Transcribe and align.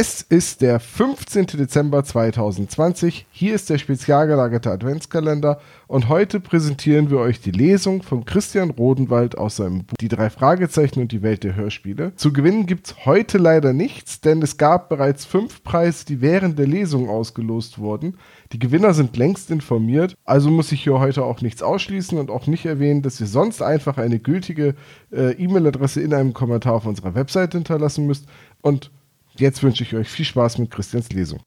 Es 0.00 0.22
ist 0.22 0.62
der 0.62 0.78
15. 0.78 1.46
Dezember 1.46 2.04
2020. 2.04 3.26
Hier 3.32 3.56
ist 3.56 3.68
der 3.68 3.78
spezial 3.78 4.28
gelagerte 4.28 4.70
Adventskalender 4.70 5.58
und 5.88 6.08
heute 6.08 6.38
präsentieren 6.38 7.10
wir 7.10 7.18
euch 7.18 7.40
die 7.40 7.50
Lesung 7.50 8.04
von 8.04 8.24
Christian 8.24 8.70
Rodenwald 8.70 9.36
aus 9.36 9.56
seinem 9.56 9.82
Buch 9.82 9.96
Die 10.00 10.06
drei 10.06 10.30
Fragezeichen 10.30 11.00
und 11.00 11.10
die 11.10 11.22
Welt 11.22 11.42
der 11.42 11.56
Hörspiele. 11.56 12.14
Zu 12.14 12.32
gewinnen 12.32 12.66
gibt 12.66 12.86
es 12.86 13.06
heute 13.06 13.38
leider 13.38 13.72
nichts, 13.72 14.20
denn 14.20 14.40
es 14.40 14.56
gab 14.56 14.88
bereits 14.88 15.24
fünf 15.24 15.64
Preise, 15.64 16.06
die 16.06 16.20
während 16.20 16.60
der 16.60 16.68
Lesung 16.68 17.08
ausgelost 17.08 17.80
wurden. 17.80 18.18
Die 18.52 18.60
Gewinner 18.60 18.94
sind 18.94 19.16
längst 19.16 19.50
informiert, 19.50 20.14
also 20.24 20.48
muss 20.48 20.70
ich 20.70 20.84
hier 20.84 21.00
heute 21.00 21.24
auch 21.24 21.40
nichts 21.40 21.60
ausschließen 21.60 22.18
und 22.18 22.30
auch 22.30 22.46
nicht 22.46 22.66
erwähnen, 22.66 23.02
dass 23.02 23.20
ihr 23.20 23.26
sonst 23.26 23.62
einfach 23.62 23.98
eine 23.98 24.20
gültige 24.20 24.76
äh, 25.10 25.32
E-Mail-Adresse 25.32 26.00
in 26.00 26.14
einem 26.14 26.34
Kommentar 26.34 26.74
auf 26.74 26.86
unserer 26.86 27.16
Webseite 27.16 27.58
hinterlassen 27.58 28.06
müsst. 28.06 28.26
Und 28.60 28.92
Jetzt 29.38 29.62
wünsche 29.62 29.84
ich 29.84 29.94
euch 29.94 30.08
viel 30.08 30.24
Spaß 30.24 30.58
mit 30.58 30.70
Christians 30.70 31.10
Lesung. 31.10 31.40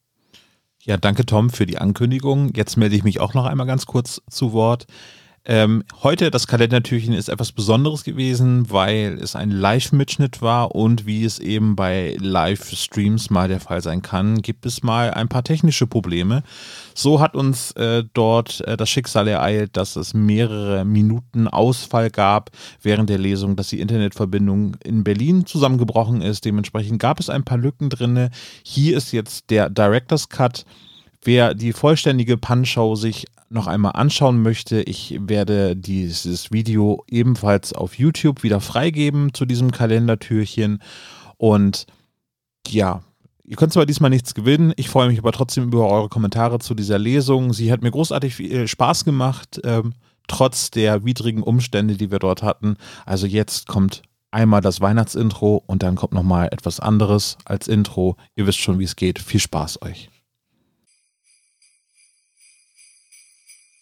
Ja, 0.84 0.98
danke 0.98 1.26
Tom 1.26 1.50
für 1.50 1.66
die 1.66 1.78
Ankündigung. 1.78 2.54
Jetzt 2.56 2.78
melde 2.78 2.96
ich 2.96 3.04
mich 3.04 3.20
auch 3.20 3.34
noch 3.34 3.46
einmal 3.46 3.68
ganz 3.68 3.86
kurz 3.86 4.22
zu 4.30 4.54
Wort. 4.54 4.88
Ähm, 5.44 5.84
heute 6.04 6.30
das 6.30 6.46
Kalendertürchen 6.46 7.14
ist 7.16 7.28
etwas 7.28 7.52
Besonderes 7.52 8.04
gewesen, 8.04 8.70
weil 8.70 9.18
es 9.20 9.36
ein 9.36 9.50
Live-Mitschnitt 9.50 10.44
war 10.44 10.76
und 10.76 11.08
wie 11.08 11.26
es 11.26 11.40
eben 11.40 11.76
bei 11.76 12.16
Live-Streams 12.20 13.32
mal 13.32 13.48
der 13.48 13.60
Fall 13.60 13.82
sein 13.82 14.04
kann, 14.04 14.44
gibt 14.44 14.68
es 14.68 14.84
mal 14.84 15.12
ein 15.12 15.30
paar 15.30 15.44
technische 15.44 15.88
Probleme. 15.88 16.44
So 16.94 17.20
hat 17.20 17.34
uns 17.34 17.72
äh, 17.72 18.04
dort 18.14 18.62
äh, 18.62 18.78
das 18.78 18.92
Schicksal 18.92 19.28
ereilt, 19.28 19.78
dass 19.78 19.96
es 19.96 20.14
mehrere 20.14 20.86
Minuten 20.86 21.48
Ausfall 21.48 22.12
gab 22.12 22.52
während 22.84 23.10
der 23.10 23.18
Lesung, 23.18 23.56
dass 23.56 23.70
die 23.70 23.82
Internetverbindung 23.82 24.76
in 24.84 25.04
Berlin 25.04 25.48
zusammengebrochen 25.48 26.22
ist. 26.22 26.46
Dementsprechend 26.46 27.00
gab 27.00 27.20
es 27.20 27.32
ein 27.32 27.44
paar 27.44 27.58
Lücken 27.58 27.90
drinne. 27.90 28.30
Hier 28.62 28.96
ist 28.96 29.12
jetzt 29.12 29.50
der 29.50 29.72
Director's 29.72 30.30
Cut. 30.30 30.66
Wer 31.24 31.54
die 31.54 31.74
vollständige 31.74 32.38
Panschau 32.38 32.96
sich 32.96 33.28
noch 33.50 33.68
einmal 33.68 33.92
anschauen 33.94 34.42
möchte, 34.42 34.82
ich 34.82 35.18
werde 35.20 35.76
dieses 35.76 36.52
Video 36.52 37.04
ebenfalls 37.08 37.74
auf 37.74 37.96
YouTube 37.96 38.44
wieder 38.44 38.60
freigeben 38.60 39.34
zu 39.34 39.46
diesem 39.46 39.72
Kalendertürchen. 39.72 40.82
Und 41.38 41.86
ja, 42.68 43.04
ihr 43.44 43.58
könnt 43.58 43.74
zwar 43.74 43.86
diesmal 43.86 44.10
nichts 44.10 44.34
gewinnen, 44.34 44.74
ich 44.78 44.90
freue 44.90 45.10
mich 45.10 45.20
aber 45.20 45.32
trotzdem 45.32 45.66
über 45.66 45.88
eure 45.88 46.10
Kommentare 46.10 46.60
zu 46.60 46.74
dieser 46.74 46.98
Lesung. 46.98 47.54
Sie 47.54 47.72
hat 47.72 47.84
mir 47.84 47.92
großartig 47.92 48.34
viel 48.34 48.68
Spaß 48.68 49.06
gemacht, 49.06 49.62
ähm, 49.64 49.94
trotz 50.28 50.72
der 50.72 51.06
widrigen 51.06 51.44
Umstände, 51.44 51.98
die 51.98 52.10
wir 52.10 52.20
dort 52.20 52.42
hatten. 52.42 52.78
Also 53.06 53.28
jetzt 53.28 53.68
kommt 53.68 54.02
einmal 54.32 54.62
das 54.62 54.82
Weihnachtsintro 54.82 55.62
und 55.68 55.84
dann 55.84 55.96
kommt 55.96 56.14
nochmal 56.14 56.48
etwas 56.52 56.80
anderes 56.80 57.38
als 57.46 57.68
Intro. 57.68 58.16
Ihr 58.36 58.48
wisst 58.48 58.60
schon, 58.60 58.80
wie 58.80 58.86
es 58.86 58.96
geht. 58.96 59.20
Viel 59.20 59.42
Spaß 59.42 59.82
euch. 59.84 60.10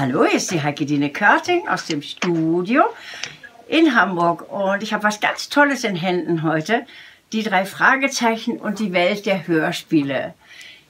Hallo, 0.00 0.24
hier 0.24 0.36
ist 0.36 0.52
die 0.52 0.62
Heike 0.62 0.86
Dine 0.86 1.10
Körting 1.10 1.66
aus 1.66 1.86
dem 1.86 2.02
Studio 2.02 2.84
in 3.66 3.96
Hamburg 3.96 4.48
und 4.48 4.80
ich 4.80 4.92
habe 4.92 5.02
was 5.02 5.18
ganz 5.18 5.48
Tolles 5.48 5.82
in 5.82 5.96
Händen 5.96 6.44
heute. 6.44 6.86
Die 7.32 7.42
drei 7.42 7.64
Fragezeichen 7.64 8.58
und 8.58 8.78
die 8.78 8.92
Welt 8.92 9.26
der 9.26 9.48
Hörspiele. 9.48 10.34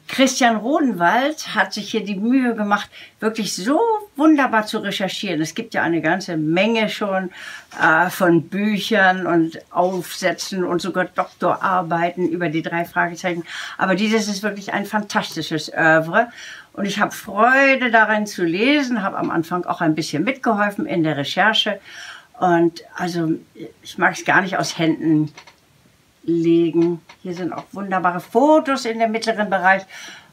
Christian 0.09 0.57
Rodenwald 0.57 1.55
hat 1.55 1.73
sich 1.73 1.91
hier 1.91 2.05
die 2.05 2.17
Mühe 2.17 2.55
gemacht, 2.55 2.91
wirklich 3.19 3.55
so 3.55 3.81
wunderbar 4.17 4.67
zu 4.67 4.79
recherchieren. 4.79 5.41
Es 5.41 5.55
gibt 5.55 5.73
ja 5.73 5.83
eine 5.83 6.03
ganze 6.03 6.37
Menge 6.37 6.91
schon 6.91 7.31
äh, 7.81 8.11
von 8.11 8.49
Büchern 8.49 9.27
und 9.27 9.59
Aufsätzen 9.71 10.65
und 10.65 10.83
sogar 10.83 11.07
Doktorarbeiten 11.07 12.29
über 12.29 12.49
die 12.49 12.63
drei 12.63 12.85
Fragezeichen. 12.85 13.45
Aber 13.79 13.95
dieses 13.95 14.29
ist 14.29 14.43
wirklich 14.43 14.73
ein 14.75 14.85
fantastisches 14.85 15.73
Oeuvre. 15.73 16.29
Und 16.79 16.85
ich 16.85 17.01
habe 17.01 17.11
Freude 17.11 17.91
darin 17.91 18.25
zu 18.29 18.45
lesen, 18.45 19.03
habe 19.03 19.19
am 19.19 19.33
Anfang 19.33 19.65
auch 19.65 19.81
ein 19.81 19.97
bisschen 19.97 20.23
mitgeholfen 20.23 20.87
in 20.87 21.03
der 21.03 21.17
Recherche. 21.17 21.81
Und 22.39 22.85
also 22.95 23.33
ich 23.83 23.99
mag 23.99 24.13
es 24.13 24.25
gar 24.25 24.43
nicht 24.43 24.59
aus 24.59 24.79
Händen 24.79 25.33
legen. 26.23 27.01
Hier 27.25 27.35
sind 27.35 27.53
auch 27.53 27.65
wunderbare 27.73 28.21
Fotos 28.21 28.85
in 28.85 29.01
dem 29.01 29.11
mittleren 29.11 29.51
Bereich. 29.51 29.83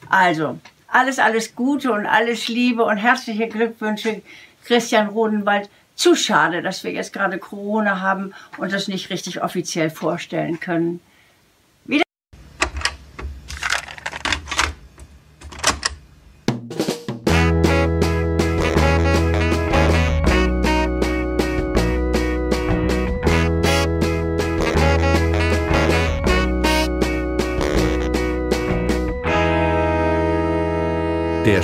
Also 0.07 0.59
alles, 0.87 1.17
alles 1.17 1.55
Gute 1.55 1.91
und 1.91 2.05
alles 2.05 2.47
Liebe 2.47 2.83
und 2.83 2.97
herzliche 2.97 3.47
Glückwünsche, 3.47 4.21
Christian 4.65 5.07
Rodenwald. 5.07 5.67
Zu 5.95 6.13
schade, 6.13 6.61
dass 6.61 6.83
wir 6.83 6.91
jetzt 6.91 7.11
gerade 7.11 7.39
Corona 7.39 8.01
haben 8.01 8.35
und 8.57 8.71
das 8.71 8.87
nicht 8.87 9.09
richtig 9.09 9.41
offiziell 9.41 9.89
vorstellen 9.89 10.59
können. 10.59 10.99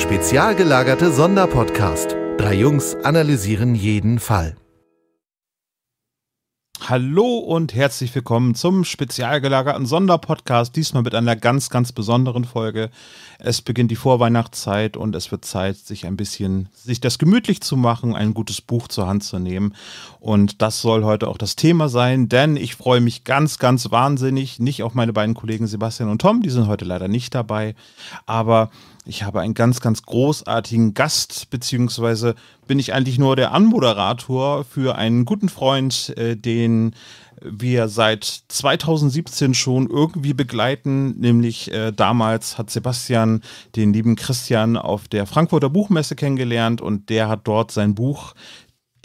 Spezial 0.02 0.56
gelagerte 0.56 1.12
Sonderpodcast. 1.12 2.18
Drei 2.38 2.56
Jungs 2.56 2.96
analysieren 3.04 3.76
jeden 3.76 4.18
Fall. 4.18 4.58
Hallo 6.84 7.38
und 7.38 7.76
herzlich 7.76 8.14
willkommen 8.16 8.56
zum 8.56 8.84
spezial 8.84 9.40
gelagerten 9.40 9.86
Sonderpodcast, 9.86 10.76
diesmal 10.76 11.04
mit 11.04 11.14
einer 11.14 11.36
ganz, 11.36 11.70
ganz 11.70 11.92
besonderen 11.92 12.44
Folge. 12.44 12.90
Es 13.38 13.62
beginnt 13.62 13.92
die 13.92 13.96
Vorweihnachtszeit 13.96 14.98
und 14.98 15.16
es 15.16 15.32
wird 15.32 15.46
Zeit, 15.46 15.78
sich 15.78 16.08
ein 16.08 16.18
bisschen, 16.18 16.70
sich 16.74 17.00
das 17.00 17.20
gemütlich 17.20 17.62
zu 17.62 17.78
machen, 17.78 18.16
ein 18.16 18.34
gutes 18.34 18.60
Buch 18.60 18.88
zur 18.88 19.06
Hand 19.06 19.24
zu 19.24 19.38
nehmen. 19.38 19.76
Und 20.20 20.64
das 20.64 20.82
soll 20.82 21.04
heute 21.04 21.28
auch 21.28 21.38
das 21.38 21.56
Thema 21.56 21.88
sein, 21.88 22.28
denn 22.28 22.58
ich 22.58 22.76
freue 22.76 23.02
mich 23.02 23.24
ganz, 23.24 23.60
ganz 23.60 23.92
wahnsinnig, 23.92 24.60
nicht 24.60 24.82
auf 24.82 24.96
meine 24.96 25.14
beiden 25.14 25.36
Kollegen 25.36 25.68
Sebastian 25.68 26.10
und 26.10 26.22
Tom, 26.22 26.42
die 26.42 26.50
sind 26.50 26.66
heute 26.66 26.86
leider 26.86 27.08
nicht 27.08 27.36
dabei, 27.36 27.76
aber 28.26 28.72
ich 29.06 29.24
habe 29.24 29.42
einen 29.42 29.56
ganz, 29.56 29.82
ganz 29.82 30.04
großartigen 30.04 30.94
Gast, 30.94 31.50
beziehungsweise 31.50 32.36
bin 32.68 32.78
ich 32.78 32.94
eigentlich 32.94 33.18
nur 33.18 33.36
der 33.36 33.52
Anmoderator 33.52 34.64
für 34.64 34.96
einen 34.96 35.26
guten 35.26 35.50
Freund, 35.50 36.14
äh, 36.18 36.36
den 36.36 36.94
wir 37.44 37.88
seit 37.88 38.24
2017 38.24 39.56
schon 39.56 39.90
irgendwie 39.90 40.34
begleiten. 40.34 41.20
Nämlich 41.20 41.72
äh, 41.72 41.92
damals 41.92 42.58
hat 42.58 42.70
Sebastian 42.70 43.42
den 43.76 43.94
lieben 43.94 44.16
Christian 44.16 44.78
auf 44.78 45.08
der 45.08 45.26
Frankfurter 45.26 45.70
Buchmesse 45.70 46.16
kennengelernt 46.16 46.82
und 46.82 47.10
der 47.10 47.28
hat 47.28 47.48
dort 47.48 47.72
sein 47.72 47.96
Buch 47.96 48.34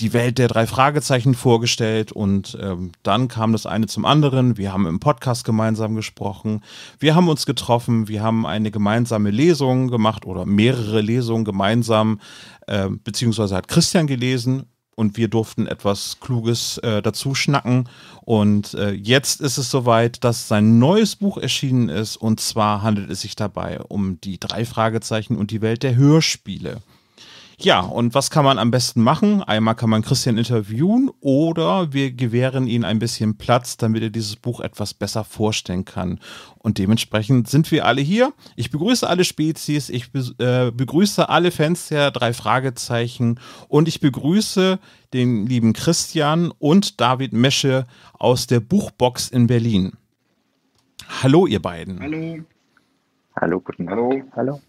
die 0.00 0.12
Welt 0.12 0.38
der 0.38 0.48
drei 0.48 0.66
Fragezeichen 0.66 1.34
vorgestellt 1.34 2.12
und 2.12 2.56
ähm, 2.60 2.92
dann 3.02 3.28
kam 3.28 3.52
das 3.52 3.66
eine 3.66 3.86
zum 3.86 4.04
anderen. 4.04 4.56
Wir 4.56 4.72
haben 4.72 4.86
im 4.86 5.00
Podcast 5.00 5.44
gemeinsam 5.44 5.94
gesprochen, 5.94 6.62
wir 6.98 7.14
haben 7.14 7.28
uns 7.28 7.46
getroffen, 7.46 8.08
wir 8.08 8.22
haben 8.22 8.46
eine 8.46 8.70
gemeinsame 8.70 9.30
Lesung 9.30 9.88
gemacht 9.88 10.26
oder 10.26 10.44
mehrere 10.44 11.00
Lesungen 11.00 11.44
gemeinsam, 11.44 12.20
äh, 12.66 12.88
beziehungsweise 12.88 13.56
hat 13.56 13.68
Christian 13.68 14.06
gelesen 14.06 14.66
und 14.96 15.16
wir 15.16 15.28
durften 15.28 15.66
etwas 15.66 16.18
Kluges 16.20 16.78
äh, 16.78 17.02
dazu 17.02 17.34
schnacken. 17.34 17.88
Und 18.22 18.74
äh, 18.74 18.92
jetzt 18.92 19.40
ist 19.40 19.58
es 19.58 19.70
soweit, 19.70 20.24
dass 20.24 20.48
sein 20.48 20.78
neues 20.78 21.16
Buch 21.16 21.38
erschienen 21.38 21.88
ist 21.88 22.16
und 22.16 22.40
zwar 22.40 22.82
handelt 22.82 23.10
es 23.10 23.20
sich 23.20 23.36
dabei 23.36 23.80
um 23.80 24.20
die 24.20 24.40
drei 24.40 24.64
Fragezeichen 24.64 25.36
und 25.36 25.50
die 25.50 25.60
Welt 25.60 25.82
der 25.82 25.96
Hörspiele. 25.96 26.82
Ja, 27.58 27.80
und 27.80 28.14
was 28.14 28.30
kann 28.30 28.44
man 28.44 28.58
am 28.58 28.70
besten 28.70 29.02
machen? 29.02 29.42
Einmal 29.42 29.74
kann 29.74 29.88
man 29.88 30.02
Christian 30.02 30.36
interviewen 30.36 31.10
oder 31.20 31.90
wir 31.94 32.12
gewähren 32.12 32.66
ihm 32.66 32.84
ein 32.84 32.98
bisschen 32.98 33.38
Platz, 33.38 33.78
damit 33.78 34.02
er 34.02 34.10
dieses 34.10 34.36
Buch 34.36 34.60
etwas 34.60 34.92
besser 34.92 35.24
vorstellen 35.24 35.86
kann. 35.86 36.20
Und 36.58 36.76
dementsprechend 36.76 37.48
sind 37.48 37.70
wir 37.70 37.86
alle 37.86 38.02
hier. 38.02 38.34
Ich 38.56 38.70
begrüße 38.70 39.08
alle 39.08 39.24
Spezies, 39.24 39.88
ich 39.88 40.10
äh, 40.38 40.70
begrüße 40.70 41.30
alle 41.30 41.50
Fans 41.50 41.88
der 41.88 42.10
drei 42.10 42.34
Fragezeichen 42.34 43.40
und 43.68 43.88
ich 43.88 44.00
begrüße 44.00 44.78
den 45.14 45.46
lieben 45.46 45.72
Christian 45.72 46.52
und 46.58 47.00
David 47.00 47.32
Mesche 47.32 47.86
aus 48.18 48.46
der 48.46 48.60
Buchbox 48.60 49.30
in 49.30 49.46
Berlin. 49.46 49.92
Hallo, 51.22 51.46
ihr 51.46 51.62
beiden. 51.62 52.00
Hallo. 52.00 52.38
Hallo, 53.40 53.60
guten 53.60 53.88
Hallo. 53.88 54.22
Hallo. 54.32 54.60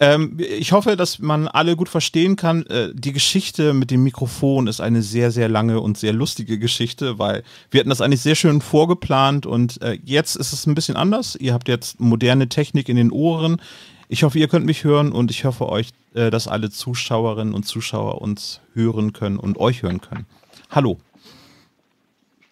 Ähm, 0.00 0.38
ich 0.38 0.72
hoffe, 0.72 0.96
dass 0.96 1.18
man 1.18 1.48
alle 1.48 1.76
gut 1.76 1.88
verstehen 1.88 2.36
kann. 2.36 2.64
Äh, 2.66 2.90
die 2.94 3.12
Geschichte 3.12 3.72
mit 3.74 3.90
dem 3.90 4.02
Mikrofon 4.02 4.66
ist 4.66 4.80
eine 4.80 5.02
sehr, 5.02 5.30
sehr 5.30 5.48
lange 5.48 5.80
und 5.80 5.98
sehr 5.98 6.12
lustige 6.12 6.58
Geschichte, 6.58 7.18
weil 7.18 7.42
wir 7.70 7.80
hatten 7.80 7.90
das 7.90 8.00
eigentlich 8.00 8.22
sehr 8.22 8.34
schön 8.34 8.60
vorgeplant 8.60 9.46
und 9.46 9.80
äh, 9.82 9.98
jetzt 10.04 10.36
ist 10.36 10.52
es 10.52 10.66
ein 10.66 10.74
bisschen 10.74 10.96
anders. 10.96 11.36
Ihr 11.36 11.52
habt 11.52 11.68
jetzt 11.68 12.00
moderne 12.00 12.48
Technik 12.48 12.88
in 12.88 12.96
den 12.96 13.10
Ohren. 13.10 13.60
Ich 14.08 14.22
hoffe, 14.22 14.38
ihr 14.38 14.48
könnt 14.48 14.66
mich 14.66 14.84
hören 14.84 15.12
und 15.12 15.30
ich 15.30 15.44
hoffe 15.44 15.68
euch, 15.68 15.90
äh, 16.14 16.30
dass 16.30 16.48
alle 16.48 16.70
Zuschauerinnen 16.70 17.54
und 17.54 17.64
Zuschauer 17.64 18.20
uns 18.22 18.60
hören 18.74 19.12
können 19.12 19.38
und 19.38 19.58
euch 19.58 19.82
hören 19.82 20.00
können. 20.00 20.26
Hallo. 20.70 20.98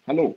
Hallo. 0.07 0.35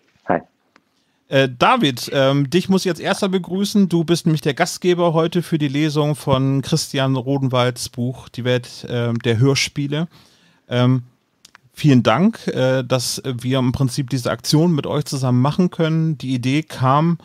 Äh, 1.30 1.48
David, 1.56 2.10
ähm, 2.12 2.50
dich 2.50 2.68
muss 2.68 2.82
ich 2.82 2.86
jetzt 2.86 3.00
erster 3.00 3.28
begrüßen. 3.28 3.88
Du 3.88 4.02
bist 4.02 4.26
nämlich 4.26 4.40
der 4.40 4.52
Gastgeber 4.52 5.12
heute 5.12 5.42
für 5.42 5.58
die 5.58 5.68
Lesung 5.68 6.16
von 6.16 6.60
Christian 6.60 7.14
Rodenwalds 7.14 7.88
Buch 7.88 8.28
Die 8.28 8.42
Welt 8.42 8.82
äh, 8.88 9.12
der 9.14 9.38
Hörspiele. 9.38 10.08
Ähm, 10.68 11.04
vielen 11.72 12.02
Dank, 12.02 12.48
äh, 12.48 12.82
dass 12.82 13.22
wir 13.24 13.60
im 13.60 13.70
Prinzip 13.70 14.10
diese 14.10 14.28
Aktion 14.32 14.72
mit 14.72 14.88
euch 14.88 15.04
zusammen 15.04 15.40
machen 15.40 15.70
können. 15.70 16.18
Die 16.18 16.34
Idee 16.34 16.64
kam 16.64 17.18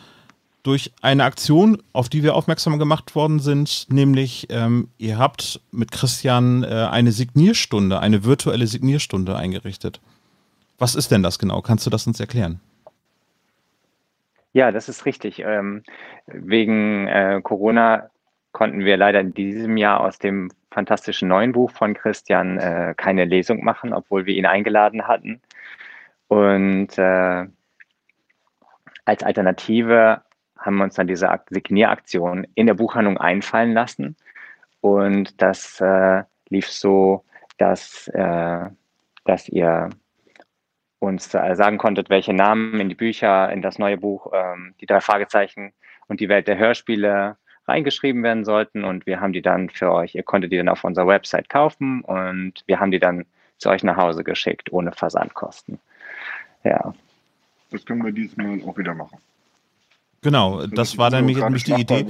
durch 0.61 0.91
eine 1.01 1.23
Aktion, 1.23 1.81
auf 1.91 2.07
die 2.07 2.21
wir 2.21 2.35
aufmerksam 2.35 2.77
gemacht 2.77 3.15
worden 3.15 3.39
sind, 3.39 3.87
nämlich 3.89 4.45
ähm, 4.51 4.87
ihr 4.99 5.17
habt 5.17 5.61
mit 5.71 5.91
Christian 5.91 6.63
äh, 6.63 6.67
eine 6.67 7.11
Signierstunde, 7.11 7.99
eine 7.99 8.23
virtuelle 8.23 8.67
Signierstunde 8.67 9.35
eingerichtet. 9.35 9.99
Was 10.77 10.93
ist 10.93 11.09
denn 11.09 11.23
das 11.23 11.39
genau? 11.39 11.63
Kannst 11.63 11.87
du 11.87 11.89
das 11.89 12.05
uns 12.05 12.19
erklären? 12.19 12.59
Ja, 14.55 14.71
das 14.71 14.87
ist 14.87 15.05
richtig. 15.05 15.39
Ähm, 15.39 15.83
wegen 16.27 17.09
äh, 17.09 17.41
Corona 17.43 18.09
konnten 18.53 18.85
wir 18.85 18.95
leider 18.95 19.19
in 19.19 19.33
diesem 19.33 19.75
Jahr 19.75 19.99
aus 19.99 20.17
dem 20.17 20.49
fantastischen 20.71 21.27
neuen 21.27 21.51
Buch 21.51 21.71
von 21.71 21.93
Christian 21.93 22.57
äh, 22.57 22.93
keine 22.95 23.25
Lesung 23.25 23.65
machen, 23.65 23.91
obwohl 23.91 24.25
wir 24.25 24.33
ihn 24.33 24.45
eingeladen 24.45 25.09
hatten. 25.09 25.41
Und 26.29 26.97
äh, 26.97 27.47
als 29.03 29.23
Alternative 29.23 30.21
haben 30.57 30.77
wir 30.77 30.85
uns 30.85 30.95
dann 30.95 31.07
diese 31.07 31.29
Signieraktion 31.49 32.47
in 32.55 32.67
der 32.67 32.75
Buchhandlung 32.75 33.17
einfallen 33.17 33.73
lassen. 33.73 34.15
Und 34.79 35.41
das 35.41 35.81
äh, 35.81 36.23
lief 36.47 36.69
so, 36.69 37.25
dass, 37.57 38.07
äh, 38.13 38.69
dass 39.25 39.49
ihr 39.49 39.89
uns 41.05 41.33
äh, 41.33 41.55
sagen 41.55 41.77
konntet, 41.77 42.09
welche 42.09 42.33
Namen 42.33 42.79
in 42.79 42.89
die 42.89 42.95
Bücher, 42.95 43.51
in 43.51 43.61
das 43.61 43.79
neue 43.79 43.97
Buch, 43.97 44.31
ähm, 44.33 44.73
die 44.81 44.85
drei 44.85 45.01
Fragezeichen 45.01 45.73
und 46.07 46.19
die 46.19 46.29
Welt 46.29 46.47
der 46.47 46.57
Hörspiele 46.57 47.37
reingeschrieben 47.67 48.23
werden 48.23 48.45
sollten. 48.45 48.83
Und 48.83 49.05
wir 49.05 49.21
haben 49.21 49.33
die 49.33 49.41
dann 49.41 49.69
für 49.69 49.91
euch, 49.91 50.15
ihr 50.15 50.23
konntet 50.23 50.51
die 50.51 50.57
dann 50.57 50.69
auf 50.69 50.83
unserer 50.83 51.07
Website 51.07 51.49
kaufen 51.49 52.01
und 52.01 52.63
wir 52.67 52.79
haben 52.79 52.91
die 52.91 52.99
dann 52.99 53.25
zu 53.57 53.69
euch 53.69 53.83
nach 53.83 53.97
Hause 53.97 54.23
geschickt, 54.23 54.71
ohne 54.71 54.91
Versandkosten. 54.91 55.79
Ja. 56.63 56.93
Das 57.71 57.85
können 57.85 58.03
wir 58.03 58.11
diesmal 58.11 58.61
auch 58.65 58.77
wieder 58.77 58.93
machen. 58.93 59.17
Genau, 60.21 60.65
das, 60.65 60.97
war 60.97 61.11
dann 61.11 61.25
nämlich 61.25 61.63
die 61.63 61.73
Idee. 61.73 62.05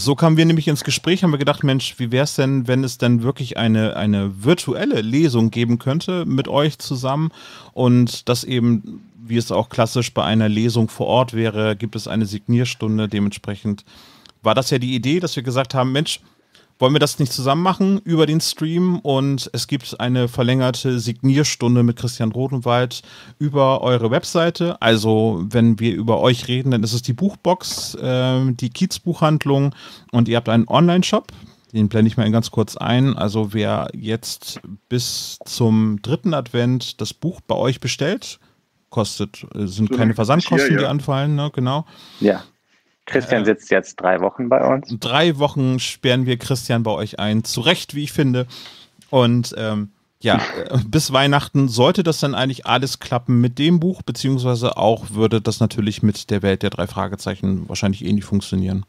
So 0.00 0.14
kamen 0.14 0.36
wir 0.36 0.44
nämlich 0.44 0.68
ins 0.68 0.84
Gespräch, 0.84 1.24
haben 1.24 1.32
wir 1.32 1.38
gedacht, 1.38 1.64
Mensch, 1.64 1.98
wie 1.98 2.12
wäre 2.12 2.22
es 2.22 2.36
denn, 2.36 2.68
wenn 2.68 2.84
es 2.84 2.98
dann 2.98 3.24
wirklich 3.24 3.56
eine, 3.56 3.96
eine 3.96 4.44
virtuelle 4.44 5.00
Lesung 5.00 5.50
geben 5.50 5.80
könnte 5.80 6.24
mit 6.24 6.46
euch 6.46 6.78
zusammen 6.78 7.32
und 7.72 8.28
das 8.28 8.44
eben, 8.44 9.02
wie 9.20 9.36
es 9.36 9.50
auch 9.50 9.68
klassisch 9.68 10.14
bei 10.14 10.22
einer 10.22 10.48
Lesung 10.48 10.88
vor 10.88 11.08
Ort 11.08 11.34
wäre, 11.34 11.74
gibt 11.74 11.96
es 11.96 12.06
eine 12.06 12.26
Signierstunde. 12.26 13.08
Dementsprechend 13.08 13.84
war 14.40 14.54
das 14.54 14.70
ja 14.70 14.78
die 14.78 14.94
Idee, 14.94 15.18
dass 15.18 15.34
wir 15.34 15.42
gesagt 15.42 15.74
haben, 15.74 15.90
Mensch, 15.90 16.20
wollen 16.78 16.92
wir 16.92 17.00
das 17.00 17.18
nicht 17.18 17.32
zusammen 17.32 17.62
machen 17.62 18.00
über 18.04 18.26
den 18.26 18.40
Stream 18.40 18.98
und 19.00 19.50
es 19.52 19.66
gibt 19.66 19.98
eine 20.00 20.28
verlängerte 20.28 21.00
Signierstunde 21.00 21.82
mit 21.82 21.96
Christian 21.96 22.32
Rodenwald 22.32 23.02
über 23.38 23.80
eure 23.80 24.10
Webseite. 24.10 24.80
Also 24.80 25.44
wenn 25.50 25.80
wir 25.80 25.94
über 25.94 26.20
euch 26.20 26.48
reden, 26.48 26.70
dann 26.70 26.82
ist 26.82 26.92
es 26.92 27.02
die 27.02 27.12
Buchbox, 27.12 27.94
äh, 27.96 28.52
die 28.52 28.70
Kiezbuchhandlung 28.70 29.74
und 30.12 30.28
ihr 30.28 30.36
habt 30.36 30.48
einen 30.48 30.68
Online-Shop. 30.68 31.32
Den 31.72 31.88
blende 31.88 32.08
ich 32.08 32.16
mal 32.16 32.30
ganz 32.30 32.50
kurz 32.50 32.76
ein. 32.76 33.16
Also 33.16 33.52
wer 33.52 33.88
jetzt 33.92 34.60
bis 34.88 35.38
zum 35.44 36.00
dritten 36.00 36.32
Advent 36.32 37.00
das 37.00 37.12
Buch 37.12 37.40
bei 37.40 37.56
euch 37.56 37.80
bestellt, 37.80 38.38
kostet, 38.90 39.46
äh, 39.54 39.66
sind 39.66 39.90
keine 39.90 40.14
Versandkosten, 40.14 40.68
hier, 40.68 40.76
ja. 40.76 40.82
die 40.84 40.90
anfallen, 40.90 41.34
ne? 41.34 41.50
genau. 41.52 41.84
Ja. 42.20 42.42
Christian 43.08 43.44
sitzt 43.44 43.70
jetzt 43.70 43.96
drei 43.96 44.20
Wochen 44.20 44.48
bei 44.48 44.64
uns. 44.64 44.94
Drei 45.00 45.38
Wochen 45.38 45.78
sperren 45.78 46.26
wir 46.26 46.36
Christian 46.36 46.82
bei 46.82 46.90
euch 46.90 47.18
ein. 47.18 47.42
Zu 47.42 47.60
Recht, 47.62 47.94
wie 47.94 48.04
ich 48.04 48.12
finde. 48.12 48.46
Und 49.10 49.54
ähm, 49.56 49.90
ja, 50.20 50.36
äh, 50.36 50.78
bis 50.86 51.12
Weihnachten 51.12 51.68
sollte 51.68 52.02
das 52.02 52.20
dann 52.20 52.34
eigentlich 52.34 52.66
alles 52.66 53.00
klappen 53.00 53.40
mit 53.40 53.58
dem 53.58 53.80
Buch, 53.80 54.02
beziehungsweise 54.02 54.76
auch 54.76 55.10
würde 55.10 55.40
das 55.40 55.60
natürlich 55.60 56.02
mit 56.02 56.30
der 56.30 56.42
Welt 56.42 56.62
der 56.62 56.70
drei 56.70 56.86
Fragezeichen 56.86 57.68
wahrscheinlich 57.68 58.04
ähnlich 58.04 58.24
funktionieren. 58.24 58.84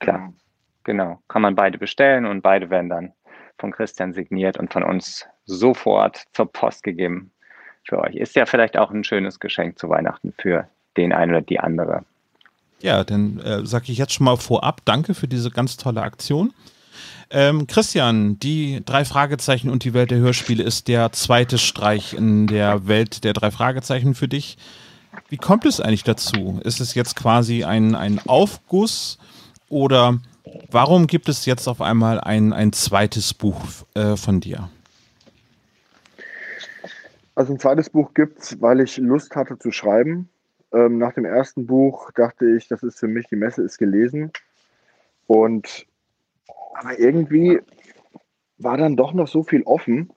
Klar, 0.00 0.32
genau. 0.84 1.20
Kann 1.28 1.42
man 1.42 1.54
beide 1.54 1.78
bestellen 1.78 2.26
und 2.26 2.42
beide 2.42 2.70
werden 2.70 2.90
dann 2.90 3.12
von 3.58 3.72
Christian 3.72 4.12
signiert 4.12 4.58
und 4.58 4.72
von 4.72 4.82
uns 4.82 5.26
sofort 5.44 6.24
zur 6.32 6.50
Post 6.50 6.82
gegeben 6.82 7.30
für 7.84 7.98
euch. 8.00 8.16
Ist 8.16 8.34
ja 8.34 8.46
vielleicht 8.46 8.76
auch 8.76 8.90
ein 8.90 9.04
schönes 9.04 9.38
Geschenk 9.38 9.78
zu 9.78 9.88
Weihnachten 9.88 10.34
für 10.38 10.68
den 10.96 11.12
einen 11.12 11.32
oder 11.32 11.42
die 11.42 11.60
andere. 11.60 12.04
Ja, 12.80 13.04
dann 13.04 13.40
äh, 13.40 13.64
sage 13.66 13.90
ich 13.90 13.98
jetzt 13.98 14.12
schon 14.12 14.24
mal 14.24 14.36
vorab, 14.36 14.82
danke 14.84 15.14
für 15.14 15.28
diese 15.28 15.50
ganz 15.50 15.76
tolle 15.76 16.02
Aktion. 16.02 16.52
Ähm, 17.30 17.66
Christian, 17.66 18.38
die 18.38 18.82
drei 18.84 19.04
Fragezeichen 19.04 19.68
und 19.68 19.82
die 19.82 19.94
Welt 19.94 20.10
der 20.10 20.18
Hörspiele 20.18 20.62
ist 20.62 20.86
der 20.86 21.10
zweite 21.12 21.58
Streich 21.58 22.14
in 22.14 22.46
der 22.46 22.86
Welt 22.86 23.24
der 23.24 23.32
drei 23.32 23.50
Fragezeichen 23.50 24.14
für 24.14 24.28
dich. 24.28 24.56
Wie 25.28 25.36
kommt 25.36 25.66
es 25.66 25.80
eigentlich 25.80 26.04
dazu? 26.04 26.60
Ist 26.62 26.80
es 26.80 26.94
jetzt 26.94 27.16
quasi 27.16 27.64
ein, 27.64 27.94
ein 27.94 28.20
Aufguss 28.26 29.18
oder 29.68 30.20
warum 30.70 31.08
gibt 31.08 31.28
es 31.28 31.46
jetzt 31.46 31.66
auf 31.66 31.80
einmal 31.80 32.20
ein, 32.20 32.52
ein 32.52 32.72
zweites 32.72 33.34
Buch 33.34 33.60
äh, 33.94 34.16
von 34.16 34.40
dir? 34.40 34.70
Also 37.34 37.54
ein 37.54 37.58
zweites 37.58 37.90
Buch 37.90 38.14
gibt 38.14 38.42
es, 38.42 38.60
weil 38.60 38.80
ich 38.80 38.98
Lust 38.98 39.34
hatte 39.34 39.58
zu 39.58 39.72
schreiben 39.72 40.28
ähm, 40.76 40.98
nach 40.98 41.14
dem 41.14 41.24
ersten 41.24 41.66
Buch 41.66 42.10
dachte 42.12 42.54
ich, 42.56 42.68
das 42.68 42.82
ist 42.82 42.98
für 42.98 43.08
mich, 43.08 43.26
die 43.28 43.36
Messe 43.36 43.62
ist 43.62 43.78
gelesen. 43.78 44.30
Und 45.26 45.86
aber 46.74 46.98
irgendwie 46.98 47.60
war 48.58 48.76
dann 48.76 48.96
doch 48.96 49.14
noch 49.14 49.28
so 49.28 49.42
viel 49.42 49.62
offen, 49.62 50.12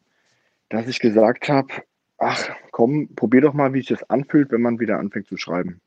dass 0.68 0.88
ich 0.88 1.00
gesagt 1.00 1.48
habe, 1.48 1.70
ach 2.18 2.50
komm, 2.72 3.16
probier 3.16 3.42
doch 3.42 3.54
mal, 3.54 3.74
wie 3.74 3.80
sich 3.80 3.88
das 3.88 4.10
anfühlt, 4.10 4.52
wenn 4.52 4.62
man 4.62 4.80
wieder 4.80 5.00
anfängt 5.00 5.28
zu 5.28 5.38
schreiben. 5.38 5.80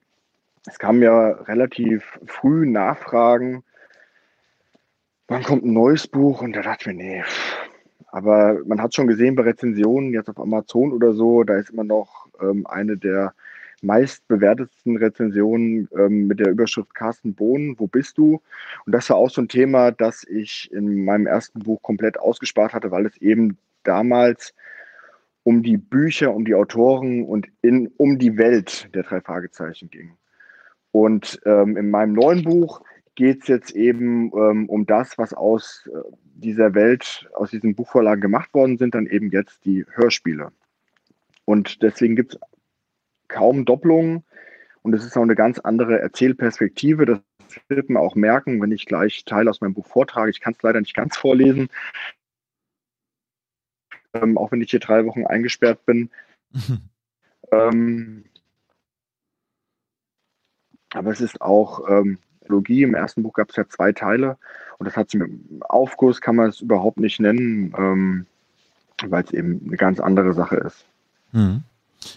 Es 0.67 0.79
kamen 0.79 1.03
ja 1.03 1.29
relativ 1.29 2.19
früh 2.25 2.67
Nachfragen, 2.67 3.65
wann 5.29 5.43
kommt 5.43 5.65
ein 5.65 5.73
neues 5.73 6.07
Buch? 6.07 6.41
Und 6.41 6.55
da 6.55 6.63
dachte 6.63 6.91
ich 6.91 6.97
mir, 6.97 7.03
nee. 7.03 7.25
Aber 8.09 8.59
man 8.67 8.81
hat 8.81 8.95
schon 8.95 9.07
gesehen 9.07 9.35
bei 9.35 9.43
Rezensionen, 9.43 10.13
jetzt 10.13 10.29
auf 10.29 10.39
Amazon 10.39 10.93
oder 10.93 11.13
so, 11.15 11.45
da 11.45 11.57
ist 11.57 11.71
immer 11.71 11.85
noch 11.85 12.29
ähm, 12.41 12.67
eine 12.67 12.97
der 12.97 13.35
meistbewertetsten 13.83 14.97
Rezensionen 14.97 15.89
ähm, 15.97 16.27
mit 16.27 16.41
der 16.41 16.51
Überschrift 16.51 16.95
Carsten 16.95 17.35
Bohnen, 17.35 17.79
wo 17.79 17.87
bist 17.87 18.19
du? 18.19 18.41
Und 18.87 18.93
das 18.93 19.11
war 19.11 19.17
auch 19.17 19.31
so 19.31 19.43
ein 19.43 19.49
Thema, 19.49 19.91
das 19.91 20.25
ich 20.25 20.71
in 20.73 21.05
meinem 21.05 21.27
ersten 21.27 21.61
Buch 21.61 21.83
komplett 21.83 22.19
ausgespart 22.19 22.73
hatte, 22.73 22.91
weil 22.91 23.07
es 23.07 23.17
eben 23.19 23.59
damals 23.83 24.55
um 25.45 25.63
die 25.63 25.77
Bücher, 25.77 26.35
um 26.35 26.45
die 26.45 26.55
Autoren 26.55 27.25
und 27.25 27.49
in, 27.63 27.89
um 27.97 28.19
die 28.19 28.39
Welt 28.39 28.89
der 28.95 29.03
drei 29.03 29.21
Fragezeichen 29.21 29.91
ging. 29.91 30.13
Und 30.93 31.41
ähm, 31.45 31.77
in 31.77 31.91
meinem 31.91 32.13
neuen 32.13 32.45
Buch 32.45 32.83
geht 33.15 33.43
es 33.43 33.49
jetzt 33.49 33.71
eben 33.73 34.31
ähm, 34.35 34.69
um 34.69 34.87
das, 34.87 35.19
was 35.19 35.35
aus 35.35 35.89
äh, 35.93 35.99
dieser 36.35 36.75
Welt, 36.75 37.29
aus 37.35 37.51
diesen 37.51 37.75
Buchvorlagen 37.75 38.21
gemacht 38.21 38.53
worden 38.55 38.79
sind, 38.79 38.95
dann 38.95 39.07
eben 39.07 39.31
jetzt 39.31 39.65
die 39.65 39.85
Hörspiele. 39.91 40.53
Und 41.45 41.83
deswegen 41.83 42.17
gibt 42.17 42.35
es 42.35 42.41
kaum 43.33 43.65
Doppelungen 43.65 44.25
und 44.83 44.95
es 44.95 45.05
ist 45.05 45.17
auch 45.17 45.23
eine 45.23 45.35
ganz 45.35 45.59
andere 45.59 46.01
Erzählperspektive. 46.01 47.07
Das 47.07 47.21
Tippen 47.69 47.97
auch 47.97 48.15
merken, 48.15 48.61
wenn 48.61 48.73
ich 48.73 48.87
gleich 48.87 49.25
Teile 49.25 49.51
aus 49.51 49.61
meinem 49.61 49.75
Buch 49.75 49.87
vortrage. 49.87 50.31
Ich 50.31 50.41
kann 50.41 50.55
es 50.55 50.63
leider 50.63 50.81
nicht 50.81 50.95
ganz 50.95 51.17
vorlesen, 51.17 51.69
ähm, 54.15 54.39
auch 54.39 54.53
wenn 54.53 54.61
ich 54.61 54.71
hier 54.71 54.81
drei 54.81 55.05
Wochen 55.07 55.27
eingesperrt 55.27 55.85
bin. 55.87 56.11
ähm, 57.53 58.25
aber 60.95 61.11
es 61.11 61.21
ist 61.21 61.41
auch 61.41 61.89
ähm, 61.89 62.19
Logie. 62.47 62.83
Im 62.83 62.95
ersten 62.95 63.23
Buch 63.23 63.35
gab 63.35 63.51
es 63.51 63.57
ja 63.57 63.69
zwei 63.69 63.93
Teile 63.93 64.39
und 64.79 64.87
das 64.87 64.97
hat 64.97 65.11
sich 65.11 65.21
mit 65.21 65.31
Aufguss, 65.63 66.21
kann 66.21 66.37
man 66.37 66.51
es 66.51 66.61
überhaupt 66.61 66.99
nicht 66.99 67.21
nennen, 67.21 67.75
ähm, 67.77 68.27
weil 69.07 69.25
es 69.25 69.33
eben 69.33 69.63
eine 69.67 69.77
ganz 69.77 70.01
andere 70.01 70.35
Sache 70.35 70.57
ist. 70.57 70.87
Mhm. 71.33 71.65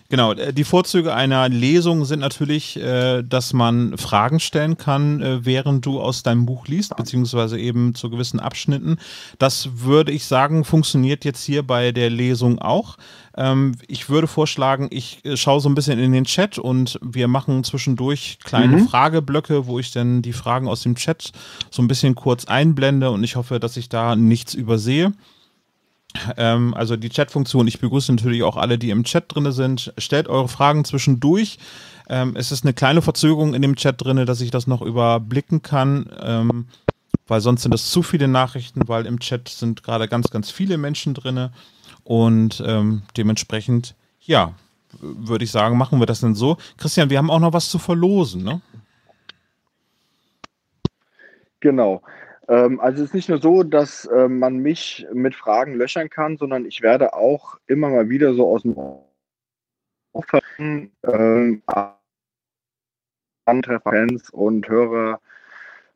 Genau, 0.09 0.33
äh, 0.33 0.53
die 0.53 0.63
Vorzüge 0.63 1.13
einer 1.13 1.49
Lesung 1.49 2.05
sind 2.05 2.19
natürlich, 2.19 2.77
äh, 2.77 3.23
dass 3.23 3.53
man 3.53 3.97
Fragen 3.97 4.39
stellen 4.39 4.77
kann, 4.77 5.21
äh, 5.21 5.45
während 5.45 5.85
du 5.85 5.99
aus 5.99 6.23
deinem 6.23 6.45
Buch 6.45 6.67
liest, 6.67 6.95
beziehungsweise 6.95 7.59
eben 7.59 7.95
zu 7.95 8.09
gewissen 8.09 8.39
Abschnitten. 8.39 8.97
Das 9.39 9.69
würde 9.73 10.11
ich 10.11 10.25
sagen, 10.25 10.63
funktioniert 10.63 11.25
jetzt 11.25 11.43
hier 11.43 11.63
bei 11.63 11.91
der 11.91 12.09
Lesung 12.09 12.59
auch. 12.59 12.97
Ähm, 13.37 13.75
ich 13.87 14.09
würde 14.09 14.27
vorschlagen, 14.27 14.87
ich 14.91 15.21
schaue 15.35 15.59
so 15.59 15.69
ein 15.69 15.75
bisschen 15.75 15.99
in 15.99 16.11
den 16.11 16.25
Chat 16.25 16.57
und 16.57 16.99
wir 17.01 17.27
machen 17.27 17.63
zwischendurch 17.63 18.39
kleine 18.43 18.77
mhm. 18.77 18.87
Frageblöcke, 18.87 19.67
wo 19.67 19.79
ich 19.79 19.91
dann 19.91 20.21
die 20.21 20.33
Fragen 20.33 20.67
aus 20.67 20.81
dem 20.81 20.95
Chat 20.95 21.31
so 21.69 21.81
ein 21.81 21.87
bisschen 21.87 22.15
kurz 22.15 22.45
einblende 22.45 23.11
und 23.11 23.23
ich 23.23 23.35
hoffe, 23.35 23.59
dass 23.59 23.77
ich 23.77 23.89
da 23.89 24.15
nichts 24.15 24.53
übersehe. 24.53 25.11
Ähm, 26.38 26.74
also 26.74 26.95
die 26.95 27.10
Chat-Funktion, 27.10 27.67
ich 27.67 27.79
begrüße 27.79 28.13
natürlich 28.13 28.43
auch 28.43 28.57
alle, 28.57 28.77
die 28.77 28.89
im 28.89 29.03
Chat 29.03 29.25
drin 29.27 29.51
sind. 29.51 29.93
Stellt 29.98 30.27
eure 30.27 30.48
Fragen 30.48 30.86
zwischendurch. 30.86 31.57
Ähm, 32.10 32.36
es 32.36 32.51
ist 32.51 32.63
eine 32.63 32.74
kleine 32.74 33.01
Verzögerung 33.01 33.53
in 33.53 33.62
dem 33.62 33.75
Chat 33.75 34.03
drin, 34.03 34.25
dass 34.25 34.41
ich 34.41 34.51
das 34.51 34.67
noch 34.67 34.81
überblicken 34.81 35.62
kann, 35.62 36.10
ähm, 36.22 36.67
weil 37.27 37.41
sonst 37.41 37.63
sind 37.63 37.74
das 37.74 37.89
zu 37.89 38.03
viele 38.03 38.27
Nachrichten, 38.27 38.88
weil 38.88 39.05
im 39.05 39.19
Chat 39.19 39.50
sind 39.50 39.84
gerade 39.84 40.07
ganz, 40.07 40.29
ganz 40.29 40.51
viele 40.51 40.77
Menschen 40.77 41.13
drin. 41.13 41.50
Und 42.03 42.63
ähm, 42.65 43.01
dementsprechend, 43.17 43.95
ja, 44.22 44.53
würde 45.00 45.43
ich 45.43 45.51
sagen, 45.51 45.77
machen 45.77 46.00
wir 46.00 46.05
das 46.05 46.22
denn 46.22 46.36
so. 46.36 46.57
Christian, 46.77 47.10
wir 47.10 47.17
haben 47.17 47.31
auch 47.31 47.39
noch 47.39 47.53
was 47.53 47.69
zu 47.69 47.79
verlosen, 47.79 48.43
ne? 48.43 48.62
Genau. 51.60 52.03
Ähm, 52.47 52.79
also 52.79 53.03
es 53.03 53.09
ist 53.09 53.13
nicht 53.15 53.29
nur 53.29 53.39
so, 53.39 53.63
dass 53.63 54.05
äh, 54.05 54.27
man 54.27 54.57
mich 54.57 55.05
mit 55.13 55.35
Fragen 55.35 55.75
löchern 55.75 56.09
kann, 56.09 56.37
sondern 56.37 56.65
ich 56.65 56.81
werde 56.81 57.13
auch 57.13 57.59
immer 57.67 57.89
mal 57.89 58.09
wieder 58.09 58.33
so 58.33 58.47
aus 58.47 58.63
dem 58.63 58.75
ähm, 61.03 61.63
andere 63.45 63.79
Fans 63.79 64.29
und 64.29 64.67
Hörer 64.67 65.19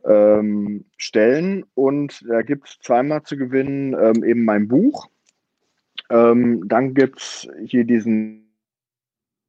ähm, 0.06 0.86
stellen. 0.98 1.65
Und 1.75 2.25
da 2.27 2.41
gibt 2.41 2.68
es 2.68 2.79
zweimal 2.79 3.24
zu 3.24 3.38
gewinnen 3.38 3.94
ähm, 3.94 4.24
eben 4.24 4.44
mein 4.44 4.68
Buch. 4.68 5.10
Ähm, 6.10 6.68
dann 6.68 6.94
gibt 6.94 7.20
es 7.20 7.48
hier 7.65 7.86
diesen 7.86 8.46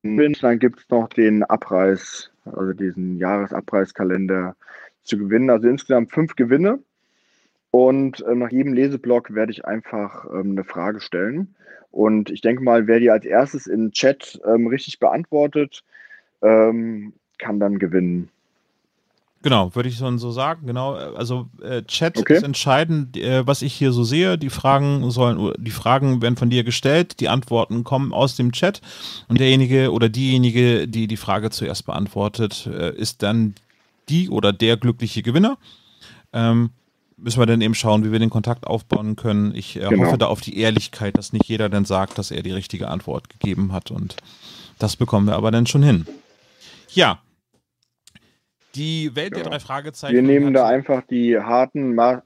dann 0.03 0.59
gibt 0.59 0.81
es 0.81 0.89
noch 0.89 1.09
den 1.09 1.45
Abreiß, 1.45 2.31
also 2.47 2.73
diesen 2.73 3.19
Jahresabreißkalender 3.19 4.57
zu 5.03 5.19
gewinnen. 5.19 5.51
Also 5.51 5.69
insgesamt 5.69 6.11
fünf 6.11 6.37
Gewinne. 6.37 6.83
Und 7.71 8.25
äh, 8.27 8.35
nach 8.35 8.51
jedem 8.51 8.73
Leseblock 8.73 9.35
werde 9.35 9.53
ich 9.53 9.65
einfach 9.65 10.25
ähm, 10.27 10.53
eine 10.53 10.65
Frage 10.65 11.01
stellen. 11.01 11.55
Und 11.93 12.31
ich 12.31 12.41
denke 12.41 12.63
mal, 12.63 12.87
wer 12.87 13.01
die 13.01 13.11
als 13.11 13.25
erstes 13.25 13.67
im 13.67 13.93
Chat 13.93 14.41
ähm, 14.47 14.67
richtig 14.67 14.99
beantwortet, 14.99 15.83
ähm, 16.43 17.13
kann 17.39 17.61
dann 17.61 17.79
gewinnen. 17.79 18.29
Genau, 19.43 19.75
würde 19.75 19.89
ich 19.89 19.97
so 19.97 20.31
sagen. 20.31 20.67
Genau, 20.67 20.93
also 20.93 21.49
äh, 21.63 21.83
Chat 21.85 22.19
okay. 22.19 22.37
ist 22.37 22.43
entscheidend, 22.43 23.17
äh, 23.17 23.47
was 23.47 23.63
ich 23.63 23.73
hier 23.73 23.91
so 23.91 24.05
sehe. 24.05 24.37
Die 24.37 24.51
Fragen 24.51 25.11
sollen, 25.11 25.55
die 25.59 25.71
Fragen 25.71 26.21
werden 26.21 26.37
von 26.37 26.51
dir 26.51 26.63
gestellt, 26.63 27.21
die 27.21 27.31
Antworten 27.31 27.83
kommen 27.83 28.13
aus 28.13 28.37
dem 28.37 28.53
Chat 28.53 28.83
und 29.29 29.41
derjenige 29.41 29.93
oder 29.93 30.11
diejenige, 30.11 30.87
die 30.87 31.07
die 31.07 31.17
Frage 31.17 31.49
zuerst 31.49 31.87
beantwortet, 31.87 32.69
äh, 32.71 32.95
ist 32.95 33.23
dann 33.23 33.55
die 34.11 34.29
oder 34.29 34.53
der 34.53 34.77
glückliche 34.77 35.23
Gewinner. 35.23 35.57
Ähm, 36.35 36.71
müssen 37.21 37.41
wir 37.41 37.47
dann 37.47 37.61
eben 37.61 37.75
schauen, 37.75 38.05
wie 38.05 38.13
wir 38.13 38.19
den 38.19 38.31
Kontakt 38.31 38.67
aufbauen 38.67 39.17
können. 39.17 39.55
Ich 39.55 39.77
äh, 39.77 39.89
genau. 39.89 40.07
hoffe 40.07 40.19
da 40.19 40.27
auf 40.27 40.41
die 40.41 40.59
Ehrlichkeit, 40.59 41.17
dass 41.17 41.33
nicht 41.33 41.47
jeder 41.47 41.69
dann 41.69 41.85
sagt, 41.85 42.19
dass 42.19 42.31
er 42.31 42.43
die 42.43 42.53
richtige 42.53 42.89
Antwort 42.89 43.29
gegeben 43.29 43.73
hat. 43.73 43.91
Und 43.91 44.17
das 44.79 44.97
bekommen 44.97 45.27
wir 45.27 45.37
aber 45.37 45.51
dann 45.51 45.67
schon 45.67 45.83
hin. 45.83 46.07
Ja. 46.91 47.21
Die 48.75 49.15
Welt 49.17 49.37
ja. 49.37 49.43
der 49.43 49.51
drei 49.51 49.61
Fragezeichen. 49.61 50.15
Wir 50.15 50.23
nehmen 50.23 50.55
da 50.55 50.67
einfach 50.67 51.03
die 51.09 51.39
harten 51.39 51.95
Ma 51.95 52.23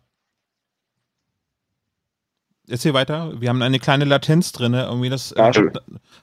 Erzähl 2.66 2.94
weiter. 2.94 3.38
Wir 3.40 3.50
haben 3.50 3.61
eine 3.61 3.78
kleine 3.78 4.06
Latenz 4.06 4.52
drin. 4.52 4.73
Irgendwie 4.73 5.11
das 5.11 5.33
äh, 5.33 5.42
hat, 5.42 5.59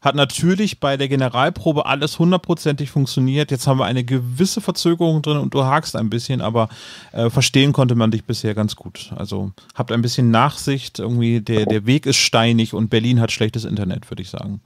hat, 0.02 0.16
natürlich 0.16 0.80
bei 0.80 0.98
der 0.98 1.08
Generalprobe 1.08 1.86
alles 1.86 2.18
hundertprozentig 2.18 2.90
funktioniert. 2.90 3.52
Jetzt 3.52 3.68
haben 3.68 3.78
wir 3.78 3.86
eine 3.86 4.04
gewisse 4.04 4.60
Verzögerung 4.60 5.22
drin 5.22 5.38
und 5.38 5.54
du 5.54 5.64
hakst 5.64 5.96
ein 5.96 6.10
bisschen, 6.10 6.42
aber 6.42 6.70
äh, 7.12 7.30
verstehen 7.30 7.74
konnte 7.74 7.94
man 7.94 8.10
dich 8.10 8.24
bisher 8.24 8.56
ganz 8.56 8.76
gut. 8.76 9.14
Also 9.16 9.52
habt 9.76 9.92
ein 9.92 10.02
bisschen 10.02 10.32
Nachsicht. 10.32 10.98
Irgendwie 10.98 11.42
der, 11.42 11.68
der 11.68 11.86
Weg 11.86 12.08
ist 12.08 12.18
steinig 12.18 12.74
und 12.74 12.90
Berlin 12.90 13.22
hat 13.22 13.32
schlechtes 13.32 13.64
Internet, 13.64 14.10
würde 14.10 14.24
ich 14.24 14.30
sagen. 14.32 14.62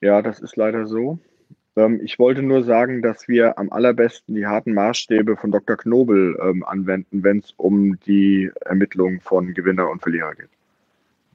Ja, 0.00 0.22
das 0.22 0.38
ist 0.38 0.56
leider 0.56 0.86
so. 0.86 1.18
Ähm, 1.76 2.00
ich 2.02 2.18
wollte 2.18 2.42
nur 2.42 2.64
sagen, 2.64 3.02
dass 3.02 3.28
wir 3.28 3.58
am 3.58 3.70
allerbesten 3.70 4.34
die 4.34 4.46
harten 4.46 4.74
Maßstäbe 4.74 5.36
von 5.36 5.52
Dr. 5.52 5.76
Knobel 5.76 6.38
ähm, 6.42 6.64
anwenden, 6.64 7.22
wenn 7.22 7.38
es 7.38 7.52
um 7.56 7.98
die 8.06 8.50
Ermittlung 8.64 9.20
von 9.20 9.54
Gewinner 9.54 9.88
und 9.88 10.02
Verlierer 10.02 10.34
geht. 10.34 10.48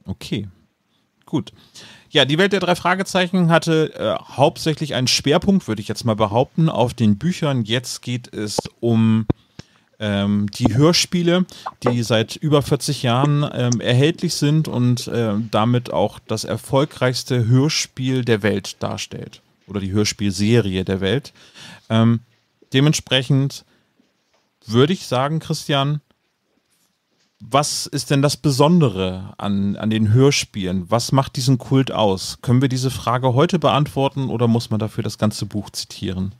Okay, 0.04 0.46
gut. 1.24 1.52
Ja, 2.10 2.24
die 2.24 2.38
Welt 2.38 2.52
der 2.52 2.60
drei 2.60 2.76
Fragezeichen 2.76 3.50
hatte 3.50 3.92
äh, 3.94 4.14
hauptsächlich 4.36 4.94
einen 4.94 5.08
Schwerpunkt, 5.08 5.66
würde 5.68 5.80
ich 5.80 5.88
jetzt 5.88 6.04
mal 6.04 6.16
behaupten, 6.16 6.68
auf 6.68 6.94
den 6.94 7.18
Büchern. 7.18 7.64
Jetzt 7.64 8.02
geht 8.02 8.32
es 8.32 8.58
um 8.80 9.26
ähm, 9.98 10.46
die 10.52 10.76
Hörspiele, 10.76 11.46
die 11.82 12.02
seit 12.02 12.36
über 12.36 12.62
40 12.62 13.02
Jahren 13.02 13.44
ähm, 13.52 13.80
erhältlich 13.80 14.34
sind 14.34 14.68
und 14.68 15.08
äh, 15.08 15.34
damit 15.50 15.92
auch 15.92 16.18
das 16.20 16.44
erfolgreichste 16.44 17.48
Hörspiel 17.48 18.24
der 18.24 18.42
Welt 18.42 18.82
darstellt 18.82 19.42
oder 19.66 19.80
die 19.80 19.92
Hörspielserie 19.92 20.84
der 20.84 21.00
Welt. 21.00 21.32
Ähm, 21.90 22.20
dementsprechend 22.72 23.64
würde 24.66 24.92
ich 24.92 25.06
sagen, 25.06 25.38
Christian, 25.38 26.00
was 27.40 27.86
ist 27.86 28.10
denn 28.10 28.22
das 28.22 28.36
Besondere 28.36 29.34
an, 29.36 29.76
an 29.76 29.90
den 29.90 30.12
Hörspielen? 30.12 30.86
Was 30.88 31.12
macht 31.12 31.36
diesen 31.36 31.58
Kult 31.58 31.92
aus? 31.92 32.38
Können 32.40 32.62
wir 32.62 32.68
diese 32.68 32.90
Frage 32.90 33.34
heute 33.34 33.58
beantworten 33.58 34.30
oder 34.30 34.48
muss 34.48 34.70
man 34.70 34.80
dafür 34.80 35.04
das 35.04 35.18
ganze 35.18 35.44
Buch 35.44 35.70
zitieren? 35.70 36.34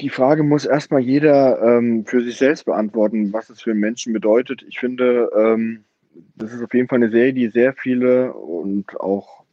Die 0.00 0.10
Frage 0.10 0.42
muss 0.42 0.64
erstmal 0.64 1.00
jeder 1.00 1.60
ähm, 1.62 2.04
für 2.04 2.22
sich 2.22 2.36
selbst 2.36 2.64
beantworten, 2.64 3.32
was 3.32 3.50
es 3.50 3.62
für 3.62 3.74
Menschen 3.74 4.12
bedeutet. 4.12 4.64
Ich 4.68 4.78
finde, 4.78 5.30
ähm, 5.36 5.84
das 6.36 6.52
ist 6.52 6.62
auf 6.62 6.74
jeden 6.74 6.88
Fall 6.88 6.98
eine 6.98 7.10
Serie, 7.10 7.32
die 7.32 7.48
sehr 7.48 7.74
viele 7.74 8.32
und 8.32 9.00
auch 9.00 9.43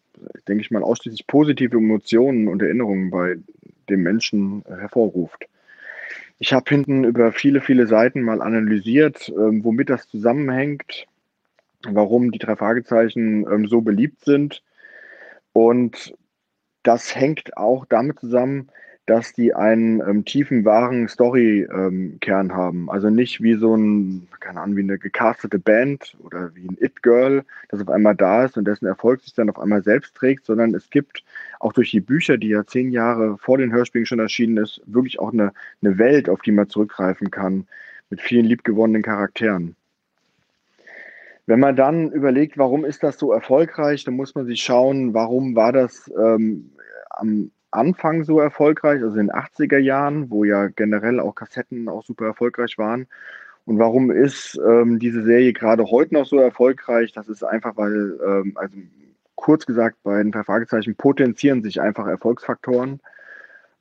denke 0.48 0.62
ich 0.62 0.72
mal, 0.72 0.84
ausschließlich 0.84 1.28
positive 1.28 1.78
Emotionen 1.78 2.48
und 2.48 2.62
Erinnerungen 2.62 3.10
bei 3.10 3.36
dem 3.90 4.04
Menschen 4.04 4.64
hervorruft. 4.68 5.48
Ich 6.40 6.54
habe 6.54 6.70
hinten 6.70 7.04
über 7.04 7.32
viele, 7.32 7.62
viele 7.62 7.86
Seiten 7.86 8.24
mal 8.24 8.42
analysiert, 8.42 9.30
ähm, 9.30 9.64
womit 9.64 9.90
das 9.90 10.08
zusammenhängt, 10.08 11.06
warum 11.88 12.32
die 12.32 12.40
drei 12.40 12.56
Fragezeichen 12.56 13.46
ähm, 13.52 13.68
so 13.68 13.82
beliebt 13.82 14.26
sind. 14.26 14.64
Und 15.54 16.16
das 16.84 17.16
hängt 17.16 17.58
auch 17.58 17.86
damit 17.86 18.20
zusammen, 18.20 18.70
dass 19.12 19.34
die 19.34 19.54
einen 19.54 20.00
ähm, 20.00 20.24
tiefen, 20.24 20.64
wahren 20.64 21.10
Story-Kern 21.10 22.46
ähm, 22.46 22.56
haben. 22.56 22.90
Also 22.90 23.10
nicht 23.10 23.44
wie 23.44 23.56
so 23.56 23.76
ein, 23.76 24.30
keine 24.40 24.62
Ahnung, 24.62 24.78
wie 24.78 24.84
eine 24.84 24.98
gecastete 24.98 25.60
Band 25.60 26.16
oder 26.24 26.56
wie 26.56 26.66
ein 26.66 26.78
It-Girl, 26.80 27.44
das 27.68 27.82
auf 27.82 27.90
einmal 27.90 28.16
da 28.16 28.46
ist 28.46 28.56
und 28.56 28.64
dessen 28.64 28.86
Erfolg 28.86 29.20
sich 29.20 29.34
dann 29.34 29.50
auf 29.50 29.60
einmal 29.60 29.84
selbst 29.84 30.16
trägt, 30.16 30.46
sondern 30.46 30.74
es 30.74 30.90
gibt 30.90 31.26
auch 31.60 31.74
durch 31.74 31.92
die 31.92 32.00
Bücher, 32.00 32.38
die 32.38 32.48
ja 32.48 32.66
zehn 32.66 32.90
Jahre 32.90 33.38
vor 33.38 33.58
den 33.58 33.74
Hörspielen 33.74 34.06
schon 34.06 34.20
erschienen 34.20 34.56
ist, 34.56 34.82
wirklich 34.86 35.20
auch 35.20 35.34
eine, 35.34 35.52
eine 35.82 35.98
Welt, 35.98 36.30
auf 36.30 36.42
die 36.42 36.54
man 36.54 36.70
zurückgreifen 36.70 37.32
kann, 37.32 37.68
mit 38.10 38.22
vielen 38.22 38.46
liebgewonnenen 38.46 39.02
Charakteren. 39.02 39.76
Wenn 41.48 41.60
man 41.60 41.76
dann 41.76 42.14
überlegt, 42.14 42.58
warum 42.58 42.86
ist 42.86 43.04
das 43.04 43.20
so 43.20 43.34
erfolgreich, 43.34 44.06
dann 44.06 44.16
muss 44.16 44.36
man 44.36 44.46
sich 44.46 44.62
schauen, 44.62 45.14
warum 45.14 45.54
war 45.54 45.74
das 45.74 46.10
ähm, 46.18 46.72
am 47.10 47.52
Anfang 47.72 48.24
so 48.24 48.40
erfolgreich, 48.40 49.02
also 49.02 49.18
in 49.18 49.28
den 49.28 49.36
80er 49.36 49.78
Jahren, 49.78 50.30
wo 50.30 50.44
ja 50.44 50.68
generell 50.68 51.20
auch 51.20 51.36
Kassetten 51.36 51.88
auch 51.88 52.04
super 52.04 52.26
erfolgreich 52.26 52.78
waren. 52.78 53.08
Und 53.66 53.80
warum 53.80 54.12
ist 54.12 54.60
ähm, 54.66 55.00
diese 55.00 55.24
Serie 55.24 55.54
gerade 55.54 55.86
heute 55.86 56.14
noch 56.16 56.26
so 56.26 56.40
erfolgreich? 56.40 57.12
Das 57.14 57.30
ist 57.30 57.44
einfach, 57.44 57.78
weil, 57.78 58.20
ähm, 58.26 58.54
also 58.56 58.76
kurz 59.36 59.66
gesagt, 59.66 59.98
bei 60.04 60.22
den 60.22 60.32
drei 60.32 60.44
Fragezeichen 60.44 60.96
potenzieren 60.96 61.64
sich 61.64 61.80
einfach 61.80 62.08
Erfolgsfaktoren. 62.08 63.00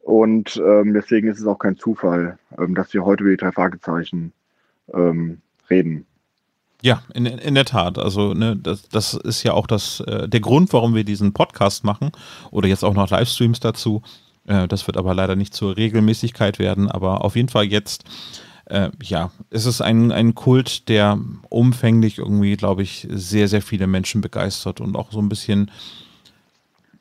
Und 0.03 0.57
ähm, 0.65 0.95
deswegen 0.95 1.29
ist 1.29 1.41
es 1.41 1.47
auch 1.47 1.59
kein 1.59 1.77
Zufall, 1.77 2.39
ähm, 2.59 2.75
dass 2.75 2.93
wir 2.95 3.05
heute 3.05 3.25
über 3.25 3.31
die 3.31 3.37
drei 3.37 3.53
Fragezeichen 3.53 4.33
ähm, 4.93 5.41
reden. 5.69 6.07
Ja, 6.83 7.03
in, 7.13 7.27
in 7.27 7.55
der 7.55 7.65
Tat. 7.65 7.99
Also 7.99 8.33
ne, 8.33 8.57
das, 8.57 8.89
das 8.89 9.15
ist 9.15 9.43
ja 9.43 9.53
auch 9.53 9.67
das, 9.67 10.01
äh, 10.01 10.29
der 10.29 10.41
Grund, 10.41 10.73
warum 10.73 10.95
wir 10.95 11.05
diesen 11.05 11.33
Podcast 11.33 11.85
machen 11.85 12.11
oder 12.51 12.69
jetzt 12.69 12.85
auch 12.85 12.95
noch 12.95 13.11
Livestreams 13.11 13.61
dazu. 13.61 14.03
Äh, 14.47 14.67
das 14.69 14.87
wird 14.87 14.97
aber 14.97 15.15
leider 15.15 15.37
nicht 15.37 15.55
zur 15.55 15.77
Regelmäßigkeit 15.77 16.59
werden, 16.59 16.91
aber 16.91 17.25
auf 17.25 17.37
jeden 17.37 17.49
Fall 17.49 17.65
jetzt, 17.65 18.05
äh, 18.67 18.91
ja, 19.03 19.31
es 19.51 19.67
ist 19.67 19.83
ein, 19.83 20.11
ein 20.11 20.35
Kult, 20.35 20.89
der 20.89 21.19
umfänglich 21.51 22.19
irgendwie, 22.19 22.57
glaube 22.57 22.83
ich, 22.83 23.07
sehr, 23.11 23.49
sehr 23.49 23.63
viele 23.63 23.87
Menschen 23.87 24.23
begeistert 24.23 24.81
und 24.81 24.97
auch 24.97 25.13
so 25.13 25.19
ein 25.19 25.29
bisschen 25.29 25.71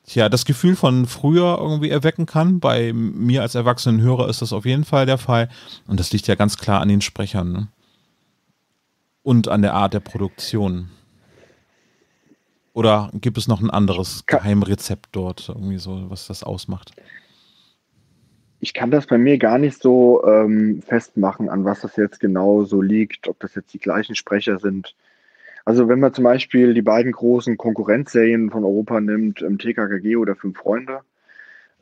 tja, 0.06 0.28
das 0.28 0.44
Gefühl 0.44 0.76
von 0.76 1.06
früher 1.06 1.58
irgendwie 1.58 1.90
erwecken 1.90 2.26
kann. 2.26 2.60
Bei 2.60 2.92
mir 2.92 3.42
als 3.42 3.54
erwachsenen 3.54 4.00
Hörer 4.00 4.28
ist 4.28 4.42
das 4.42 4.52
auf 4.52 4.66
jeden 4.66 4.84
Fall 4.84 5.06
der 5.06 5.18
Fall. 5.18 5.48
Und 5.86 6.00
das 6.00 6.12
liegt 6.12 6.26
ja 6.26 6.34
ganz 6.34 6.58
klar 6.58 6.80
an 6.80 6.88
den 6.88 7.00
Sprechern. 7.00 7.52
Ne? 7.52 7.68
Und 9.22 9.48
an 9.48 9.62
der 9.62 9.74
Art 9.74 9.94
der 9.94 10.00
Produktion. 10.00 10.90
Oder 12.72 13.10
gibt 13.14 13.36
es 13.36 13.48
noch 13.48 13.60
ein 13.60 13.70
anderes 13.70 14.24
Geheimrezept 14.26 15.08
dort, 15.12 15.48
irgendwie 15.48 15.78
so, 15.78 16.08
was 16.08 16.26
das 16.26 16.42
ausmacht? 16.42 16.92
Ich 18.60 18.74
kann 18.74 18.90
das 18.90 19.06
bei 19.06 19.18
mir 19.18 19.38
gar 19.38 19.58
nicht 19.58 19.80
so 19.80 20.24
ähm, 20.24 20.82
festmachen, 20.82 21.48
an 21.48 21.64
was 21.64 21.80
das 21.80 21.96
jetzt 21.96 22.20
genau 22.20 22.64
so 22.64 22.80
liegt, 22.80 23.26
ob 23.26 23.38
das 23.40 23.54
jetzt 23.54 23.72
die 23.72 23.78
gleichen 23.78 24.14
Sprecher 24.14 24.58
sind. 24.58 24.94
Also 25.64 25.88
wenn 25.88 26.00
man 26.00 26.14
zum 26.14 26.24
Beispiel 26.24 26.74
die 26.74 26.82
beiden 26.82 27.12
großen 27.12 27.56
Konkurrenzserien 27.56 28.50
von 28.50 28.64
Europa 28.64 29.00
nimmt, 29.00 29.42
ähm, 29.42 29.58
TKKG 29.58 30.16
oder 30.16 30.36
Fünf 30.36 30.58
Freunde, 30.58 31.00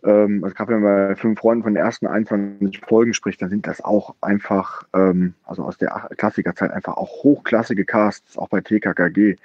ähm, 0.05 0.43
also 0.45 0.55
gerade 0.55 0.73
wenn 0.73 0.83
man 0.83 1.09
bei 1.09 1.17
Fünf 1.17 1.41
Freunden 1.41 1.63
von 1.65 1.75
den 1.75 1.83
ersten 1.83 2.07
21 2.07 2.81
Folgen 2.81 3.15
spricht, 3.15 3.43
dann 3.43 3.51
sind 3.51 3.67
das 3.67 3.83
auch 3.85 4.15
einfach, 4.21 4.85
ähm, 4.95 5.35
also 5.45 5.65
aus 5.65 5.79
der 5.79 6.09
Klassikerzeit 6.17 6.71
einfach 6.71 6.97
auch 6.97 7.23
hochklassige 7.25 7.85
Casts, 7.85 8.39
auch 8.39 8.49
bei 8.49 8.61
TKKG. 8.61 9.37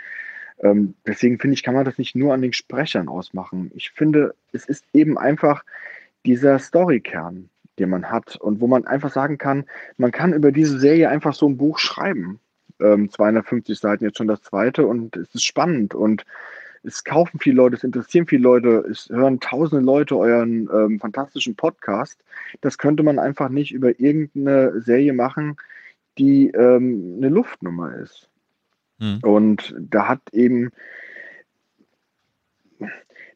Ähm, 0.59 0.95
deswegen 1.05 1.39
finde 1.39 1.55
ich, 1.55 1.63
kann 1.63 1.73
man 1.73 1.85
das 1.85 1.97
nicht 1.97 2.15
nur 2.15 2.33
an 2.33 2.41
den 2.41 2.53
Sprechern 2.53 3.07
ausmachen. 3.07 3.71
Ich 3.75 3.91
finde, 3.91 4.35
es 4.51 4.65
ist 4.65 4.85
eben 4.93 5.17
einfach 5.17 5.63
dieser 6.25 6.59
Storykern, 6.59 7.49
den 7.79 7.89
man 7.89 8.09
hat 8.09 8.35
und 8.35 8.61
wo 8.61 8.67
man 8.67 8.85
einfach 8.85 9.11
sagen 9.11 9.37
kann, 9.37 9.65
man 9.97 10.11
kann 10.11 10.33
über 10.33 10.51
diese 10.51 10.79
Serie 10.79 11.09
einfach 11.09 11.33
so 11.33 11.47
ein 11.47 11.57
Buch 11.57 11.79
schreiben. 11.79 12.39
Ähm, 12.79 13.09
250 13.09 13.77
Seiten 13.77 14.03
jetzt 14.05 14.17
schon 14.17 14.27
das 14.27 14.41
zweite 14.41 14.85
und 14.85 15.15
es 15.17 15.33
ist 15.33 15.43
spannend 15.43 15.95
und 15.95 16.25
es 16.83 17.03
kaufen 17.03 17.39
viele 17.39 17.55
Leute, 17.55 17.75
es 17.77 17.83
interessieren 17.83 18.27
viele 18.27 18.43
Leute, 18.43 18.85
es 18.89 19.09
hören 19.09 19.39
tausende 19.39 19.83
Leute 19.83 20.17
euren 20.17 20.69
ähm, 20.73 20.99
fantastischen 20.99 21.55
Podcast. 21.55 22.23
Das 22.61 22.77
könnte 22.77 23.03
man 23.03 23.19
einfach 23.19 23.49
nicht 23.49 23.71
über 23.71 23.99
irgendeine 23.99 24.81
Serie 24.81 25.13
machen, 25.13 25.55
die 26.17 26.49
ähm, 26.49 27.15
eine 27.17 27.29
Luftnummer 27.29 27.95
ist. 27.95 28.29
Hm. 28.99 29.19
Und 29.21 29.75
da 29.79 30.09
hat 30.09 30.21
eben, 30.33 30.71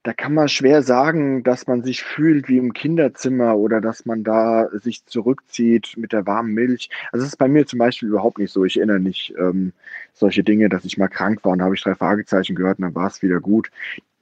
da 0.03 0.13
kann 0.13 0.33
man 0.33 0.47
schwer 0.47 0.83
sagen, 0.83 1.43
dass 1.43 1.67
man 1.67 1.83
sich 1.83 2.03
fühlt 2.03 2.47
wie 2.47 2.57
im 2.57 2.73
Kinderzimmer 2.73 3.57
oder 3.57 3.81
dass 3.81 4.05
man 4.05 4.23
da 4.23 4.69
sich 4.71 5.05
zurückzieht 5.05 5.95
mit 5.97 6.13
der 6.13 6.25
warmen 6.25 6.53
Milch. 6.53 6.89
Also 7.11 7.23
das 7.23 7.33
ist 7.33 7.37
bei 7.37 7.47
mir 7.47 7.65
zum 7.65 7.79
Beispiel 7.79 8.09
überhaupt 8.09 8.39
nicht 8.39 8.51
so. 8.51 8.65
Ich 8.65 8.77
erinnere 8.77 8.99
nicht 8.99 9.33
ähm, 9.37 9.73
solche 10.13 10.43
Dinge, 10.43 10.69
dass 10.69 10.85
ich 10.85 10.97
mal 10.97 11.07
krank 11.07 11.43
war 11.43 11.53
und 11.53 11.61
habe 11.61 11.75
ich 11.75 11.81
drei 11.81 11.95
Fragezeichen 11.95 12.55
gehört 12.55 12.79
und 12.79 12.83
dann 12.83 12.95
war 12.95 13.07
es 13.07 13.21
wieder 13.21 13.39
gut. 13.39 13.69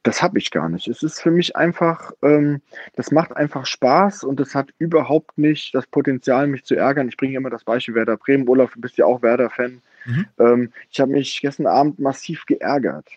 Das 0.02 0.22
habe 0.22 0.38
ich 0.38 0.52
gar 0.52 0.68
nicht. 0.68 0.86
Es 0.86 1.02
ist 1.02 1.20
für 1.20 1.32
mich 1.32 1.56
einfach, 1.56 2.12
ähm, 2.22 2.60
das 2.94 3.10
macht 3.10 3.36
einfach 3.36 3.66
Spaß 3.66 4.22
und 4.22 4.38
es 4.38 4.54
hat 4.54 4.70
überhaupt 4.78 5.36
nicht 5.36 5.74
das 5.74 5.86
Potenzial, 5.88 6.46
mich 6.46 6.64
zu 6.64 6.76
ärgern. 6.76 7.08
Ich 7.08 7.16
bringe 7.16 7.36
immer 7.36 7.50
das 7.50 7.64
Beispiel 7.64 7.96
Werder 7.96 8.16
Bremen. 8.16 8.48
Olaf, 8.48 8.72
du 8.74 8.80
bist 8.80 8.98
ja 8.98 9.04
auch 9.04 9.22
Werder-Fan. 9.22 9.82
Mhm. 10.04 10.26
Ähm, 10.38 10.72
ich 10.90 11.00
habe 11.00 11.10
mich 11.10 11.40
gestern 11.40 11.66
Abend 11.66 11.98
massiv 11.98 12.46
geärgert. 12.46 13.08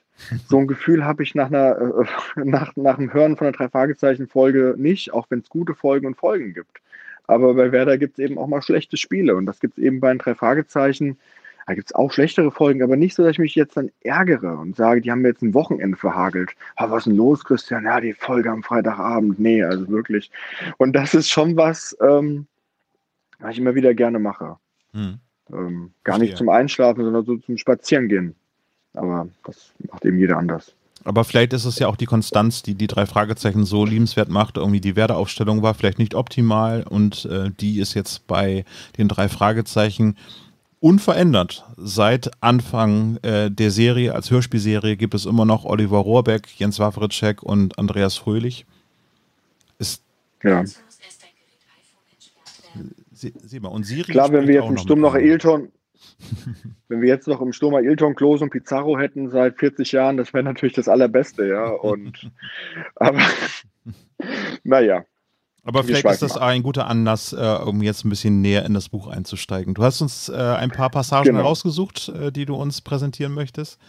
So 0.47 0.57
ein 0.57 0.67
Gefühl 0.67 1.05
habe 1.05 1.23
ich 1.23 1.35
nach, 1.35 1.47
einer, 1.47 1.77
äh, 1.77 2.05
nach, 2.43 2.75
nach 2.75 2.97
dem 2.97 3.13
Hören 3.13 3.37
von 3.37 3.47
einer 3.47 3.55
Drei-Fragezeichen-Folge 3.55 4.75
nicht, 4.77 5.13
auch 5.13 5.27
wenn 5.29 5.39
es 5.39 5.49
gute 5.49 5.75
Folgen 5.75 6.07
und 6.07 6.15
Folgen 6.15 6.53
gibt. 6.53 6.81
Aber 7.27 7.53
bei 7.53 7.71
Werder 7.71 7.97
gibt 7.97 8.17
es 8.17 8.25
eben 8.25 8.37
auch 8.37 8.47
mal 8.47 8.61
schlechte 8.61 8.97
Spiele 8.97 9.35
und 9.35 9.45
das 9.45 9.59
gibt 9.59 9.77
es 9.77 9.83
eben 9.83 9.99
bei 9.99 10.09
den 10.09 10.17
Drei-Fragezeichen 10.19 11.17
da 11.69 11.75
gibt 11.75 11.91
es 11.91 11.93
auch 11.93 12.11
schlechtere 12.11 12.49
Folgen, 12.49 12.81
aber 12.81 12.95
nicht 12.95 13.13
so, 13.13 13.21
dass 13.21 13.33
ich 13.33 13.37
mich 13.37 13.53
jetzt 13.53 13.77
dann 13.77 13.91
ärgere 14.01 14.57
und 14.57 14.75
sage, 14.75 15.01
die 15.01 15.11
haben 15.11 15.21
mir 15.21 15.27
jetzt 15.27 15.43
ein 15.43 15.53
Wochenende 15.53 15.97
verhagelt. 15.97 16.55
Ah, 16.75 16.89
was 16.89 17.01
ist 17.01 17.09
denn 17.09 17.15
los, 17.15 17.45
Christian? 17.45 17.85
Ja, 17.85 18.01
die 18.01 18.13
Folge 18.13 18.49
am 18.49 18.63
Freitagabend. 18.63 19.39
Nee, 19.39 19.63
also 19.63 19.87
wirklich. 19.87 20.31
Und 20.77 20.93
das 20.93 21.13
ist 21.13 21.29
schon 21.29 21.55
was, 21.57 21.95
ähm, 22.01 22.47
was 23.37 23.51
ich 23.51 23.59
immer 23.59 23.75
wieder 23.75 23.93
gerne 23.93 24.17
mache. 24.17 24.57
Hm. 24.93 25.19
Ähm, 25.53 25.93
gar 26.03 26.17
nicht 26.17 26.37
zum 26.37 26.49
Einschlafen, 26.49 27.03
sondern 27.03 27.23
so 27.23 27.37
zum 27.37 27.59
Spazierengehen. 27.59 28.33
Aber 28.93 29.27
das 29.45 29.71
macht 29.91 30.05
eben 30.05 30.17
jeder 30.17 30.37
anders. 30.37 30.73
Aber 31.05 31.23
vielleicht 31.23 31.53
ist 31.53 31.65
es 31.65 31.79
ja 31.79 31.87
auch 31.87 31.95
die 31.95 32.05
Konstanz, 32.05 32.61
die 32.61 32.75
die 32.75 32.87
drei 32.87 33.05
Fragezeichen 33.05 33.63
so 33.63 33.85
liebenswert 33.85 34.29
macht. 34.29 34.57
Irgendwie 34.57 34.81
die 34.81 34.95
Werdeaufstellung 34.95 35.61
war 35.61 35.73
vielleicht 35.73 35.99
nicht 35.99 36.13
optimal 36.13 36.83
und 36.83 37.25
äh, 37.25 37.51
die 37.59 37.79
ist 37.79 37.93
jetzt 37.93 38.27
bei 38.27 38.65
den 38.97 39.07
drei 39.07 39.29
Fragezeichen 39.29 40.17
unverändert. 40.81 41.65
Seit 41.77 42.31
Anfang 42.41 43.17
äh, 43.21 43.49
der 43.49 43.71
Serie, 43.71 44.13
als 44.13 44.29
Hörspielserie, 44.31 44.97
gibt 44.97 45.13
es 45.13 45.25
immer 45.25 45.45
noch 45.45 45.65
Oliver 45.65 45.99
Rohrbeck, 45.99 46.47
Jens 46.57 46.79
Wawritschek 46.79 47.43
und 47.43 47.77
Andreas 47.77 48.17
Fröhlich. 48.17 48.65
Ist 49.77 50.03
ja. 50.43 50.63
Sie, 53.11 53.33
sieh 53.43 53.59
mal, 53.59 53.69
und 53.69 53.83
Siri 53.83 54.13
Klar, 54.13 54.31
wenn 54.31 54.47
wir 54.47 54.55
jetzt 54.55 54.69
im 54.69 54.77
Sturm 54.77 55.01
noch 55.01 55.13
Ailton, 55.13 55.69
wenn 56.87 57.01
wir 57.01 57.07
jetzt 57.07 57.27
noch 57.27 57.41
im 57.41 57.53
Sturm 57.53 57.75
Ailton, 57.75 58.15
Klos 58.15 58.41
und 58.41 58.49
Pizarro 58.49 58.97
hätten 58.97 59.29
seit 59.29 59.57
40 59.57 59.91
Jahren, 59.91 60.17
das 60.17 60.33
wäre 60.33 60.43
natürlich 60.43 60.75
das 60.75 60.87
Allerbeste, 60.87 61.47
ja. 61.47 61.67
Und 61.67 62.31
aber 62.95 63.19
naja, 64.63 65.05
aber 65.63 65.83
vielleicht 65.83 66.05
ist 66.05 66.21
das 66.21 66.37
ein 66.37 66.63
guter 66.63 66.87
Anlass, 66.87 67.33
äh, 67.33 67.63
um 67.63 67.83
jetzt 67.83 68.05
ein 68.05 68.09
bisschen 68.09 68.41
näher 68.41 68.65
in 68.65 68.73
das 68.73 68.89
Buch 68.89 69.07
einzusteigen. 69.07 69.73
Du 69.73 69.83
hast 69.83 70.01
uns 70.01 70.29
äh, 70.29 70.33
ein 70.33 70.71
paar 70.71 70.89
Passagen 70.89 71.27
genau. 71.27 71.41
rausgesucht, 71.41 72.09
äh, 72.09 72.31
die 72.31 72.45
du 72.45 72.55
uns 72.55 72.81
präsentieren 72.81 73.33
möchtest. 73.33 73.79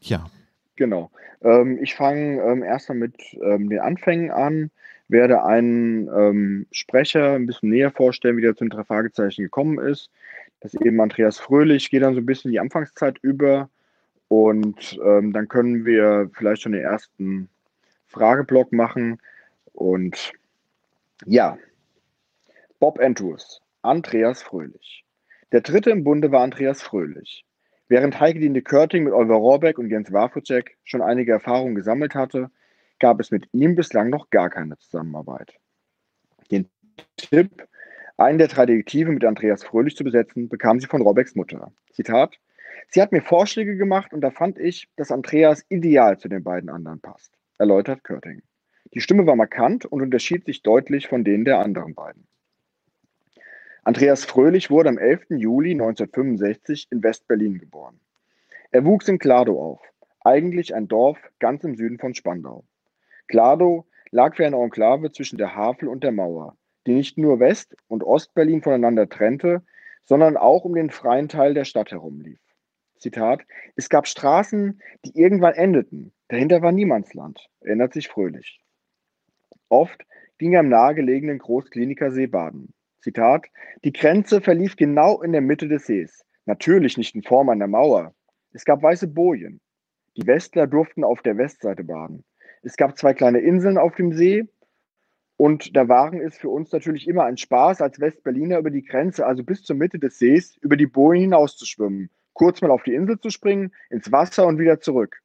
Ja. 0.00 0.30
Genau. 0.76 1.10
Ähm, 1.42 1.78
ich 1.82 1.94
fange 1.94 2.40
ähm, 2.42 2.62
erstmal 2.62 2.98
mit 2.98 3.16
ähm, 3.42 3.68
den 3.68 3.80
Anfängen 3.80 4.30
an, 4.30 4.70
werde 5.08 5.44
einen 5.44 6.08
ähm, 6.08 6.66
Sprecher 6.70 7.34
ein 7.34 7.46
bisschen 7.46 7.68
näher 7.68 7.90
vorstellen, 7.90 8.36
wie 8.36 8.42
der 8.42 8.56
zu 8.56 8.64
den 8.64 8.70
drei 8.70 8.84
Fragezeichen 8.84 9.42
gekommen 9.42 9.78
ist. 9.78 10.10
Das 10.62 10.74
ist 10.74 10.82
eben 10.82 11.00
Andreas 11.00 11.40
Fröhlich, 11.40 11.90
gehe 11.90 11.98
dann 12.00 12.14
so 12.14 12.20
ein 12.20 12.26
bisschen 12.26 12.52
die 12.52 12.60
Anfangszeit 12.60 13.18
über 13.20 13.68
und 14.28 14.98
ähm, 15.04 15.32
dann 15.32 15.48
können 15.48 15.84
wir 15.84 16.30
vielleicht 16.32 16.62
schon 16.62 16.72
den 16.72 16.82
ersten 16.82 17.48
Frageblock 18.06 18.72
machen 18.72 19.18
und 19.72 20.32
ja, 21.26 21.58
Bob 22.78 23.00
Andrews, 23.00 23.60
Andreas 23.82 24.42
Fröhlich. 24.42 25.04
Der 25.50 25.62
dritte 25.62 25.90
im 25.90 26.04
Bunde 26.04 26.30
war 26.30 26.42
Andreas 26.42 26.80
Fröhlich. 26.80 27.44
Während 27.88 28.20
Heike 28.20 28.38
Dine 28.38 28.62
Körting 28.62 29.04
mit 29.04 29.12
Oliver 29.12 29.34
Rohrbeck 29.34 29.78
und 29.78 29.90
Jens 29.90 30.12
Wawrczyk 30.12 30.78
schon 30.84 31.02
einige 31.02 31.32
Erfahrungen 31.32 31.74
gesammelt 31.74 32.14
hatte, 32.14 32.50
gab 33.00 33.20
es 33.20 33.30
mit 33.30 33.48
ihm 33.52 33.74
bislang 33.74 34.10
noch 34.10 34.30
gar 34.30 34.48
keine 34.48 34.78
Zusammenarbeit. 34.78 35.54
Den 36.50 36.70
Tipp, 37.16 37.66
einen 38.16 38.38
der 38.38 38.48
drei 38.48 38.66
Detektive 38.66 39.10
mit 39.10 39.24
Andreas 39.24 39.64
Fröhlich 39.64 39.96
zu 39.96 40.04
besetzen, 40.04 40.48
bekam 40.48 40.80
sie 40.80 40.86
von 40.86 41.02
Robbecks 41.02 41.34
Mutter. 41.34 41.72
Zitat: 41.92 42.38
Sie 42.88 43.00
hat 43.00 43.12
mir 43.12 43.22
Vorschläge 43.22 43.76
gemacht 43.76 44.12
und 44.12 44.20
da 44.20 44.30
fand 44.30 44.58
ich, 44.58 44.88
dass 44.96 45.10
Andreas 45.10 45.64
ideal 45.68 46.18
zu 46.18 46.28
den 46.28 46.42
beiden 46.42 46.70
anderen 46.70 47.00
passt, 47.00 47.32
erläutert 47.58 48.04
Körting. 48.04 48.42
Die 48.94 49.00
Stimme 49.00 49.26
war 49.26 49.36
markant 49.36 49.86
und 49.86 50.02
unterschied 50.02 50.44
sich 50.44 50.62
deutlich 50.62 51.08
von 51.08 51.24
denen 51.24 51.44
der 51.44 51.58
anderen 51.58 51.94
beiden. 51.94 52.26
Andreas 53.84 54.24
Fröhlich 54.24 54.70
wurde 54.70 54.90
am 54.90 54.98
11. 54.98 55.30
Juli 55.30 55.72
1965 55.72 56.88
in 56.90 57.02
West-Berlin 57.02 57.58
geboren. 57.58 57.98
Er 58.70 58.84
wuchs 58.84 59.08
in 59.08 59.18
Kladow 59.18 59.60
auf, 59.60 59.80
eigentlich 60.20 60.74
ein 60.74 60.86
Dorf 60.86 61.18
ganz 61.40 61.64
im 61.64 61.74
Süden 61.76 61.98
von 61.98 62.14
Spandau. 62.14 62.64
Kladow 63.26 63.86
lag 64.10 64.38
wie 64.38 64.44
eine 64.44 64.56
Enklave 64.56 65.10
zwischen 65.10 65.38
der 65.38 65.56
Havel 65.56 65.88
und 65.88 66.04
der 66.04 66.12
Mauer, 66.12 66.56
die 66.86 66.94
nicht 66.94 67.18
nur 67.18 67.40
West- 67.40 67.76
und 67.88 68.02
Ost-Berlin 68.02 68.62
voneinander 68.62 69.08
trennte, 69.08 69.62
sondern 70.04 70.36
auch 70.36 70.64
um 70.64 70.74
den 70.74 70.90
freien 70.90 71.28
Teil 71.28 71.54
der 71.54 71.64
Stadt 71.64 71.90
herum 71.92 72.20
lief. 72.20 72.40
Zitat: 72.98 73.42
Es 73.76 73.88
gab 73.88 74.06
Straßen, 74.06 74.80
die 75.04 75.18
irgendwann 75.18 75.54
endeten. 75.54 76.12
Dahinter 76.28 76.62
war 76.62 76.72
Niemandsland, 76.72 77.48
erinnert 77.60 77.92
sich 77.92 78.08
Fröhlich. 78.08 78.60
Oft 79.68 80.04
ging 80.38 80.54
er 80.54 80.60
im 80.60 80.68
nahegelegenen 80.68 81.38
Großklinikersee 81.38 82.26
baden. 82.26 82.72
Zitat: 83.00 83.46
Die 83.84 83.92
Grenze 83.92 84.40
verlief 84.40 84.76
genau 84.76 85.22
in 85.22 85.32
der 85.32 85.40
Mitte 85.40 85.68
des 85.68 85.86
Sees. 85.86 86.24
Natürlich 86.46 86.96
nicht 86.96 87.14
in 87.14 87.22
Form 87.22 87.48
einer 87.48 87.66
Mauer. 87.66 88.14
Es 88.52 88.64
gab 88.64 88.82
weiße 88.82 89.08
Bojen. 89.08 89.60
Die 90.16 90.26
Westler 90.26 90.66
durften 90.66 91.04
auf 91.04 91.22
der 91.22 91.38
Westseite 91.38 91.84
baden. 91.84 92.24
Es 92.62 92.76
gab 92.76 92.98
zwei 92.98 93.14
kleine 93.14 93.38
Inseln 93.38 93.78
auf 93.78 93.94
dem 93.94 94.12
See 94.12 94.46
Und 95.42 95.74
der 95.74 95.88
Waren 95.88 96.20
ist 96.20 96.38
für 96.38 96.50
uns 96.50 96.70
natürlich 96.70 97.08
immer 97.08 97.24
ein 97.24 97.36
Spaß, 97.36 97.80
als 97.80 97.98
Westberliner 97.98 98.60
über 98.60 98.70
die 98.70 98.84
Grenze, 98.84 99.26
also 99.26 99.42
bis 99.42 99.64
zur 99.64 99.74
Mitte 99.74 99.98
des 99.98 100.20
Sees, 100.20 100.56
über 100.58 100.76
die 100.76 100.86
Bojen 100.86 101.22
hinaus 101.22 101.56
zu 101.56 101.66
schwimmen, 101.66 102.10
kurz 102.32 102.62
mal 102.62 102.70
auf 102.70 102.84
die 102.84 102.94
Insel 102.94 103.18
zu 103.18 103.28
springen, 103.28 103.72
ins 103.90 104.12
Wasser 104.12 104.46
und 104.46 104.60
wieder 104.60 104.78
zurück. 104.78 105.20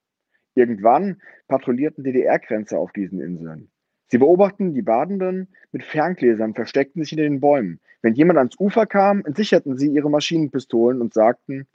Irgendwann 0.56 1.22
patrouillierten 1.48 2.04
DDR-Grenzer 2.04 2.80
auf 2.80 2.92
diesen 2.94 3.22
Inseln. 3.22 3.70
Sie 4.08 4.18
beobachteten 4.18 4.74
die 4.74 4.82
Badenden 4.82 5.50
mit 5.72 5.84
Ferngläsern, 5.84 6.56
versteckten 6.56 7.04
sich 7.04 7.12
in 7.12 7.20
den 7.20 7.40
Bäumen. 7.40 7.80
Wenn 8.02 8.16
jemand 8.16 8.40
ans 8.40 8.56
Ufer 8.58 8.88
kam, 8.88 9.24
entsicherten 9.24 9.78
sie 9.78 9.92
ihre 9.92 10.10
Maschinenpistolen 10.10 11.00
und 11.00 11.14
sagten, 11.14 11.68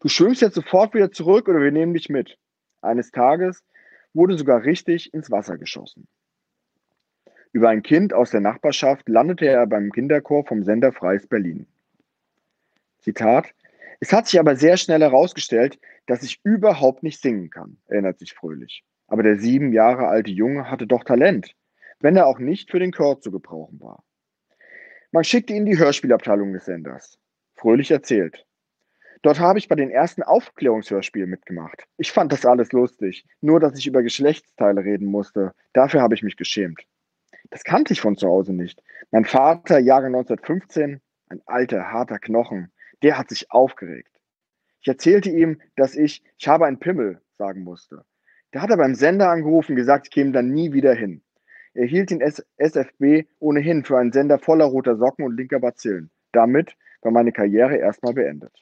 du 0.00 0.08
schwimmst 0.08 0.42
jetzt 0.42 0.56
sofort 0.56 0.92
wieder 0.92 1.12
zurück 1.12 1.48
oder 1.48 1.60
wir 1.60 1.70
nehmen 1.70 1.94
dich 1.94 2.08
mit. 2.08 2.36
Eines 2.82 3.12
Tages 3.12 3.62
wurde 4.12 4.36
sogar 4.36 4.64
richtig 4.64 5.14
ins 5.14 5.30
Wasser 5.30 5.56
geschossen. 5.56 6.08
Über 7.56 7.70
ein 7.70 7.82
Kind 7.82 8.12
aus 8.12 8.32
der 8.32 8.42
Nachbarschaft 8.42 9.08
landete 9.08 9.46
er 9.46 9.66
beim 9.66 9.90
Kinderchor 9.90 10.44
vom 10.44 10.62
Sender 10.62 10.92
Freies 10.92 11.26
Berlin. 11.26 11.66
Zitat: 12.98 13.54
Es 13.98 14.12
hat 14.12 14.26
sich 14.26 14.38
aber 14.38 14.56
sehr 14.56 14.76
schnell 14.76 15.00
herausgestellt, 15.00 15.78
dass 16.04 16.22
ich 16.22 16.38
überhaupt 16.44 17.02
nicht 17.02 17.22
singen 17.22 17.48
kann, 17.48 17.78
erinnert 17.86 18.18
sich 18.18 18.34
Fröhlich. 18.34 18.84
Aber 19.06 19.22
der 19.22 19.38
sieben 19.38 19.72
Jahre 19.72 20.06
alte 20.06 20.30
Junge 20.30 20.70
hatte 20.70 20.86
doch 20.86 21.02
Talent, 21.02 21.56
wenn 21.98 22.14
er 22.14 22.26
auch 22.26 22.38
nicht 22.38 22.70
für 22.70 22.78
den 22.78 22.92
Chor 22.92 23.22
zu 23.22 23.30
gebrauchen 23.30 23.80
war. 23.80 24.04
Man 25.10 25.24
schickte 25.24 25.54
ihn 25.54 25.60
in 25.60 25.64
die 25.64 25.78
Hörspielabteilung 25.78 26.52
des 26.52 26.66
Senders. 26.66 27.18
Fröhlich 27.54 27.90
erzählt. 27.90 28.44
Dort 29.22 29.40
habe 29.40 29.58
ich 29.58 29.68
bei 29.68 29.76
den 29.76 29.88
ersten 29.88 30.22
Aufklärungshörspielen 30.22 31.30
mitgemacht. 31.30 31.84
Ich 31.96 32.12
fand 32.12 32.32
das 32.32 32.44
alles 32.44 32.72
lustig, 32.72 33.24
nur 33.40 33.60
dass 33.60 33.78
ich 33.78 33.86
über 33.86 34.02
Geschlechtsteile 34.02 34.84
reden 34.84 35.06
musste. 35.06 35.54
Dafür 35.72 36.02
habe 36.02 36.14
ich 36.14 36.22
mich 36.22 36.36
geschämt. 36.36 36.86
Das 37.50 37.64
kannte 37.64 37.92
ich 37.92 38.00
von 38.00 38.16
zu 38.16 38.28
Hause 38.28 38.52
nicht. 38.52 38.82
Mein 39.10 39.24
Vater, 39.24 39.78
Jahre 39.78 40.06
1915, 40.06 41.00
ein 41.28 41.42
alter, 41.46 41.92
harter 41.92 42.18
Knochen, 42.18 42.72
der 43.02 43.18
hat 43.18 43.28
sich 43.28 43.50
aufgeregt. 43.50 44.10
Ich 44.80 44.88
erzählte 44.88 45.30
ihm, 45.30 45.60
dass 45.76 45.94
ich, 45.94 46.22
ich 46.38 46.48
habe 46.48 46.66
einen 46.66 46.78
Pimmel, 46.78 47.20
sagen 47.38 47.62
musste. 47.62 48.04
Der 48.52 48.62
hat 48.62 48.70
er 48.70 48.76
beim 48.76 48.94
Sender 48.94 49.30
angerufen 49.30 49.76
gesagt, 49.76 50.06
ich 50.06 50.12
käme 50.12 50.32
dann 50.32 50.52
nie 50.52 50.72
wieder 50.72 50.94
hin. 50.94 51.22
Er 51.74 51.86
hielt 51.86 52.10
den 52.10 52.20
SFB 52.20 53.26
ohnehin 53.38 53.84
für 53.84 53.98
einen 53.98 54.12
Sender 54.12 54.38
voller 54.38 54.64
roter 54.64 54.96
Socken 54.96 55.24
und 55.24 55.36
linker 55.36 55.60
Bazillen. 55.60 56.10
Damit 56.32 56.76
war 57.02 57.12
meine 57.12 57.32
Karriere 57.32 57.76
erstmal 57.76 58.14
beendet. 58.14 58.52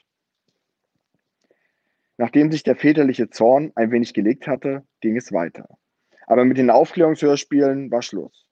Nachdem 2.17 2.51
sich 2.51 2.63
der 2.63 2.75
väterliche 2.75 3.29
Zorn 3.29 3.71
ein 3.75 3.91
wenig 3.91 4.13
gelegt 4.13 4.47
hatte, 4.47 4.83
ging 5.01 5.15
es 5.15 5.31
weiter. 5.31 5.77
Aber 6.27 6.43
mit 6.43 6.57
den 6.57 6.69
Aufklärungshörspielen 6.69 7.91
war 7.91 8.01
Schluss. 8.01 8.45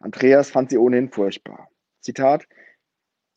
Andreas 0.00 0.50
fand 0.50 0.70
sie 0.70 0.78
ohnehin 0.78 1.10
furchtbar. 1.10 1.68
Zitat: 2.00 2.46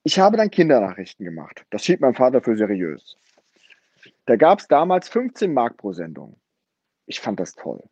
Ich 0.03 0.17
habe 0.17 0.37
dann 0.37 0.49
Kindernachrichten 0.49 1.25
gemacht. 1.25 1.65
Das 1.69 1.83
schied 1.83 2.01
mein 2.01 2.15
Vater 2.15 2.41
für 2.41 2.57
seriös. 2.57 3.17
Da 4.25 4.37
gab 4.37 4.59
es 4.59 4.67
damals 4.67 5.09
15 5.09 5.53
Mark 5.53 5.77
pro 5.77 5.93
Sendung. 5.93 6.39
Ich 7.05 7.19
fand 7.19 7.39
das 7.39 7.53
toll. 7.53 7.83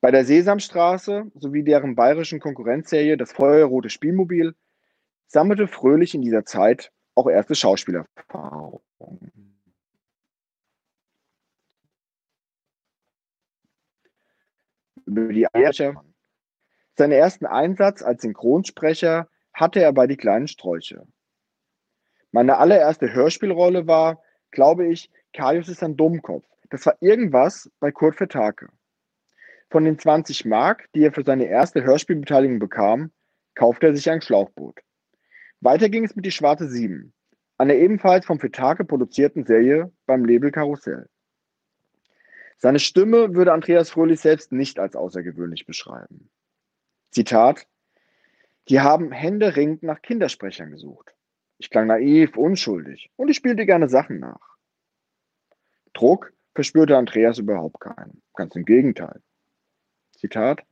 Bei 0.00 0.10
der 0.10 0.26
Sesamstraße 0.26 1.30
sowie 1.34 1.64
deren 1.64 1.94
bayerischen 1.94 2.38
Konkurrenzserie 2.38 3.16
Das 3.16 3.32
Feuerrote 3.32 3.88
Spielmobil 3.88 4.54
sammelte 5.26 5.66
Fröhlich 5.66 6.14
in 6.14 6.20
dieser 6.20 6.44
Zeit 6.44 6.92
auch 7.14 7.26
erste 7.26 7.54
Schauspielerfahrungen. 7.54 8.82
Über 15.06 15.32
die 15.32 15.46
Eier 15.54 15.72
seinen 16.96 17.12
ersten 17.12 17.46
Einsatz 17.46 18.02
als 18.02 18.22
Synchronsprecher 18.22 19.28
hatte 19.52 19.80
er 19.80 19.92
bei 19.92 20.06
Die 20.06 20.16
kleinen 20.16 20.48
Sträuche. 20.48 21.06
Meine 22.30 22.58
allererste 22.58 23.12
Hörspielrolle 23.12 23.86
war, 23.86 24.22
glaube 24.50 24.86
ich, 24.86 25.10
Kaius 25.32 25.68
ist 25.68 25.82
ein 25.82 25.96
Dummkopf. 25.96 26.46
Das 26.70 26.86
war 26.86 26.96
irgendwas 27.00 27.70
bei 27.80 27.92
Kurt 27.92 28.16
Vertake. 28.16 28.68
Von 29.70 29.84
den 29.84 29.98
20 29.98 30.44
Mark, 30.44 30.88
die 30.94 31.04
er 31.04 31.12
für 31.12 31.24
seine 31.24 31.46
erste 31.46 31.82
Hörspielbeteiligung 31.82 32.58
bekam, 32.58 33.12
kaufte 33.54 33.88
er 33.88 33.94
sich 33.94 34.10
ein 34.10 34.20
Schlauchboot. 34.20 34.80
Weiter 35.60 35.88
ging 35.88 36.04
es 36.04 36.14
mit 36.14 36.26
Die 36.26 36.30
Schwarze 36.30 36.68
Sieben, 36.68 37.12
einer 37.58 37.74
ebenfalls 37.74 38.26
vom 38.26 38.38
Vertake 38.38 38.84
produzierten 38.84 39.44
Serie 39.44 39.92
beim 40.06 40.24
Label 40.24 40.50
Karussell. 40.50 41.08
Seine 42.58 42.78
Stimme 42.78 43.34
würde 43.34 43.52
Andreas 43.52 43.90
Fröhlich 43.90 44.20
selbst 44.20 44.52
nicht 44.52 44.78
als 44.78 44.96
außergewöhnlich 44.96 45.66
beschreiben. 45.66 46.30
Zitat, 47.14 47.68
die 48.68 48.80
haben 48.80 49.12
händeringend 49.12 49.84
nach 49.84 50.02
Kindersprechern 50.02 50.72
gesucht. 50.72 51.14
Ich 51.58 51.70
klang 51.70 51.86
naiv, 51.86 52.36
unschuldig 52.36 53.12
und 53.14 53.28
ich 53.28 53.36
spielte 53.36 53.66
gerne 53.66 53.88
Sachen 53.88 54.18
nach. 54.18 54.56
Druck 55.92 56.32
verspürte 56.56 56.96
Andreas 56.96 57.38
überhaupt 57.38 57.78
keinen. 57.78 58.20
Ganz 58.34 58.56
im 58.56 58.64
Gegenteil. 58.64 59.22
Zitat. 60.18 60.64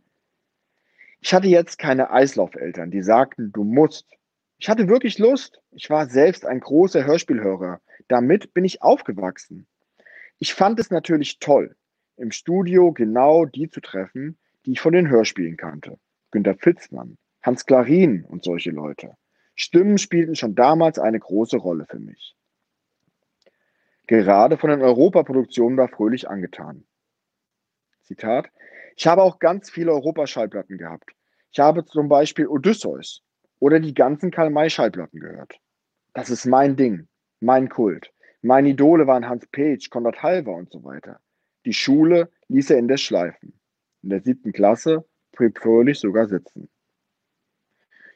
Ich 1.20 1.32
hatte 1.32 1.46
jetzt 1.46 1.78
keine 1.78 2.10
Eislaufeltern, 2.10 2.90
die 2.90 3.02
sagten, 3.02 3.52
du 3.52 3.62
musst. 3.62 4.10
Ich 4.58 4.68
hatte 4.68 4.88
wirklich 4.88 5.20
Lust. 5.20 5.62
Ich 5.70 5.90
war 5.90 6.08
selbst 6.08 6.44
ein 6.44 6.58
großer 6.58 7.04
Hörspielhörer. 7.04 7.80
Damit 8.08 8.52
bin 8.52 8.64
ich 8.64 8.82
aufgewachsen. 8.82 9.68
Ich 10.40 10.54
fand 10.54 10.80
es 10.80 10.90
natürlich 10.90 11.38
toll, 11.38 11.76
im 12.16 12.32
Studio 12.32 12.92
genau 12.92 13.44
die 13.44 13.70
zu 13.70 13.80
treffen, 13.80 14.40
die 14.66 14.72
ich 14.72 14.80
von 14.80 14.92
den 14.92 15.08
Hörspielen 15.08 15.56
kannte. 15.56 16.00
Günter 16.32 16.54
Pfitzmann, 16.54 17.18
Hans 17.42 17.66
Klarin 17.66 18.24
und 18.24 18.42
solche 18.42 18.70
Leute. 18.70 19.16
Stimmen 19.54 19.98
spielten 19.98 20.34
schon 20.34 20.54
damals 20.54 20.98
eine 20.98 21.20
große 21.20 21.58
Rolle 21.58 21.84
für 21.86 21.98
mich. 21.98 22.34
Gerade 24.06 24.56
von 24.56 24.70
den 24.70 24.82
Europaproduktionen 24.82 25.76
war 25.78 25.88
Fröhlich 25.88 26.28
angetan. 26.28 26.84
Zitat: 28.02 28.50
Ich 28.96 29.06
habe 29.06 29.22
auch 29.22 29.38
ganz 29.38 29.70
viele 29.70 29.92
Europaschallplatten 29.92 30.78
gehabt. 30.78 31.10
Ich 31.52 31.60
habe 31.60 31.84
zum 31.84 32.08
Beispiel 32.08 32.46
Odysseus 32.46 33.22
oder 33.58 33.78
die 33.78 33.94
ganzen 33.94 34.30
Karl-May-Schallplatten 34.30 35.20
gehört. 35.20 35.60
Das 36.14 36.30
ist 36.30 36.46
mein 36.46 36.76
Ding, 36.76 37.08
mein 37.40 37.68
Kult. 37.68 38.12
Meine 38.40 38.70
Idole 38.70 39.06
waren 39.06 39.28
Hans 39.28 39.46
Page, 39.48 39.88
Konrad 39.90 40.22
Halver 40.22 40.54
und 40.54 40.72
so 40.72 40.82
weiter. 40.82 41.20
Die 41.66 41.74
Schule 41.74 42.30
ließ 42.48 42.70
er 42.70 42.78
in 42.78 42.88
der 42.88 42.96
Schleifen. 42.96 43.60
In 44.02 44.08
der 44.08 44.22
siebten 44.22 44.52
Klasse 44.52 45.04
Fröhlich 45.32 45.98
sogar 45.98 46.26
sitzen. 46.26 46.68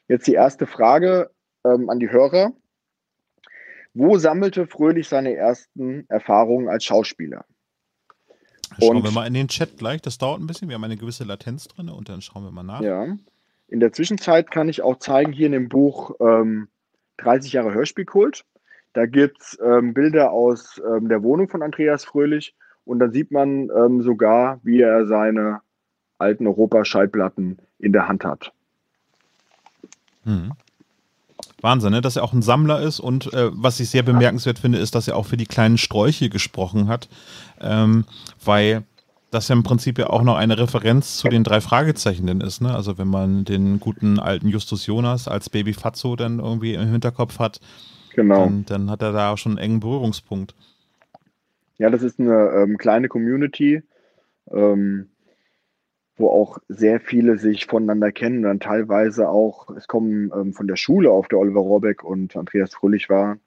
Jetzt 0.07 0.27
die 0.27 0.33
erste 0.33 0.65
Frage 0.65 1.31
ähm, 1.65 1.89
an 1.89 1.99
die 1.99 2.09
Hörer. 2.09 2.53
Wo 3.93 4.17
sammelte 4.17 4.67
Fröhlich 4.67 5.07
seine 5.07 5.35
ersten 5.35 6.05
Erfahrungen 6.09 6.69
als 6.69 6.85
Schauspieler? 6.85 7.45
Schauen 8.79 8.97
und, 8.97 9.03
wir 9.03 9.11
mal 9.11 9.25
in 9.25 9.33
den 9.33 9.47
Chat 9.47 9.77
gleich, 9.77 10.01
das 10.01 10.17
dauert 10.17 10.39
ein 10.39 10.47
bisschen, 10.47 10.67
wir 10.67 10.75
haben 10.75 10.83
eine 10.83 10.97
gewisse 10.97 11.23
Latenz 11.23 11.67
drin 11.67 11.89
und 11.89 12.09
dann 12.09 12.21
schauen 12.21 12.43
wir 12.43 12.51
mal 12.51 12.63
nach. 12.63 12.81
Ja, 12.81 13.07
in 13.67 13.79
der 13.79 13.91
Zwischenzeit 13.91 14.51
kann 14.51 14.69
ich 14.69 14.81
auch 14.81 14.97
zeigen, 14.97 15.31
hier 15.31 15.47
in 15.47 15.51
dem 15.51 15.69
Buch 15.69 16.15
ähm, 16.19 16.67
30 17.17 17.53
Jahre 17.53 17.73
Hörspielkult. 17.73 18.45
Da 18.93 19.05
gibt 19.05 19.41
es 19.41 19.57
ähm, 19.63 19.93
Bilder 19.93 20.31
aus 20.31 20.81
ähm, 20.85 21.09
der 21.09 21.23
Wohnung 21.23 21.49
von 21.49 21.61
Andreas 21.61 22.05
Fröhlich 22.05 22.55
und 22.85 22.99
dann 22.99 23.11
sieht 23.11 23.31
man 23.31 23.69
ähm, 23.69 24.01
sogar, 24.01 24.59
wie 24.63 24.81
er 24.81 25.05
seine 25.05 25.61
alten 26.17 26.47
Europa-Schallplatten 26.47 27.59
in 27.79 27.91
der 27.91 28.07
Hand 28.07 28.23
hat. 28.23 28.51
Mhm. 30.25 30.51
Wahnsinn, 31.61 31.91
ne? 31.91 32.01
dass 32.01 32.15
er 32.15 32.23
auch 32.23 32.33
ein 32.33 32.41
Sammler 32.41 32.81
ist 32.81 32.99
und 32.99 33.33
äh, 33.33 33.49
was 33.51 33.79
ich 33.79 33.89
sehr 33.89 34.03
bemerkenswert 34.03 34.59
finde, 34.59 34.77
ist, 34.77 34.93
dass 34.93 35.07
er 35.07 35.15
auch 35.15 35.25
für 35.25 35.37
die 35.37 35.45
kleinen 35.45 35.77
Sträuche 35.77 36.29
gesprochen 36.29 36.87
hat, 36.87 37.09
ähm, 37.61 38.05
weil 38.43 38.83
das 39.31 39.47
ja 39.47 39.55
im 39.55 39.63
Prinzip 39.63 39.97
ja 39.97 40.07
auch 40.07 40.23
noch 40.23 40.37
eine 40.37 40.57
Referenz 40.57 41.17
zu 41.17 41.27
den 41.27 41.43
drei 41.43 41.59
Fragezeichen 41.59 42.41
ist. 42.41 42.61
Ne? 42.61 42.73
Also 42.73 42.97
wenn 42.97 43.07
man 43.07 43.43
den 43.43 43.79
guten 43.79 44.19
alten 44.19 44.47
Justus 44.47 44.85
Jonas 44.85 45.27
als 45.27 45.49
Baby 45.49 45.73
Fatso 45.73 46.15
dann 46.15 46.39
irgendwie 46.39 46.75
im 46.75 46.91
Hinterkopf 46.91 47.39
hat, 47.39 47.59
genau. 48.15 48.45
dann, 48.45 48.65
dann 48.65 48.89
hat 48.89 49.01
er 49.01 49.11
da 49.11 49.31
auch 49.31 49.37
schon 49.37 49.53
einen 49.53 49.59
engen 49.59 49.79
Berührungspunkt. 49.79 50.55
Ja, 51.77 51.89
das 51.89 52.03
ist 52.03 52.19
eine 52.19 52.51
ähm, 52.55 52.77
kleine 52.77 53.07
Community. 53.07 53.83
Ähm, 54.51 55.09
wo 56.17 56.29
auch 56.29 56.57
sehr 56.67 56.99
viele 56.99 57.37
sich 57.37 57.65
voneinander 57.65 58.11
kennen 58.11 58.37
und 58.37 58.43
dann 58.43 58.59
teilweise 58.59 59.29
auch, 59.29 59.69
es 59.75 59.87
kommen 59.87 60.31
ähm, 60.35 60.53
von 60.53 60.67
der 60.67 60.75
Schule, 60.75 61.11
auf 61.11 61.27
der 61.27 61.39
Oliver 61.39 61.61
Rohrbeck 61.61 62.03
und 62.03 62.35
Andreas 62.35 62.73
Fröhlich 62.73 63.09
waren, 63.09 63.39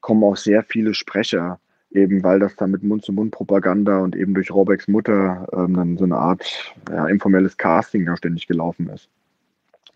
kommen 0.00 0.24
auch 0.24 0.36
sehr 0.36 0.62
viele 0.62 0.94
Sprecher, 0.94 1.58
eben 1.90 2.22
weil 2.22 2.40
das 2.40 2.56
dann 2.56 2.72
mit 2.72 2.82
Mund-zu-Mund-Propaganda 2.82 3.98
und 3.98 4.16
eben 4.16 4.34
durch 4.34 4.50
Rohrbecks 4.50 4.88
Mutter 4.88 5.46
ähm, 5.52 5.74
dann 5.74 5.96
so 5.96 6.04
eine 6.04 6.16
Art 6.16 6.74
ja, 6.90 7.06
informelles 7.06 7.56
Casting 7.56 8.04
da 8.06 8.16
ständig 8.16 8.46
gelaufen 8.46 8.88
ist. 8.90 9.08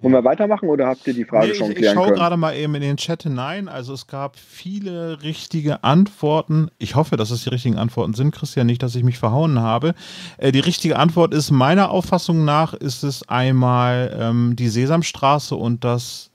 Wollen 0.03 0.15
wir 0.15 0.25
weitermachen 0.25 0.69
oder 0.69 0.87
habt 0.87 1.07
ihr 1.07 1.15
die 1.15 1.25
Frage 1.25 1.49
Nee, 1.49 1.55
schon 1.55 1.67
ich, 1.67 1.73
ich 1.73 1.79
klären 1.79 1.95
schaue 1.95 2.07
können? 2.07 2.17
gerade 2.17 2.37
mal 2.37 2.55
eben 2.57 2.75
in 2.75 2.81
den 2.81 2.97
Chat 2.97 3.23
hinein. 3.25 3.69
Also 3.69 3.93
es 3.93 4.07
gab 4.07 4.37
viele 4.37 5.23
richtige 5.23 5.85
Antworten. 5.85 6.71
Ich 6.79 6.95
hoffe, 6.95 7.17
dass 7.17 7.31
es 7.31 7.45
die 7.45 7.51
richtigen 7.51 7.77
Antworten 7.77 8.15
sind, 8.15 8.35
Christian, 8.35 8.67
nicht, 8.67 8.83
dass 8.83 8.95
ich 8.95 9.05
mich 9.05 9.19
verhauen 9.19 9.61
habe. 9.61 9.95
Äh, 10.39 10.53
die 10.53 10.61
richtige 10.61 10.99
Antwort 10.99 11.35
ist 11.35 11.51
meiner 11.51 11.91
Auffassung 11.91 12.45
nach 12.45 12.73
ist 12.75 13.03
es 13.03 13.29
einmal 13.29 14.17
ähm, 14.19 14.57
die 14.57 14.69
Sesamstraße 14.69 15.55
und 15.55 15.85
das 15.85 16.31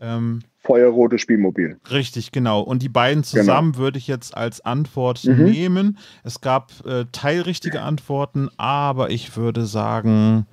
ähm, 0.00 0.42
Feuerrote 0.62 1.18
Spielmobil. 1.18 1.76
Richtig, 1.90 2.32
genau. 2.32 2.60
Und 2.62 2.80
die 2.82 2.88
beiden 2.88 3.22
Genau. 3.22 3.42
zusammen 3.42 3.76
würde 3.76 3.98
ich 3.98 4.06
jetzt 4.08 4.34
als 4.34 4.62
Antwort 4.62 5.22
Mhm. 5.24 5.44
nehmen. 5.44 5.98
Es 6.22 6.40
gab 6.40 6.72
äh, 6.86 7.04
teilrichtige 7.12 7.82
Antworten, 7.82 8.48
aber 8.56 9.10
ich 9.10 9.36
würde 9.36 9.66
sagen, 9.66 10.46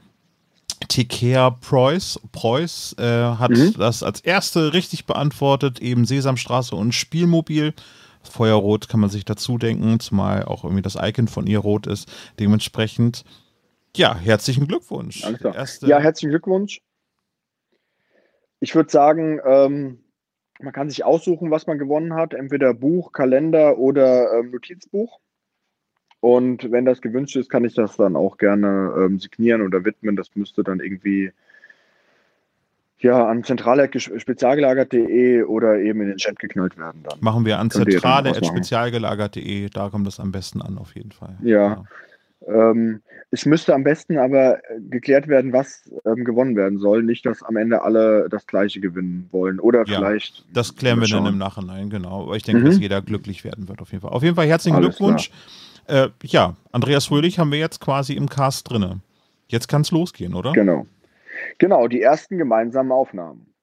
Tikea 0.87 1.49
Preuß, 1.51 2.19
Preuß 2.31 2.95
äh, 2.99 3.03
hat 3.37 3.51
Mhm. 3.51 3.73
das 3.77 4.03
als 4.03 4.21
erste 4.21 4.73
richtig 4.73 5.05
beantwortet, 5.05 5.79
eben 5.81 6.05
Sesamstraße 6.05 6.75
und 6.75 6.93
Spielmobil. 6.93 7.73
Feuerrot 8.23 8.87
kann 8.87 8.99
man 8.99 9.09
sich 9.09 9.25
dazu 9.25 9.57
denken, 9.57 9.99
zumal 9.99 10.43
auch 10.45 10.63
irgendwie 10.63 10.83
das 10.83 10.95
Icon 10.99 11.27
von 11.27 11.47
ihr 11.47 11.59
rot 11.59 11.87
ist. 11.87 12.11
Dementsprechend, 12.39 13.23
ja, 13.95 14.15
herzlichen 14.15 14.67
Glückwunsch. 14.67 15.23
Ja, 15.89 15.99
herzlichen 15.99 16.29
Glückwunsch. 16.29 16.81
Ich 18.59 18.75
würde 18.75 18.91
sagen, 18.91 19.39
ähm, 19.43 20.03
man 20.59 20.71
kann 20.73 20.89
sich 20.89 21.03
aussuchen, 21.03 21.49
was 21.49 21.65
man 21.65 21.79
gewonnen 21.79 22.13
hat. 22.13 22.35
Entweder 22.35 22.75
Buch, 22.75 23.11
Kalender 23.11 23.79
oder 23.79 24.31
ähm, 24.37 24.51
Notizbuch. 24.51 25.19
Und 26.21 26.71
wenn 26.71 26.85
das 26.85 27.01
gewünscht 27.01 27.35
ist, 27.35 27.49
kann 27.49 27.65
ich 27.65 27.73
das 27.73 27.97
dann 27.97 28.15
auch 28.15 28.37
gerne 28.37 28.93
ähm, 28.97 29.19
signieren 29.19 29.63
oder 29.63 29.83
widmen. 29.83 30.15
Das 30.15 30.29
müsste 30.35 30.63
dann 30.63 30.79
irgendwie 30.79 31.31
ja, 32.99 33.27
an 33.27 33.43
zentrale.spezialgelagert.de 33.43 35.43
oder 35.43 35.79
eben 35.79 36.01
in 36.01 36.09
den 36.09 36.17
Chat 36.17 36.37
geknallt 36.39 36.77
werden 36.77 37.01
dann. 37.03 37.17
Machen 37.19 37.45
wir 37.45 37.57
an 37.57 37.71
zentrale.spezialgelagert.de, 37.71 39.69
da 39.69 39.89
kommt 39.89 40.07
es 40.07 40.19
am 40.19 40.31
besten 40.31 40.61
an, 40.61 40.77
auf 40.77 40.95
jeden 40.95 41.11
Fall. 41.11 41.35
Ja. 41.41 41.83
Ähm, 42.47 43.01
es 43.31 43.45
müsste 43.45 43.73
am 43.73 43.83
besten 43.83 44.17
aber 44.17 44.57
äh, 44.57 44.79
geklärt 44.89 45.27
werden, 45.27 45.53
was 45.53 45.89
ähm, 46.05 46.25
gewonnen 46.25 46.55
werden 46.55 46.79
soll. 46.79 47.03
Nicht, 47.03 47.25
dass 47.25 47.43
am 47.43 47.55
Ende 47.55 47.81
alle 47.81 48.27
das 48.29 48.45
Gleiche 48.45 48.79
gewinnen 48.79 49.29
wollen. 49.31 49.59
Oder 49.59 49.85
Ja, 49.85 49.97
vielleicht. 49.97 50.43
Das 50.53 50.75
klären 50.75 50.99
wir 50.99 51.07
dann 51.07 51.25
im 51.27 51.37
Nachhinein, 51.37 51.89
genau. 51.89 52.23
Aber 52.23 52.35
ich 52.35 52.43
denke, 52.43 52.63
Mhm. 52.63 52.65
dass 52.65 52.79
jeder 52.79 53.01
glücklich 53.01 53.43
werden 53.43 53.69
wird, 53.69 53.81
auf 53.81 53.91
jeden 53.91 54.01
Fall. 54.01 54.11
Auf 54.11 54.23
jeden 54.23 54.35
Fall 54.35 54.47
herzlichen 54.47 54.75
Alles 54.75 54.97
Glückwunsch. 54.97 55.31
Äh, 55.87 56.09
ja, 56.23 56.55
Andreas 56.71 57.07
Fröhlich 57.07 57.39
haben 57.39 57.51
wir 57.51 57.59
jetzt 57.59 57.79
quasi 57.79 58.13
im 58.13 58.29
Cast 58.29 58.69
drinne. 58.69 59.01
Jetzt 59.47 59.67
kann 59.67 59.81
es 59.81 59.91
losgehen, 59.91 60.33
oder? 60.33 60.53
Genau. 60.53 60.85
Genau, 61.57 61.87
die 61.87 62.01
ersten 62.01 62.37
gemeinsamen 62.37 62.91
Aufnahmen. 62.91 63.53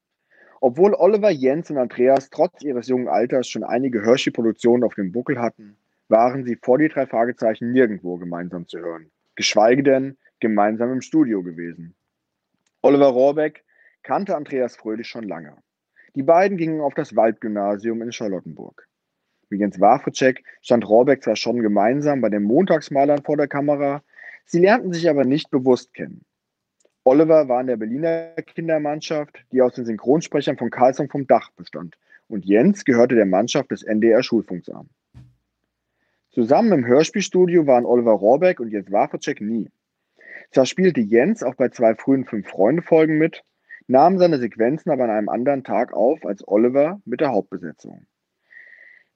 Obwohl 0.61 0.93
Oliver, 0.93 1.29
Jens 1.29 1.71
und 1.71 1.77
Andreas 1.77 2.29
trotz 2.29 2.61
ihres 2.63 2.87
jungen 2.87 3.07
Alters 3.07 3.47
schon 3.47 3.63
einige 3.63 4.03
Hershey-Produktionen 4.03 4.83
auf 4.83 4.95
dem 4.95 5.11
Buckel 5.11 5.39
hatten, 5.39 5.77
waren 6.09 6.43
sie 6.43 6.57
vor 6.61 6.77
die 6.77 6.89
drei 6.89 7.05
Fragezeichen 7.05 7.71
nirgendwo 7.71 8.17
gemeinsam 8.17 8.67
zu 8.67 8.79
hören. 8.79 9.09
Geschweige 9.35 9.83
denn 9.83 10.17
gemeinsam 10.39 10.91
im 10.91 11.01
Studio 11.01 11.43
gewesen. 11.43 11.95
Oliver 12.81 13.07
Rohrbeck 13.07 13.63
kannte 14.03 14.35
Andreas 14.35 14.75
Fröhlich 14.75 15.07
schon 15.07 15.23
lange. 15.23 15.55
Die 16.15 16.23
beiden 16.23 16.57
gingen 16.57 16.81
auf 16.81 16.93
das 16.93 17.15
Waldgymnasium 17.15 18.01
in 18.01 18.11
Charlottenburg. 18.11 18.88
Wie 19.49 19.57
Jens 19.57 19.79
Wawrczyk 19.79 20.43
stand 20.61 20.87
Rohrbeck 20.87 21.23
zwar 21.23 21.35
schon 21.35 21.61
gemeinsam 21.61 22.21
bei 22.21 22.29
den 22.29 22.43
Montagsmalern 22.43 23.23
vor 23.23 23.35
der 23.35 23.47
Kamera, 23.47 24.03
sie 24.45 24.59
lernten 24.59 24.93
sich 24.93 25.09
aber 25.09 25.25
nicht 25.25 25.49
bewusst 25.49 25.93
kennen. 25.93 26.23
Oliver 27.03 27.47
war 27.49 27.61
in 27.61 27.67
der 27.67 27.77
Berliner 27.77 28.33
Kindermannschaft, 28.45 29.43
die 29.51 29.61
aus 29.61 29.73
den 29.73 29.85
Synchronsprechern 29.85 30.57
von 30.57 30.69
Karlsson 30.69 31.09
vom 31.09 31.25
Dach 31.25 31.49
bestand. 31.51 31.97
Und 32.27 32.45
Jens 32.45 32.85
gehörte 32.85 33.15
der 33.15 33.25
Mannschaft 33.25 33.71
des 33.71 33.81
NDR 33.81 34.21
Schulfunks 34.21 34.69
an. 34.69 34.89
Zusammen 36.29 36.71
im 36.71 36.85
Hörspielstudio 36.85 37.65
waren 37.65 37.85
Oliver 37.85 38.11
Rohrbeck 38.11 38.59
und 38.59 38.69
Jens 38.69 38.91
Wawrczyk 38.91 39.41
nie. 39.41 39.71
Zwar 40.51 40.67
spielte 40.67 41.01
Jens 41.01 41.41
auch 41.41 41.55
bei 41.55 41.69
zwei 41.69 41.95
frühen 41.95 42.25
Fünf-Freunde-Folgen 42.25 43.17
mit, 43.17 43.43
nahm 43.87 44.19
seine 44.19 44.37
Sequenzen 44.37 44.91
aber 44.91 45.05
an 45.05 45.09
einem 45.09 45.29
anderen 45.29 45.63
Tag 45.63 45.93
auf 45.93 46.23
als 46.25 46.47
Oliver 46.47 47.01
mit 47.05 47.21
der 47.21 47.31
Hauptbesetzung. 47.31 48.05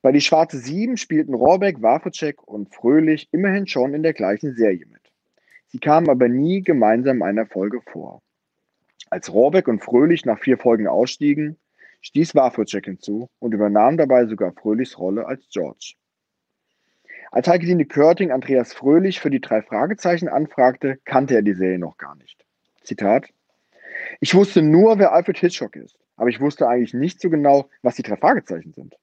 Bei 0.04 0.12
Die 0.12 0.20
Schwarze 0.20 0.58
Sieben 0.58 0.98
spielten 0.98 1.34
Rohrbeck, 1.34 1.82
Wawrczyk 1.82 2.46
und 2.46 2.76
Fröhlich 2.76 3.30
immerhin 3.32 3.68
schon 3.68 3.94
in 3.94 4.04
der 4.04 4.12
gleichen 4.12 4.54
Serie 4.54 4.86
mit. 4.86 5.00
Sie 5.68 5.80
kamen 5.80 6.10
aber 6.10 6.28
nie 6.28 6.62
gemeinsam 6.62 7.18
in 7.18 7.24
einer 7.24 7.46
Folge 7.46 7.80
vor. 7.80 8.22
Als 9.10 9.32
Rohrbeck 9.32 9.70
und 9.70 9.82
Fröhlich 9.82 10.26
nach 10.26 10.40
vier 10.40 10.58
Folgen 10.58 10.88
ausstiegen, 10.88 11.58
stieß 12.02 12.36
Wawrczyk 12.36 12.84
hinzu 12.84 13.30
und 13.40 13.54
übernahm 13.54 13.96
dabei 13.96 14.26
sogar 14.26 14.52
Fröhlichs 14.52 15.00
Rolle 15.00 15.26
als 15.26 15.48
George. 15.50 15.94
Als 17.32 17.48
Heike-Dine 17.48 17.86
Körting 17.86 18.32
Andreas 18.32 18.74
Fröhlich 18.74 19.22
für 19.22 19.30
die 19.30 19.40
drei 19.40 19.62
Fragezeichen 19.62 20.28
anfragte, 20.28 21.00
kannte 21.06 21.36
er 21.36 21.44
die 21.44 21.54
Serie 21.54 21.80
noch 21.80 21.98
gar 21.98 22.18
nicht. 22.18 22.44
Zitat: 22.84 23.30
Ich 24.20 24.36
wusste 24.36 24.64
nur, 24.64 25.00
wer 25.00 25.14
Alfred 25.14 25.38
Hitchcock 25.38 25.78
ist, 25.78 25.98
aber 26.18 26.28
ich 26.28 26.42
wusste 26.42 26.68
eigentlich 26.68 26.94
nicht 26.94 27.22
so 27.22 27.30
genau, 27.30 27.70
was 27.84 27.96
die 27.96 28.04
drei 28.04 28.18
Fragezeichen 28.18 28.74
sind. 28.74 28.98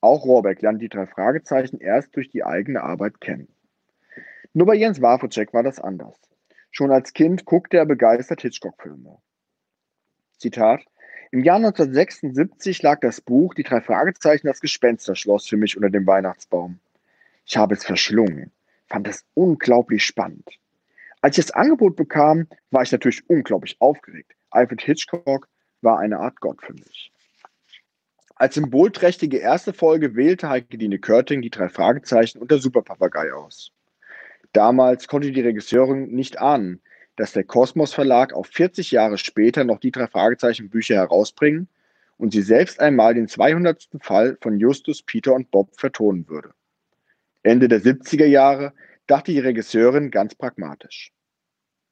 Auch 0.00 0.24
Rohrbeck 0.24 0.62
lernt 0.62 0.80
die 0.80 0.88
drei 0.88 1.06
Fragezeichen 1.06 1.80
erst 1.80 2.14
durch 2.14 2.30
die 2.30 2.44
eigene 2.44 2.82
Arbeit 2.82 3.20
kennen. 3.20 3.48
Nur 4.52 4.66
bei 4.66 4.74
Jens 4.74 5.02
Wawrczyk 5.02 5.52
war 5.52 5.62
das 5.62 5.80
anders. 5.80 6.16
Schon 6.70 6.92
als 6.92 7.12
Kind 7.12 7.44
guckte 7.44 7.78
er 7.78 7.86
begeistert 7.86 8.42
Hitchcock-Filme. 8.42 9.18
Zitat: 10.38 10.82
Im 11.32 11.42
Jahr 11.42 11.56
1976 11.56 12.82
lag 12.82 13.00
das 13.00 13.20
Buch 13.20 13.54
Die 13.54 13.64
drei 13.64 13.80
Fragezeichen 13.80 14.46
das 14.46 14.60
Gespensterschloss 14.60 15.48
für 15.48 15.56
mich 15.56 15.76
unter 15.76 15.90
dem 15.90 16.06
Weihnachtsbaum. 16.06 16.78
Ich 17.44 17.56
habe 17.56 17.74
es 17.74 17.84
verschlungen, 17.84 18.52
fand 18.86 19.08
es 19.08 19.24
unglaublich 19.34 20.04
spannend. 20.04 20.48
Als 21.20 21.36
ich 21.36 21.46
das 21.46 21.54
Angebot 21.54 21.96
bekam, 21.96 22.46
war 22.70 22.82
ich 22.82 22.92
natürlich 22.92 23.28
unglaublich 23.28 23.76
aufgeregt. 23.80 24.36
Alfred 24.50 24.80
Hitchcock 24.82 25.48
war 25.82 25.98
eine 25.98 26.20
Art 26.20 26.40
Gott 26.40 26.62
für 26.62 26.74
mich. 26.74 27.12
Als 28.40 28.54
symbolträchtige 28.54 29.38
erste 29.38 29.72
Folge 29.72 30.14
wählte 30.14 30.48
Heike-Dine 30.48 31.00
Körting 31.00 31.42
die 31.42 31.50
drei 31.50 31.68
Fragezeichen 31.68 32.38
und 32.38 32.52
der 32.52 32.58
Superpapagei 32.58 33.32
aus. 33.32 33.72
Damals 34.52 35.08
konnte 35.08 35.32
die 35.32 35.40
Regisseurin 35.40 36.12
nicht 36.12 36.38
ahnen, 36.38 36.80
dass 37.16 37.32
der 37.32 37.42
Kosmos 37.42 37.92
Verlag 37.92 38.32
auch 38.32 38.46
40 38.46 38.92
Jahre 38.92 39.18
später 39.18 39.64
noch 39.64 39.80
die 39.80 39.90
drei 39.90 40.06
Fragezeichen 40.06 40.70
Bücher 40.70 40.94
herausbringen 40.94 41.66
und 42.16 42.32
sie 42.32 42.42
selbst 42.42 42.78
einmal 42.78 43.12
den 43.14 43.26
200. 43.26 43.88
Fall 44.00 44.38
von 44.40 44.60
Justus, 44.60 45.02
Peter 45.02 45.34
und 45.34 45.50
Bob 45.50 45.74
vertonen 45.76 46.28
würde. 46.28 46.52
Ende 47.42 47.66
der 47.66 47.80
70er 47.80 48.26
Jahre 48.26 48.72
dachte 49.08 49.32
die 49.32 49.40
Regisseurin 49.40 50.12
ganz 50.12 50.36
pragmatisch. 50.36 51.10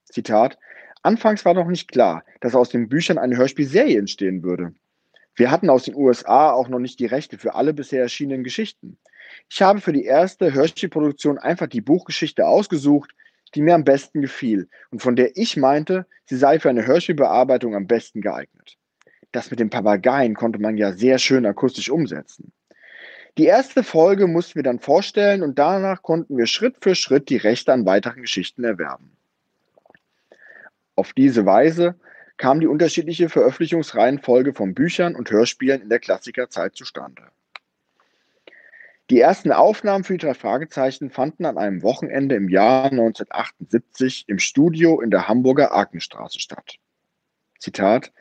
Zitat: 0.04 0.58
Anfangs 1.02 1.44
war 1.44 1.54
noch 1.54 1.66
nicht 1.66 1.90
klar, 1.90 2.24
dass 2.40 2.54
aus 2.54 2.68
den 2.68 2.88
Büchern 2.88 3.18
eine 3.18 3.36
Hörspielserie 3.36 3.98
entstehen 3.98 4.44
würde. 4.44 4.74
Wir 5.36 5.50
hatten 5.50 5.70
aus 5.70 5.84
den 5.84 5.94
USA 5.94 6.50
auch 6.50 6.68
noch 6.68 6.78
nicht 6.78 6.98
die 6.98 7.06
Rechte 7.06 7.38
für 7.38 7.54
alle 7.54 7.74
bisher 7.74 8.02
erschienenen 8.02 8.42
Geschichten. 8.42 8.98
Ich 9.50 9.60
habe 9.62 9.80
für 9.80 9.92
die 9.92 10.04
erste 10.04 10.52
Hörspielproduktion 10.52 11.38
einfach 11.38 11.66
die 11.66 11.82
Buchgeschichte 11.82 12.46
ausgesucht, 12.46 13.14
die 13.54 13.62
mir 13.62 13.74
am 13.74 13.84
besten 13.84 14.22
gefiel 14.22 14.68
und 14.90 15.02
von 15.02 15.14
der 15.14 15.36
ich 15.36 15.56
meinte, 15.56 16.06
sie 16.24 16.36
sei 16.36 16.58
für 16.58 16.70
eine 16.70 16.86
Hörspielbearbeitung 16.86 17.74
am 17.74 17.86
besten 17.86 18.22
geeignet. 18.22 18.76
Das 19.32 19.50
mit 19.50 19.60
den 19.60 19.70
Papageien 19.70 20.34
konnte 20.34 20.58
man 20.58 20.78
ja 20.78 20.92
sehr 20.92 21.18
schön 21.18 21.44
akustisch 21.44 21.90
umsetzen. 21.90 22.52
Die 23.38 23.44
erste 23.44 23.82
Folge 23.82 24.26
mussten 24.26 24.54
wir 24.54 24.62
dann 24.62 24.78
vorstellen 24.78 25.42
und 25.42 25.58
danach 25.58 26.02
konnten 26.02 26.38
wir 26.38 26.46
Schritt 26.46 26.76
für 26.80 26.94
Schritt 26.94 27.28
die 27.28 27.36
Rechte 27.36 27.72
an 27.72 27.84
weiteren 27.84 28.22
Geschichten 28.22 28.64
erwerben. 28.64 29.14
Auf 30.94 31.12
diese 31.12 31.44
Weise 31.44 31.96
kam 32.36 32.60
die 32.60 32.66
unterschiedliche 32.66 33.28
Veröffentlichungsreihenfolge 33.28 34.52
von 34.52 34.74
Büchern 34.74 35.14
und 35.14 35.30
Hörspielen 35.30 35.82
in 35.82 35.88
der 35.88 36.00
Klassikerzeit 36.00 36.76
zustande. 36.76 37.22
Die 39.08 39.20
ersten 39.20 39.52
Aufnahmen 39.52 40.02
für 40.02 40.14
die 40.14 40.26
drei 40.26 40.34
Fragezeichen 40.34 41.10
fanden 41.10 41.44
an 41.44 41.58
einem 41.58 41.82
Wochenende 41.82 42.34
im 42.34 42.48
Jahr 42.48 42.86
1978 42.86 44.24
im 44.26 44.40
Studio 44.40 45.00
in 45.00 45.10
der 45.10 45.28
Hamburger 45.28 45.70
Arkenstraße 45.70 46.40
statt. 46.40 46.74
Zitat: 47.60 48.12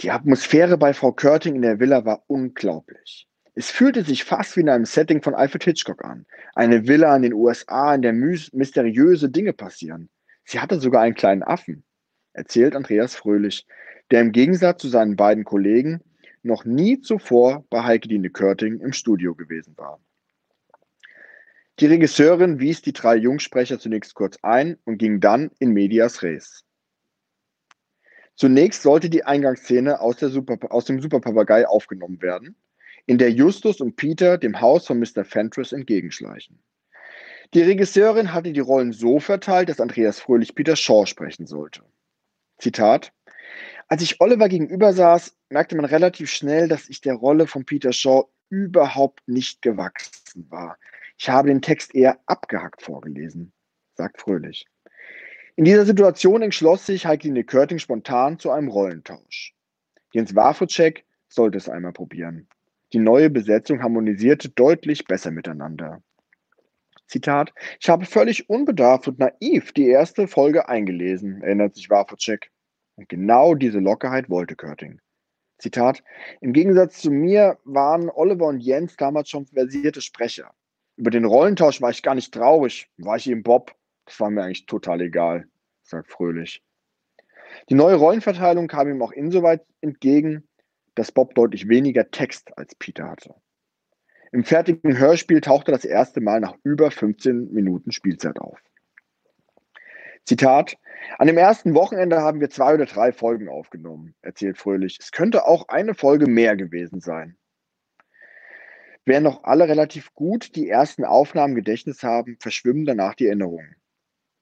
Die 0.00 0.10
Atmosphäre 0.10 0.78
bei 0.78 0.94
Frau 0.94 1.12
Körting 1.12 1.54
in 1.54 1.62
der 1.62 1.78
Villa 1.78 2.04
war 2.04 2.24
unglaublich. 2.26 3.28
Es 3.54 3.70
fühlte 3.70 4.02
sich 4.02 4.24
fast 4.24 4.56
wie 4.56 4.60
in 4.60 4.68
einem 4.68 4.84
Setting 4.84 5.22
von 5.22 5.34
Alfred 5.34 5.62
Hitchcock 5.62 6.04
an. 6.04 6.26
Eine 6.54 6.88
Villa 6.88 7.14
in 7.14 7.22
den 7.22 7.32
USA, 7.32 7.94
in 7.94 8.02
der 8.02 8.12
mysteriöse 8.12 9.28
Dinge 9.28 9.52
passieren. 9.52 10.08
Sie 10.44 10.58
hatte 10.58 10.80
sogar 10.80 11.02
einen 11.02 11.14
kleinen 11.14 11.42
Affen, 11.44 11.84
erzählt 12.32 12.76
Andreas 12.76 13.14
Fröhlich, 13.14 13.66
der 14.10 14.20
im 14.20 14.32
Gegensatz 14.32 14.82
zu 14.82 14.88
seinen 14.88 15.16
beiden 15.16 15.44
Kollegen 15.44 16.00
noch 16.42 16.64
nie 16.64 17.00
zuvor 17.00 17.64
bei 17.70 17.82
Heike-Dine 17.82 18.30
Körting 18.30 18.80
im 18.80 18.92
Studio 18.92 19.34
gewesen 19.34 19.76
war. 19.76 20.00
Die 21.78 21.86
Regisseurin 21.86 22.60
wies 22.60 22.82
die 22.82 22.92
drei 22.92 23.16
Jungsprecher 23.16 23.78
zunächst 23.78 24.14
kurz 24.14 24.38
ein 24.42 24.76
und 24.84 24.98
ging 24.98 25.20
dann 25.20 25.50
in 25.58 25.72
medias 25.72 26.22
res. 26.22 26.64
Zunächst 28.34 28.82
sollte 28.82 29.10
die 29.10 29.24
Eingangsszene 29.24 30.00
aus, 30.00 30.18
Super, 30.18 30.58
aus 30.72 30.84
dem 30.86 31.00
Superpapagei 31.00 31.66
aufgenommen 31.66 32.20
werden, 32.22 32.56
in 33.06 33.18
der 33.18 33.30
Justus 33.30 33.80
und 33.80 33.96
Peter 33.96 34.38
dem 34.38 34.60
Haus 34.60 34.86
von 34.86 34.98
Mr. 34.98 35.24
Fentress 35.24 35.72
entgegenschleichen. 35.72 36.58
Die 37.54 37.62
Regisseurin 37.62 38.32
hatte 38.32 38.52
die 38.52 38.60
Rollen 38.60 38.92
so 38.92 39.18
verteilt, 39.18 39.68
dass 39.68 39.80
Andreas 39.80 40.20
Fröhlich 40.20 40.54
Peter 40.54 40.76
Shaw 40.76 41.06
sprechen 41.06 41.46
sollte. 41.46 41.82
Zitat: 42.60 43.12
Als 43.88 44.02
ich 44.02 44.20
Oliver 44.20 44.48
gegenüber 44.48 44.92
saß, 44.92 45.36
merkte 45.48 45.76
man 45.76 45.86
relativ 45.86 46.30
schnell, 46.30 46.68
dass 46.68 46.88
ich 46.88 47.00
der 47.00 47.14
Rolle 47.14 47.46
von 47.46 47.64
Peter 47.64 47.92
Shaw 47.92 48.28
überhaupt 48.50 49.26
nicht 49.26 49.62
gewachsen 49.62 50.46
war. 50.50 50.76
Ich 51.18 51.28
habe 51.28 51.48
den 51.48 51.62
Text 51.62 51.94
eher 51.94 52.18
abgehackt 52.26 52.82
vorgelesen, 52.82 53.52
sagt 53.94 54.20
Fröhlich. 54.20 54.66
In 55.56 55.64
dieser 55.64 55.84
Situation 55.84 56.42
entschloss 56.42 56.86
sich 56.86 57.06
Heikline 57.06 57.44
Körting 57.44 57.78
spontan 57.78 58.38
zu 58.38 58.50
einem 58.50 58.68
Rollentausch. 58.68 59.54
Jens 60.12 60.34
Wawrczyk 60.34 61.04
sollte 61.28 61.58
es 61.58 61.68
einmal 61.68 61.92
probieren. 61.92 62.48
Die 62.92 62.98
neue 62.98 63.30
Besetzung 63.30 63.82
harmonisierte 63.82 64.48
deutlich 64.48 65.04
besser 65.04 65.30
miteinander. 65.30 66.02
Zitat, 67.10 67.52
ich 67.80 67.88
habe 67.88 68.06
völlig 68.06 68.48
unbedarft 68.48 69.08
und 69.08 69.18
naiv 69.18 69.72
die 69.72 69.88
erste 69.88 70.28
Folge 70.28 70.68
eingelesen, 70.68 71.42
erinnert 71.42 71.74
sich 71.74 71.90
Wawrczyk. 71.90 72.52
Und 72.94 73.08
genau 73.08 73.54
diese 73.56 73.80
Lockerheit 73.80 74.30
wollte 74.30 74.54
Körting. 74.54 75.00
Zitat, 75.58 76.04
im 76.40 76.52
Gegensatz 76.52 77.00
zu 77.00 77.10
mir 77.10 77.58
waren 77.64 78.10
Oliver 78.10 78.46
und 78.46 78.60
Jens 78.60 78.96
damals 78.96 79.28
schon 79.28 79.46
versierte 79.46 80.00
Sprecher. 80.00 80.52
Über 80.96 81.10
den 81.10 81.24
Rollentausch 81.24 81.82
war 81.82 81.90
ich 81.90 82.04
gar 82.04 82.14
nicht 82.14 82.32
traurig, 82.32 82.88
war 82.96 83.16
ich 83.16 83.28
eben 83.28 83.42
Bob. 83.42 83.74
Das 84.06 84.20
war 84.20 84.30
mir 84.30 84.44
eigentlich 84.44 84.66
total 84.66 85.00
egal, 85.00 85.48
sagt 85.82 86.10
Fröhlich. 86.12 86.62
Die 87.68 87.74
neue 87.74 87.96
Rollenverteilung 87.96 88.68
kam 88.68 88.88
ihm 88.88 89.02
auch 89.02 89.12
insoweit 89.12 89.66
entgegen, 89.80 90.48
dass 90.94 91.10
Bob 91.10 91.34
deutlich 91.34 91.68
weniger 91.68 92.08
Text 92.12 92.56
als 92.56 92.76
Peter 92.76 93.10
hatte. 93.10 93.34
Im 94.32 94.44
fertigen 94.44 94.96
Hörspiel 94.96 95.40
tauchte 95.40 95.72
das 95.72 95.84
erste 95.84 96.20
Mal 96.20 96.40
nach 96.40 96.54
über 96.62 96.90
15 96.90 97.52
Minuten 97.52 97.90
Spielzeit 97.90 98.38
auf. 98.38 98.58
Zitat: 100.24 100.76
An 101.18 101.26
dem 101.26 101.36
ersten 101.38 101.74
Wochenende 101.74 102.20
haben 102.20 102.40
wir 102.40 102.50
zwei 102.50 102.74
oder 102.74 102.86
drei 102.86 103.12
Folgen 103.12 103.48
aufgenommen, 103.48 104.14
erzählt 104.22 104.58
Fröhlich. 104.58 104.98
Es 105.00 105.10
könnte 105.10 105.46
auch 105.46 105.66
eine 105.68 105.94
Folge 105.94 106.28
mehr 106.28 106.56
gewesen 106.56 107.00
sein. 107.00 107.36
Während 109.04 109.24
noch 109.24 109.42
alle 109.42 109.66
relativ 109.66 110.14
gut 110.14 110.54
die 110.54 110.68
ersten 110.68 111.04
Aufnahmen 111.04 111.56
Gedächtnis 111.56 112.04
haben, 112.04 112.36
verschwimmen 112.38 112.84
danach 112.84 113.14
die 113.14 113.26
Erinnerungen. 113.26 113.74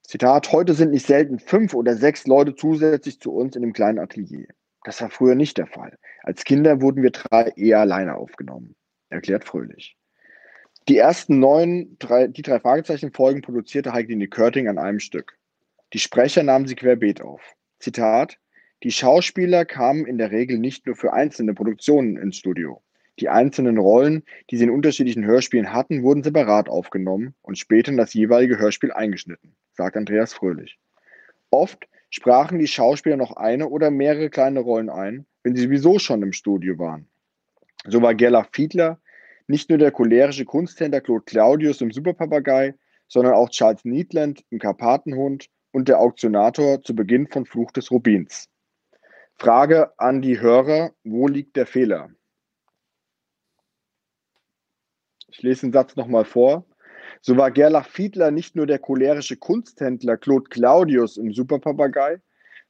Zitat, 0.03 0.53
heute 0.53 0.74
sind 0.74 0.90
nicht 0.90 1.07
selten 1.07 1.38
fünf 1.38 1.72
oder 1.72 1.94
sechs 1.94 2.27
Leute 2.27 2.55
zusätzlich 2.55 3.20
zu 3.20 3.33
uns 3.33 3.57
in 3.57 3.62
dem 3.62 3.72
kleinen 3.72 3.98
Atelier. 3.98 4.48
Das 4.85 5.01
war 5.01 5.11
früher 5.11 5.35
nicht 5.35 5.57
der 5.59 5.66
Fall. 5.66 5.96
Als 6.22 6.44
Kinder 6.44 6.83
wurden 6.83 7.03
wir 7.03 7.11
drei 7.11 7.53
eher 7.57 7.81
alleine 7.81 8.16
aufgenommen, 8.16 8.74
erklärt 9.10 9.44
Fröhlich. 9.44 9.96
Die 10.88 10.96
ersten 10.96 11.38
neun, 11.38 11.96
drei, 11.98 12.28
die 12.28 12.42
drei 12.42 12.60
Fragezeichen-Folgen 12.60 13.42
produzierte 13.42 13.92
Heikline 13.92 14.28
Körting 14.28 14.68
an 14.68 14.78
einem 14.78 15.00
Stück. 15.00 15.38
Die 15.92 15.98
Sprecher 15.98 16.42
nahmen 16.42 16.66
sie 16.66 16.74
querbeet 16.74 17.20
auf. 17.20 17.56
Zitat, 17.78 18.38
die 18.82 18.90
Schauspieler 18.90 19.64
kamen 19.64 20.06
in 20.06 20.18
der 20.18 20.30
Regel 20.30 20.58
nicht 20.58 20.86
nur 20.86 20.96
für 20.96 21.12
einzelne 21.12 21.54
Produktionen 21.54 22.16
ins 22.16 22.36
Studio. 22.36 22.82
Die 23.20 23.28
einzelnen 23.28 23.78
Rollen, 23.78 24.22
die 24.50 24.56
sie 24.56 24.64
in 24.64 24.70
unterschiedlichen 24.70 25.24
Hörspielen 25.24 25.72
hatten, 25.72 26.02
wurden 26.02 26.22
separat 26.22 26.68
aufgenommen 26.68 27.34
und 27.42 27.58
später 27.58 27.90
in 27.90 27.98
das 27.98 28.14
jeweilige 28.14 28.58
Hörspiel 28.58 28.92
eingeschnitten 28.92 29.56
sagt 29.78 29.96
Andreas 29.96 30.34
Fröhlich. 30.34 30.78
Oft 31.50 31.88
sprachen 32.10 32.58
die 32.58 32.66
Schauspieler 32.66 33.16
noch 33.16 33.36
eine 33.36 33.68
oder 33.68 33.90
mehrere 33.90 34.28
kleine 34.28 34.60
Rollen 34.60 34.90
ein, 34.90 35.24
wenn 35.42 35.56
sie 35.56 35.62
sowieso 35.62 35.98
schon 35.98 36.22
im 36.22 36.32
Studio 36.34 36.78
waren. 36.78 37.08
So 37.86 38.02
war 38.02 38.14
Gerlach 38.14 38.48
Fiedler 38.52 39.00
nicht 39.46 39.70
nur 39.70 39.78
der 39.78 39.92
cholerische 39.92 40.44
Kunsthändler 40.44 41.00
Claude 41.00 41.24
Claudius 41.24 41.80
im 41.80 41.90
Superpapagei, 41.90 42.74
sondern 43.08 43.34
auch 43.34 43.48
Charles 43.48 43.84
Needland 43.84 44.44
im 44.50 44.58
Karpatenhund 44.58 45.48
und 45.72 45.88
der 45.88 46.00
Auktionator 46.00 46.82
zu 46.82 46.94
Beginn 46.94 47.26
von 47.28 47.46
Fluch 47.46 47.70
des 47.72 47.90
Rubins. 47.90 48.48
Frage 49.36 49.92
an 49.98 50.20
die 50.20 50.40
Hörer, 50.40 50.92
wo 51.04 51.28
liegt 51.28 51.56
der 51.56 51.66
Fehler? 51.66 52.10
Ich 55.30 55.42
lese 55.42 55.66
den 55.66 55.72
Satz 55.72 55.96
nochmal 55.96 56.24
vor. 56.24 56.66
So 57.22 57.36
war 57.36 57.50
Gerlach 57.50 57.86
Fiedler 57.86 58.30
nicht 58.30 58.56
nur 58.56 58.66
der 58.66 58.78
cholerische 58.78 59.36
Kunsthändler 59.36 60.16
Claude 60.16 60.48
Claudius 60.48 61.16
im 61.16 61.32
Superpapagei, 61.32 62.20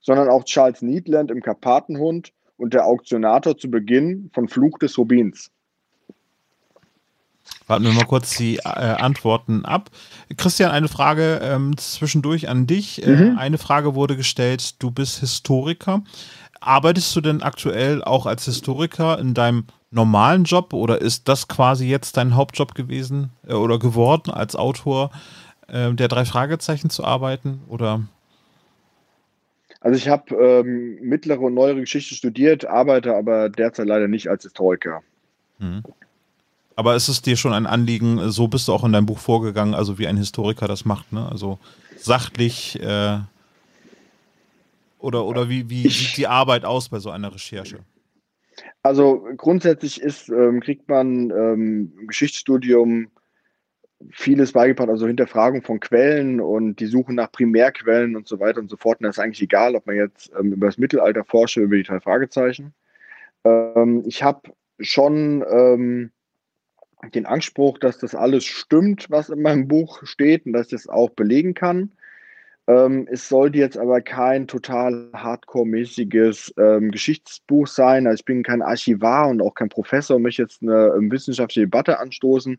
sondern 0.00 0.28
auch 0.28 0.44
Charles 0.44 0.82
Needland 0.82 1.30
im 1.30 1.42
Karpatenhund 1.42 2.32
und 2.58 2.74
der 2.74 2.84
Auktionator 2.84 3.56
zu 3.56 3.70
Beginn 3.70 4.30
von 4.34 4.48
Fluch 4.48 4.78
des 4.78 4.98
Rubins. 4.98 5.50
Warten 7.66 7.84
wir 7.84 7.92
mal 7.92 8.04
kurz 8.04 8.36
die 8.36 8.56
äh, 8.56 8.68
Antworten 8.68 9.64
ab. 9.64 9.90
Christian, 10.36 10.70
eine 10.70 10.88
Frage 10.88 11.40
ähm, 11.42 11.76
zwischendurch 11.76 12.48
an 12.48 12.66
dich. 12.66 13.06
Äh, 13.06 13.10
mhm. 13.10 13.38
eine 13.38 13.58
Frage 13.58 13.94
wurde 13.94 14.16
gestellt, 14.16 14.82
du 14.82 14.90
bist 14.90 15.20
Historiker. 15.20 16.02
Arbeitest 16.60 17.14
du 17.14 17.20
denn 17.20 17.42
aktuell 17.42 18.02
auch 18.02 18.26
als 18.26 18.44
Historiker 18.46 19.18
in 19.18 19.34
deinem 19.34 19.64
normalen 19.90 20.44
Job 20.44 20.72
oder 20.72 21.00
ist 21.00 21.28
das 21.28 21.48
quasi 21.48 21.86
jetzt 21.86 22.16
dein 22.16 22.34
Hauptjob 22.34 22.74
gewesen 22.74 23.30
äh, 23.46 23.54
oder 23.54 23.78
geworden, 23.78 24.30
als 24.30 24.56
Autor 24.56 25.10
äh, 25.68 25.92
der 25.92 26.08
drei 26.08 26.24
Fragezeichen 26.24 26.90
zu 26.90 27.04
arbeiten? 27.04 27.60
Oder? 27.68 28.02
Also 29.80 29.96
ich 29.96 30.08
habe 30.08 30.34
ähm, 30.34 30.98
mittlere 31.00 31.40
und 31.40 31.54
neuere 31.54 31.80
Geschichte 31.80 32.14
studiert, 32.14 32.64
arbeite 32.64 33.14
aber 33.14 33.48
derzeit 33.48 33.86
leider 33.86 34.08
nicht 34.08 34.28
als 34.28 34.42
Historiker. 34.42 35.02
Mhm. 35.58 35.82
Aber 36.74 36.94
ist 36.94 37.08
es 37.08 37.22
dir 37.22 37.36
schon 37.36 37.52
ein 37.52 37.66
Anliegen, 37.66 38.30
so 38.30 38.48
bist 38.48 38.68
du 38.68 38.72
auch 38.72 38.84
in 38.84 38.92
deinem 38.92 39.06
Buch 39.06 39.18
vorgegangen, 39.18 39.74
also 39.74 39.98
wie 39.98 40.06
ein 40.06 40.16
Historiker 40.16 40.68
das 40.68 40.84
macht, 40.84 41.12
ne? 41.12 41.28
Also 41.28 41.58
sachlich 41.96 42.80
äh, 42.80 43.18
oder, 44.98 45.24
oder 45.26 45.48
wie, 45.48 45.68
wie 45.70 45.88
sieht 45.88 46.16
die 46.16 46.26
Arbeit 46.26 46.64
aus 46.64 46.88
bei 46.88 46.98
so 46.98 47.10
einer 47.10 47.32
Recherche? 47.32 47.78
Also 48.82 49.26
grundsätzlich 49.36 50.00
ist, 50.00 50.28
ähm, 50.28 50.60
kriegt 50.60 50.88
man 50.88 51.30
ähm, 51.30 51.92
im 52.00 52.06
Geschichtsstudium 52.08 53.08
vieles 54.10 54.52
beigebracht, 54.52 54.88
also 54.88 55.06
Hinterfragung 55.06 55.62
von 55.62 55.80
Quellen 55.80 56.40
und 56.40 56.76
die 56.76 56.86
Suche 56.86 57.12
nach 57.12 57.32
Primärquellen 57.32 58.16
und 58.16 58.28
so 58.28 58.38
weiter 58.38 58.60
und 58.60 58.70
so 58.70 58.76
fort. 58.76 59.00
Und 59.00 59.04
das 59.04 59.16
ist 59.16 59.22
eigentlich 59.22 59.42
egal, 59.42 59.74
ob 59.74 59.86
man 59.86 59.96
jetzt 59.96 60.30
ähm, 60.38 60.52
über 60.52 60.66
das 60.66 60.78
Mittelalter 60.78 61.24
forsche, 61.24 61.60
über 61.60 61.76
die 61.76 61.82
drei 61.82 62.00
Fragezeichen. 62.00 62.74
Ähm, 63.44 64.04
ich 64.06 64.22
habe 64.22 64.42
schon 64.78 65.44
ähm, 65.50 66.10
den 67.14 67.26
Anspruch, 67.26 67.78
dass 67.78 67.98
das 67.98 68.14
alles 68.14 68.44
stimmt, 68.44 69.10
was 69.10 69.30
in 69.30 69.42
meinem 69.42 69.68
Buch 69.68 70.00
steht 70.04 70.46
und 70.46 70.52
dass 70.52 70.66
ich 70.66 70.72
das 70.72 70.88
auch 70.88 71.10
belegen 71.10 71.54
kann. 71.54 71.92
Ähm, 72.68 73.08
es 73.10 73.30
sollte 73.30 73.58
jetzt 73.58 73.78
aber 73.78 74.02
kein 74.02 74.46
total 74.46 75.08
hardcore-mäßiges 75.14 76.52
ähm, 76.58 76.90
Geschichtsbuch 76.90 77.66
sein. 77.66 78.06
Also 78.06 78.20
ich 78.20 78.24
bin 78.26 78.42
kein 78.42 78.60
Archivar 78.60 79.28
und 79.28 79.40
auch 79.40 79.54
kein 79.54 79.70
Professor 79.70 80.16
und 80.16 80.22
möchte 80.22 80.42
jetzt 80.42 80.60
eine, 80.62 80.92
eine 80.92 81.10
wissenschaftliche 81.10 81.66
Debatte 81.66 81.98
anstoßen, 81.98 82.58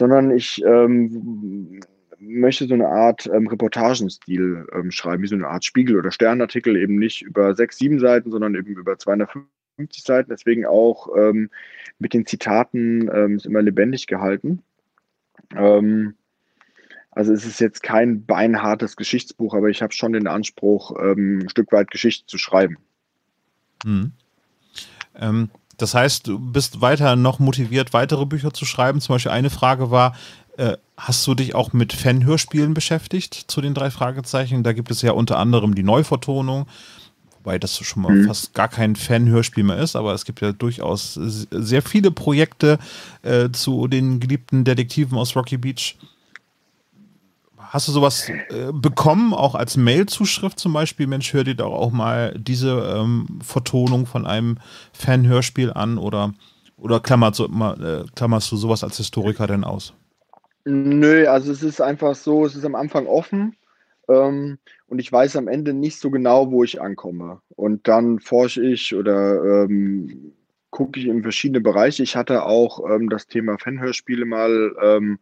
sondern 0.00 0.30
ich 0.30 0.64
ähm, 0.64 1.78
möchte 2.18 2.66
so 2.66 2.72
eine 2.72 2.88
Art 2.88 3.26
ähm, 3.26 3.46
Reportagenstil 3.48 4.66
ähm, 4.72 4.90
schreiben, 4.90 5.22
wie 5.22 5.26
so 5.26 5.34
eine 5.34 5.48
Art 5.48 5.62
Spiegel- 5.62 5.98
oder 5.98 6.10
Sternartikel, 6.10 6.74
eben 6.76 6.98
nicht 6.98 7.20
über 7.20 7.54
sechs, 7.54 7.76
sieben 7.76 7.98
Seiten, 7.98 8.30
sondern 8.30 8.54
eben 8.54 8.76
über 8.76 8.96
250 8.96 10.02
Seiten. 10.02 10.30
Deswegen 10.30 10.64
auch 10.64 11.14
ähm, 11.14 11.50
mit 11.98 12.14
den 12.14 12.24
Zitaten 12.24 13.08
ist 13.36 13.44
immer 13.44 13.60
lebendig 13.60 14.06
gehalten. 14.06 14.62
Ähm, 15.54 16.14
also 17.10 17.34
es 17.34 17.44
ist 17.44 17.60
jetzt 17.60 17.82
kein 17.82 18.24
beinhartes 18.24 18.96
Geschichtsbuch, 18.96 19.52
aber 19.52 19.68
ich 19.68 19.82
habe 19.82 19.92
schon 19.92 20.14
den 20.14 20.28
Anspruch, 20.28 20.96
ähm, 20.98 21.40
ein 21.42 21.50
Stück 21.50 21.72
weit 21.72 21.90
Geschichte 21.90 22.24
zu 22.24 22.38
schreiben. 22.38 22.78
Hm. 23.84 24.12
Das 25.82 25.94
heißt, 25.94 26.26
du 26.26 26.38
bist 26.38 26.80
weiter 26.80 27.16
noch 27.16 27.38
motiviert, 27.38 27.92
weitere 27.92 28.26
Bücher 28.26 28.52
zu 28.52 28.64
schreiben. 28.64 29.00
Zum 29.00 29.14
Beispiel 29.14 29.32
eine 29.32 29.50
Frage 29.50 29.90
war, 29.90 30.14
äh, 30.56 30.76
hast 30.96 31.26
du 31.26 31.34
dich 31.34 31.54
auch 31.54 31.72
mit 31.72 31.92
Fan-Hörspielen 31.92 32.74
beschäftigt 32.74 33.44
zu 33.48 33.60
den 33.60 33.72
drei 33.72 33.90
Fragezeichen? 33.90 34.62
Da 34.62 34.72
gibt 34.72 34.90
es 34.90 35.00
ja 35.00 35.12
unter 35.12 35.38
anderem 35.38 35.74
die 35.74 35.82
Neuvertonung, 35.82 36.66
wobei 37.38 37.58
das 37.58 37.78
schon 37.78 38.02
mal 38.02 38.12
mhm. 38.12 38.26
fast 38.26 38.52
gar 38.52 38.68
kein 38.68 38.94
Fan-Hörspiel 38.94 39.64
mehr 39.64 39.78
ist, 39.78 39.96
aber 39.96 40.12
es 40.12 40.26
gibt 40.26 40.42
ja 40.42 40.52
durchaus 40.52 41.14
sehr 41.14 41.80
viele 41.80 42.10
Projekte 42.10 42.78
äh, 43.22 43.48
zu 43.50 43.88
den 43.88 44.20
geliebten 44.20 44.64
Detektiven 44.64 45.16
aus 45.16 45.34
Rocky 45.34 45.56
Beach. 45.56 45.96
Hast 47.70 47.86
du 47.86 47.92
sowas 47.92 48.28
äh, 48.28 48.72
bekommen, 48.72 49.32
auch 49.32 49.54
als 49.54 49.76
Mail-Zuschrift 49.76 50.58
zum 50.58 50.72
Beispiel? 50.72 51.06
Mensch, 51.06 51.32
hör 51.32 51.44
dir 51.44 51.54
doch 51.54 51.72
auch 51.72 51.92
mal 51.92 52.34
diese 52.36 52.96
ähm, 52.96 53.38
Vertonung 53.44 54.06
von 54.06 54.26
einem 54.26 54.58
Fan-Hörspiel 54.92 55.72
an 55.72 55.96
oder, 55.96 56.34
oder 56.76 56.98
klammerst, 56.98 57.38
du, 57.38 57.44
äh, 57.44 58.06
klammerst 58.16 58.50
du 58.50 58.56
sowas 58.56 58.82
als 58.82 58.96
Historiker 58.96 59.46
denn 59.46 59.62
aus? 59.62 59.94
Nö, 60.64 61.28
also 61.28 61.52
es 61.52 61.62
ist 61.62 61.80
einfach 61.80 62.16
so, 62.16 62.44
es 62.44 62.56
ist 62.56 62.64
am 62.64 62.74
Anfang 62.74 63.06
offen. 63.06 63.54
ähm, 64.08 64.58
und 64.88 64.98
ich 64.98 65.12
weiß 65.12 65.36
am 65.36 65.46
Ende 65.46 65.72
nicht 65.72 66.00
so 66.00 66.10
genau, 66.10 66.50
wo 66.50 66.64
ich 66.64 66.82
ankomme. 66.82 67.40
Und 67.54 67.86
dann 67.86 68.18
forsche 68.18 68.66
ich 68.66 68.96
oder 68.96 69.44
ähm, 69.44 70.32
gucke 70.70 70.98
ich 70.98 71.06
in 71.06 71.22
verschiedene 71.22 71.60
Bereiche. 71.60 72.02
Ich 72.02 72.16
hatte 72.16 72.44
auch 72.44 72.80
ähm, 72.90 73.08
das 73.08 73.28
Thema 73.28 73.58
Fanhörspiele 73.58 74.26
mal 74.26 74.74
ähm, 74.82 75.20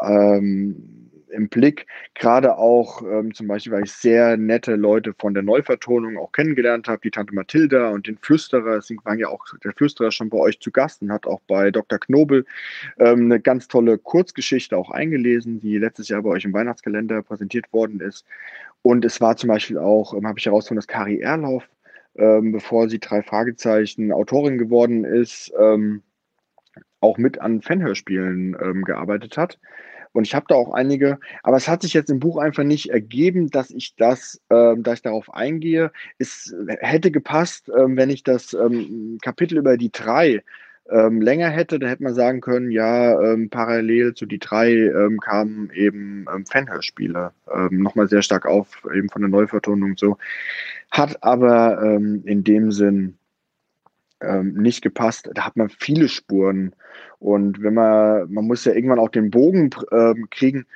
ähm, 0.00 1.03
im 1.34 1.48
Blick. 1.48 1.86
Gerade 2.14 2.56
auch 2.56 3.02
ähm, 3.02 3.34
zum 3.34 3.48
Beispiel, 3.48 3.72
weil 3.72 3.84
ich 3.84 3.92
sehr 3.92 4.36
nette 4.36 4.76
Leute 4.76 5.14
von 5.18 5.34
der 5.34 5.42
Neuvertonung 5.42 6.16
auch 6.16 6.32
kennengelernt 6.32 6.88
habe, 6.88 7.00
die 7.02 7.10
Tante 7.10 7.34
Mathilda 7.34 7.90
und 7.90 8.06
den 8.06 8.16
Flüsterer. 8.18 8.76
Es 8.76 8.90
waren 9.04 9.18
ja 9.18 9.28
auch 9.28 9.44
der 9.62 9.72
Flüsterer 9.72 10.10
schon 10.10 10.30
bei 10.30 10.38
euch 10.38 10.60
zu 10.60 10.70
Gast 10.70 11.02
und 11.02 11.12
hat 11.12 11.26
auch 11.26 11.40
bei 11.46 11.70
Dr. 11.70 11.98
Knobel 11.98 12.46
ähm, 12.98 13.26
eine 13.26 13.40
ganz 13.40 13.68
tolle 13.68 13.98
Kurzgeschichte 13.98 14.76
auch 14.76 14.90
eingelesen, 14.90 15.60
die 15.60 15.78
letztes 15.78 16.08
Jahr 16.08 16.22
bei 16.22 16.30
euch 16.30 16.44
im 16.44 16.52
Weihnachtskalender 16.52 17.22
präsentiert 17.22 17.72
worden 17.72 18.00
ist. 18.00 18.24
Und 18.82 19.04
es 19.04 19.20
war 19.20 19.36
zum 19.36 19.48
Beispiel 19.48 19.78
auch, 19.78 20.14
ähm, 20.14 20.26
habe 20.26 20.38
ich 20.38 20.46
herausgefunden, 20.46 20.80
dass 20.80 20.86
Kari 20.86 21.20
Erlauf, 21.20 21.64
ähm, 22.16 22.52
bevor 22.52 22.88
sie 22.88 23.00
drei 23.00 23.22
Fragezeichen 23.22 24.12
Autorin 24.12 24.58
geworden 24.58 25.04
ist, 25.04 25.52
ähm, 25.58 26.02
auch 27.00 27.18
mit 27.18 27.40
an 27.40 27.60
Fanhörspielen 27.60 28.56
ähm, 28.60 28.84
gearbeitet 28.84 29.36
hat. 29.36 29.58
Und 30.14 30.26
ich 30.26 30.34
habe 30.34 30.46
da 30.48 30.54
auch 30.54 30.72
einige, 30.72 31.18
aber 31.42 31.56
es 31.56 31.68
hat 31.68 31.82
sich 31.82 31.92
jetzt 31.92 32.08
im 32.08 32.20
Buch 32.20 32.38
einfach 32.38 32.62
nicht 32.62 32.90
ergeben, 32.90 33.50
dass 33.50 33.70
ich 33.70 33.96
das, 33.96 34.40
äh, 34.48 34.74
dass 34.78 34.94
ich 34.94 35.02
darauf 35.02 35.34
eingehe. 35.34 35.90
Es 36.18 36.54
hätte 36.78 37.10
gepasst, 37.10 37.68
äh, 37.68 37.72
wenn 37.96 38.10
ich 38.10 38.22
das 38.22 38.54
ähm, 38.54 39.18
Kapitel 39.20 39.58
über 39.58 39.76
die 39.76 39.90
drei 39.90 40.42
ähm, 40.88 41.20
länger 41.20 41.48
hätte, 41.48 41.78
da 41.80 41.88
hätte 41.88 42.04
man 42.04 42.14
sagen 42.14 42.40
können, 42.40 42.70
ja, 42.70 43.20
ähm, 43.20 43.50
parallel 43.50 44.14
zu 44.14 44.26
die 44.26 44.38
drei 44.38 44.72
ähm, 44.72 45.18
kamen 45.18 45.70
eben 45.74 46.26
ähm, 46.32 46.46
Fanhörspiele 46.46 47.32
ähm, 47.52 47.82
nochmal 47.82 48.08
sehr 48.08 48.22
stark 48.22 48.46
auf, 48.46 48.68
eben 48.94 49.08
von 49.08 49.22
der 49.22 49.30
Neuvertonung 49.30 49.90
und 49.90 49.98
so. 49.98 50.16
Hat 50.90 51.22
aber 51.22 51.82
ähm, 51.82 52.22
in 52.24 52.44
dem 52.44 52.70
Sinn 52.70 53.16
ähm, 54.26 54.54
nicht 54.54 54.82
gepasst. 54.82 55.30
Da 55.34 55.46
hat 55.46 55.56
man 55.56 55.68
viele 55.68 56.08
Spuren. 56.08 56.74
Und 57.18 57.62
wenn 57.62 57.74
man, 57.74 58.32
man 58.32 58.46
muss 58.46 58.64
ja 58.64 58.72
irgendwann 58.72 58.98
auch 58.98 59.08
den 59.08 59.30
Bogen 59.30 59.70
ähm, 59.92 60.28
kriegen. 60.30 60.66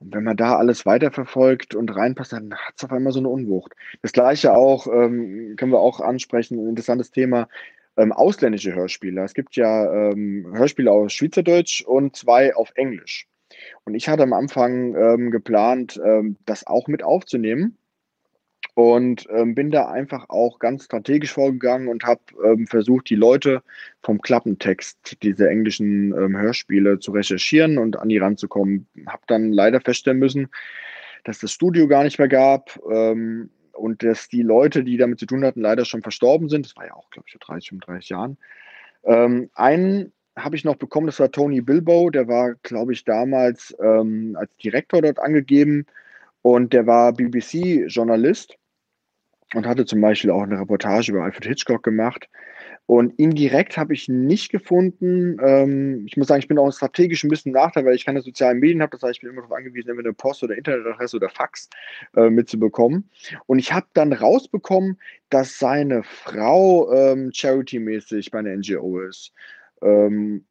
Und 0.00 0.14
wenn 0.14 0.24
man 0.24 0.36
da 0.36 0.56
alles 0.56 0.84
weiterverfolgt 0.84 1.74
und 1.74 1.94
reinpasst, 1.94 2.32
dann 2.32 2.54
hat 2.54 2.74
es 2.76 2.84
auf 2.84 2.92
einmal 2.92 3.12
so 3.12 3.20
eine 3.20 3.28
Unwucht. 3.28 3.74
Das 4.02 4.12
gleiche 4.12 4.52
auch, 4.52 4.86
ähm, 4.86 5.54
können 5.56 5.72
wir 5.72 5.80
auch 5.80 6.00
ansprechen, 6.00 6.58
ein 6.58 6.70
interessantes 6.70 7.10
Thema, 7.10 7.48
ähm, 7.96 8.12
ausländische 8.12 8.74
Hörspiele. 8.74 9.22
Es 9.22 9.34
gibt 9.34 9.54
ja 9.56 10.10
ähm, 10.10 10.46
Hörspiele 10.54 10.90
aus 10.90 11.12
Schweizerdeutsch 11.12 11.82
und 11.82 12.16
zwei 12.16 12.54
auf 12.54 12.72
Englisch. 12.74 13.28
Und 13.84 13.94
ich 13.94 14.08
hatte 14.08 14.22
am 14.22 14.32
Anfang 14.32 14.94
ähm, 14.96 15.30
geplant, 15.30 16.00
ähm, 16.04 16.36
das 16.46 16.66
auch 16.66 16.88
mit 16.88 17.02
aufzunehmen 17.02 17.76
und 18.74 19.26
ähm, 19.30 19.54
bin 19.54 19.70
da 19.70 19.90
einfach 19.90 20.30
auch 20.30 20.58
ganz 20.58 20.84
strategisch 20.84 21.32
vorgegangen 21.32 21.88
und 21.88 22.04
habe 22.04 22.20
ähm, 22.44 22.66
versucht, 22.66 23.10
die 23.10 23.16
Leute 23.16 23.62
vom 24.02 24.20
Klappentext 24.20 25.22
dieser 25.22 25.50
englischen 25.50 26.12
ähm, 26.12 26.36
Hörspiele 26.36 26.98
zu 26.98 27.12
recherchieren 27.12 27.76
und 27.76 27.98
an 27.98 28.08
die 28.08 28.18
ranzukommen. 28.18 28.86
Habe 29.06 29.22
dann 29.26 29.52
leider 29.52 29.80
feststellen 29.80 30.18
müssen, 30.18 30.48
dass 31.24 31.38
das 31.38 31.52
Studio 31.52 31.86
gar 31.86 32.02
nicht 32.02 32.18
mehr 32.18 32.28
gab 32.28 32.80
ähm, 32.90 33.50
und 33.72 34.02
dass 34.02 34.28
die 34.28 34.42
Leute, 34.42 34.84
die 34.84 34.96
damit 34.96 35.18
zu 35.18 35.26
tun 35.26 35.44
hatten, 35.44 35.60
leider 35.60 35.84
schon 35.84 36.02
verstorben 36.02 36.48
sind. 36.48 36.64
Das 36.64 36.76
war 36.76 36.86
ja 36.86 36.94
auch, 36.94 37.10
glaube 37.10 37.26
ich, 37.26 37.32
vor 37.32 37.40
30, 37.54 37.68
35 37.70 38.08
Jahren. 38.08 38.38
Ähm, 39.04 39.50
einen 39.54 40.12
habe 40.34 40.56
ich 40.56 40.64
noch 40.64 40.76
bekommen, 40.76 41.06
das 41.06 41.20
war 41.20 41.30
Tony 41.30 41.60
Bilbo, 41.60 42.08
der 42.08 42.26
war, 42.26 42.54
glaube 42.62 42.94
ich, 42.94 43.04
damals 43.04 43.76
ähm, 43.82 44.34
als 44.38 44.50
Direktor 44.56 45.02
dort 45.02 45.18
angegeben 45.18 45.84
und 46.40 46.72
der 46.72 46.86
war 46.86 47.12
BBC-Journalist 47.12 48.56
und 49.54 49.66
hatte 49.66 49.84
zum 49.84 50.00
Beispiel 50.00 50.30
auch 50.30 50.42
eine 50.42 50.58
Reportage 50.58 51.12
über 51.12 51.24
Alfred 51.24 51.46
Hitchcock 51.46 51.82
gemacht. 51.82 52.28
Und 52.86 53.18
ihn 53.18 53.30
direkt 53.30 53.76
habe 53.76 53.94
ich 53.94 54.08
nicht 54.08 54.50
gefunden. 54.50 55.38
Ähm, 55.40 56.04
ich 56.06 56.16
muss 56.16 56.26
sagen, 56.26 56.40
ich 56.40 56.48
bin 56.48 56.58
auch 56.58 56.70
strategisch 56.72 57.22
ein 57.22 57.30
bisschen 57.30 57.52
Nachteil, 57.52 57.84
weil 57.84 57.94
ich 57.94 58.04
keine 58.04 58.22
sozialen 58.22 58.58
Medien 58.58 58.82
habe. 58.82 58.90
Das 58.90 59.02
heißt, 59.02 59.14
ich 59.16 59.20
bin 59.20 59.30
immer 59.30 59.42
darauf 59.42 59.56
angewiesen, 59.56 59.90
entweder 59.90 60.08
eine 60.08 60.14
Post- 60.14 60.42
oder 60.42 60.56
Internetadresse 60.56 61.16
oder 61.16 61.28
Fax 61.28 61.70
äh, 62.16 62.28
mitzubekommen. 62.28 63.08
Und 63.46 63.60
ich 63.60 63.72
habe 63.72 63.86
dann 63.94 64.12
rausbekommen, 64.12 64.98
dass 65.30 65.58
seine 65.58 66.02
Frau 66.02 66.92
ähm, 66.92 67.30
charity-mäßig 67.32 68.30
bei 68.30 68.40
einer 68.40 68.56
NGO 68.56 69.00
ist. 69.00 69.32
Ähm, 69.80 70.44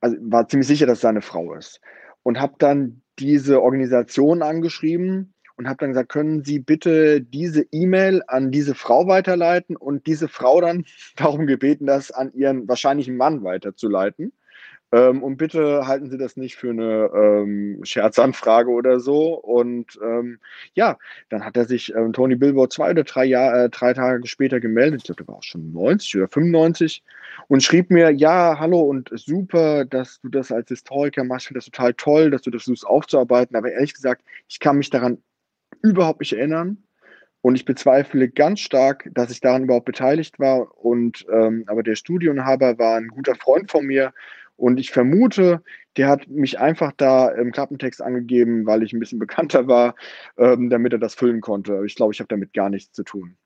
also 0.00 0.16
war 0.20 0.48
ziemlich 0.48 0.68
sicher, 0.68 0.86
dass 0.86 0.98
es 0.98 1.02
seine 1.02 1.22
Frau 1.22 1.54
ist. 1.54 1.80
Und 2.22 2.38
habe 2.38 2.54
dann 2.58 3.02
diese 3.18 3.62
Organisation 3.62 4.42
angeschrieben 4.42 5.31
und 5.56 5.68
habe 5.68 5.78
dann 5.78 5.90
gesagt, 5.90 6.08
können 6.08 6.44
Sie 6.44 6.58
bitte 6.58 7.20
diese 7.20 7.66
E-Mail 7.72 8.22
an 8.26 8.50
diese 8.50 8.74
Frau 8.74 9.06
weiterleiten 9.06 9.76
und 9.76 10.06
diese 10.06 10.28
Frau 10.28 10.60
dann 10.60 10.84
darum 11.16 11.46
gebeten, 11.46 11.86
das 11.86 12.10
an 12.10 12.32
ihren 12.34 12.68
wahrscheinlichen 12.68 13.16
Mann 13.16 13.42
weiterzuleiten. 13.44 14.32
Ähm, 14.92 15.22
und 15.22 15.38
bitte 15.38 15.86
halten 15.86 16.10
Sie 16.10 16.18
das 16.18 16.36
nicht 16.36 16.56
für 16.56 16.70
eine 16.70 17.10
ähm, 17.14 17.80
Scherzanfrage 17.82 18.70
oder 18.70 19.00
so. 19.00 19.34
Und 19.34 19.98
ähm, 20.04 20.38
ja, 20.74 20.98
dann 21.30 21.44
hat 21.44 21.56
er 21.56 21.64
sich 21.64 21.94
ähm, 21.94 22.12
Tony 22.12 22.36
Bilbo 22.36 22.66
zwei 22.66 22.90
oder 22.90 23.02
drei, 23.04 23.24
Jahr, 23.24 23.64
äh, 23.64 23.70
drei 23.70 23.94
Tage 23.94 24.26
später 24.26 24.60
gemeldet. 24.60 25.00
Ich 25.00 25.04
glaube, 25.04 25.24
der 25.24 25.28
war 25.28 25.36
auch 25.36 25.42
schon 25.42 25.72
90 25.72 26.16
oder 26.16 26.28
95 26.28 27.02
und 27.48 27.62
schrieb 27.62 27.90
mir, 27.90 28.10
ja, 28.10 28.58
hallo 28.58 28.80
und 28.80 29.10
super, 29.14 29.86
dass 29.86 30.20
du 30.20 30.28
das 30.28 30.52
als 30.52 30.68
Historiker 30.68 31.24
machst. 31.24 31.44
Ich 31.44 31.48
finde 31.48 31.60
das 31.60 31.66
total 31.66 31.94
toll, 31.94 32.30
dass 32.30 32.42
du 32.42 32.50
das 32.50 32.64
versuchst 32.64 32.86
aufzuarbeiten. 32.86 33.56
Aber 33.56 33.72
ehrlich 33.72 33.94
gesagt, 33.94 34.22
ich 34.46 34.60
kann 34.60 34.76
mich 34.76 34.90
daran 34.90 35.18
überhaupt 35.82 36.20
nicht 36.20 36.32
erinnern. 36.32 36.78
Und 37.40 37.56
ich 37.56 37.64
bezweifle 37.64 38.28
ganz 38.28 38.60
stark, 38.60 39.08
dass 39.12 39.32
ich 39.32 39.40
daran 39.40 39.64
überhaupt 39.64 39.86
beteiligt 39.86 40.38
war. 40.38 40.78
Und 40.78 41.26
ähm, 41.30 41.64
aber 41.66 41.82
der 41.82 41.96
Studioinhaber 41.96 42.78
war 42.78 42.96
ein 42.96 43.08
guter 43.08 43.34
Freund 43.34 43.70
von 43.70 43.84
mir. 43.84 44.12
Und 44.56 44.78
ich 44.78 44.92
vermute, 44.92 45.62
der 45.96 46.08
hat 46.08 46.28
mich 46.28 46.60
einfach 46.60 46.92
da 46.96 47.28
im 47.30 47.50
Klappentext 47.50 48.00
angegeben, 48.00 48.64
weil 48.64 48.84
ich 48.84 48.92
ein 48.92 49.00
bisschen 49.00 49.18
bekannter 49.18 49.66
war, 49.66 49.96
ähm, 50.36 50.70
damit 50.70 50.92
er 50.92 51.00
das 51.00 51.14
füllen 51.14 51.40
konnte. 51.40 51.82
Ich 51.84 51.96
glaube, 51.96 52.12
ich 52.12 52.20
habe 52.20 52.28
damit 52.28 52.52
gar 52.52 52.70
nichts 52.70 52.92
zu 52.92 53.02
tun. 53.02 53.36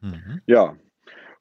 Mhm. 0.00 0.40
Ja, 0.46 0.76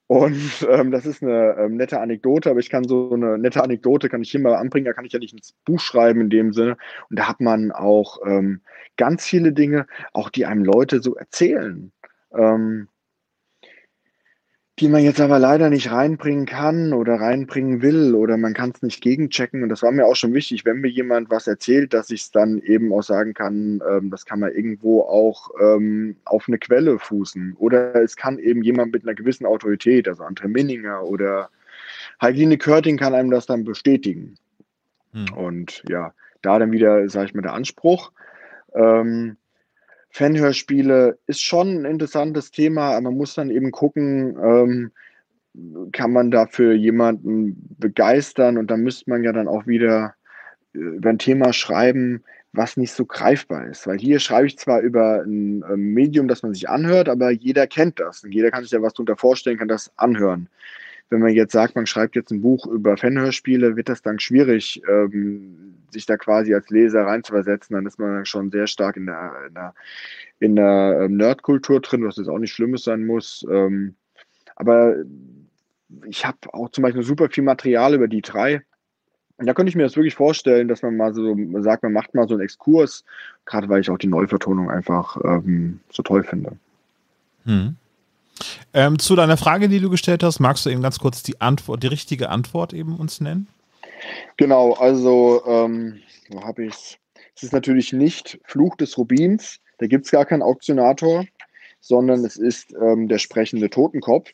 und 0.08 0.68
ähm, 0.70 0.92
das 0.92 1.06
ist 1.06 1.24
eine 1.24 1.56
ähm, 1.58 1.78
nette 1.78 2.00
Anekdote, 2.00 2.50
aber 2.50 2.60
ich 2.60 2.70
kann 2.70 2.84
so 2.84 3.12
eine 3.12 3.38
nette 3.38 3.64
Anekdote, 3.64 4.10
kann 4.10 4.22
ich 4.22 4.32
hier 4.32 4.42
mal 4.42 4.56
anbringen, 4.56 4.86
da 4.86 4.94
kann 4.94 5.06
ich 5.06 5.14
ja 5.14 5.20
nicht 5.20 5.34
ins 5.34 5.54
Buch 5.66 5.80
schreiben 5.80 6.22
in 6.22 6.30
dem 6.30 6.54
Sinne. 6.54 6.78
Und 7.10 7.20
da 7.20 7.28
hat 7.28 7.40
man 7.40 7.72
auch 7.72 8.20
ähm, 8.26 8.62
ganz 8.98 9.26
viele 9.26 9.54
Dinge, 9.54 9.88
auch 10.12 10.30
die 10.30 10.46
einem 10.46 10.64
Leute 10.66 11.02
so 11.02 11.16
erzählen. 11.16 11.92
Ähm, 12.36 12.88
die 14.80 14.88
man 14.88 15.04
jetzt 15.04 15.22
aber 15.22 15.38
leider 15.38 15.70
nicht 15.70 15.92
reinbringen 15.92 16.48
kann 16.48 16.94
oder 16.94 17.16
reinbringen 17.16 17.84
will 17.84 18.16
oder 18.16 18.38
man 18.38 18.56
kann 18.56 18.72
es 18.74 18.82
nicht 18.82 19.02
gegenchecken. 19.02 19.62
Und 19.62 19.70
das 19.70 19.84
war 19.84 19.92
mir 19.92 20.06
auch 20.06 20.16
schon 20.16 20.34
wichtig, 20.34 20.66
wenn 20.66 20.82
mir 20.82 20.90
jemand 20.90 21.30
was 21.30 21.46
erzählt, 21.46 21.94
dass 21.94 22.10
ich 22.10 22.22
es 22.22 22.32
dann 22.32 22.58
eben 22.58 22.92
auch 22.92 23.04
sagen 23.04 23.36
kann, 23.36 23.84
ähm, 23.88 24.10
das 24.10 24.26
kann 24.26 24.40
man 24.40 24.52
irgendwo 24.52 25.02
auch 25.02 25.52
ähm, 25.62 26.16
auf 26.26 26.46
eine 26.48 26.58
Quelle 26.58 26.98
fußen. 26.98 27.56
Oder 27.60 27.96
es 27.96 28.16
kann 28.16 28.40
eben 28.40 28.64
jemand 28.64 28.94
mit 28.94 29.04
einer 29.04 29.14
gewissen 29.14 29.46
Autorität, 29.46 30.08
also 30.08 30.24
Andre 30.24 30.48
Minninger 30.48 31.04
oder 31.04 31.50
Heidine 32.20 32.58
Körting 32.58 32.98
kann 32.98 33.14
einem 33.14 33.30
das 33.30 33.46
dann 33.46 33.64
bestätigen. 33.66 34.38
Hm. 35.12 35.34
Und 35.36 35.84
ja, 35.88 36.14
da 36.42 36.58
dann 36.58 36.72
wieder, 36.72 37.08
sage 37.10 37.28
ich 37.28 37.34
mal, 37.36 37.42
der 37.42 37.54
Anspruch. 37.54 38.12
Ähm, 38.74 39.38
Fanhörspiele 40.14 41.18
ist 41.26 41.42
schon 41.42 41.82
ein 41.82 41.86
interessantes 41.86 42.52
Thema, 42.52 42.92
aber 42.92 43.02
man 43.02 43.18
muss 43.18 43.34
dann 43.34 43.50
eben 43.50 43.72
gucken, 43.72 44.38
ähm, 44.42 44.92
kann 45.92 46.12
man 46.12 46.30
dafür 46.30 46.74
jemanden 46.74 47.76
begeistern 47.80 48.60
und 48.60 48.70
da 48.70 48.78
müsste 48.78 49.10
man 49.10 49.24
ja 49.24 49.32
dann 49.32 49.48
auch 49.48 49.66
wieder 49.66 50.14
äh, 50.76 50.78
über 50.78 51.10
ein 51.10 51.18
Thema 51.18 51.52
schreiben, 51.52 52.24
was 52.52 52.78
nicht 52.78 52.92
so 52.94 53.06
greifbar 53.06 53.68
ist. 53.68 53.88
Weil 53.88 53.98
hier 53.98 54.20
schreibe 54.20 54.46
ich 54.46 54.60
zwar 54.60 54.82
über 54.82 55.24
ein 55.24 55.64
ähm, 55.68 55.94
Medium, 55.94 56.28
das 56.28 56.44
man 56.44 56.54
sich 56.54 56.70
anhört, 56.70 57.10
aber 57.10 57.32
jeder 57.32 57.66
kennt 57.66 58.00
das. 58.00 58.24
Und 58.24 58.32
jeder 58.32 58.52
kann 58.52 58.64
sich 58.64 58.72
ja 58.72 58.84
was 58.84 58.94
darunter 58.94 59.18
vorstellen, 59.18 59.58
kann 59.58 59.68
das 59.68 59.92
anhören 59.98 60.48
wenn 61.10 61.20
man 61.20 61.34
jetzt 61.34 61.52
sagt, 61.52 61.76
man 61.76 61.86
schreibt 61.86 62.16
jetzt 62.16 62.32
ein 62.32 62.42
Buch 62.42 62.66
über 62.66 62.98
Fanhörspiele, 62.98 63.76
wird 63.76 63.90
das 63.90 64.02
dann 64.02 64.20
schwierig, 64.20 64.82
ähm, 64.90 65.76
sich 65.92 66.06
da 66.06 66.18
quasi 66.18 66.54
als 66.54 66.70
Leser 66.70 67.06
reinzuversetzen. 67.06 67.76
Dann 67.76 67.86
ist 67.86 68.00
man 68.00 68.16
dann 68.16 68.26
schon 68.26 68.50
sehr 68.50 68.68
stark 68.68 68.98
in 68.98 69.06
der, 69.06 69.34
in 69.48 69.54
der, 69.54 69.74
in 70.40 70.56
der 70.56 71.02
ähm, 71.04 71.18
Nerdkultur 71.18 71.82
drin, 71.82 72.04
was 72.04 72.18
jetzt 72.18 72.30
auch 72.30 72.40
nicht 72.40 72.54
Schlimmes 72.54 72.84
sein 72.84 73.06
muss. 73.06 73.46
Ähm, 73.50 73.96
aber 74.56 74.96
ich 76.06 76.26
habe 76.26 76.38
auch 76.52 76.70
zum 76.70 76.82
Beispiel 76.82 77.04
super 77.04 77.30
viel 77.30 77.44
Material 77.44 77.94
über 77.94 78.08
die 78.08 78.22
drei. 78.22 78.64
Da 79.38 79.54
könnte 79.54 79.70
ich 79.70 79.76
mir 79.76 79.84
das 79.84 79.96
wirklich 79.96 80.16
vorstellen, 80.16 80.68
dass 80.68 80.84
man 80.84 80.96
mal 80.96 81.14
so 81.14 81.36
sagt, 81.62 81.84
man 81.84 81.94
macht 81.94 82.14
mal 82.14 82.28
so 82.28 82.36
einen 82.36 82.44
Exkurs, 82.44 83.04
gerade 83.46 83.68
weil 83.68 83.82
ich 83.82 83.90
auch 83.90 83.98
die 83.98 84.08
Neuvertonung 84.08 84.70
einfach 84.70 85.18
ähm, 85.24 85.80
so 85.90 86.04
toll 86.04 86.24
finde. 86.24 86.54
Hm. 87.46 87.76
Ähm, 88.74 89.00
zu 89.00 89.16
deiner 89.16 89.38
Frage, 89.38 89.70
die 89.70 89.80
du 89.80 89.90
gestellt 89.90 90.24
hast, 90.24 90.40
magst 90.40 90.66
du 90.66 90.70
eben 90.70 90.82
ganz 90.82 91.00
kurz 91.00 91.24
die 91.24 91.40
Antwort, 91.42 91.84
die 91.84 91.88
richtige 91.88 92.30
Antwort 92.30 92.74
eben 92.74 92.98
uns 92.98 93.22
nennen? 93.22 93.48
Genau, 94.38 94.74
also 94.74 95.44
ähm, 95.46 96.02
wo 96.30 96.44
habe 96.44 96.66
ich 96.66 96.74
es? 96.74 96.98
Es 97.36 97.44
ist 97.44 97.54
natürlich 97.54 97.94
nicht 97.94 98.40
Fluch 98.46 98.76
des 98.76 98.98
Rubins, 98.98 99.60
da 99.80 99.88
gibt 99.88 100.06
es 100.06 100.12
gar 100.12 100.26
keinen 100.26 100.44
Auktionator, 100.44 101.26
sondern 101.80 102.24
es 102.24 102.38
ist 102.38 102.74
ähm, 102.74 103.08
der 103.08 103.18
sprechende 103.18 103.70
Totenkopf. 103.70 104.32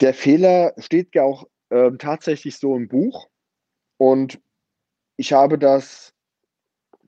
Der 0.00 0.14
Fehler 0.14 0.74
steht 0.78 1.14
ja 1.14 1.24
auch 1.24 1.46
ähm, 1.70 1.98
tatsächlich 1.98 2.56
so 2.56 2.76
im 2.76 2.88
Buch 2.88 3.28
und 3.96 4.40
ich 5.16 5.32
habe 5.32 5.58
das 5.58 6.14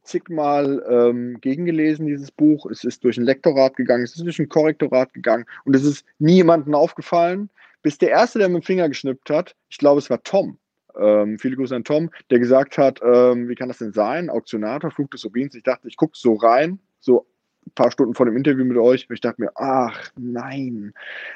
zigmal 0.02 0.82
ähm, 0.88 1.40
gegengelesen, 1.40 2.06
dieses 2.06 2.30
Buch. 2.30 2.66
Es 2.66 2.84
ist 2.84 3.04
durch 3.04 3.18
ein 3.18 3.24
Lektorat 3.24 3.76
gegangen, 3.76 4.04
es 4.04 4.16
ist 4.16 4.24
durch 4.24 4.38
ein 4.38 4.48
Korrektorat 4.48 5.12
gegangen 5.14 5.44
und 5.64 5.74
es 5.74 5.84
ist 5.84 6.04
niemandem 6.18 6.74
aufgefallen, 6.74 7.50
bis 7.82 7.98
der 7.98 8.10
Erste, 8.10 8.38
der 8.38 8.48
mit 8.48 8.62
dem 8.62 8.66
Finger 8.66 8.88
geschnippt 8.88 9.30
hat, 9.30 9.54
ich 9.68 9.78
glaube, 9.78 9.98
es 9.98 10.10
war 10.10 10.22
Tom, 10.22 10.58
ähm, 10.98 11.38
viele 11.38 11.56
Grüße 11.56 11.74
an 11.74 11.84
Tom, 11.84 12.10
der 12.30 12.38
gesagt 12.38 12.78
hat, 12.78 13.00
ähm, 13.02 13.48
wie 13.48 13.54
kann 13.54 13.68
das 13.68 13.78
denn 13.78 13.92
sein? 13.92 14.30
Auktionator, 14.30 14.90
Flug 14.90 15.10
des 15.10 15.24
Rubins. 15.24 15.54
Ich 15.54 15.62
dachte, 15.62 15.88
ich 15.88 15.96
gucke 15.96 16.16
so 16.16 16.34
rein, 16.34 16.78
so 16.98 17.26
ein 17.66 17.72
paar 17.74 17.90
Stunden 17.90 18.14
vor 18.14 18.26
dem 18.26 18.36
Interview 18.36 18.64
mit 18.64 18.76
euch. 18.76 19.08
Und 19.08 19.14
ich 19.14 19.20
dachte 19.20 19.40
mir, 19.40 19.50
ach 19.54 20.10
nein. 20.16 20.92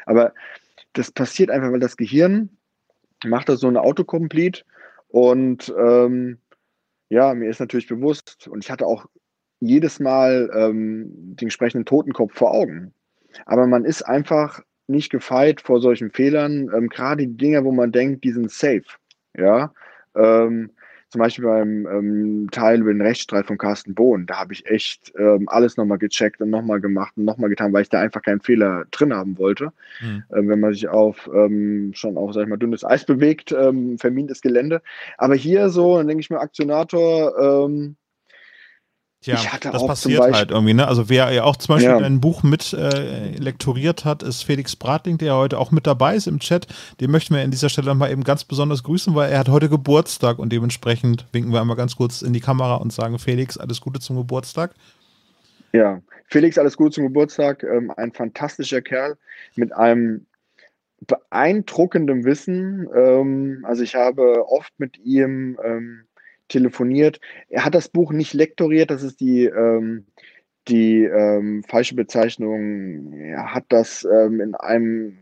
Aber 0.06 0.32
das 0.92 1.10
passiert 1.10 1.50
einfach, 1.50 1.72
weil 1.72 1.80
das 1.80 1.96
Gehirn 1.96 2.50
macht 3.24 3.48
da 3.48 3.56
so 3.56 3.68
eine 3.68 3.80
Autocomplete 3.80 4.62
und 5.08 5.72
ähm, 5.78 6.38
ja, 7.08 7.34
mir 7.34 7.48
ist 7.48 7.60
natürlich 7.60 7.88
bewusst 7.88 8.48
und 8.48 8.64
ich 8.64 8.70
hatte 8.70 8.86
auch 8.86 9.06
jedes 9.60 10.00
Mal 10.00 10.50
ähm, 10.54 11.06
den 11.36 11.46
entsprechenden 11.46 11.86
Totenkopf 11.86 12.34
vor 12.34 12.52
Augen. 12.52 12.92
Aber 13.46 13.66
man 13.66 13.84
ist 13.84 14.02
einfach 14.02 14.60
nicht 14.86 15.10
gefeit 15.10 15.60
vor 15.60 15.80
solchen 15.80 16.10
Fehlern, 16.10 16.70
ähm, 16.74 16.88
gerade 16.88 17.26
die 17.26 17.36
Dinge, 17.36 17.64
wo 17.64 17.72
man 17.72 17.92
denkt, 17.92 18.24
die 18.24 18.32
sind 18.32 18.50
safe. 18.50 18.84
Ja, 19.36 19.72
ähm, 20.14 20.70
zum 21.14 21.20
Beispiel 21.20 21.44
beim 21.44 21.86
ähm, 21.86 22.48
Teil 22.50 22.80
über 22.80 22.92
den 22.92 23.00
Rechtsstreit 23.00 23.46
von 23.46 23.56
Carsten 23.56 23.94
Bohn, 23.94 24.26
da 24.26 24.40
habe 24.40 24.52
ich 24.52 24.66
echt 24.66 25.12
ähm, 25.16 25.48
alles 25.48 25.76
nochmal 25.76 25.98
gecheckt 25.98 26.40
und 26.40 26.50
nochmal 26.50 26.80
gemacht 26.80 27.12
und 27.16 27.24
nochmal 27.24 27.50
getan, 27.50 27.72
weil 27.72 27.82
ich 27.82 27.88
da 27.88 28.00
einfach 28.00 28.20
keinen 28.20 28.40
Fehler 28.40 28.86
drin 28.90 29.14
haben 29.14 29.38
wollte. 29.38 29.72
Mhm. 30.00 30.24
Ähm, 30.34 30.48
wenn 30.48 30.58
man 30.58 30.72
sich 30.72 30.88
auf 30.88 31.30
ähm, 31.32 31.92
schon 31.94 32.16
auf, 32.16 32.32
sag 32.32 32.42
ich 32.42 32.48
mal, 32.48 32.56
dünnes 32.56 32.84
Eis 32.84 33.06
bewegt, 33.06 33.52
ähm, 33.52 33.96
vermintes 33.96 34.40
Gelände. 34.40 34.82
Aber 35.16 35.36
hier 35.36 35.68
so, 35.68 35.98
dann 35.98 36.08
denke 36.08 36.20
ich 36.20 36.30
mir, 36.30 36.40
Aktionator, 36.40 37.68
ähm, 37.68 37.94
Tja, 39.24 39.38
das 39.58 39.86
passiert 39.86 40.20
halt 40.20 40.50
irgendwie, 40.50 40.74
ne? 40.74 40.86
Also 40.86 41.08
wer 41.08 41.32
ja 41.32 41.44
auch 41.44 41.56
zum 41.56 41.76
Beispiel 41.76 41.92
ja. 41.92 41.96
ein 41.96 42.20
Buch 42.20 42.42
mit 42.42 42.74
äh, 42.74 43.30
lektoriert 43.36 44.04
hat, 44.04 44.22
ist 44.22 44.42
Felix 44.42 44.76
Bratling, 44.76 45.16
der 45.16 45.34
heute 45.34 45.58
auch 45.58 45.70
mit 45.70 45.86
dabei 45.86 46.14
ist 46.14 46.26
im 46.26 46.40
Chat. 46.40 46.66
Den 47.00 47.10
möchten 47.10 47.34
wir 47.34 47.42
in 47.42 47.50
dieser 47.50 47.70
Stelle 47.70 47.94
mal 47.94 48.10
eben 48.10 48.22
ganz 48.22 48.44
besonders 48.44 48.82
grüßen, 48.82 49.14
weil 49.14 49.32
er 49.32 49.38
hat 49.38 49.48
heute 49.48 49.70
Geburtstag 49.70 50.38
und 50.38 50.52
dementsprechend 50.52 51.24
winken 51.32 51.52
wir 51.54 51.62
einmal 51.62 51.76
ganz 51.76 51.96
kurz 51.96 52.20
in 52.20 52.34
die 52.34 52.40
Kamera 52.40 52.74
und 52.74 52.92
sagen 52.92 53.18
Felix, 53.18 53.56
alles 53.56 53.80
Gute 53.80 53.98
zum 53.98 54.16
Geburtstag. 54.16 54.74
Ja, 55.72 56.02
Felix, 56.26 56.58
alles 56.58 56.76
Gute 56.76 56.90
zum 56.90 57.04
Geburtstag. 57.04 57.62
Ähm, 57.62 57.90
ein 57.96 58.12
fantastischer 58.12 58.82
Kerl 58.82 59.16
mit 59.56 59.72
einem 59.72 60.26
beeindruckenden 61.06 62.24
Wissen. 62.24 62.88
Ähm, 62.94 63.64
also 63.66 63.82
ich 63.82 63.94
habe 63.94 64.46
oft 64.46 64.72
mit 64.76 64.98
ihm 64.98 65.58
ähm, 65.64 66.04
telefoniert. 66.48 67.20
Er 67.48 67.64
hat 67.64 67.74
das 67.74 67.88
Buch 67.88 68.12
nicht 68.12 68.34
lektoriert, 68.34 68.90
das 68.90 69.02
ist 69.02 69.20
die, 69.20 69.44
ähm, 69.46 70.06
die 70.68 71.04
ähm, 71.04 71.62
falsche 71.64 71.94
Bezeichnung. 71.94 73.12
Er 73.12 73.54
hat 73.54 73.64
das 73.68 74.04
ähm, 74.04 74.40
in 74.40 74.54
einem 74.54 75.18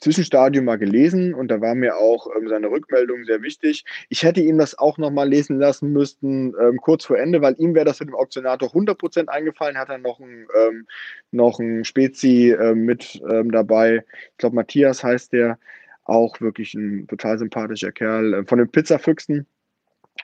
Zwischenstadium 0.00 0.64
mal 0.64 0.78
gelesen 0.78 1.34
und 1.34 1.48
da 1.48 1.60
war 1.60 1.74
mir 1.74 1.96
auch 1.98 2.26
ähm, 2.34 2.48
seine 2.48 2.70
Rückmeldung 2.70 3.24
sehr 3.24 3.42
wichtig. 3.42 3.84
Ich 4.08 4.22
hätte 4.22 4.40
ihm 4.40 4.56
das 4.56 4.78
auch 4.78 4.96
nochmal 4.96 5.28
lesen 5.28 5.58
lassen 5.58 5.92
müssten, 5.92 6.54
ähm, 6.58 6.78
kurz 6.78 7.04
vor 7.04 7.18
Ende, 7.18 7.42
weil 7.42 7.54
ihm 7.58 7.74
wäre 7.74 7.84
das 7.84 8.00
mit 8.00 8.08
dem 8.08 8.14
Auktionator 8.14 8.70
100% 8.70 9.28
eingefallen. 9.28 9.76
Hat 9.76 9.90
er 9.90 9.98
noch 9.98 10.18
ein, 10.18 10.46
ähm, 10.58 10.86
noch 11.32 11.58
ein 11.60 11.84
Spezi 11.84 12.50
äh, 12.50 12.74
mit 12.74 13.20
ähm, 13.30 13.50
dabei. 13.50 14.04
Ich 14.32 14.38
glaube, 14.38 14.56
Matthias 14.56 15.04
heißt 15.04 15.32
der. 15.32 15.58
Auch 16.04 16.40
wirklich 16.40 16.74
ein 16.74 17.06
total 17.06 17.38
sympathischer 17.38 17.92
Kerl. 17.92 18.34
Äh, 18.34 18.44
von 18.44 18.58
den 18.58 18.70
Pizzafüchsen 18.70 19.46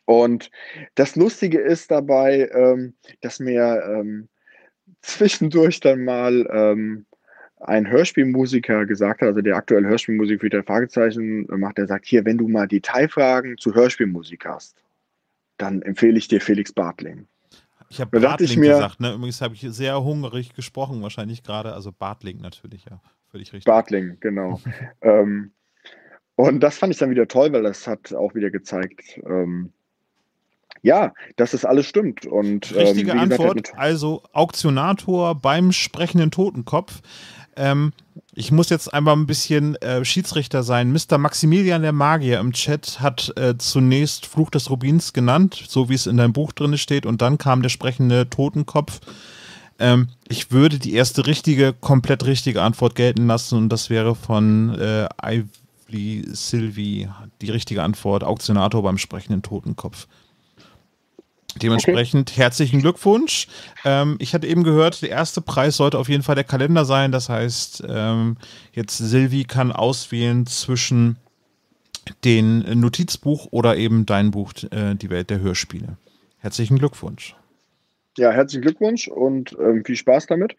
und 0.05 0.51
das 0.95 1.17
Lustige 1.17 1.59
ist 1.59 1.91
dabei, 1.91 2.49
ähm, 2.53 2.95
dass 3.21 3.41
mir 3.41 3.83
ähm, 3.89 4.29
zwischendurch 5.01 5.81
dann 5.81 6.05
mal 6.05 6.49
ähm, 6.53 7.07
ein 7.61 7.89
Hörspielmusiker 7.89 8.87
gesagt 8.87 9.23
hat, 9.23 9.29
also 9.29 9.41
der 9.41 9.57
aktuelle 9.57 9.89
Hörspielmusik 9.89 10.41
für 10.41 10.51
der 10.51 10.63
Fragezeichen 10.63 11.47
macht, 11.59 11.79
der 11.79 11.87
sagt, 11.87 12.07
hier, 12.07 12.25
wenn 12.25 12.39
du 12.39 12.49
mal 12.49 12.69
Detailfragen 12.69 13.57
zu 13.59 13.75
Hörspielmusik 13.75 14.45
hast, 14.45 14.83
dann 15.57 15.83
empfehle 15.83 16.19
ich 16.19 16.29
dir 16.29 16.41
Felix 16.41 16.73
Bartling. 16.73 17.27
Ich 17.89 18.01
habe 18.01 18.21
Bartling 18.21 18.61
mir, 18.61 18.75
gesagt, 18.75 19.01
ne? 19.01 19.15
Übrigens 19.15 19.41
habe 19.41 19.55
ich 19.55 19.61
sehr 19.61 20.03
hungrig 20.03 20.55
gesprochen, 20.55 21.03
wahrscheinlich 21.03 21.43
gerade, 21.43 21.73
also 21.73 21.93
Bartling 21.93 22.41
natürlich, 22.41 22.85
ja, 22.91 23.01
völlig 23.31 23.53
richtig. 23.53 23.65
Bartling, 23.65 24.19
genau. 24.21 24.61
ähm, 25.03 25.53
und 26.35 26.61
das 26.61 26.77
fand 26.77 26.93
ich 26.93 26.99
dann 26.99 27.11
wieder 27.11 27.29
toll, 27.29 27.53
weil 27.53 27.63
das 27.63 27.87
hat 27.87 28.13
auch 28.13 28.35
wieder 28.35 28.51
gezeigt, 28.51 29.21
ähm, 29.25 29.73
ja, 30.83 31.13
dass 31.37 31.53
das 31.53 31.65
alles 31.65 31.87
stimmt. 31.87 32.27
Und, 32.27 32.73
ähm, 32.73 32.79
Richtige 32.79 33.13
ähm, 33.13 33.19
Antwort, 33.21 33.65
gesagt, 33.65 33.79
also 33.79 34.23
Auktionator 34.33 35.35
beim 35.35 35.73
sprechenden 35.73 36.31
Totenkopf. 36.31 37.01
Ähm, 37.57 37.93
ich 38.35 38.53
muss 38.53 38.69
jetzt 38.69 38.93
einmal 38.93 39.17
ein 39.17 39.27
bisschen 39.27 39.77
äh, 39.77 40.05
Schiedsrichter 40.05 40.63
sein. 40.63 40.93
Mr. 40.93 41.19
Maximilian 41.19 41.83
der 41.83 41.93
Magier 41.93 42.39
im 42.39 42.53
Chat 42.53 43.01
hat 43.01 43.33
äh, 43.37 43.57
zunächst 43.57 44.27
Fluch 44.27 44.51
des 44.51 44.71
Rubins 44.71 45.13
genannt, 45.13 45.65
so 45.67 45.89
wie 45.89 45.95
es 45.95 46.07
in 46.07 46.19
deinem 46.19 46.35
Buch 46.35 46.53
drin 46.53 46.77
steht, 46.77 47.07
und 47.07 47.23
dann 47.23 47.39
kam 47.39 47.63
der 47.63 47.71
sprechende 47.71 48.29
Totenkopf. 48.29 49.01
Ähm, 49.79 50.09
ich 50.29 50.51
würde 50.53 50.79
die 50.79 50.95
erste 50.95 51.27
richtige, 51.27 51.73
komplett 51.73 52.27
richtige 52.27 52.63
Antwort 52.63 52.95
gelten 52.95 53.27
lassen 53.27 53.57
und 53.57 53.69
das 53.71 53.91
wäre 53.91 54.15
von 54.15 54.79
äh, 54.79 55.09
Ivy 55.23 56.27
Sylvie 56.33 57.09
die 57.41 57.51
richtige 57.51 57.83
Antwort, 57.83 58.23
Auktionator 58.23 58.83
beim 58.83 58.99
sprechenden 58.99 59.43
Totenkopf. 59.43 60.07
Dementsprechend 61.63 62.31
okay. 62.31 62.41
herzlichen 62.41 62.81
Glückwunsch. 62.81 63.49
Ähm, 63.85 64.17
ich 64.19 64.35
hatte 64.35 64.47
eben 64.47 64.65
gehört, 64.65 65.03
der 65.03 65.11
erste 65.11 65.41
Preis 65.41 65.77
sollte 65.77 65.99
auf 65.99 66.09
jeden 66.09 66.23
Fall 66.23 66.35
der 66.35 66.45
Kalender 66.45 66.85
sein. 66.85 67.13
Das 67.13 67.29
heißt, 67.29 67.85
ähm, 67.89 68.37
jetzt 68.73 68.99
Silvi 68.99 69.45
kann 69.45 69.73
auswählen 69.73 70.47
zwischen 70.47 71.17
den 72.25 72.81
Notizbuch 72.81 73.49
oder 73.51 73.77
eben 73.77 74.07
dein 74.07 74.31
Buch 74.31 74.53
äh, 74.71 74.95
Die 74.95 75.11
Welt 75.11 75.31
der 75.31 75.41
Hörspiele. 75.41 75.97
Herzlichen 76.39 76.79
Glückwunsch. 76.79 77.35
Ja, 78.17 78.31
herzlichen 78.31 78.63
Glückwunsch 78.63 79.09
und 79.09 79.57
ähm, 79.61 79.85
viel 79.85 79.97
Spaß 79.97 80.27
damit. 80.27 80.57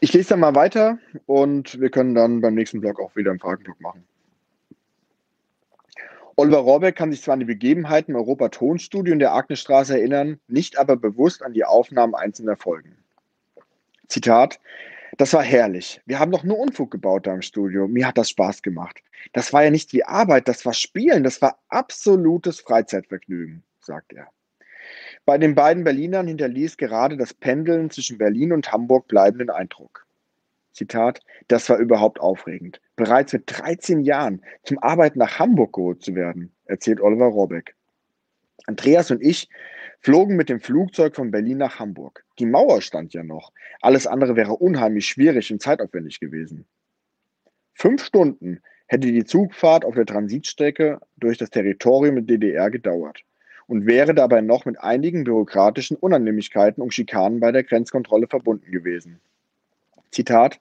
Ich 0.00 0.12
lese 0.12 0.30
dann 0.30 0.40
mal 0.40 0.54
weiter 0.54 0.98
und 1.26 1.80
wir 1.80 1.90
können 1.90 2.14
dann 2.14 2.40
beim 2.40 2.54
nächsten 2.54 2.80
Blog 2.80 3.00
auch 3.00 3.14
wieder 3.16 3.30
einen 3.30 3.40
Fragenblock 3.40 3.80
machen. 3.80 4.04
Oliver 6.40 6.60
Rohrbeck 6.60 6.96
kann 6.96 7.12
sich 7.12 7.20
zwar 7.20 7.34
an 7.34 7.40
die 7.40 7.44
Begebenheiten 7.44 8.12
im 8.12 8.16
Europa 8.16 8.48
Tonstudio 8.48 9.12
in 9.12 9.18
der 9.18 9.34
Agnesstraße 9.34 9.98
erinnern, 9.98 10.40
nicht 10.48 10.78
aber 10.78 10.96
bewusst 10.96 11.42
an 11.42 11.52
die 11.52 11.66
Aufnahmen 11.66 12.14
einzelner 12.14 12.56
Folgen. 12.56 12.96
Zitat: 14.08 14.58
Das 15.18 15.34
war 15.34 15.42
herrlich. 15.42 16.00
Wir 16.06 16.18
haben 16.18 16.32
doch 16.32 16.42
nur 16.42 16.58
Unfug 16.58 16.92
gebaut 16.92 17.26
da 17.26 17.34
im 17.34 17.42
Studio. 17.42 17.86
Mir 17.88 18.06
hat 18.06 18.16
das 18.16 18.30
Spaß 18.30 18.62
gemacht. 18.62 19.02
Das 19.34 19.52
war 19.52 19.64
ja 19.64 19.70
nicht 19.70 19.92
wie 19.92 20.02
Arbeit, 20.02 20.48
das 20.48 20.64
war 20.64 20.72
Spielen, 20.72 21.24
das 21.24 21.42
war 21.42 21.58
absolutes 21.68 22.60
Freizeitvergnügen, 22.60 23.62
sagt 23.78 24.14
er. 24.14 24.28
Bei 25.26 25.36
den 25.36 25.54
beiden 25.54 25.84
Berlinern 25.84 26.26
hinterließ 26.26 26.78
gerade 26.78 27.18
das 27.18 27.34
Pendeln 27.34 27.90
zwischen 27.90 28.16
Berlin 28.16 28.54
und 28.54 28.72
Hamburg 28.72 29.08
bleibenden 29.08 29.50
Eindruck. 29.50 30.06
Zitat, 30.80 31.20
das 31.48 31.68
war 31.68 31.76
überhaupt 31.76 32.20
aufregend. 32.20 32.80
Bereits 32.96 33.34
mit 33.34 33.42
13 33.46 34.00
Jahren 34.00 34.42
zum 34.62 34.78
Arbeiten 34.78 35.18
nach 35.18 35.38
Hamburg 35.38 35.74
geholt 35.74 36.02
zu 36.02 36.14
werden, 36.14 36.52
erzählt 36.64 37.02
Oliver 37.02 37.26
Robeck. 37.26 37.74
Andreas 38.66 39.10
und 39.10 39.22
ich 39.22 39.50
flogen 40.00 40.36
mit 40.36 40.48
dem 40.48 40.60
Flugzeug 40.60 41.14
von 41.16 41.30
Berlin 41.30 41.58
nach 41.58 41.78
Hamburg. 41.78 42.24
Die 42.38 42.46
Mauer 42.46 42.80
stand 42.80 43.12
ja 43.12 43.22
noch. 43.22 43.52
Alles 43.82 44.06
andere 44.06 44.36
wäre 44.36 44.56
unheimlich 44.56 45.06
schwierig 45.06 45.52
und 45.52 45.60
zeitaufwendig 45.60 46.18
gewesen. 46.18 46.64
Fünf 47.74 48.02
Stunden 48.02 48.60
hätte 48.86 49.12
die 49.12 49.24
Zugfahrt 49.24 49.84
auf 49.84 49.94
der 49.94 50.06
Transitstrecke 50.06 50.98
durch 51.18 51.36
das 51.36 51.50
Territorium 51.50 52.14
der 52.14 52.38
DDR 52.38 52.70
gedauert 52.70 53.22
und 53.66 53.86
wäre 53.86 54.14
dabei 54.14 54.40
noch 54.40 54.64
mit 54.64 54.80
einigen 54.80 55.24
bürokratischen 55.24 55.98
Unannehmlichkeiten 55.98 56.82
und 56.82 56.94
Schikanen 56.94 57.38
bei 57.38 57.52
der 57.52 57.64
Grenzkontrolle 57.64 58.28
verbunden 58.28 58.72
gewesen. 58.72 59.20
Zitat, 60.10 60.60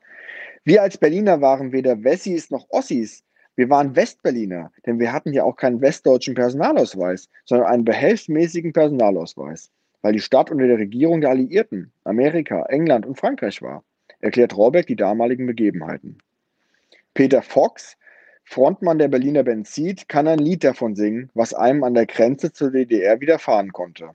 wir 0.63 0.81
als 0.81 0.97
Berliner 0.97 1.41
waren 1.41 1.71
weder 1.71 2.03
Wessis 2.03 2.51
noch 2.51 2.67
Ossis. 2.69 3.23
Wir 3.55 3.69
waren 3.69 3.95
Westberliner, 3.95 4.71
denn 4.85 4.99
wir 4.99 5.11
hatten 5.11 5.33
ja 5.33 5.43
auch 5.43 5.55
keinen 5.55 5.81
westdeutschen 5.81 6.33
Personalausweis, 6.33 7.29
sondern 7.45 7.67
einen 7.67 7.85
behelfsmäßigen 7.85 8.71
Personalausweis, 8.71 9.69
weil 10.01 10.13
die 10.13 10.21
Stadt 10.21 10.49
unter 10.49 10.67
der 10.67 10.77
Regierung 10.77 11.21
der 11.21 11.31
Alliierten, 11.31 11.91
Amerika, 12.03 12.65
England 12.67 13.05
und 13.05 13.19
Frankreich 13.19 13.61
war, 13.61 13.83
erklärt 14.21 14.55
Rohrbeck 14.55 14.87
die 14.87 14.95
damaligen 14.95 15.45
Begebenheiten. 15.45 16.19
Peter 17.13 17.41
Fox 17.41 17.97
Frontmann 18.49 18.97
der 18.97 19.09
Berliner 19.09 19.43
Seed 19.63 20.09
kann 20.09 20.27
ein 20.27 20.39
Lied 20.39 20.63
davon 20.63 20.95
singen, 20.95 21.29
was 21.35 21.53
einem 21.53 21.83
an 21.83 21.93
der 21.93 22.07
Grenze 22.07 22.51
zur 22.51 22.71
DDR 22.71 23.21
widerfahren 23.21 23.71
konnte. 23.71 24.09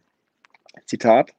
Zitat. 0.86 1.32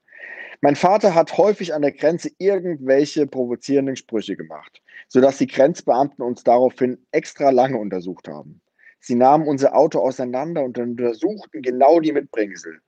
Mein 0.65 0.75
Vater 0.75 1.13
hat 1.13 1.37
häufig 1.37 1.75
an 1.75 1.83
der 1.83 1.91
Grenze 1.91 2.31
irgendwelche 2.39 3.27
provozierenden 3.27 3.95
Sprüche 3.95 4.35
gemacht, 4.35 4.81
sodass 5.07 5.37
die 5.37 5.45
Grenzbeamten 5.45 6.25
uns 6.25 6.43
daraufhin 6.43 7.05
extra 7.11 7.51
lange 7.51 7.77
untersucht 7.77 8.27
haben. 8.27 8.61
Sie 8.99 9.13
nahmen 9.13 9.47
unser 9.47 9.75
Auto 9.75 9.99
auseinander 9.99 10.63
und 10.63 10.79
untersuchten 10.79 11.61
genau 11.61 11.99
die 11.99 12.13
Mitbringsel. 12.13 12.79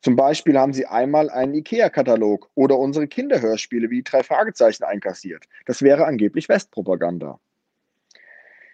Zum 0.00 0.16
Beispiel 0.16 0.58
haben 0.58 0.72
sie 0.72 0.86
einmal 0.86 1.30
einen 1.30 1.54
IKEA-Katalog 1.54 2.50
oder 2.56 2.80
unsere 2.80 3.06
Kinderhörspiele 3.06 3.90
wie 3.90 4.02
drei 4.02 4.24
Fragezeichen 4.24 4.82
einkassiert. 4.82 5.44
Das 5.66 5.82
wäre 5.82 6.06
angeblich 6.06 6.48
Westpropaganda. 6.48 7.38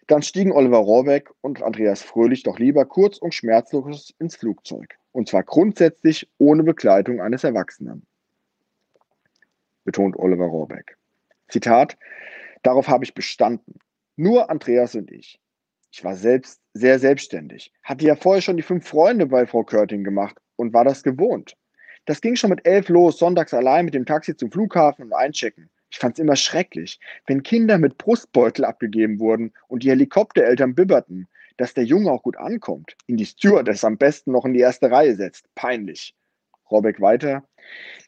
Dann 0.06 0.22
stiegen 0.22 0.52
Oliver 0.52 0.78
Rohrbeck 0.78 1.30
und 1.42 1.62
Andreas 1.62 2.00
Fröhlich 2.00 2.44
doch 2.44 2.58
lieber 2.58 2.86
kurz 2.86 3.18
und 3.18 3.34
schmerzlos 3.34 4.14
ins 4.18 4.36
Flugzeug. 4.36 4.94
Und 5.12 5.28
zwar 5.28 5.42
grundsätzlich 5.42 6.26
ohne 6.38 6.62
Begleitung 6.62 7.20
eines 7.20 7.44
Erwachsenen. 7.44 8.06
Betont 9.84 10.16
Oliver 10.16 10.46
Rohrbeck. 10.46 10.96
Zitat, 11.48 11.96
darauf 12.62 12.88
habe 12.88 13.04
ich 13.04 13.14
bestanden. 13.14 13.78
Nur 14.16 14.50
Andreas 14.50 14.94
und 14.94 15.10
ich. 15.10 15.40
Ich 15.92 16.04
war 16.04 16.14
selbst 16.14 16.60
sehr 16.72 16.98
selbstständig. 16.98 17.72
Hatte 17.82 18.04
ja 18.04 18.14
vorher 18.14 18.42
schon 18.42 18.56
die 18.56 18.62
fünf 18.62 18.86
Freunde 18.86 19.26
bei 19.26 19.46
Frau 19.46 19.64
Körting 19.64 20.04
gemacht 20.04 20.36
und 20.56 20.72
war 20.72 20.84
das 20.84 21.02
gewohnt. 21.02 21.56
Das 22.04 22.20
ging 22.20 22.36
schon 22.36 22.50
mit 22.50 22.66
elf 22.66 22.88
los, 22.88 23.18
sonntags 23.18 23.52
allein 23.54 23.84
mit 23.84 23.94
dem 23.94 24.06
Taxi 24.06 24.36
zum 24.36 24.50
Flughafen 24.50 25.06
und 25.06 25.12
einchecken. 25.12 25.70
Ich 25.90 25.98
fand 25.98 26.14
es 26.14 26.22
immer 26.22 26.36
schrecklich, 26.36 27.00
wenn 27.26 27.42
Kinder 27.42 27.78
mit 27.78 27.98
Brustbeutel 27.98 28.64
abgegeben 28.64 29.18
wurden 29.18 29.52
und 29.66 29.82
die 29.82 29.90
Helikoptereltern 29.90 30.74
bibberten, 30.74 31.28
dass 31.56 31.74
der 31.74 31.84
Junge 31.84 32.10
auch 32.10 32.22
gut 32.22 32.36
ankommt, 32.36 32.96
ihn 33.06 33.16
die 33.16 33.26
Stewardess 33.26 33.84
am 33.84 33.98
besten 33.98 34.32
noch 34.32 34.44
in 34.44 34.54
die 34.54 34.60
erste 34.60 34.90
Reihe 34.90 35.14
setzt. 35.16 35.52
Peinlich. 35.54 36.14
Robeck 36.70 37.00
weiter. 37.00 37.44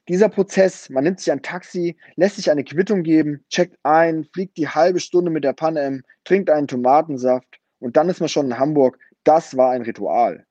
Dieser 0.09 0.29
Prozess, 0.29 0.91
man 0.91 1.05
nimmt 1.05 1.21
sich 1.21 1.31
ein 1.31 1.43
Taxi, 1.43 1.97
lässt 2.17 2.37
sich 2.37 2.51
eine 2.51 2.65
Quittung 2.65 3.03
geben, 3.03 3.45
checkt 3.49 3.79
ein, 3.83 4.25
fliegt 4.25 4.57
die 4.57 4.69
halbe 4.69 5.01
Stunde 5.01 5.31
mit 5.31 5.45
der 5.45 5.53
Pan 5.53 6.03
trinkt 6.25 6.51
einen 6.51 6.67
Tomatensaft 6.67 7.61
und 7.79 7.97
dann 7.97 8.09
ist 8.09 8.21
man 8.21 8.29
schon 8.29 8.47
in 8.47 8.59
Hamburg. 8.59 8.99
Das 9.25 9.57
war 9.57 9.71
ein 9.71 9.83
Ritual. 9.83 10.45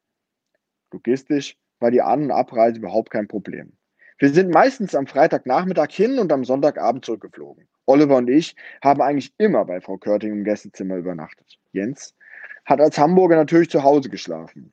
Logistisch 0.91 1.57
war 1.79 1.91
die 1.91 2.01
An- 2.01 2.23
und 2.23 2.31
Abreise 2.31 2.79
überhaupt 2.79 3.09
kein 3.09 3.27
Problem. 3.27 3.73
Wir 4.19 4.29
sind 4.29 4.53
meistens 4.53 4.93
am 4.93 5.07
Freitagnachmittag 5.07 5.91
hin 5.91 6.19
und 6.19 6.31
am 6.31 6.45
Sonntagabend 6.45 7.03
zurückgeflogen. 7.03 7.67
Oliver 7.87 8.17
und 8.17 8.29
ich 8.29 8.55
haben 8.83 9.01
eigentlich 9.01 9.33
immer 9.37 9.65
bei 9.65 9.81
Frau 9.81 9.97
Körting 9.97 10.31
im 10.31 10.43
Gästezimmer 10.43 10.95
übernachtet. 10.97 11.57
Jens 11.71 12.15
hat 12.65 12.79
als 12.79 12.97
Hamburger 12.97 13.35
natürlich 13.35 13.69
zu 13.69 13.83
Hause 13.83 14.09
geschlafen. 14.09 14.71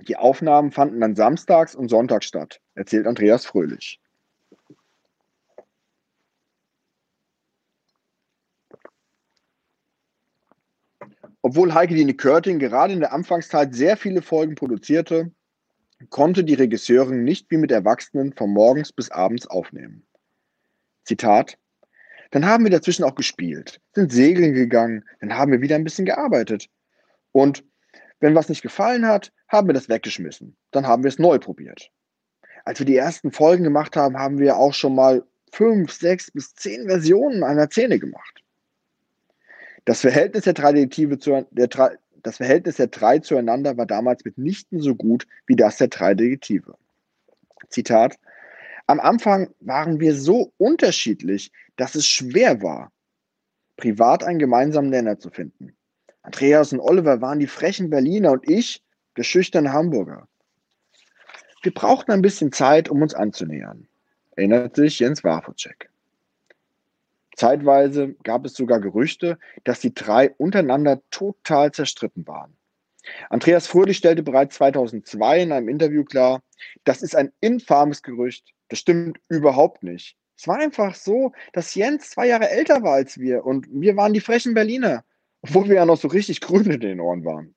Die 0.00 0.16
Aufnahmen 0.16 0.72
fanden 0.72 1.00
dann 1.00 1.16
samstags 1.16 1.74
und 1.74 1.88
sonntags 1.88 2.26
statt, 2.26 2.60
erzählt 2.74 3.06
Andreas 3.06 3.46
Fröhlich. 3.46 4.00
Obwohl 11.42 11.74
Heike 11.74 11.94
Dine 11.94 12.14
Körting 12.14 12.58
gerade 12.58 12.92
in 12.92 13.00
der 13.00 13.12
Anfangszeit 13.12 13.74
sehr 13.74 13.96
viele 13.96 14.20
Folgen 14.20 14.56
produzierte, 14.56 15.30
konnte 16.10 16.44
die 16.44 16.54
Regisseurin 16.54 17.24
nicht 17.24 17.50
wie 17.50 17.56
mit 17.56 17.70
Erwachsenen 17.70 18.32
von 18.32 18.50
morgens 18.50 18.92
bis 18.92 19.10
abends 19.10 19.46
aufnehmen. 19.46 20.04
Zitat: 21.04 21.56
Dann 22.32 22.46
haben 22.46 22.64
wir 22.64 22.70
dazwischen 22.70 23.04
auch 23.04 23.14
gespielt, 23.14 23.80
sind 23.94 24.12
segeln 24.12 24.54
gegangen, 24.54 25.04
dann 25.20 25.38
haben 25.38 25.52
wir 25.52 25.60
wieder 25.60 25.76
ein 25.76 25.84
bisschen 25.84 26.04
gearbeitet. 26.04 26.68
Und 27.32 27.64
wenn 28.20 28.34
was 28.34 28.48
nicht 28.48 28.62
gefallen 28.62 29.06
hat, 29.06 29.32
haben 29.48 29.68
wir 29.68 29.74
das 29.74 29.88
weggeschmissen. 29.88 30.56
Dann 30.70 30.86
haben 30.86 31.02
wir 31.02 31.08
es 31.08 31.18
neu 31.18 31.38
probiert. 31.38 31.90
Als 32.64 32.78
wir 32.78 32.86
die 32.86 32.96
ersten 32.96 33.30
Folgen 33.30 33.64
gemacht 33.64 33.96
haben, 33.96 34.18
haben 34.18 34.38
wir 34.38 34.56
auch 34.56 34.74
schon 34.74 34.94
mal 34.94 35.24
fünf, 35.52 35.92
sechs 35.92 36.30
bis 36.30 36.54
zehn 36.54 36.86
Versionen 36.86 37.44
einer 37.44 37.68
Szene 37.68 37.98
gemacht. 37.98 38.42
Das 39.84 40.00
Verhältnis 40.00 40.44
der 40.44 40.54
drei 40.54 40.72
Detektive 40.72 41.18
zu, 41.18 41.46
der, 41.50 41.68
das 42.22 42.38
Verhältnis 42.38 42.76
der 42.76 42.88
drei 42.88 43.20
zueinander 43.20 43.76
war 43.76 43.86
damals 43.86 44.24
mitnichten 44.24 44.80
so 44.80 44.94
gut 44.94 45.26
wie 45.46 45.54
das 45.54 45.76
der 45.76 45.88
drei 45.88 46.14
Detektive. 46.14 46.76
Zitat: 47.68 48.18
Am 48.88 48.98
Anfang 48.98 49.54
waren 49.60 50.00
wir 50.00 50.14
so 50.14 50.52
unterschiedlich, 50.58 51.52
dass 51.76 51.94
es 51.94 52.06
schwer 52.06 52.62
war, 52.62 52.90
privat 53.76 54.24
einen 54.24 54.40
gemeinsamen 54.40 54.90
Nenner 54.90 55.18
zu 55.18 55.30
finden. 55.30 55.76
Andreas 56.26 56.72
und 56.72 56.80
Oliver 56.80 57.20
waren 57.20 57.38
die 57.38 57.46
frechen 57.46 57.88
Berliner 57.88 58.32
und 58.32 58.48
ich 58.48 58.82
der 59.16 59.22
schüchterne 59.22 59.72
Hamburger. 59.72 60.26
Wir 61.62 61.72
brauchten 61.72 62.10
ein 62.10 62.20
bisschen 62.20 62.50
Zeit, 62.50 62.88
um 62.88 63.00
uns 63.00 63.14
anzunähern, 63.14 63.86
erinnert 64.34 64.74
sich 64.74 64.98
Jens 64.98 65.22
Wafocek. 65.22 65.88
Zeitweise 67.36 68.16
gab 68.24 68.44
es 68.44 68.54
sogar 68.54 68.80
Gerüchte, 68.80 69.38
dass 69.62 69.78
die 69.78 69.94
drei 69.94 70.30
untereinander 70.36 71.00
total 71.10 71.70
zerstritten 71.70 72.26
waren. 72.26 72.56
Andreas 73.30 73.68
Fröhlich 73.68 73.98
stellte 73.98 74.24
bereits 74.24 74.56
2002 74.56 75.42
in 75.42 75.52
einem 75.52 75.68
Interview 75.68 76.02
klar, 76.02 76.42
das 76.82 77.02
ist 77.02 77.14
ein 77.14 77.32
infames 77.40 78.02
Gerücht. 78.02 78.52
Das 78.68 78.80
stimmt 78.80 79.20
überhaupt 79.28 79.84
nicht. 79.84 80.16
Es 80.36 80.48
war 80.48 80.58
einfach 80.58 80.96
so, 80.96 81.30
dass 81.52 81.76
Jens 81.76 82.10
zwei 82.10 82.26
Jahre 82.26 82.50
älter 82.50 82.82
war 82.82 82.94
als 82.94 83.16
wir 83.16 83.46
und 83.46 83.68
wir 83.70 83.96
waren 83.96 84.12
die 84.12 84.20
frechen 84.20 84.54
Berliner, 84.54 85.04
obwohl 85.48 85.68
wir 85.68 85.76
ja 85.76 85.86
noch 85.86 85.96
so 85.96 86.08
richtig 86.08 86.40
grün 86.40 86.68
in 86.70 86.80
den 86.80 87.00
Ohren 87.00 87.24
waren. 87.24 87.54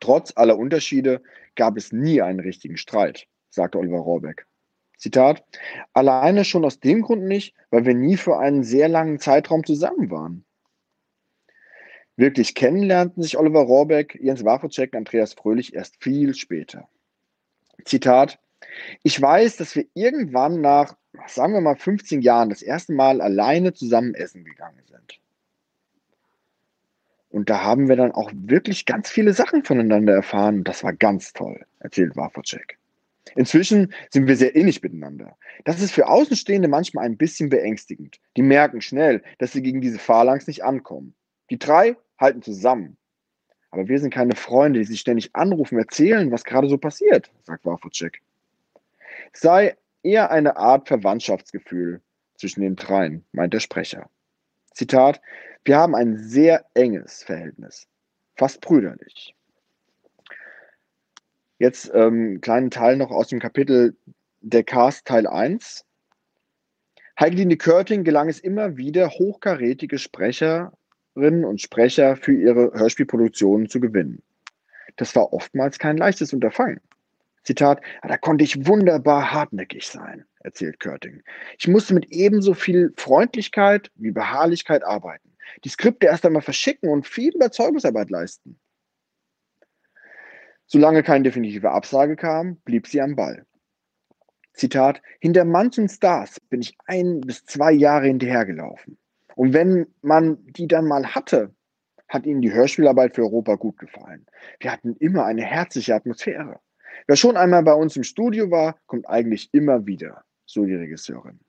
Trotz 0.00 0.32
aller 0.34 0.56
Unterschiede 0.56 1.22
gab 1.56 1.76
es 1.76 1.92
nie 1.92 2.22
einen 2.22 2.40
richtigen 2.40 2.78
Streit, 2.78 3.26
sagte 3.50 3.78
Oliver 3.78 3.98
Rohrbeck. 3.98 4.46
Zitat, 4.96 5.44
alleine 5.92 6.46
schon 6.46 6.64
aus 6.64 6.80
dem 6.80 7.02
Grund 7.02 7.24
nicht, 7.24 7.54
weil 7.70 7.84
wir 7.84 7.94
nie 7.94 8.16
für 8.16 8.38
einen 8.38 8.64
sehr 8.64 8.88
langen 8.88 9.18
Zeitraum 9.18 9.64
zusammen 9.64 10.10
waren. 10.10 10.44
Wirklich 12.16 12.54
kennenlernten 12.54 13.22
sich 13.22 13.36
Oliver 13.36 13.60
Rohrbeck, 13.60 14.18
Jens 14.22 14.42
Wafocek 14.42 14.94
und 14.94 14.98
Andreas 14.98 15.34
Fröhlich 15.34 15.74
erst 15.74 16.02
viel 16.02 16.34
später. 16.34 16.88
Zitat, 17.84 18.38
ich 19.02 19.20
weiß, 19.20 19.58
dass 19.58 19.76
wir 19.76 19.84
irgendwann 19.92 20.62
nach, 20.62 20.96
sagen 21.26 21.52
wir 21.52 21.60
mal, 21.60 21.76
15 21.76 22.22
Jahren 22.22 22.48
das 22.48 22.62
erste 22.62 22.94
Mal 22.94 23.20
alleine 23.20 23.74
zusammen 23.74 24.14
essen 24.14 24.44
gegangen 24.44 24.82
sind. 24.86 25.20
Und 27.36 27.50
da 27.50 27.62
haben 27.62 27.90
wir 27.90 27.96
dann 27.96 28.12
auch 28.12 28.32
wirklich 28.34 28.86
ganz 28.86 29.10
viele 29.10 29.34
Sachen 29.34 29.62
voneinander 29.62 30.14
erfahren. 30.14 30.64
Das 30.64 30.82
war 30.82 30.94
ganz 30.94 31.34
toll, 31.34 31.66
erzählt 31.80 32.16
Wafocek. 32.16 32.78
Inzwischen 33.34 33.92
sind 34.08 34.26
wir 34.26 34.36
sehr 34.36 34.56
ähnlich 34.56 34.82
miteinander. 34.82 35.36
Das 35.66 35.82
ist 35.82 35.92
für 35.92 36.08
Außenstehende 36.08 36.66
manchmal 36.66 37.04
ein 37.04 37.18
bisschen 37.18 37.50
beängstigend. 37.50 38.16
Die 38.38 38.42
merken 38.42 38.80
schnell, 38.80 39.22
dass 39.36 39.52
sie 39.52 39.60
gegen 39.60 39.82
diese 39.82 39.98
Phalanx 39.98 40.46
nicht 40.46 40.64
ankommen. 40.64 41.14
Die 41.50 41.58
drei 41.58 41.98
halten 42.18 42.40
zusammen. 42.40 42.96
Aber 43.70 43.86
wir 43.86 43.98
sind 43.98 44.14
keine 44.14 44.34
Freunde, 44.34 44.78
die 44.78 44.86
sich 44.86 45.00
ständig 45.00 45.36
anrufen, 45.36 45.76
erzählen, 45.76 46.32
was 46.32 46.42
gerade 46.42 46.70
so 46.70 46.78
passiert, 46.78 47.30
sagt 47.42 47.66
Wafocek. 47.66 48.22
Es 49.34 49.40
sei 49.40 49.76
eher 50.02 50.30
eine 50.30 50.56
Art 50.56 50.88
Verwandtschaftsgefühl 50.88 52.00
zwischen 52.38 52.62
den 52.62 52.76
dreien, 52.76 53.26
meint 53.32 53.52
der 53.52 53.60
Sprecher. 53.60 54.08
Zitat, 54.76 55.22
wir 55.64 55.78
haben 55.78 55.94
ein 55.94 56.18
sehr 56.18 56.66
enges 56.74 57.22
Verhältnis, 57.22 57.88
fast 58.36 58.60
brüderlich. 58.60 59.34
Jetzt 61.58 61.90
ähm, 61.94 62.42
kleinen 62.42 62.70
Teil 62.70 62.98
noch 62.98 63.10
aus 63.10 63.28
dem 63.28 63.40
Kapitel 63.40 63.96
der 64.42 64.64
Cast 64.64 65.06
Teil 65.06 65.26
1. 65.26 65.86
Heigeline 67.18 67.56
Körting 67.56 68.04
gelang 68.04 68.28
es 68.28 68.38
immer 68.38 68.76
wieder, 68.76 69.08
hochkarätige 69.08 69.96
Sprecherinnen 69.96 71.46
und 71.46 71.62
Sprecher 71.62 72.16
für 72.16 72.34
ihre 72.34 72.72
Hörspielproduktionen 72.74 73.70
zu 73.70 73.80
gewinnen. 73.80 74.22
Das 74.96 75.16
war 75.16 75.32
oftmals 75.32 75.78
kein 75.78 75.96
leichtes 75.96 76.34
Unterfangen. 76.34 76.82
Zitat, 77.44 77.80
ah, 78.02 78.08
da 78.08 78.18
konnte 78.18 78.44
ich 78.44 78.66
wunderbar 78.66 79.32
hartnäckig 79.32 79.86
sein, 79.86 80.26
erzählt 80.46 80.80
Körting. 80.80 81.22
Ich 81.58 81.68
musste 81.68 81.92
mit 81.92 82.06
ebenso 82.06 82.54
viel 82.54 82.94
Freundlichkeit 82.96 83.90
wie 83.96 84.12
Beharrlichkeit 84.12 84.84
arbeiten. 84.84 85.36
Die 85.64 85.68
Skripte 85.68 86.06
erst 86.06 86.24
einmal 86.24 86.42
verschicken 86.42 86.88
und 86.88 87.06
viel 87.06 87.34
Überzeugungsarbeit 87.34 88.10
leisten. 88.10 88.58
Solange 90.66 91.02
keine 91.02 91.24
definitive 91.24 91.70
Absage 91.70 92.16
kam, 92.16 92.56
blieb 92.64 92.86
sie 92.86 93.00
am 93.00 93.14
Ball. 93.14 93.44
Zitat, 94.54 95.02
hinter 95.20 95.44
manchen 95.44 95.88
Stars 95.88 96.40
bin 96.48 96.62
ich 96.62 96.76
ein 96.86 97.20
bis 97.20 97.44
zwei 97.44 97.72
Jahre 97.72 98.06
hinterhergelaufen. 98.06 98.98
Und 99.34 99.52
wenn 99.52 99.86
man 100.00 100.38
die 100.46 100.66
dann 100.66 100.86
mal 100.86 101.14
hatte, 101.14 101.54
hat 102.08 102.24
ihnen 102.24 102.40
die 102.40 102.52
Hörspielarbeit 102.52 103.14
für 103.14 103.22
Europa 103.22 103.56
gut 103.56 103.78
gefallen. 103.78 104.26
Wir 104.60 104.72
hatten 104.72 104.96
immer 104.96 105.26
eine 105.26 105.42
herzliche 105.42 105.94
Atmosphäre. 105.94 106.60
Wer 107.06 107.16
schon 107.16 107.36
einmal 107.36 107.62
bei 107.62 107.74
uns 107.74 107.96
im 107.96 108.02
Studio 108.02 108.50
war, 108.50 108.78
kommt 108.86 109.08
eigentlich 109.08 109.52
immer 109.52 109.86
wieder, 109.86 110.24
so 110.46 110.64
die 110.64 110.74
Regisseurin. 110.74 111.40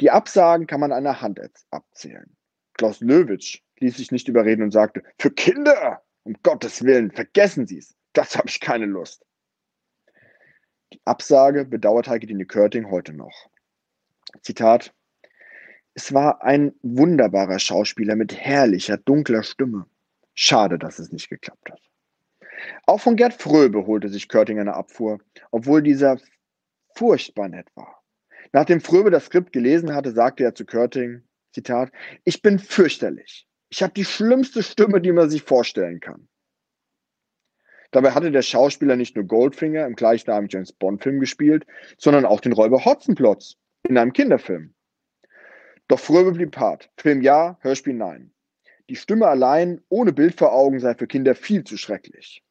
Die 0.00 0.10
Absagen 0.10 0.66
kann 0.66 0.80
man 0.80 0.92
an 0.92 1.04
der 1.04 1.20
Hand 1.20 1.40
abzählen. 1.70 2.36
Klaus 2.74 3.00
Löwitsch 3.00 3.62
ließ 3.78 3.96
sich 3.96 4.12
nicht 4.12 4.28
überreden 4.28 4.62
und 4.62 4.70
sagte, 4.70 5.02
für 5.18 5.30
Kinder, 5.30 6.02
um 6.24 6.34
Gottes 6.42 6.82
Willen, 6.82 7.10
vergessen 7.10 7.66
Sie 7.66 7.78
es. 7.78 7.94
Das 8.12 8.36
habe 8.36 8.48
ich 8.48 8.60
keine 8.60 8.86
Lust. 8.86 9.24
Die 10.92 11.00
Absage 11.04 11.64
bedauert 11.64 12.08
Heike-Dine 12.08 12.46
Körting 12.46 12.90
heute 12.90 13.12
noch. 13.12 13.50
Zitat, 14.42 14.94
es 15.94 16.12
war 16.12 16.42
ein 16.42 16.74
wunderbarer 16.82 17.58
Schauspieler 17.58 18.16
mit 18.16 18.34
herrlicher, 18.34 18.96
dunkler 18.98 19.42
Stimme. 19.42 19.86
Schade, 20.34 20.78
dass 20.78 20.98
es 20.98 21.10
nicht 21.10 21.30
geklappt 21.30 21.70
hat. 21.70 21.80
Auch 22.86 23.00
von 23.00 23.16
Gerd 23.16 23.34
Fröbe 23.34 23.86
holte 23.86 24.08
sich 24.08 24.28
Körting 24.28 24.60
eine 24.60 24.74
Abfuhr, 24.74 25.18
obwohl 25.50 25.82
dieser 25.82 26.18
furchtbar 26.94 27.48
nett 27.48 27.68
war. 27.74 27.95
Nachdem 28.56 28.80
Fröbe 28.80 29.10
das 29.10 29.26
Skript 29.26 29.52
gelesen 29.52 29.94
hatte, 29.94 30.12
sagte 30.12 30.42
er 30.42 30.54
zu 30.54 30.64
Körting, 30.64 31.20
Zitat, 31.52 31.92
ich 32.24 32.40
bin 32.40 32.58
fürchterlich. 32.58 33.46
Ich 33.68 33.82
habe 33.82 33.92
die 33.92 34.06
schlimmste 34.06 34.62
Stimme, 34.62 35.02
die 35.02 35.12
man 35.12 35.28
sich 35.28 35.42
vorstellen 35.42 36.00
kann. 36.00 36.26
Dabei 37.90 38.12
hatte 38.12 38.30
der 38.30 38.40
Schauspieler 38.40 38.96
nicht 38.96 39.14
nur 39.14 39.26
Goldfinger 39.26 39.84
im 39.84 39.94
gleichnamigen 39.94 40.48
James 40.48 40.72
Bond-Film 40.72 41.20
gespielt, 41.20 41.66
sondern 41.98 42.24
auch 42.24 42.40
den 42.40 42.54
Räuber 42.54 42.82
Hotzenplotz 42.86 43.58
in 43.82 43.98
einem 43.98 44.14
Kinderfilm. 44.14 44.74
Doch 45.86 46.00
Fröbe 46.00 46.32
blieb 46.32 46.56
hart. 46.56 46.90
Film 46.96 47.20
ja, 47.20 47.58
Hörspiel 47.60 47.92
nein. 47.92 48.32
Die 48.88 48.96
Stimme 48.96 49.26
allein, 49.26 49.82
ohne 49.90 50.14
Bild 50.14 50.34
vor 50.34 50.54
Augen, 50.54 50.80
sei 50.80 50.94
für 50.94 51.06
Kinder 51.06 51.34
viel 51.34 51.62
zu 51.64 51.76
schrecklich. 51.76 52.42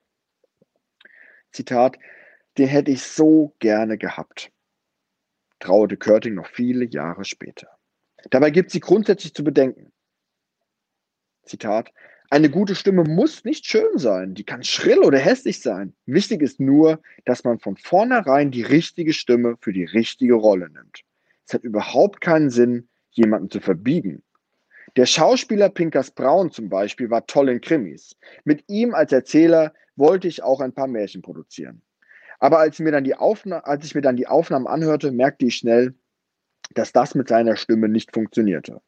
Zitat, 1.52 1.98
den 2.60 2.68
hätte 2.68 2.92
ich 2.92 3.02
so 3.02 3.56
gerne 3.58 3.98
gehabt, 3.98 4.52
trauerte 5.66 5.98
Körting 5.98 6.36
noch 6.36 6.48
viele 6.48 6.86
Jahre 6.86 7.26
später. 7.26 7.68
Dabei 8.30 8.52
gibt 8.52 8.72
sie 8.72 8.80
grundsätzlich 8.80 9.34
zu 9.34 9.44
bedenken. 9.44 9.92
Zitat, 11.44 11.92
eine 12.30 12.50
gute 12.50 12.76
Stimme 12.76 13.04
muss 13.04 13.44
nicht 13.44 13.66
schön 13.66 13.98
sein, 13.98 14.34
die 14.34 14.44
kann 14.44 14.64
schrill 14.64 15.00
oder 15.00 15.20
hässlich 15.20 15.62
sein. 15.62 15.96
Wichtig 16.06 16.42
ist 16.42 16.60
nur, 16.60 17.00
dass 17.26 17.44
man 17.44 17.60
von 17.60 17.78
vornherein 17.78 18.52
die 18.52 18.64
richtige 18.64 19.14
Stimme 19.14 19.58
für 19.60 19.74
die 19.74 19.86
richtige 19.86 20.34
Rolle 20.34 20.70
nimmt. 20.70 21.02
Es 21.48 21.54
hat 21.54 21.64
überhaupt 21.64 22.22
keinen 22.22 22.50
Sinn, 22.50 22.90
jemanden 23.12 23.50
zu 23.50 23.60
verbiegen. 23.60 24.24
Der 24.96 25.06
Schauspieler 25.06 25.70
Pinkas 25.70 26.12
Braun 26.12 26.52
zum 26.52 26.70
Beispiel 26.70 27.10
war 27.10 27.26
toll 27.28 27.50
in 27.50 27.62
Krimis. 27.62 28.16
Mit 28.44 28.64
ihm 28.68 28.94
als 28.94 29.12
Erzähler 29.12 29.74
wollte 29.96 30.28
ich 30.28 30.42
auch 30.42 30.62
ein 30.62 30.74
paar 30.74 30.88
Märchen 30.88 31.22
produzieren. 31.22 31.82
Aber 32.40 32.60
als, 32.60 32.80
mir 32.80 32.92
dann 32.92 33.04
die 33.04 33.16
als 33.16 33.86
ich 33.86 33.96
mir 33.96 34.02
dann 34.02 34.18
die 34.18 34.28
Aufnahmen 34.28 34.68
anhörte, 34.68 35.12
merkte 35.12 35.46
ich 35.46 35.58
schnell, 35.58 35.94
dass 36.74 36.92
das 36.92 37.16
mit 37.16 37.28
seiner 37.28 37.56
Stimme 37.56 37.90
nicht 37.90 38.14
funktionierte. 38.14 38.82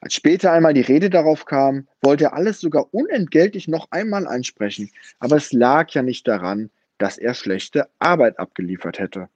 Als 0.00 0.14
später 0.14 0.52
einmal 0.52 0.74
die 0.74 0.82
Rede 0.82 1.10
darauf 1.10 1.46
kam, 1.46 1.88
wollte 2.02 2.24
er 2.24 2.34
alles 2.34 2.60
sogar 2.60 2.92
unentgeltlich 2.92 3.68
noch 3.68 3.88
einmal 3.90 4.26
ansprechen, 4.26 4.90
aber 5.18 5.36
es 5.36 5.52
lag 5.52 5.90
ja 5.90 6.02
nicht 6.02 6.28
daran, 6.28 6.70
dass 6.98 7.18
er 7.18 7.34
schlechte 7.34 7.88
Arbeit 7.98 8.38
abgeliefert 8.38 8.98
hätte, 8.98 9.28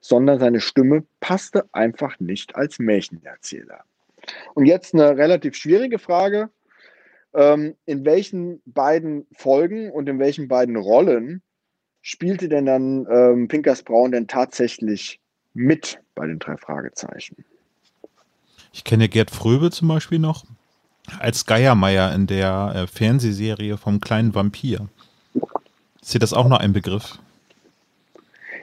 sondern 0.00 0.40
seine 0.40 0.60
Stimme 0.60 1.04
passte 1.20 1.66
einfach 1.72 2.18
nicht 2.18 2.56
als 2.56 2.78
Märchenerzähler. 2.78 3.84
Und 4.54 4.66
jetzt 4.66 4.94
eine 4.94 5.16
relativ 5.16 5.54
schwierige 5.54 5.98
Frage. 5.98 6.50
Ähm, 7.34 7.74
in 7.84 8.04
welchen 8.04 8.62
beiden 8.64 9.26
Folgen 9.32 9.90
und 9.90 10.08
in 10.08 10.20
welchen 10.20 10.46
beiden 10.46 10.76
Rollen 10.76 11.42
spielte 12.04 12.48
denn 12.48 12.66
dann 12.66 13.06
ähm, 13.10 13.48
Pinkers 13.48 13.82
Braun 13.82 14.12
denn 14.12 14.28
tatsächlich 14.28 15.18
mit 15.54 15.98
bei 16.14 16.26
den 16.26 16.38
drei 16.38 16.56
Fragezeichen? 16.56 17.44
Ich 18.72 18.84
kenne 18.84 19.08
Gerd 19.08 19.30
Fröbe 19.30 19.70
zum 19.70 19.88
Beispiel 19.88 20.18
noch 20.18 20.44
als 21.18 21.46
Geiermeier 21.46 22.14
in 22.14 22.26
der 22.26 22.72
äh, 22.74 22.86
Fernsehserie 22.86 23.78
vom 23.78 24.00
kleinen 24.00 24.34
Vampir. 24.34 24.88
Ist 26.00 26.14
dir 26.14 26.18
das 26.18 26.32
auch 26.32 26.48
noch 26.48 26.60
ein 26.60 26.72
Begriff? 26.72 27.18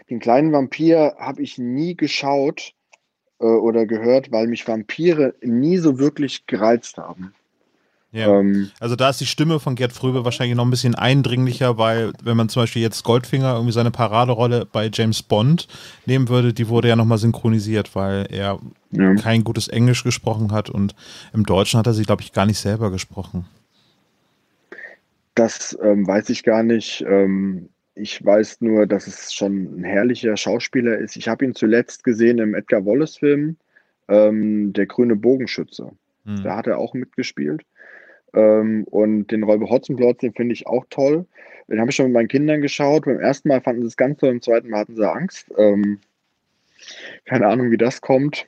Den 0.09 0.19
kleinen 0.19 0.51
Vampir 0.51 1.15
habe 1.17 1.41
ich 1.41 1.57
nie 1.57 1.95
geschaut 1.95 2.73
äh, 3.39 3.45
oder 3.45 3.85
gehört, 3.85 4.31
weil 4.31 4.47
mich 4.47 4.67
Vampire 4.67 5.33
nie 5.41 5.77
so 5.77 5.97
wirklich 5.97 6.45
gereizt 6.45 6.97
haben. 6.97 7.33
Ja. 8.11 8.39
Ähm, 8.39 8.71
also 8.79 8.95
da 8.95 9.09
ist 9.09 9.21
die 9.21 9.25
Stimme 9.25 9.59
von 9.59 9.75
Gerd 9.75 9.93
Fröbe 9.93 10.25
wahrscheinlich 10.25 10.55
noch 10.55 10.65
ein 10.65 10.69
bisschen 10.69 10.95
eindringlicher, 10.95 11.77
weil 11.77 12.11
wenn 12.23 12.35
man 12.35 12.49
zum 12.49 12.63
Beispiel 12.63 12.81
jetzt 12.81 13.03
Goldfinger 13.03 13.53
irgendwie 13.53 13.71
seine 13.71 13.91
Paraderolle 13.91 14.67
bei 14.69 14.89
James 14.91 15.23
Bond 15.23 15.67
nehmen 16.05 16.27
würde, 16.27 16.53
die 16.53 16.67
wurde 16.67 16.89
ja 16.89 16.97
nochmal 16.97 17.19
synchronisiert, 17.19 17.95
weil 17.95 18.27
er 18.29 18.59
ja. 18.91 19.15
kein 19.15 19.43
gutes 19.45 19.69
Englisch 19.69 20.03
gesprochen 20.03 20.51
hat 20.51 20.69
und 20.69 20.93
im 21.33 21.45
Deutschen 21.45 21.77
hat 21.79 21.87
er 21.87 21.93
sie, 21.93 22.03
glaube 22.03 22.21
ich, 22.21 22.33
gar 22.33 22.45
nicht 22.45 22.59
selber 22.59 22.91
gesprochen. 22.91 23.45
Das 25.35 25.77
ähm, 25.81 26.05
weiß 26.05 26.29
ich 26.29 26.43
gar 26.43 26.63
nicht. 26.63 27.05
Ähm, 27.07 27.69
ich 27.95 28.23
weiß 28.23 28.59
nur, 28.59 28.87
dass 28.87 29.07
es 29.07 29.33
schon 29.33 29.79
ein 29.79 29.83
herrlicher 29.83 30.35
Schauspieler 30.35 30.97
ist. 30.97 31.15
Ich 31.15 31.29
habe 31.29 31.45
ihn 31.45 31.55
zuletzt 31.55 32.03
gesehen 32.03 32.39
im 32.39 32.55
Edgar 32.55 32.85
Wallace-Film, 32.85 33.55
ähm, 34.09 34.73
Der 34.73 34.85
grüne 34.85 35.15
Bogenschütze. 35.15 35.91
Hm. 36.25 36.43
Da 36.43 36.57
hat 36.57 36.67
er 36.67 36.77
auch 36.77 36.93
mitgespielt. 36.93 37.63
Ähm, 38.33 38.85
und 38.85 39.27
den 39.27 39.43
Räuber 39.43 39.69
Hotzenplotz, 39.69 40.19
den 40.19 40.33
finde 40.33 40.53
ich 40.53 40.67
auch 40.67 40.85
toll. 40.89 41.25
Den 41.67 41.79
habe 41.79 41.89
ich 41.89 41.95
schon 41.95 42.07
mit 42.07 42.13
meinen 42.13 42.27
Kindern 42.27 42.61
geschaut. 42.61 43.05
Beim 43.05 43.19
ersten 43.19 43.49
Mal 43.49 43.61
fanden 43.61 43.81
sie 43.81 43.87
es 43.87 43.97
ganz 43.97 44.19
toll, 44.19 44.29
beim 44.29 44.41
zweiten 44.41 44.69
Mal 44.69 44.81
hatten 44.81 44.95
sie 44.95 45.09
Angst. 45.09 45.51
Ähm, 45.57 45.99
keine 47.25 47.47
Ahnung, 47.47 47.71
wie 47.71 47.77
das 47.77 48.01
kommt. 48.01 48.47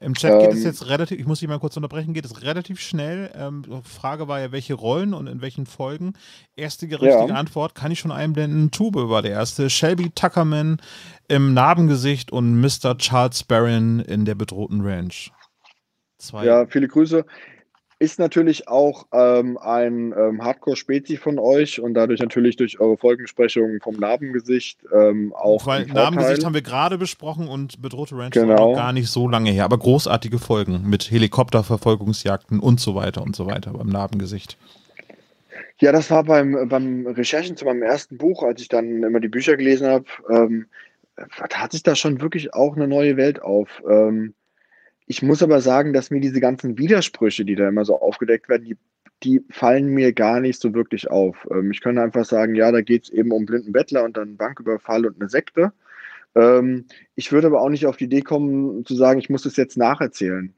Im 0.00 0.14
Chat 0.14 0.40
geht 0.40 0.52
es 0.52 0.60
ähm, 0.60 0.64
jetzt 0.64 0.88
relativ, 0.88 1.18
ich 1.18 1.26
muss 1.26 1.40
dich 1.40 1.48
mal 1.48 1.58
kurz 1.58 1.76
unterbrechen, 1.76 2.14
geht 2.14 2.24
es 2.24 2.42
relativ 2.42 2.80
schnell. 2.80 3.30
Ähm, 3.34 3.64
Frage 3.82 4.28
war 4.28 4.40
ja, 4.40 4.52
welche 4.52 4.74
Rollen 4.74 5.12
und 5.12 5.26
in 5.26 5.40
welchen 5.40 5.66
Folgen. 5.66 6.14
Erste 6.56 6.86
richtige 6.86 7.08
ja. 7.08 7.26
Antwort 7.26 7.74
kann 7.74 7.90
ich 7.90 7.98
schon 7.98 8.12
einblenden. 8.12 8.70
Tube 8.70 9.08
war 9.08 9.22
der 9.22 9.32
erste. 9.32 9.70
Shelby 9.70 10.10
Tuckerman 10.10 10.80
im 11.28 11.52
Narbengesicht 11.52 12.32
und 12.32 12.60
Mr. 12.60 12.96
Charles 12.98 13.42
Barron 13.42 14.00
in 14.00 14.24
der 14.24 14.34
bedrohten 14.34 14.80
Ranch. 14.82 15.32
Zwei. 16.18 16.44
Ja, 16.44 16.66
viele 16.66 16.88
Grüße 16.88 17.24
ist 18.00 18.18
natürlich 18.18 18.68
auch 18.68 19.06
ähm, 19.12 19.58
ein 19.58 20.14
ähm, 20.16 20.42
Hardcore-Spezi 20.42 21.16
von 21.16 21.38
euch 21.38 21.80
und 21.80 21.94
dadurch 21.94 22.20
natürlich 22.20 22.56
durch 22.56 22.78
eure 22.78 22.96
Folgensprechungen 22.96 23.80
vom 23.80 23.96
Narbengesicht 23.96 24.78
ähm, 24.94 25.32
auch. 25.34 25.66
Weil 25.66 25.86
Narbengesicht 25.86 26.44
haben 26.44 26.54
wir 26.54 26.62
gerade 26.62 26.96
besprochen 26.96 27.48
und 27.48 27.82
bedrohte 27.82 28.16
Ranch 28.16 28.34
genau. 28.34 28.70
war 28.70 28.76
gar 28.76 28.92
nicht 28.92 29.10
so 29.10 29.28
lange 29.28 29.50
her, 29.50 29.64
aber 29.64 29.78
großartige 29.78 30.38
Folgen 30.38 30.88
mit 30.88 31.10
Helikopterverfolgungsjagden 31.10 32.60
und 32.60 32.78
so 32.78 32.94
weiter 32.94 33.22
und 33.22 33.34
so 33.34 33.46
weiter 33.46 33.72
beim 33.72 33.88
Narbengesicht. 33.88 34.56
Ja, 35.80 35.92
das 35.92 36.10
war 36.10 36.24
beim, 36.24 36.68
beim 36.68 37.06
Recherchen 37.06 37.56
zu 37.56 37.64
meinem 37.64 37.82
ersten 37.82 38.16
Buch, 38.16 38.42
als 38.42 38.60
ich 38.60 38.68
dann 38.68 39.02
immer 39.02 39.20
die 39.20 39.28
Bücher 39.28 39.56
gelesen 39.56 39.88
habe, 39.88 40.04
ähm, 40.30 40.66
da 41.16 41.56
hat 41.56 41.72
sich 41.72 41.82
da 41.82 41.96
schon 41.96 42.20
wirklich 42.20 42.54
auch 42.54 42.76
eine 42.76 42.86
neue 42.86 43.16
Welt 43.16 43.42
auf. 43.42 43.82
Ähm, 43.88 44.34
ich 45.08 45.22
muss 45.22 45.42
aber 45.42 45.60
sagen, 45.60 45.94
dass 45.94 46.10
mir 46.10 46.20
diese 46.20 46.40
ganzen 46.40 46.76
Widersprüche, 46.76 47.44
die 47.44 47.56
da 47.56 47.68
immer 47.68 47.86
so 47.86 47.98
aufgedeckt 47.98 48.48
werden, 48.50 48.64
die, 48.64 48.76
die 49.22 49.42
fallen 49.50 49.88
mir 49.88 50.12
gar 50.12 50.38
nicht 50.38 50.60
so 50.60 50.74
wirklich 50.74 51.10
auf. 51.10 51.48
Ähm, 51.50 51.70
ich 51.70 51.80
kann 51.80 51.98
einfach 51.98 52.26
sagen, 52.26 52.54
ja, 52.54 52.70
da 52.70 52.82
geht 52.82 53.04
es 53.04 53.10
eben 53.10 53.32
um 53.32 53.46
blinden 53.46 53.72
Bettler 53.72 54.04
und 54.04 54.18
dann 54.18 54.36
Banküberfall 54.36 55.06
und 55.06 55.18
eine 55.18 55.30
Sekte. 55.30 55.72
Ähm, 56.34 56.84
ich 57.14 57.32
würde 57.32 57.46
aber 57.46 57.62
auch 57.62 57.70
nicht 57.70 57.86
auf 57.86 57.96
die 57.96 58.04
Idee 58.04 58.20
kommen, 58.20 58.84
zu 58.84 58.94
sagen, 58.94 59.18
ich 59.18 59.30
muss 59.30 59.42
das 59.42 59.56
jetzt 59.56 59.78
nacherzählen. 59.78 60.52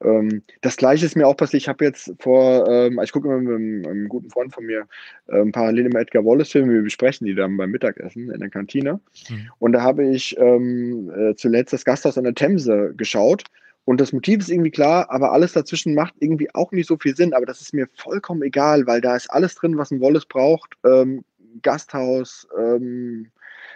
Ähm, 0.00 0.42
das 0.60 0.76
gleiche 0.76 1.04
ist 1.04 1.16
mir 1.16 1.26
auch 1.26 1.36
passiert. 1.36 1.62
Ich 1.62 1.68
habe 1.68 1.84
jetzt 1.84 2.14
vor, 2.20 2.68
ähm, 2.68 3.00
ich 3.02 3.10
gucke 3.10 3.26
immer 3.26 3.38
mit 3.38 3.54
einem, 3.56 3.86
einem, 3.86 4.08
guten 4.08 4.30
Freund 4.30 4.54
von 4.54 4.66
mir 4.66 4.86
ähm, 5.28 5.50
parallel 5.50 5.86
immer 5.86 5.98
Edgar 5.98 6.24
Wallace-Filme, 6.24 6.74
wir 6.74 6.82
besprechen 6.82 7.26
die 7.26 7.34
dann 7.34 7.56
beim 7.56 7.72
Mittagessen 7.72 8.30
in 8.30 8.38
der 8.38 8.50
Kantine. 8.50 9.00
Mhm. 9.28 9.50
Und 9.58 9.72
da 9.72 9.82
habe 9.82 10.06
ich 10.06 10.38
ähm, 10.38 11.10
äh, 11.10 11.34
zuletzt 11.34 11.72
das 11.72 11.84
Gasthaus 11.84 12.16
an 12.18 12.24
der 12.24 12.34
Themse 12.34 12.94
geschaut 12.96 13.42
und 13.86 14.00
das 14.00 14.12
Motiv 14.12 14.40
ist 14.40 14.50
irgendwie 14.50 14.72
klar, 14.72 15.08
aber 15.10 15.30
alles 15.30 15.52
dazwischen 15.52 15.94
macht 15.94 16.14
irgendwie 16.18 16.52
auch 16.54 16.72
nicht 16.72 16.88
so 16.88 16.96
viel 16.96 17.14
Sinn. 17.14 17.32
Aber 17.32 17.46
das 17.46 17.60
ist 17.60 17.72
mir 17.72 17.86
vollkommen 17.94 18.42
egal, 18.42 18.84
weil 18.88 19.00
da 19.00 19.14
ist 19.14 19.30
alles 19.30 19.54
drin, 19.54 19.78
was 19.78 19.92
ein 19.92 20.00
Wallace 20.00 20.26
braucht. 20.26 20.74
Ähm, 20.84 21.24
Gasthaus, 21.62 22.48
ähm, 22.58 23.30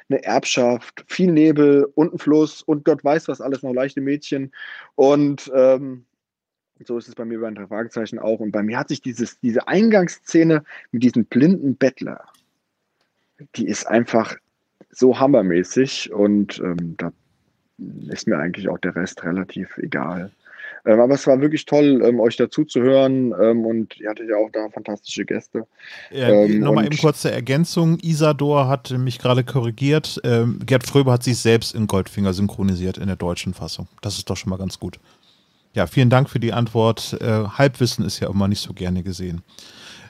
eine 0.08 0.24
Erbschaft, 0.24 1.04
viel 1.06 1.30
Nebel 1.30 1.88
und 1.94 2.12
ein 2.12 2.18
Fluss 2.18 2.60
und 2.60 2.84
Gott 2.84 3.04
weiß 3.04 3.28
was 3.28 3.40
alles, 3.40 3.62
noch 3.62 3.72
leichte 3.72 4.00
Mädchen. 4.00 4.50
Und 4.96 5.48
ähm, 5.54 6.04
so 6.84 6.98
ist 6.98 7.06
es 7.06 7.14
bei 7.14 7.24
mir 7.24 7.40
bei 7.40 7.48
den 7.48 7.68
Fragezeichen 7.68 8.18
auch. 8.18 8.40
Und 8.40 8.50
bei 8.50 8.64
mir 8.64 8.78
hat 8.80 8.88
sich 8.88 9.00
dieses, 9.00 9.38
diese 9.38 9.68
Eingangsszene 9.68 10.64
mit 10.90 11.04
diesem 11.04 11.24
blinden 11.24 11.76
Bettler, 11.76 12.24
die 13.54 13.68
ist 13.68 13.86
einfach 13.86 14.34
so 14.90 15.20
hammermäßig 15.20 16.12
und 16.12 16.58
ähm, 16.58 16.96
da 16.96 17.12
ist 18.08 18.26
mir 18.26 18.38
eigentlich 18.38 18.68
auch 18.68 18.78
der 18.78 18.94
Rest 18.96 19.24
relativ 19.24 19.76
egal. 19.78 20.30
Ähm, 20.86 21.00
aber 21.00 21.14
es 21.14 21.26
war 21.26 21.40
wirklich 21.40 21.66
toll, 21.66 22.02
ähm, 22.04 22.20
euch 22.20 22.36
dazu 22.36 22.64
zu 22.64 22.80
hören 22.80 23.34
ähm, 23.40 23.66
und 23.66 23.98
ihr 24.00 24.08
hattet 24.08 24.28
ja 24.30 24.36
auch 24.36 24.50
da 24.50 24.68
fantastische 24.70 25.24
Gäste. 25.24 25.66
Ja, 26.10 26.28
ähm, 26.28 26.60
Nochmal 26.60 26.86
eben 26.86 26.96
kurze 26.96 27.30
Ergänzung. 27.30 27.98
Isador 28.00 28.68
hat 28.68 28.90
mich 28.90 29.18
gerade 29.18 29.44
korrigiert. 29.44 30.20
Ähm, 30.24 30.60
Gerd 30.64 30.86
Fröbe 30.86 31.12
hat 31.12 31.22
sich 31.22 31.38
selbst 31.38 31.74
in 31.74 31.86
Goldfinger 31.86 32.32
synchronisiert 32.32 32.96
in 32.96 33.08
der 33.08 33.16
deutschen 33.16 33.52
Fassung. 33.52 33.88
Das 34.00 34.16
ist 34.16 34.30
doch 34.30 34.36
schon 34.36 34.50
mal 34.50 34.58
ganz 34.58 34.78
gut. 34.78 34.98
Ja, 35.74 35.86
vielen 35.86 36.10
Dank 36.10 36.30
für 36.30 36.40
die 36.40 36.52
Antwort. 36.52 37.16
Äh, 37.20 37.26
Halbwissen 37.26 38.04
ist 38.04 38.18
ja 38.20 38.30
immer 38.30 38.48
nicht 38.48 38.60
so 38.60 38.72
gerne 38.72 39.02
gesehen. 39.02 39.42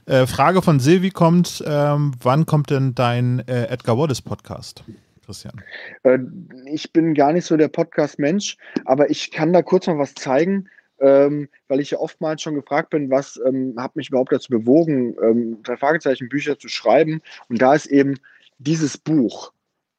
Äh, 0.07 0.27
Frage 0.27 0.63
von 0.63 0.81
Silvi 0.81 1.11
kommt: 1.11 1.63
ähm, 1.67 2.13
Wann 2.23 2.47
kommt 2.47 2.71
denn 2.71 2.95
dein 2.95 3.41
äh, 3.41 3.67
Edgar 3.67 3.99
Wallace 3.99 4.23
Podcast? 4.23 4.85
Christian? 5.31 5.63
Äh, 6.03 6.19
ich 6.67 6.93
bin 6.93 7.15
gar 7.15 7.33
nicht 7.33 7.47
so 7.47 7.57
der 7.57 7.69
Podcast-Mensch, 7.69 8.57
aber 8.85 9.11
ich 9.11 9.31
kann 9.31 9.53
da 9.53 9.63
kurz 9.63 9.87
noch 9.87 9.99
was 9.99 10.15
zeigen, 10.15 10.69
ähm, 10.99 11.49
weil 11.69 11.81
ich 11.81 11.93
ja 11.93 11.99
oftmals 11.99 12.43
schon 12.43 12.57
gefragt 12.57 12.91
bin, 12.91 13.11
was 13.11 13.41
ähm, 13.47 13.75
hat 13.79 13.97
mich 13.97 14.09
überhaupt 14.09 14.33
dazu 14.33 14.51
bewogen, 14.51 15.17
ähm, 15.23 15.63
drei 15.63 15.77
Fragezeichen 15.77 16.29
Bücher 16.29 16.59
zu 16.59 16.69
schreiben. 16.69 17.23
Und 17.49 17.63
da 17.63 17.75
ist 17.75 17.87
eben 17.87 18.19
dieses 18.59 18.99
Buch, 18.99 19.53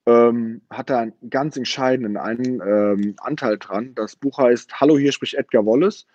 ähm, 0.06 0.62
hat 0.70 0.90
da 0.90 1.00
einen 1.00 1.14
ganz 1.30 1.56
entscheidenden 1.56 2.18
einen, 2.18 2.62
ähm, 2.62 3.16
Anteil 3.18 3.58
dran. 3.58 3.96
Das 3.96 4.16
Buch 4.16 4.38
heißt 4.38 4.82
Hallo, 4.82 4.98
hier 4.98 5.12
spricht 5.12 5.36
Edgar 5.36 5.66
Wallace. 5.66 6.06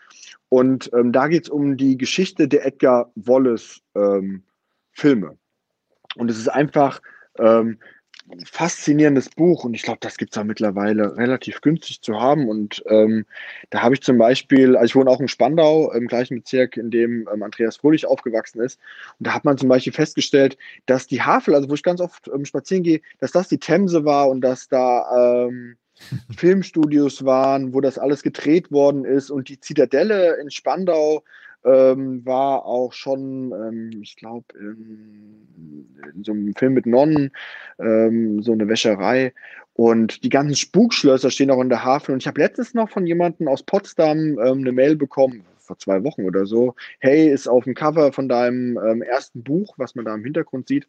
Und 0.48 0.90
ähm, 0.92 1.10
da 1.10 1.26
geht 1.28 1.44
es 1.44 1.48
um 1.48 1.76
die 1.76 1.96
Geschichte 1.96 2.46
der 2.48 2.66
Edgar 2.66 3.10
Wallace 3.14 3.80
Filme. 4.92 5.38
Und 6.16 6.30
es 6.30 6.38
ist 6.38 6.48
einfach, 6.48 7.00
faszinierendes 8.44 9.30
Buch 9.30 9.64
und 9.64 9.74
ich 9.74 9.82
glaube, 9.82 9.98
das 10.00 10.16
gibt 10.16 10.32
es 10.32 10.36
ja 10.36 10.44
mittlerweile 10.44 11.16
relativ 11.16 11.60
günstig 11.60 12.02
zu 12.02 12.20
haben. 12.20 12.48
Und 12.48 12.82
ähm, 12.88 13.24
da 13.70 13.82
habe 13.82 13.94
ich 13.94 14.02
zum 14.02 14.18
Beispiel, 14.18 14.76
also 14.76 14.86
ich 14.86 14.96
wohne 14.96 15.10
auch 15.10 15.20
in 15.20 15.28
Spandau, 15.28 15.92
im 15.92 16.08
gleichen 16.08 16.36
Bezirk, 16.36 16.76
in 16.76 16.90
dem 16.90 17.28
ähm, 17.32 17.42
Andreas 17.42 17.76
Fröhlich 17.76 18.06
aufgewachsen 18.06 18.60
ist. 18.60 18.80
Und 19.18 19.26
da 19.26 19.34
hat 19.34 19.44
man 19.44 19.58
zum 19.58 19.68
Beispiel 19.68 19.92
festgestellt, 19.92 20.56
dass 20.86 21.06
die 21.06 21.22
Havel, 21.22 21.54
also 21.54 21.68
wo 21.68 21.74
ich 21.74 21.82
ganz 21.82 22.00
oft 22.00 22.28
ähm, 22.28 22.44
spazieren 22.44 22.82
gehe, 22.82 23.00
dass 23.20 23.32
das 23.32 23.48
die 23.48 23.58
Themse 23.58 24.04
war 24.04 24.28
und 24.28 24.40
dass 24.40 24.68
da 24.68 25.46
ähm, 25.46 25.76
Filmstudios 26.36 27.24
waren, 27.24 27.72
wo 27.72 27.80
das 27.80 27.98
alles 27.98 28.22
gedreht 28.22 28.70
worden 28.72 29.04
ist 29.04 29.30
und 29.30 29.48
die 29.48 29.60
Zitadelle 29.60 30.36
in 30.40 30.50
Spandau 30.50 31.22
ähm, 31.66 32.24
war 32.24 32.64
auch 32.64 32.92
schon, 32.92 33.52
ähm, 33.52 34.00
ich 34.02 34.16
glaube, 34.16 34.46
in, 34.58 35.86
in, 36.14 36.24
so 36.24 36.32
einem 36.32 36.54
Film 36.54 36.74
mit 36.74 36.86
Nonnen, 36.86 37.32
ähm, 37.78 38.42
so 38.42 38.52
eine 38.52 38.68
Wäscherei. 38.68 39.34
Und 39.74 40.24
die 40.24 40.28
ganzen 40.28 40.54
Spukschlösser 40.54 41.30
stehen 41.30 41.50
auch 41.50 41.60
in 41.60 41.68
der 41.68 41.84
Hafen. 41.84 42.12
Und 42.12 42.22
ich 42.22 42.26
habe 42.26 42.40
letztens 42.40 42.72
noch 42.72 42.88
von 42.88 43.06
jemandem 43.06 43.48
aus 43.48 43.62
Potsdam 43.62 44.38
ähm, 44.38 44.58
eine 44.58 44.72
Mail 44.72 44.96
bekommen, 44.96 45.44
vor 45.58 45.78
zwei 45.78 46.02
Wochen 46.04 46.24
oder 46.24 46.46
so. 46.46 46.76
Hey, 47.00 47.28
ist 47.28 47.48
auf 47.48 47.64
dem 47.64 47.74
Cover 47.74 48.12
von 48.12 48.28
deinem 48.28 48.78
ähm, 48.78 49.02
ersten 49.02 49.42
Buch, 49.42 49.74
was 49.76 49.96
man 49.96 50.04
da 50.04 50.14
im 50.14 50.24
Hintergrund 50.24 50.68
sieht. 50.68 50.86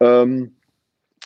Ähm, 0.00 0.54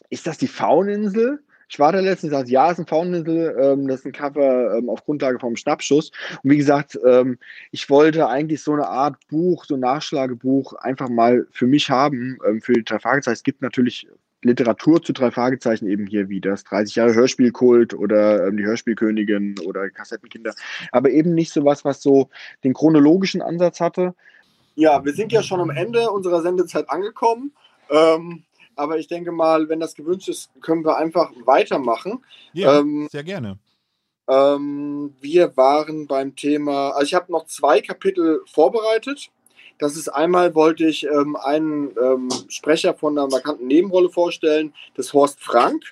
ist 0.09 0.26
das 0.26 0.39
die 0.39 0.49
Fauninsel? 0.49 1.41
Ich 1.69 1.79
war 1.79 1.93
da 1.93 2.01
letztens, 2.01 2.31
gesagt, 2.31 2.49
ja, 2.49 2.71
ist 2.71 2.79
ein 2.79 2.87
Fauninsel, 2.87 3.57
ähm, 3.61 3.89
das 3.89 4.01
ist 4.01 4.07
ein 4.07 4.12
Cover 4.12 4.77
ähm, 4.77 4.89
auf 4.89 5.05
Grundlage 5.05 5.39
vom 5.39 5.57
Schnappschuss. 5.57 6.11
Und 6.43 6.51
wie 6.51 6.57
gesagt, 6.57 6.99
ähm, 7.07 7.39
ich 7.71 7.91
wollte 7.91 8.29
eigentlich 8.29 8.62
so 8.62 8.73
eine 8.73 8.87
Art 8.87 9.16
Buch, 9.29 9.64
so 9.64 9.75
ein 9.75 9.81
Nachschlagebuch 9.81 10.73
einfach 10.75 11.09
mal 11.09 11.47
für 11.51 11.66
mich 11.66 11.91
haben, 11.91 12.39
ähm, 12.47 12.62
für 12.62 12.73
die 12.73 12.85
drei 12.85 12.99
Fragezeichen. 12.99 13.35
Es 13.35 13.43
gibt 13.43 13.61
natürlich 13.61 14.09
Literatur 14.43 15.03
zu 15.03 15.12
drei 15.12 15.31
Fragezeichen 15.31 15.89
eben 15.89 16.07
hier 16.07 16.29
wie 16.29 16.41
das 16.41 16.64
30 16.64 16.95
Jahre 16.95 17.14
Hörspielkult 17.14 17.95
oder 17.95 18.47
ähm, 18.47 18.57
die 18.57 18.64
Hörspielkönigin 18.64 19.57
oder 19.66 19.91
Kassettenkinder, 19.91 20.55
aber 20.93 21.11
eben 21.11 21.35
nicht 21.35 21.53
so 21.53 21.64
was, 21.64 21.85
was 21.85 22.01
so 22.01 22.31
den 22.64 22.73
chronologischen 22.73 23.43
Ansatz 23.43 23.81
hatte. 23.81 24.14
Ja, 24.77 25.05
wir 25.05 25.12
sind 25.12 25.33
ja 25.33 25.43
schon 25.43 25.61
am 25.61 25.71
Ende 25.71 26.11
unserer 26.11 26.41
Sendezeit 26.41 26.89
angekommen. 26.89 27.53
Ähm, 27.91 28.45
aber 28.79 28.99
ich 28.99 29.09
denke 29.09 29.33
mal, 29.33 29.68
wenn 29.68 29.81
das 29.81 29.95
gewünscht 29.95 30.29
ist, 30.29 30.51
können 30.61 30.85
wir 30.85 30.97
einfach 30.97 31.31
weitermachen. 31.45 32.24
Ja, 32.53 32.79
ähm, 32.79 33.09
sehr 33.11 33.24
gerne. 33.24 33.59
Ähm, 34.29 35.14
wir 35.20 35.57
waren 35.57 36.07
beim 36.07 36.37
Thema, 36.37 36.91
also 36.91 37.05
ich 37.05 37.14
habe 37.14 37.33
noch 37.33 37.47
zwei 37.47 37.81
Kapitel 37.81 38.43
vorbereitet. 38.47 39.31
Das 39.79 39.97
ist 39.97 40.09
einmal, 40.09 40.55
wollte 40.55 40.87
ich 40.87 41.07
ähm, 41.07 41.37
einen 41.37 41.95
ähm, 42.03 42.29
Sprecher 42.49 42.95
von 42.95 43.16
einer 43.16 43.29
markanten 43.29 43.66
Nebenrolle 43.66 44.11
vorstellen, 44.11 44.74
das 44.95 45.12
Horst 45.12 45.41
Frank. 45.41 45.83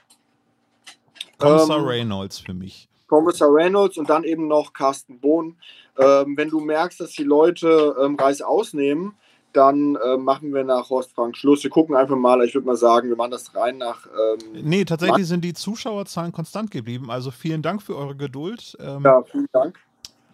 Kommissar 1.39 1.79
ähm, 1.79 1.85
Reynolds 1.85 2.41
für 2.41 2.55
mich. 2.55 2.89
Kommissar 3.07 3.49
Reynolds 3.51 3.97
und 3.97 4.11
dann 4.11 4.25
eben 4.25 4.49
noch 4.49 4.73
Carsten 4.73 5.21
Bohn. 5.21 5.57
Ähm, 5.97 6.37
wenn 6.37 6.51
du 6.51 6.61
merkst, 6.61 7.01
dass 7.01 7.13
die 7.13 7.25
Leute 7.25 7.97
ähm, 8.03 8.17
Reis 8.17 8.43
ausnehmen, 8.43 9.17
dann 9.57 9.97
äh, 9.97 10.17
machen 10.17 10.53
wir 10.53 10.65
nach 10.65 10.91
Horst 10.91 11.13
Frank 11.13 11.37
Schluss. 11.37 11.63
Wir 11.63 11.71
gucken 11.71 11.97
einfach 11.97 12.17
mal, 12.17 12.45
ich 12.45 12.55
würde 12.55 12.67
mal 12.67 12.77
sagen, 12.77 13.09
wir 13.09 13.17
machen 13.17 13.31
das 13.31 13.55
rein 13.55 13.79
nach. 13.79 14.07
Ähm, 14.07 14.63
nee, 14.63 14.85
tatsächlich 14.85 15.27
sind 15.27 15.45
die 15.45 15.55
Zuschauerzahlen 15.55 16.33
konstant 16.33 16.71
geblieben. 16.71 17.11
Also 17.11 17.31
vielen 17.31 17.63
Dank 17.63 17.83
für 17.83 17.97
eure 17.97 18.15
Geduld. 18.15 18.77
Ähm, 18.81 19.03
ja, 19.03 19.23
vielen 19.23 19.49
Dank. 19.53 19.79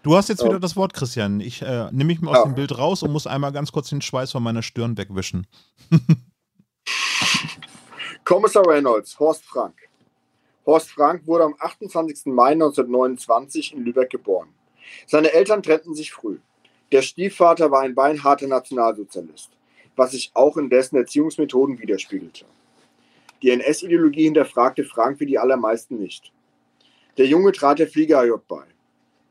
Du 0.02 0.16
hast 0.16 0.28
jetzt 0.28 0.44
wieder 0.44 0.58
das 0.58 0.74
Wort, 0.74 0.94
Christian. 0.94 1.40
Ich 1.40 1.62
äh, 1.62 1.88
nehme 1.92 2.06
mich 2.06 2.20
mal 2.20 2.32
aus 2.32 2.38
ja. 2.38 2.44
dem 2.44 2.56
Bild 2.56 2.76
raus 2.76 3.04
und 3.04 3.12
muss 3.12 3.28
einmal 3.28 3.52
ganz 3.52 3.70
kurz 3.70 3.88
den 3.88 4.02
Schweiß 4.02 4.32
von 4.32 4.42
meiner 4.42 4.62
Stirn 4.62 4.98
wegwischen. 4.98 5.46
Kommissar 8.24 8.66
Reynolds, 8.66 9.18
Horst 9.20 9.44
Frank. 9.44 9.74
Horst 10.66 10.90
Frank 10.90 11.26
wurde 11.26 11.44
am 11.44 11.54
28. 11.58 12.26
Mai 12.26 12.52
1929 12.52 13.74
in 13.74 13.84
Lübeck 13.84 14.10
geboren. 14.10 14.48
Seine 15.06 15.32
Eltern 15.32 15.62
trennten 15.62 15.94
sich 15.94 16.12
früh. 16.12 16.38
Der 16.92 17.00
Stiefvater 17.00 17.70
war 17.70 17.80
ein 17.80 17.94
beinharter 17.94 18.46
Nationalsozialist, 18.46 19.48
was 19.96 20.10
sich 20.10 20.30
auch 20.34 20.58
in 20.58 20.68
dessen 20.68 20.96
Erziehungsmethoden 20.96 21.78
widerspiegelte. 21.80 22.44
Die 23.40 23.48
NS-Ideologie 23.48 24.24
hinterfragte 24.24 24.84
Frank 24.84 25.18
wie 25.18 25.24
die 25.24 25.38
allermeisten 25.38 25.98
nicht. 25.98 26.32
Der 27.16 27.26
Junge 27.26 27.52
trat 27.52 27.78
der 27.78 27.88
Flieger 27.88 28.22
bei. 28.46 28.64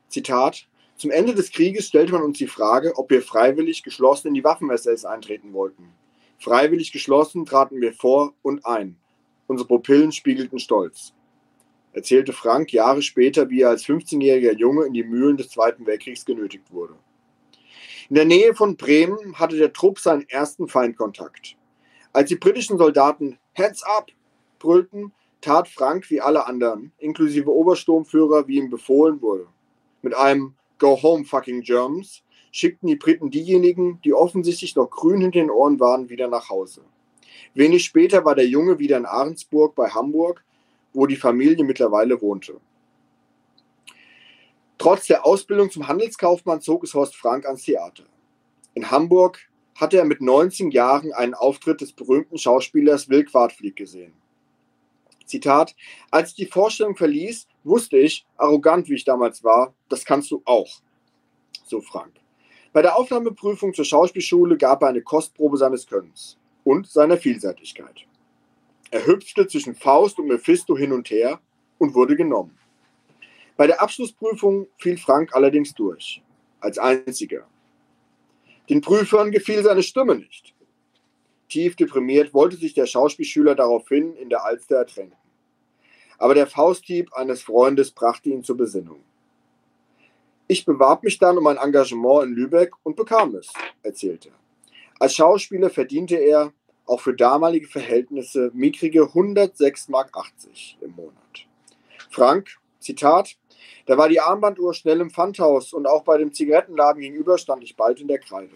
Zitat: 0.09 0.67
Zum 0.97 1.11
Ende 1.11 1.35
des 1.35 1.51
Krieges 1.51 1.85
stellte 1.85 2.13
man 2.13 2.23
uns 2.23 2.39
die 2.39 2.47
Frage, 2.47 2.97
ob 2.97 3.11
wir 3.11 3.21
freiwillig 3.21 3.83
geschlossen 3.83 4.29
in 4.29 4.33
die 4.33 4.43
Waffen-SS 4.43 5.05
eintreten 5.05 5.53
wollten. 5.53 5.93
Freiwillig 6.39 6.91
geschlossen 6.91 7.45
traten 7.45 7.79
wir 7.79 7.93
vor 7.93 8.33
und 8.41 8.65
ein. 8.65 8.95
Unsere 9.45 9.67
Pupillen 9.67 10.11
spiegelten 10.11 10.57
Stolz. 10.57 11.13
Erzählte 11.93 12.33
Frank 12.33 12.73
Jahre 12.73 13.03
später, 13.03 13.51
wie 13.51 13.61
er 13.61 13.69
als 13.69 13.85
15-jähriger 13.85 14.57
Junge 14.57 14.85
in 14.85 14.93
die 14.93 15.03
Mühlen 15.03 15.37
des 15.37 15.49
Zweiten 15.49 15.85
Weltkriegs 15.85 16.25
genötigt 16.25 16.71
wurde. 16.71 16.95
In 18.11 18.15
der 18.15 18.25
Nähe 18.25 18.53
von 18.53 18.75
Bremen 18.75 19.39
hatte 19.39 19.55
der 19.55 19.71
Trupp 19.71 19.97
seinen 19.97 20.27
ersten 20.27 20.67
Feindkontakt. 20.67 21.55
Als 22.11 22.27
die 22.27 22.35
britischen 22.35 22.77
Soldaten 22.77 23.37
Heads 23.53 23.83
up 23.83 24.11
brüllten, 24.59 25.13
tat 25.39 25.69
Frank 25.69 26.09
wie 26.09 26.19
alle 26.19 26.45
anderen, 26.45 26.91
inklusive 26.97 27.49
Obersturmführer, 27.49 28.49
wie 28.49 28.57
ihm 28.57 28.69
befohlen 28.69 29.21
wurde. 29.21 29.47
Mit 30.01 30.13
einem 30.13 30.55
Go 30.77 31.01
home, 31.01 31.23
fucking 31.23 31.61
Germans, 31.61 32.21
schickten 32.51 32.89
die 32.89 32.97
Briten 32.97 33.31
diejenigen, 33.31 34.01
die 34.03 34.13
offensichtlich 34.13 34.75
noch 34.75 34.89
grün 34.89 35.21
hinter 35.21 35.39
den 35.39 35.49
Ohren 35.49 35.79
waren, 35.79 36.09
wieder 36.09 36.27
nach 36.27 36.49
Hause. 36.49 36.81
Wenig 37.53 37.85
später 37.85 38.25
war 38.25 38.35
der 38.35 38.45
Junge 38.45 38.77
wieder 38.77 38.97
in 38.97 39.05
Ahrensburg 39.05 39.73
bei 39.73 39.87
Hamburg, 39.87 40.43
wo 40.91 41.05
die 41.05 41.15
Familie 41.15 41.63
mittlerweile 41.63 42.21
wohnte. 42.21 42.59
Trotz 44.81 45.05
der 45.05 45.27
Ausbildung 45.27 45.69
zum 45.69 45.87
Handelskaufmann 45.87 46.59
zog 46.59 46.83
es 46.83 46.95
Horst 46.95 47.15
Frank 47.15 47.45
ans 47.45 47.61
Theater. 47.61 48.01
In 48.73 48.89
Hamburg 48.89 49.37
hatte 49.75 49.99
er 49.99 50.05
mit 50.05 50.21
19 50.21 50.71
Jahren 50.71 51.13
einen 51.13 51.35
Auftritt 51.35 51.81
des 51.81 51.93
berühmten 51.93 52.39
Schauspielers 52.39 53.07
Will 53.07 53.23
Quadflieg 53.23 53.75
gesehen. 53.75 54.11
Zitat: 55.27 55.75
Als 56.09 56.29
ich 56.29 56.35
die 56.35 56.45
Vorstellung 56.47 56.95
verließ, 56.95 57.47
wusste 57.63 57.99
ich, 57.99 58.25
arrogant 58.37 58.89
wie 58.89 58.95
ich 58.95 59.03
damals 59.03 59.43
war, 59.43 59.75
das 59.87 60.03
kannst 60.03 60.31
du 60.31 60.41
auch. 60.45 60.81
So 61.63 61.81
Frank. 61.81 62.13
Bei 62.73 62.81
der 62.81 62.95
Aufnahmeprüfung 62.97 63.75
zur 63.75 63.85
Schauspielschule 63.85 64.57
gab 64.57 64.81
er 64.81 64.87
eine 64.87 65.03
Kostprobe 65.03 65.57
seines 65.57 65.85
Könnens 65.85 66.39
und 66.63 66.87
seiner 66.87 67.17
Vielseitigkeit. 67.17 68.07
Er 68.89 69.05
hüpfte 69.05 69.45
zwischen 69.45 69.75
Faust 69.75 70.17
und 70.17 70.25
Mephisto 70.25 70.75
hin 70.75 70.91
und 70.91 71.11
her 71.11 71.39
und 71.77 71.93
wurde 71.93 72.15
genommen. 72.15 72.57
Bei 73.61 73.67
der 73.67 73.79
Abschlussprüfung 73.79 74.65
fiel 74.79 74.97
Frank 74.97 75.35
allerdings 75.35 75.75
durch, 75.75 76.23
als 76.61 76.79
einziger. 76.79 77.45
Den 78.67 78.81
Prüfern 78.81 79.29
gefiel 79.29 79.61
seine 79.61 79.83
Stimme 79.83 80.15
nicht. 80.15 80.55
Tief 81.47 81.75
deprimiert 81.75 82.33
wollte 82.33 82.55
sich 82.55 82.73
der 82.73 82.87
Schauspielschüler 82.87 83.53
daraufhin 83.53 84.15
in 84.15 84.29
der 84.29 84.43
Alster 84.43 84.77
ertränken. 84.77 85.15
Aber 86.17 86.33
der 86.33 86.47
Fausthieb 86.47 87.13
eines 87.13 87.43
Freundes 87.43 87.91
brachte 87.91 88.29
ihn 88.29 88.43
zur 88.43 88.57
Besinnung. 88.57 89.03
Ich 90.47 90.65
bewarb 90.65 91.03
mich 91.03 91.19
dann 91.19 91.37
um 91.37 91.45
ein 91.45 91.57
Engagement 91.57 92.23
in 92.23 92.33
Lübeck 92.33 92.71
und 92.81 92.95
bekam 92.95 93.35
es, 93.35 93.53
erzählte. 93.83 94.31
Als 94.99 95.13
Schauspieler 95.13 95.69
verdiente 95.69 96.15
er, 96.15 96.51
auch 96.87 97.01
für 97.01 97.13
damalige 97.13 97.67
Verhältnisse, 97.67 98.49
mickrige 98.55 99.03
106,80 99.03 99.91
Mark 99.91 100.09
im 100.81 100.95
Monat. 100.95 101.45
Frank, 102.09 102.57
Zitat, 102.79 103.37
da 103.85 103.97
war 103.97 104.09
die 104.09 104.19
Armbanduhr 104.19 104.73
schnell 104.73 105.01
im 105.01 105.09
Pfandhaus 105.09 105.73
und 105.73 105.87
auch 105.87 106.03
bei 106.03 106.17
dem 106.17 106.33
Zigarettenladen 106.33 107.01
gegenüber 107.01 107.37
stand 107.37 107.63
ich 107.63 107.75
bald 107.75 107.99
in 107.99 108.07
der 108.07 108.19
Kreide. 108.19 108.55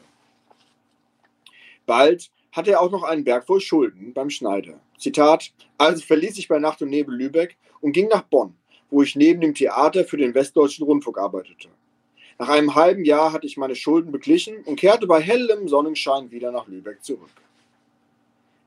Bald 1.86 2.32
hatte 2.52 2.72
er 2.72 2.82
auch 2.82 2.92
noch 2.92 3.04
einen 3.04 3.24
Berg 3.24 3.46
voll 3.46 3.60
Schulden 3.60 4.14
beim 4.14 4.30
Schneider. 4.30 4.80
Zitat: 4.98 5.52
Also 5.78 6.04
verließ 6.04 6.38
ich 6.38 6.48
bei 6.48 6.60
Nacht 6.60 6.82
und 6.82 6.90
Nebel 6.90 7.16
Lübeck 7.16 7.58
und 7.82 7.92
ging 7.92 8.08
nach 8.08 8.24
Bonn, 8.24 8.56
wo 8.90 9.02
ich 9.02 9.16
neben 9.16 9.42
dem 9.42 9.54
Theater 9.54 10.06
für 10.06 10.18
den 10.18 10.34
Westdeutschen 10.34 10.86
Rundfunk 10.86 11.18
arbeitete. 11.18 11.70
Nach 12.38 12.50
einem 12.50 12.76
halben 12.76 13.06
Jahr 13.06 13.32
hatte 13.32 13.48
ich 13.48 13.58
meine 13.58 13.76
Schulden 13.76 14.12
beglichen 14.12 14.64
und 14.64 14.78
kehrte 14.78 15.08
bei 15.08 15.22
hellem 15.22 15.68
Sonnenschein 15.68 16.32
wieder 16.32 16.52
nach 16.52 16.68
Lübeck 16.68 17.04
zurück. 17.04 17.30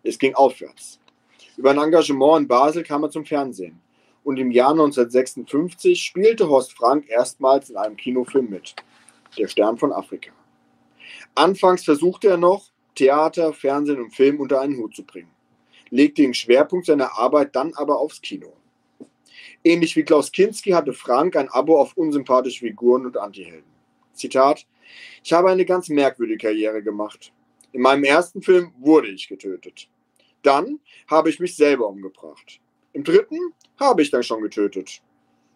Es 0.02 0.18
ging 0.18 0.34
aufwärts. 0.34 0.98
Über 1.56 1.70
ein 1.70 1.78
Engagement 1.78 2.42
in 2.42 2.48
Basel 2.48 2.82
kam 2.82 3.02
er 3.02 3.10
zum 3.10 3.24
Fernsehen. 3.26 3.80
Und 4.28 4.38
im 4.38 4.50
Jahr 4.50 4.72
1956 4.72 6.02
spielte 6.02 6.50
Horst 6.50 6.74
Frank 6.74 7.08
erstmals 7.08 7.70
in 7.70 7.78
einem 7.78 7.96
Kinofilm 7.96 8.50
mit. 8.50 8.76
Der 9.38 9.48
Stern 9.48 9.78
von 9.78 9.90
Afrika. 9.90 10.32
Anfangs 11.34 11.82
versuchte 11.82 12.28
er 12.28 12.36
noch, 12.36 12.66
Theater, 12.94 13.54
Fernsehen 13.54 14.02
und 14.02 14.14
Film 14.14 14.38
unter 14.38 14.60
einen 14.60 14.76
Hut 14.76 14.94
zu 14.94 15.02
bringen, 15.02 15.30
legte 15.88 16.20
den 16.20 16.34
Schwerpunkt 16.34 16.84
seiner 16.84 17.16
Arbeit 17.16 17.56
dann 17.56 17.72
aber 17.72 17.98
aufs 17.98 18.20
Kino. 18.20 18.52
Ähnlich 19.64 19.96
wie 19.96 20.02
Klaus 20.02 20.30
Kinski 20.30 20.72
hatte 20.72 20.92
Frank 20.92 21.34
ein 21.34 21.48
Abo 21.48 21.80
auf 21.80 21.96
unsympathische 21.96 22.66
Figuren 22.66 23.06
und 23.06 23.16
Antihelden. 23.16 23.72
Zitat: 24.12 24.66
Ich 25.24 25.32
habe 25.32 25.50
eine 25.50 25.64
ganz 25.64 25.88
merkwürdige 25.88 26.48
Karriere 26.48 26.82
gemacht. 26.82 27.32
In 27.72 27.80
meinem 27.80 28.04
ersten 28.04 28.42
Film 28.42 28.74
wurde 28.78 29.08
ich 29.08 29.26
getötet. 29.26 29.88
Dann 30.42 30.80
habe 31.06 31.30
ich 31.30 31.40
mich 31.40 31.56
selber 31.56 31.88
umgebracht. 31.88 32.60
Im 32.92 33.04
dritten 33.04 33.52
habe 33.78 34.02
ich 34.02 34.10
dann 34.10 34.22
schon 34.22 34.42
getötet. 34.42 35.00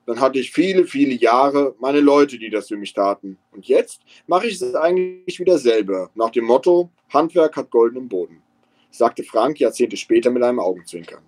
Dann 0.06 0.20
hatte 0.20 0.38
ich 0.38 0.50
viele, 0.50 0.84
viele 0.84 1.14
Jahre 1.14 1.74
meine 1.78 2.00
Leute, 2.00 2.38
die 2.38 2.50
das 2.50 2.68
für 2.68 2.76
mich 2.76 2.92
taten. 2.92 3.38
Und 3.52 3.66
jetzt 3.66 4.02
mache 4.26 4.48
ich 4.48 4.60
es 4.60 4.74
eigentlich 4.74 5.38
wieder 5.38 5.58
selber, 5.58 6.10
nach 6.14 6.30
dem 6.30 6.44
Motto, 6.44 6.90
Handwerk 7.12 7.56
hat 7.56 7.70
goldenen 7.70 8.08
Boden, 8.08 8.42
sagte 8.90 9.22
Frank 9.22 9.60
Jahrzehnte 9.60 9.96
später 9.96 10.30
mit 10.30 10.42
einem 10.42 10.58
Augenzwinkern. 10.58 11.22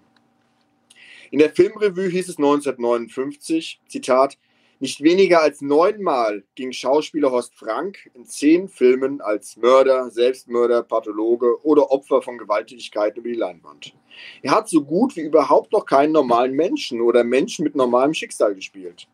In 1.31 1.39
der 1.39 1.51
Filmrevue 1.51 2.09
hieß 2.09 2.29
es 2.29 2.37
1959, 2.37 3.81
Zitat, 3.89 4.39
nicht 4.85 5.03
weniger 5.03 5.41
als 5.41 5.63
neunmal 5.63 6.45
ging 6.57 6.71
Schauspieler 6.71 7.31
Horst 7.31 7.55
Frank 7.55 8.11
in 8.13 8.27
zehn 8.27 8.69
Filmen 8.69 9.23
als 9.23 9.57
Mörder, 9.57 10.11
Selbstmörder, 10.11 10.83
Pathologe 10.83 11.59
oder 11.65 11.91
Opfer 11.91 12.21
von 12.21 12.37
Gewalttätigkeiten 12.37 13.21
über 13.21 13.31
die 13.31 13.35
Leinwand. 13.35 13.95
Er 14.43 14.51
hat 14.51 14.69
so 14.69 14.85
gut 14.85 15.17
wie 15.17 15.23
überhaupt 15.23 15.73
noch 15.73 15.87
keinen 15.87 16.13
normalen 16.13 16.53
Menschen 16.53 17.01
oder 17.01 17.25
Menschen 17.25 17.65
mit 17.65 17.75
normalem 17.75 18.13
Schicksal 18.13 18.55
gespielt. 18.55 19.09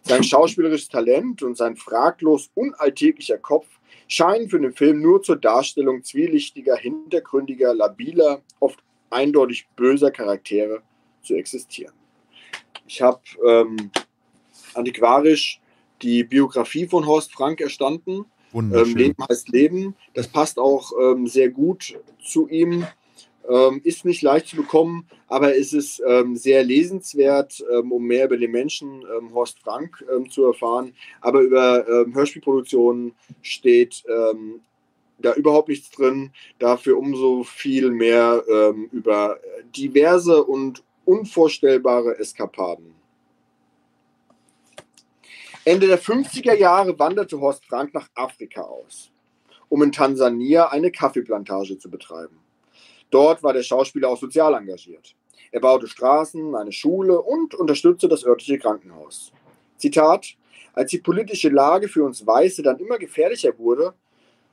Sein 0.00 0.24
schauspielerisches 0.24 0.88
Talent 0.88 1.42
und 1.42 1.54
sein 1.54 1.76
fraglos 1.76 2.50
unalltäglicher 2.54 3.36
Kopf 3.36 3.66
scheinen 4.08 4.48
für 4.48 4.58
den 4.58 4.72
Film 4.72 5.02
nur 5.02 5.22
zur 5.22 5.36
Darstellung 5.36 6.02
zwielichtiger, 6.02 6.76
hintergründiger, 6.76 7.74
labiler, 7.74 8.40
oft 8.58 8.82
eindeutig 9.10 9.68
böser 9.76 10.10
Charaktere 10.10 10.80
zu 11.22 11.34
existieren. 11.34 11.92
Ich 12.86 13.02
habe 13.02 13.20
ähm, 13.46 13.90
antiquarisch 14.74 15.60
die 16.02 16.24
Biografie 16.24 16.86
von 16.86 17.06
Horst 17.06 17.32
Frank 17.32 17.60
erstanden. 17.60 18.24
Ähm, 18.54 18.96
Leben 18.96 19.24
heißt 19.28 19.48
Leben. 19.50 19.94
Das 20.14 20.26
passt 20.26 20.58
auch 20.58 20.92
ähm, 21.00 21.26
sehr 21.26 21.50
gut 21.50 21.98
zu 22.22 22.48
ihm. 22.48 22.86
Ähm, 23.48 23.80
ist 23.84 24.04
nicht 24.04 24.22
leicht 24.22 24.48
zu 24.48 24.56
bekommen, 24.56 25.08
aber 25.26 25.56
es 25.56 25.72
ist 25.72 26.02
ähm, 26.06 26.36
sehr 26.36 26.62
lesenswert, 26.62 27.64
ähm, 27.72 27.90
um 27.90 28.04
mehr 28.04 28.26
über 28.26 28.36
den 28.36 28.50
Menschen 28.50 29.02
ähm, 29.02 29.32
Horst 29.34 29.58
Frank 29.60 30.04
zu 30.30 30.44
erfahren. 30.44 30.94
Aber 31.20 31.40
über 31.40 31.84
Hörspielproduktionen 32.12 33.12
steht 33.42 34.04
da 35.18 35.34
überhaupt 35.34 35.68
nichts 35.68 35.90
drin. 35.90 36.30
Dafür 36.58 36.98
umso 36.98 37.42
viel 37.44 37.90
mehr 37.90 38.42
über 38.90 39.38
diverse 39.76 40.42
und 40.42 40.82
unvorstellbare 41.04 42.18
Eskapaden. 42.18 42.99
Ende 45.66 45.86
der 45.86 46.00
50er 46.00 46.54
Jahre 46.54 46.98
wanderte 46.98 47.38
Horst 47.38 47.66
Frank 47.66 47.92
nach 47.92 48.08
Afrika 48.14 48.62
aus, 48.62 49.10
um 49.68 49.82
in 49.82 49.92
Tansania 49.92 50.70
eine 50.70 50.90
Kaffeeplantage 50.90 51.76
zu 51.76 51.90
betreiben. 51.90 52.38
Dort 53.10 53.42
war 53.42 53.52
der 53.52 53.62
Schauspieler 53.62 54.08
auch 54.08 54.16
sozial 54.16 54.54
engagiert. 54.54 55.14
Er 55.52 55.60
baute 55.60 55.86
Straßen, 55.86 56.54
eine 56.54 56.72
Schule 56.72 57.20
und 57.20 57.54
unterstützte 57.54 58.08
das 58.08 58.24
örtliche 58.24 58.58
Krankenhaus. 58.58 59.32
Zitat: 59.76 60.34
Als 60.72 60.92
die 60.92 60.98
politische 60.98 61.50
Lage 61.50 61.88
für 61.88 62.04
uns 62.04 62.26
Weiße 62.26 62.62
dann 62.62 62.78
immer 62.78 62.96
gefährlicher 62.96 63.58
wurde, 63.58 63.92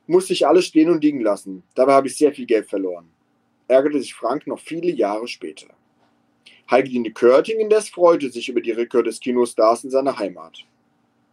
musste 0.06 0.34
ich 0.34 0.46
alles 0.46 0.66
stehen 0.66 0.90
und 0.90 1.02
liegen 1.02 1.22
lassen. 1.22 1.62
Dabei 1.74 1.94
habe 1.94 2.08
ich 2.08 2.18
sehr 2.18 2.34
viel 2.34 2.44
Geld 2.44 2.68
verloren. 2.68 3.08
Ärgerte 3.66 4.00
sich 4.00 4.12
Frank 4.12 4.46
noch 4.46 4.60
viele 4.60 4.90
Jahre 4.90 5.26
später. 5.26 5.68
Heike 6.70 7.12
Körting 7.14 7.60
indes 7.60 7.88
freute 7.88 8.28
sich 8.28 8.50
über 8.50 8.60
die 8.60 8.72
Rückkehr 8.72 9.02
des 9.02 9.20
Kinostars 9.20 9.84
in 9.84 9.90
seine 9.90 10.18
Heimat. 10.18 10.66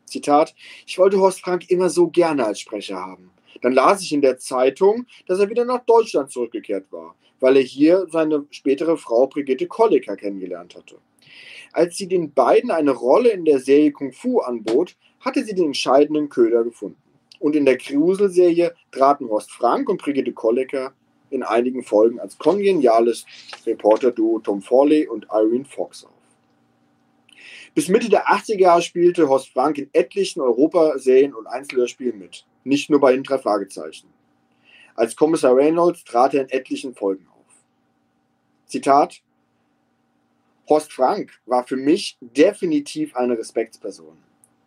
Zitat, 0.06 0.56
ich 0.86 0.98
wollte 0.98 1.20
Horst 1.20 1.42
Frank 1.42 1.70
immer 1.70 1.90
so 1.90 2.08
gerne 2.08 2.46
als 2.46 2.60
Sprecher 2.60 2.98
haben. 2.98 3.32
Dann 3.62 3.74
las 3.74 4.02
ich 4.02 4.12
in 4.12 4.22
der 4.22 4.38
Zeitung, 4.38 5.06
dass 5.28 5.40
er 5.40 5.50
wieder 5.50 5.66
nach 5.66 5.86
Deutschland 5.86 6.32
zurückgekehrt 6.32 6.92
war, 6.92 7.16
weil 7.40 7.58
er 7.58 7.64
hier 7.64 8.06
seine 8.12 8.46
spätere 8.52 8.98
Frau 8.98 9.28
Brigitte 9.28 9.68
Kolliker 9.68 10.16
kennengelernt 10.16 10.76
hatte. 10.76 10.98
Als 11.72 11.98
sie 11.98 12.08
den 12.08 12.34
beiden 12.34 12.72
eine 12.72 12.92
Rolle 12.92 13.30
in 13.30 13.44
der 13.44 13.60
Serie 13.60 13.92
Kung 13.92 14.14
Fu 14.14 14.40
anbot, 14.40 14.96
hatte 15.20 15.44
sie 15.44 15.56
den 15.56 15.66
entscheidenden 15.66 16.30
Köder 16.30 16.64
gefunden. 16.64 17.02
Und 17.40 17.56
in 17.56 17.66
der 17.66 17.78
Krusel-Serie 17.78 18.74
traten 18.92 19.28
Horst 19.30 19.52
Frank 19.52 19.90
und 19.90 20.02
Brigitte 20.02 20.32
Kolliker 20.32 20.94
in 21.32 21.44
einigen 21.44 21.84
Folgen 21.84 22.20
als 22.20 22.38
kongeniales 22.38 23.26
Reporter-Duo 23.66 24.40
Tom 24.40 24.62
Forley 24.62 25.08
und 25.08 25.28
Irene 25.32 25.66
Fox 25.66 26.06
auf. 26.06 26.15
Bis 27.76 27.90
Mitte 27.90 28.08
der 28.08 28.28
80er 28.28 28.58
Jahre 28.58 28.82
spielte 28.82 29.28
Horst 29.28 29.50
Frank 29.50 29.78
in 29.78 29.90
etlichen 29.92 30.40
Europaserien 30.40 31.34
und 31.34 31.46
Einzelhörspielen 31.46 32.18
mit, 32.18 32.46
nicht 32.64 32.90
nur 32.90 33.02
bei 33.02 33.12
den 33.12 33.24
drei 33.24 33.38
Fragezeichen. 33.38 34.08
Als 34.96 35.18
Kommissar 35.18 35.58
Reynolds 35.58 36.06
trat 36.06 36.34
er 36.34 36.44
in 36.44 36.50
etlichen 36.50 36.96
Folgen 36.96 37.28
auf. 37.28 37.54
Zitat 38.66 39.22
Horst 40.70 40.94
Frank 40.94 41.34
war 41.46 41.68
für 41.68 41.76
mich 41.76 42.18
definitiv 42.22 43.14
eine 43.14 43.38
Respektsperson. 43.38 44.18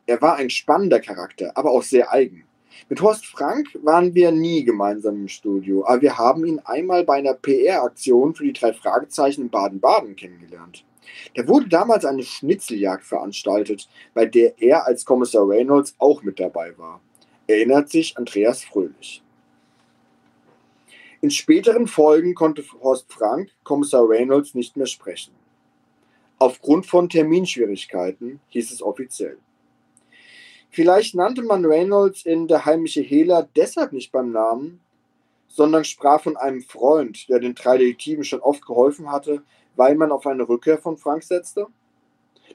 Er 0.05 0.21
war 0.21 0.37
ein 0.37 0.51
spannender 0.51 1.01
Charakter, 1.01 1.53
aber 1.57 1.71
auch 1.71 1.83
sehr 1.83 2.13
eigen. 2.13 2.45
Mit 2.91 3.01
Horst 3.01 3.25
Frank 3.25 3.69
waren 3.83 4.15
wir 4.15 4.33
nie 4.33 4.65
gemeinsam 4.65 5.23
im 5.23 5.29
Studio, 5.29 5.87
aber 5.87 6.03
wir 6.03 6.19
haben 6.19 6.45
ihn 6.45 6.61
einmal 6.61 7.05
bei 7.05 7.15
einer 7.15 7.33
PR-Aktion 7.33 8.35
für 8.35 8.45
die 8.45 8.53
drei 8.53 8.75
Fragezeichen 8.75 9.43
in 9.43 9.51
Baden-Baden 9.51 10.15
kennengelernt. 10.15 10.85
Da 11.35 11.47
wurde 11.47 11.69
damals 11.69 12.05
eine 12.05 12.23
Schnitzeljagd 12.23 13.05
veranstaltet, 13.05 13.89
bei 14.15 14.27
der 14.27 14.61
er 14.61 14.87
als 14.87 15.05
Kommissar 15.05 15.49
Reynolds 15.49 15.95
auch 15.99 16.23
mit 16.23 16.41
dabei 16.41 16.77
war. 16.79 17.01
Erinnert 17.47 17.91
sich 17.91 18.17
Andreas 18.17 18.65
Fröhlich. 18.65 19.23
In 21.21 21.31
späteren 21.31 21.89
Folgen 21.89 22.35
konnte 22.35 22.65
Horst 22.81 23.13
Frank 23.13 23.51
Kommissar 23.65 24.09
Reynolds 24.09 24.55
nicht 24.55 24.77
mehr 24.77 24.87
sprechen. 24.87 25.33
Aufgrund 26.39 26.87
von 26.87 27.09
Terminschwierigkeiten 27.09 28.39
hieß 28.51 28.71
es 28.71 28.83
offiziell. 28.83 29.39
Vielleicht 30.71 31.17
nannte 31.17 31.43
man 31.43 31.65
Reynolds 31.65 32.25
in 32.25 32.47
Der 32.47 32.65
heimliche 32.65 33.01
Hehler 33.01 33.49
deshalb 33.57 33.93
nicht 33.93 34.13
beim 34.13 34.31
Namen, 34.31 34.81
sondern 35.49 35.85
sprach 35.85 36.23
von 36.23 36.37
einem 36.37 36.63
Freund, 36.63 37.29
der 37.29 37.41
den 37.41 37.55
drei 37.57 37.79
Detektiven 37.79 38.23
schon 38.23 38.41
oft 38.41 38.65
geholfen 38.65 39.11
hatte, 39.11 39.43
weil 39.79 39.95
man 39.95 40.13
auf 40.13 40.27
eine 40.27 40.47
Rückkehr 40.47 40.77
von 40.77 40.99
Frank 40.99 41.23
setzte? 41.23 41.67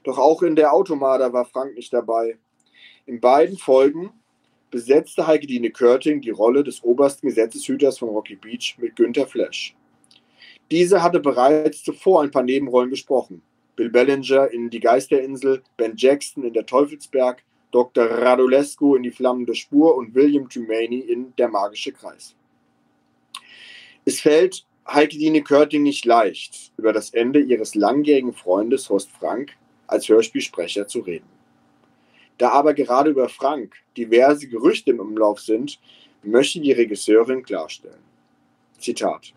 Doch 0.04 0.18
auch 0.18 0.42
in 0.42 0.54
der 0.54 0.72
Automada 0.72 1.32
war 1.32 1.46
Frank 1.46 1.74
nicht 1.74 1.92
dabei. 1.92 2.36
In 3.06 3.20
beiden 3.20 3.56
Folgen 3.56 4.12
besetzte 4.70 5.26
Heike 5.26 5.46
Dine 5.46 5.70
Körting 5.70 6.20
die 6.20 6.30
Rolle 6.30 6.62
des 6.62 6.84
obersten 6.84 7.28
Gesetzeshüters 7.28 7.98
von 7.98 8.10
Rocky 8.10 8.36
Beach 8.36 8.76
mit 8.78 8.96
Günther 8.96 9.26
Flash. 9.26 9.74
Diese 10.70 11.02
hatte 11.02 11.20
bereits 11.20 11.82
zuvor 11.82 12.22
ein 12.22 12.30
paar 12.30 12.42
Nebenrollen 12.42 12.90
gesprochen. 12.90 13.42
Bill 13.76 13.90
Bellinger 13.90 14.50
in 14.50 14.70
Die 14.70 14.80
Geisterinsel, 14.80 15.62
Ben 15.76 15.94
Jackson 15.96 16.44
in 16.44 16.52
Der 16.52 16.66
Teufelsberg, 16.66 17.42
Dr. 17.70 18.04
Radulescu 18.04 18.96
in 18.96 19.02
Die 19.02 19.10
flammende 19.10 19.54
Spur 19.54 19.96
und 19.96 20.14
William 20.14 20.48
Tumaney 20.48 21.00
in 21.00 21.34
Der 21.36 21.48
magische 21.48 21.92
Kreis. 21.92 22.36
Es 24.04 24.20
fällt 24.20 24.66
Heike 24.86 25.16
Dine 25.16 25.42
Körting 25.42 25.82
nicht 25.82 26.04
leicht, 26.04 26.72
über 26.76 26.92
das 26.92 27.10
Ende 27.10 27.40
ihres 27.40 27.74
langjährigen 27.74 28.34
Freundes 28.34 28.90
Horst 28.90 29.10
Frank 29.10 29.56
als 29.86 30.08
Hörspielsprecher 30.08 30.86
zu 30.86 31.00
reden. 31.00 31.28
Da 32.36 32.50
aber 32.50 32.74
gerade 32.74 33.10
über 33.10 33.28
Frank 33.28 33.76
diverse 33.96 34.46
Gerüchte 34.46 34.90
im 34.90 35.00
Umlauf 35.00 35.40
sind, 35.40 35.80
möchte 36.22 36.60
die 36.60 36.72
Regisseurin 36.72 37.42
klarstellen. 37.42 38.02
Zitat. 38.78 39.32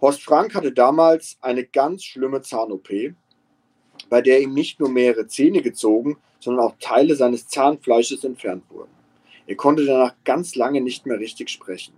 Horst 0.00 0.22
Frank 0.22 0.54
hatte 0.54 0.72
damals 0.72 1.36
eine 1.40 1.64
ganz 1.64 2.04
schlimme 2.04 2.40
Zahn-OP, 2.40 2.88
bei 4.08 4.22
der 4.22 4.40
ihm 4.40 4.54
nicht 4.54 4.78
nur 4.78 4.90
mehrere 4.90 5.26
Zähne 5.26 5.60
gezogen, 5.60 6.18
sondern 6.38 6.66
auch 6.66 6.76
Teile 6.78 7.16
seines 7.16 7.48
Zahnfleisches 7.48 8.24
entfernt 8.24 8.64
wurden. 8.70 8.92
Er 9.46 9.56
konnte 9.56 9.84
danach 9.84 10.14
ganz 10.24 10.54
lange 10.54 10.80
nicht 10.80 11.06
mehr 11.06 11.18
richtig 11.18 11.50
sprechen. 11.50 11.94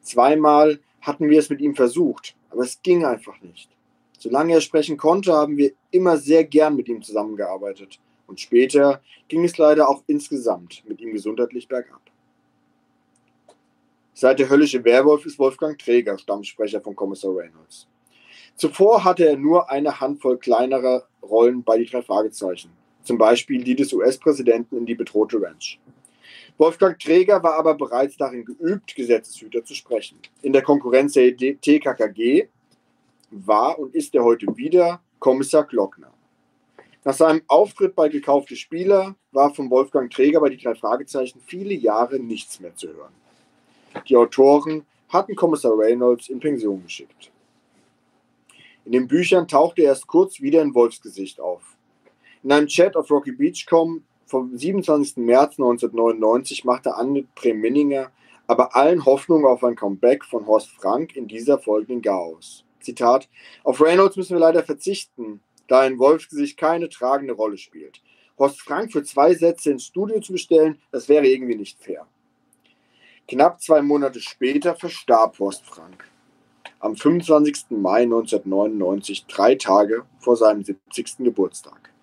Zweimal 0.00 0.78
hatten 1.04 1.28
wir 1.28 1.38
es 1.38 1.50
mit 1.50 1.60
ihm 1.60 1.74
versucht, 1.74 2.34
aber 2.50 2.62
es 2.62 2.82
ging 2.82 3.04
einfach 3.04 3.40
nicht. 3.42 3.70
Solange 4.18 4.54
er 4.54 4.60
sprechen 4.60 4.96
konnte, 4.96 5.32
haben 5.32 5.56
wir 5.56 5.72
immer 5.90 6.16
sehr 6.16 6.44
gern 6.44 6.76
mit 6.76 6.88
ihm 6.88 7.02
zusammengearbeitet. 7.02 8.00
Und 8.26 8.40
später 8.40 9.02
ging 9.28 9.44
es 9.44 9.58
leider 9.58 9.88
auch 9.88 10.02
insgesamt 10.06 10.82
mit 10.88 11.00
ihm 11.00 11.12
gesundheitlich 11.12 11.68
bergab. 11.68 12.00
Seit 14.14 14.38
der 14.38 14.48
höllische 14.48 14.82
Werwolf 14.84 15.26
ist 15.26 15.38
Wolfgang 15.38 15.78
Träger 15.78 16.16
Stammsprecher 16.16 16.80
von 16.80 16.96
Kommissar 16.96 17.36
Reynolds. 17.36 17.86
Zuvor 18.56 19.04
hatte 19.04 19.26
er 19.26 19.36
nur 19.36 19.70
eine 19.70 20.00
Handvoll 20.00 20.38
kleinerer 20.38 21.06
Rollen 21.22 21.64
bei 21.64 21.76
die 21.78 21.86
drei 21.86 22.00
Fragezeichen, 22.00 22.70
zum 23.02 23.18
Beispiel 23.18 23.62
die 23.62 23.74
des 23.74 23.92
US-Präsidenten 23.92 24.78
in 24.78 24.86
die 24.86 24.94
bedrohte 24.94 25.42
Ranch. 25.42 25.80
Wolfgang 26.56 26.98
Träger 26.98 27.42
war 27.42 27.54
aber 27.54 27.74
bereits 27.74 28.16
darin 28.16 28.44
geübt, 28.44 28.94
Gesetzeshüter 28.94 29.64
zu 29.64 29.74
sprechen. 29.74 30.18
In 30.42 30.52
der 30.52 30.62
Konkurrenz 30.62 31.14
der 31.14 31.36
TKKG 31.36 32.46
war 33.30 33.78
und 33.78 33.94
ist 33.94 34.14
er 34.14 34.22
heute 34.22 34.46
wieder 34.56 35.00
Kommissar 35.18 35.64
Glockner. 35.64 36.12
Nach 37.02 37.14
seinem 37.14 37.42
Auftritt 37.48 37.96
bei 37.96 38.08
Gekaufte 38.08 38.54
Spieler 38.54 39.16
war 39.32 39.52
von 39.52 39.68
Wolfgang 39.68 40.10
Träger 40.10 40.40
bei 40.40 40.48
die 40.48 40.56
drei 40.56 40.74
Fragezeichen 40.74 41.40
viele 41.44 41.74
Jahre 41.74 42.20
nichts 42.20 42.60
mehr 42.60 42.74
zu 42.76 42.88
hören. 42.88 43.12
Die 44.08 44.16
Autoren 44.16 44.86
hatten 45.08 45.34
Kommissar 45.34 45.76
Reynolds 45.76 46.28
in 46.28 46.40
Pension 46.40 46.82
geschickt. 46.82 47.30
In 48.84 48.92
den 48.92 49.08
Büchern 49.08 49.48
tauchte 49.48 49.82
er 49.82 49.88
erst 49.88 50.06
kurz 50.06 50.40
wieder 50.40 50.62
in 50.62 50.74
Wolfsgesicht 50.74 51.40
auf. 51.40 51.62
In 52.42 52.52
einem 52.52 52.68
Chat 52.68 52.96
auf 52.96 53.10
Rocky 53.10 53.32
Beachcom 53.32 54.04
vom 54.34 54.58
27. 54.58 55.18
März 55.18 55.60
1999 55.60 56.64
machte 56.64 56.96
Anne 56.96 57.22
Preminninger 57.36 58.10
aber 58.48 58.74
allen 58.74 59.04
Hoffnungen 59.04 59.46
auf 59.46 59.62
ein 59.62 59.76
Comeback 59.76 60.24
von 60.24 60.44
Horst 60.48 60.70
Frank 60.70 61.14
in 61.14 61.28
dieser 61.28 61.60
folgenden 61.60 62.02
Chaos. 62.02 62.64
Zitat, 62.80 63.28
auf 63.62 63.80
Reynolds 63.80 64.16
müssen 64.16 64.34
wir 64.34 64.40
leider 64.40 64.64
verzichten, 64.64 65.40
da 65.68 65.86
in 65.86 66.00
Wolfsgesicht 66.00 66.58
keine 66.58 66.88
tragende 66.88 67.34
Rolle 67.34 67.56
spielt. 67.56 68.02
Horst 68.36 68.60
Frank 68.60 68.90
für 68.90 69.04
zwei 69.04 69.34
Sätze 69.34 69.70
ins 69.70 69.84
Studio 69.84 70.18
zu 70.20 70.32
bestellen, 70.32 70.80
das 70.90 71.08
wäre 71.08 71.28
irgendwie 71.28 71.54
nicht 71.54 71.80
fair. 71.80 72.08
Knapp 73.28 73.62
zwei 73.62 73.82
Monate 73.82 74.18
später 74.20 74.74
verstarb 74.74 75.38
Horst 75.38 75.64
Frank. 75.64 76.10
Am 76.80 76.96
25. 76.96 77.66
Mai 77.70 78.02
1999, 78.02 79.26
drei 79.26 79.54
Tage 79.54 80.04
vor 80.18 80.36
seinem 80.36 80.64
70. 80.64 81.18
Geburtstag. 81.18 81.93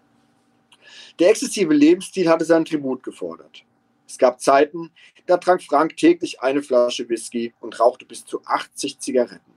Der 1.22 1.30
exzessive 1.30 1.72
Lebensstil 1.72 2.28
hatte 2.28 2.46
seinen 2.46 2.66
Tribut 2.66 3.04
gefordert. 3.04 3.64
Es 4.08 4.18
gab 4.18 4.42
Zeiten, 4.42 4.90
da 5.28 5.38
trank 5.38 5.62
Frank 5.62 5.96
täglich 5.96 6.42
eine 6.42 6.64
Flasche 6.64 7.08
Whisky 7.10 7.54
und 7.60 7.80
rauchte 7.80 8.06
bis 8.06 8.26
zu 8.26 8.42
80 8.44 8.98
Zigaretten. 8.98 9.52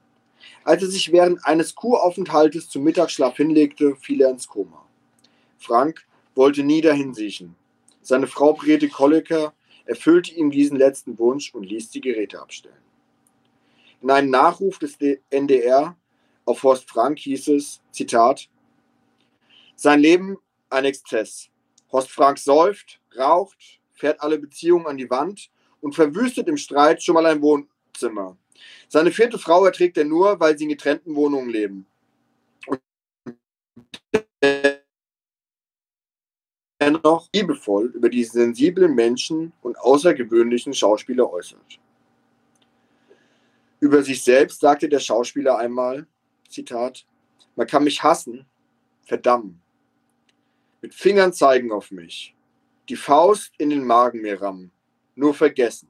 Als 0.65 0.83
er 0.83 0.89
sich 0.89 1.11
während 1.11 1.43
eines 1.47 1.75
Kuraufenthaltes 1.75 2.69
zum 2.69 2.83
Mittagsschlaf 2.83 3.39
hinlegte, 3.39 3.97
fiel 3.97 4.21
er 4.21 4.29
ins 4.29 4.47
Koma. 4.47 4.85
Frank 5.57 6.07
wollte 6.35 6.63
nie 6.65 6.83
dahin 6.83 7.15
siechen. 7.15 7.57
Seine 8.03 8.27
Frau 8.27 8.53
Brigitte 8.53 8.91
Kollecker 8.91 9.55
erfüllte 9.87 10.35
ihm 10.35 10.51
diesen 10.51 10.77
letzten 10.77 11.19
Wunsch 11.19 11.55
und 11.55 11.65
ließ 11.65 11.89
die 11.89 12.03
Geräte 12.03 12.43
abstellen. 12.43 12.77
In 14.03 14.11
einem 14.11 14.29
Nachruf 14.29 14.79
des 14.79 14.99
NDR 15.31 15.97
auf 16.45 16.63
Horst 16.63 16.91
Frank 16.91 17.21
hieß 17.21 17.49
es, 17.49 17.81
Zitat, 17.91 18.51
sein 19.77 20.01
Leben 20.01 20.37
ein 20.69 20.85
Exzess. 20.85 21.49
Horst 21.95 22.11
Frank 22.11 22.39
säuft, 22.39 23.01
raucht, 23.17 23.81
fährt 23.93 24.21
alle 24.21 24.37
Beziehungen 24.37 24.87
an 24.87 24.97
die 24.97 25.09
Wand 25.09 25.49
und 25.81 25.95
verwüstet 25.95 26.49
im 26.49 26.57
Streit 26.57 27.01
schon 27.01 27.15
mal 27.15 27.25
ein 27.25 27.41
Wohnzimmer. 27.41 28.37
Seine 28.89 29.13
vierte 29.13 29.39
Frau 29.39 29.65
erträgt 29.65 29.97
er 29.97 30.05
nur, 30.05 30.41
weil 30.41 30.59
sie 30.59 30.65
in 30.65 30.71
getrennten 30.71 31.15
Wohnungen 31.15 31.51
leben. 31.51 31.87
Und 32.67 32.81
dennoch 36.81 37.29
liebevoll 37.33 37.93
über 37.95 38.09
die 38.09 38.25
sensiblen 38.25 38.97
Menschen 38.97 39.53
und 39.63 39.79
außergewöhnlichen 39.79 40.75
Schauspieler 40.75 41.33
äußert. 41.33 41.79
Über 43.79 44.03
sich 44.03 44.25
selbst 44.25 44.61
sagte 44.61 44.89
der 44.89 44.99
Schauspieler 44.99 45.59
einmal, 45.59 46.09
Zitat, 46.49 47.07
man 47.55 47.69
kann 47.69 47.85
mich 47.85 48.03
hassen, 48.03 48.47
verdammen, 49.05 49.63
mit 50.85 50.93
Fingern 50.93 51.33
zeigen 51.33 51.73
auf 51.73 51.91
mich, 51.91 52.35
die 52.91 52.97
Faust 52.97 53.55
in 53.57 53.71
den 53.71 53.87
Magen 53.87 54.21
mir 54.21 54.43
rammen, 54.43 54.71
nur 55.15 55.33
vergessen, 55.33 55.89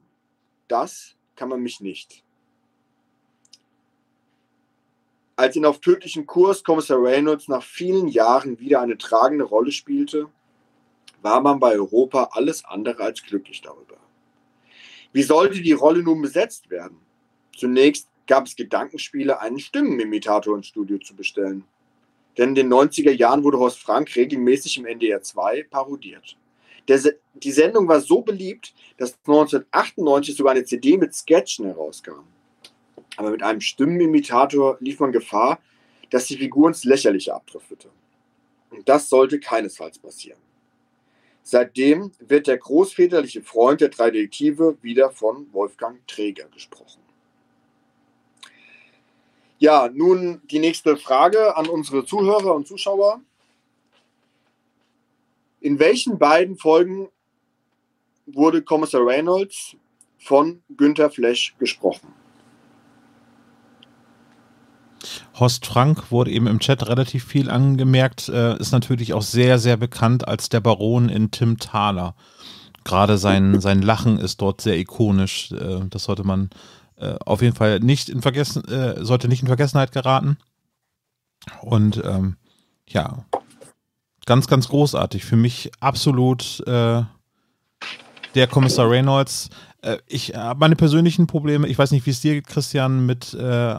das 0.69 1.17
kann 1.35 1.49
man 1.49 1.59
mich 1.59 1.81
nicht. 1.81 2.23
Als 5.35 5.57
ihn 5.57 5.65
auf 5.65 5.81
tödlichen 5.81 6.25
Kurs 6.25 6.63
Kommissar 6.63 7.03
Reynolds 7.03 7.49
nach 7.49 7.61
vielen 7.61 8.07
Jahren 8.07 8.57
wieder 8.57 8.79
eine 8.79 8.97
tragende 8.97 9.43
Rolle 9.43 9.73
spielte, 9.73 10.29
war 11.21 11.41
man 11.41 11.59
bei 11.59 11.73
Europa 11.73 12.29
alles 12.31 12.63
andere 12.63 13.03
als 13.03 13.21
glücklich 13.21 13.59
darüber. 13.59 13.97
Wie 15.11 15.23
sollte 15.23 15.61
die 15.61 15.73
Rolle 15.73 16.03
nun 16.03 16.21
besetzt 16.21 16.69
werden? 16.69 16.99
Zunächst 17.53 18.07
gab 18.27 18.45
es 18.45 18.55
Gedankenspiele, 18.55 19.41
einen 19.41 19.59
Stimmenimitator 19.59 20.55
ins 20.55 20.67
Studio 20.67 20.99
zu 20.99 21.17
bestellen. 21.17 21.65
Denn 22.37 22.49
in 22.49 22.55
den 22.55 22.73
90er 22.73 23.11
Jahren 23.11 23.43
wurde 23.43 23.59
Horst 23.59 23.79
Frank 23.79 24.15
regelmäßig 24.15 24.77
im 24.77 24.85
NDR 24.85 25.21
2 25.21 25.63
parodiert. 25.63 26.37
Der, 26.87 26.99
die 27.33 27.51
Sendung 27.51 27.87
war 27.87 27.99
so 28.01 28.21
beliebt, 28.21 28.73
dass 28.97 29.17
1998 29.25 30.35
sogar 30.35 30.53
eine 30.53 30.65
CD 30.65 30.97
mit 30.97 31.13
Sketchen 31.15 31.65
herauskam. 31.65 32.23
Aber 33.17 33.31
mit 33.31 33.41
einem 33.41 33.61
Stimmenimitator 33.61 34.77
lief 34.79 34.99
man 34.99 35.11
Gefahr, 35.11 35.59
dass 36.09 36.25
die 36.25 36.37
Figur 36.37 36.67
ins 36.67 36.83
Lächerliche 36.83 37.33
abdriftete. 37.33 37.89
Und 38.69 38.87
das 38.87 39.09
sollte 39.09 39.39
keinesfalls 39.39 39.97
passieren. 39.97 40.39
Seitdem 41.41 42.11
wird 42.19 42.47
der 42.47 42.57
großväterliche 42.57 43.41
Freund 43.43 43.79
der 43.79 43.89
drei 43.89 44.11
Detektive 44.11 44.77
wieder 44.81 45.11
von 45.11 45.47
Wolfgang 45.53 46.05
Träger 46.07 46.47
gesprochen. 46.49 47.04
Ja, 49.57 49.89
nun 49.93 50.41
die 50.51 50.59
nächste 50.59 50.97
Frage 50.97 51.55
an 51.55 51.67
unsere 51.67 52.05
Zuhörer 52.05 52.53
und 52.53 52.67
Zuschauer. 52.67 53.21
In 55.61 55.79
welchen 55.79 56.19
beiden 56.19 56.57
Folgen 56.57 57.09
wurde 58.25 58.61
Kommissar 58.61 59.05
Reynolds 59.05 59.75
von 60.17 60.61
Günther 60.75 61.09
Flesch 61.09 61.55
gesprochen? 61.57 62.13
Horst 65.39 65.65
Frank 65.65 66.11
wurde 66.11 66.31
eben 66.31 66.47
im 66.47 66.59
Chat 66.59 66.87
relativ 66.87 67.25
viel 67.25 67.49
angemerkt, 67.49 68.29
äh, 68.29 68.57
ist 68.57 68.71
natürlich 68.71 69.13
auch 69.13 69.21
sehr, 69.21 69.59
sehr 69.59 69.77
bekannt 69.77 70.27
als 70.27 70.49
der 70.49 70.61
Baron 70.61 71.09
in 71.09 71.31
Tim 71.31 71.57
Thaler. 71.57 72.15
Gerade 72.83 73.17
sein, 73.17 73.59
sein 73.61 73.81
Lachen 73.81 74.19
ist 74.19 74.41
dort 74.41 74.61
sehr 74.61 74.77
ikonisch. 74.77 75.51
Äh, 75.51 75.81
das 75.89 76.05
sollte 76.05 76.23
man 76.23 76.49
äh, 76.97 77.15
auf 77.25 77.41
jeden 77.41 77.55
Fall 77.55 77.79
nicht 77.79 78.09
in 78.09 78.21
Vergessen, 78.21 78.63
äh, 78.65 79.03
sollte 79.03 79.27
nicht 79.27 79.41
in 79.41 79.47
Vergessenheit 79.47 79.91
geraten. 79.91 80.37
Und 81.61 82.01
ähm, 82.03 82.37
ja, 82.87 83.25
ganz, 84.25 84.47
ganz 84.47 84.67
großartig. 84.69 85.25
Für 85.25 85.35
mich 85.35 85.71
absolut 85.79 86.61
äh, 86.67 87.03
der 88.35 88.47
Kommissar 88.47 88.89
Reynolds 88.89 89.49
äh, 89.85 89.97
ich 90.07 90.35
habe 90.35 90.59
meine 90.59 90.75
persönlichen 90.75 91.27
Probleme, 91.27 91.67
ich 91.67 91.77
weiß 91.77 91.91
nicht, 91.91 92.05
wie 92.05 92.09
es 92.09 92.21
dir 92.21 92.33
geht, 92.33 92.47
Christian, 92.47 93.05
mit 93.05 93.33
äh, 93.33 93.75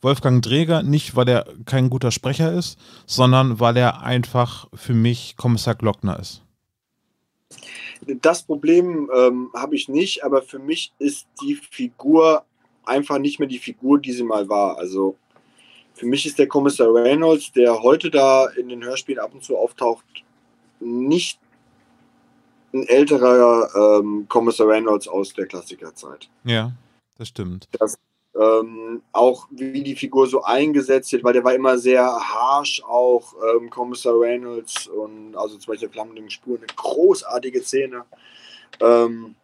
Wolfgang 0.00 0.42
Dräger, 0.42 0.82
nicht 0.82 1.16
weil 1.16 1.28
er 1.28 1.46
kein 1.64 1.90
guter 1.90 2.10
Sprecher 2.10 2.52
ist, 2.52 2.78
sondern 3.06 3.58
weil 3.58 3.76
er 3.76 4.02
einfach 4.02 4.68
für 4.74 4.94
mich 4.94 5.36
Kommissar 5.36 5.74
Glockner 5.74 6.18
ist. 6.18 6.42
Das 8.06 8.42
Problem 8.42 9.10
ähm, 9.14 9.50
habe 9.54 9.76
ich 9.76 9.88
nicht, 9.88 10.24
aber 10.24 10.42
für 10.42 10.58
mich 10.58 10.92
ist 10.98 11.26
die 11.42 11.54
Figur 11.54 12.44
einfach 12.84 13.18
nicht 13.18 13.38
mehr 13.38 13.48
die 13.48 13.58
Figur, 13.58 13.98
die 13.98 14.12
sie 14.12 14.24
mal 14.24 14.48
war. 14.48 14.78
Also 14.78 15.16
für 15.94 16.06
mich 16.06 16.24
ist 16.24 16.38
der 16.38 16.48
Kommissar 16.48 16.92
Reynolds, 16.92 17.52
der 17.52 17.82
heute 17.82 18.10
da 18.10 18.46
in 18.46 18.68
den 18.68 18.82
Hörspielen 18.82 19.22
ab 19.22 19.34
und 19.34 19.44
zu 19.44 19.56
auftaucht, 19.56 20.04
nicht 20.80 21.38
ein 22.72 22.86
älterer 22.86 23.98
ähm, 24.00 24.26
Kommissar 24.28 24.68
Reynolds 24.68 25.08
aus 25.08 25.34
der 25.34 25.46
Klassikerzeit. 25.46 26.28
Ja, 26.44 26.72
das 27.18 27.28
stimmt. 27.28 27.68
Das, 27.72 27.98
ähm, 28.38 29.02
auch 29.12 29.48
wie 29.50 29.82
die 29.82 29.96
Figur 29.96 30.26
so 30.26 30.42
eingesetzt 30.42 31.12
wird, 31.12 31.24
weil 31.24 31.32
der 31.32 31.44
war 31.44 31.54
immer 31.54 31.78
sehr 31.78 32.04
harsh, 32.04 32.82
auch 32.84 33.34
ähm, 33.56 33.70
Kommissar 33.70 34.18
Reynolds 34.18 34.86
und 34.86 35.36
also 35.36 35.56
zum 35.56 35.72
Beispiel 35.72 35.88
Flammenden 35.88 36.30
Spuren, 36.30 36.58
eine 36.58 36.66
großartige 36.74 37.62
Szene. 37.62 38.04
Ähm, 38.80 39.34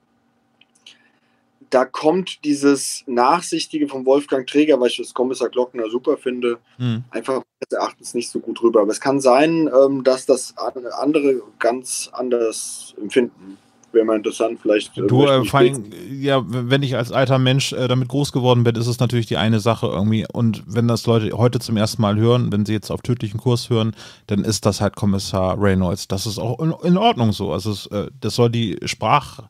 da 1.70 1.84
kommt 1.84 2.44
dieses 2.44 3.02
Nachsichtige 3.06 3.88
von 3.88 4.06
Wolfgang 4.06 4.46
Träger, 4.46 4.80
weil 4.80 4.88
ich 4.88 4.98
das 4.98 5.14
Kommissar 5.14 5.48
Glockner 5.48 5.90
super 5.90 6.16
finde, 6.16 6.58
hm. 6.76 7.02
einfach 7.10 7.34
meines 7.34 7.72
Erachtens 7.72 8.14
nicht 8.14 8.30
so 8.30 8.38
gut 8.38 8.62
rüber. 8.62 8.82
Aber 8.82 8.92
es 8.92 9.00
kann 9.00 9.20
sein, 9.20 9.68
ähm, 9.74 10.04
dass 10.04 10.26
das 10.26 10.54
andere 10.56 11.42
ganz 11.58 12.08
anders 12.12 12.94
empfinden. 13.00 13.58
Wäre 13.97 14.05
mal 14.05 14.16
interessant, 14.16 14.60
vielleicht. 14.62 14.97
Du, 14.97 15.24
äh, 15.24 15.44
vor 15.44 15.59
allem, 15.59 15.85
ja, 16.09 16.44
wenn 16.47 16.85
ich 16.85 16.94
als 16.94 17.10
alter 17.10 17.40
Mensch 17.40 17.73
äh, 17.73 17.89
damit 17.89 18.06
groß 18.06 18.31
geworden 18.31 18.62
bin, 18.62 18.77
ist 18.77 18.86
es 18.86 19.01
natürlich 19.01 19.27
die 19.27 19.36
eine 19.36 19.59
Sache 19.59 19.89
irgendwie. 19.89 20.24
Und 20.32 20.62
wenn 20.66 20.86
das 20.86 21.05
Leute 21.06 21.36
heute 21.36 21.59
zum 21.59 21.77
ersten 21.77 22.02
Mal 22.02 22.16
hören, 22.16 22.52
wenn 22.52 22.64
sie 22.64 22.73
jetzt 22.73 22.93
auf 22.93 23.02
tödlichen 23.02 23.40
Kurs 23.40 23.68
hören, 23.68 23.97
dann 24.28 24.44
ist 24.44 24.64
das 24.66 24.81
halt 24.81 24.94
Kommissar 24.94 25.60
Reynolds. 25.60 26.06
Das 26.06 26.27
ist 26.27 26.39
auch 26.39 26.60
in, 26.60 26.73
in 26.85 26.97
Ordnung 26.97 27.32
so. 27.32 27.52
Also, 27.52 27.73
es, 27.73 27.86
äh, 27.86 28.09
das 28.20 28.36
soll 28.36 28.51
die 28.51 28.78
Sprach- 28.85 29.40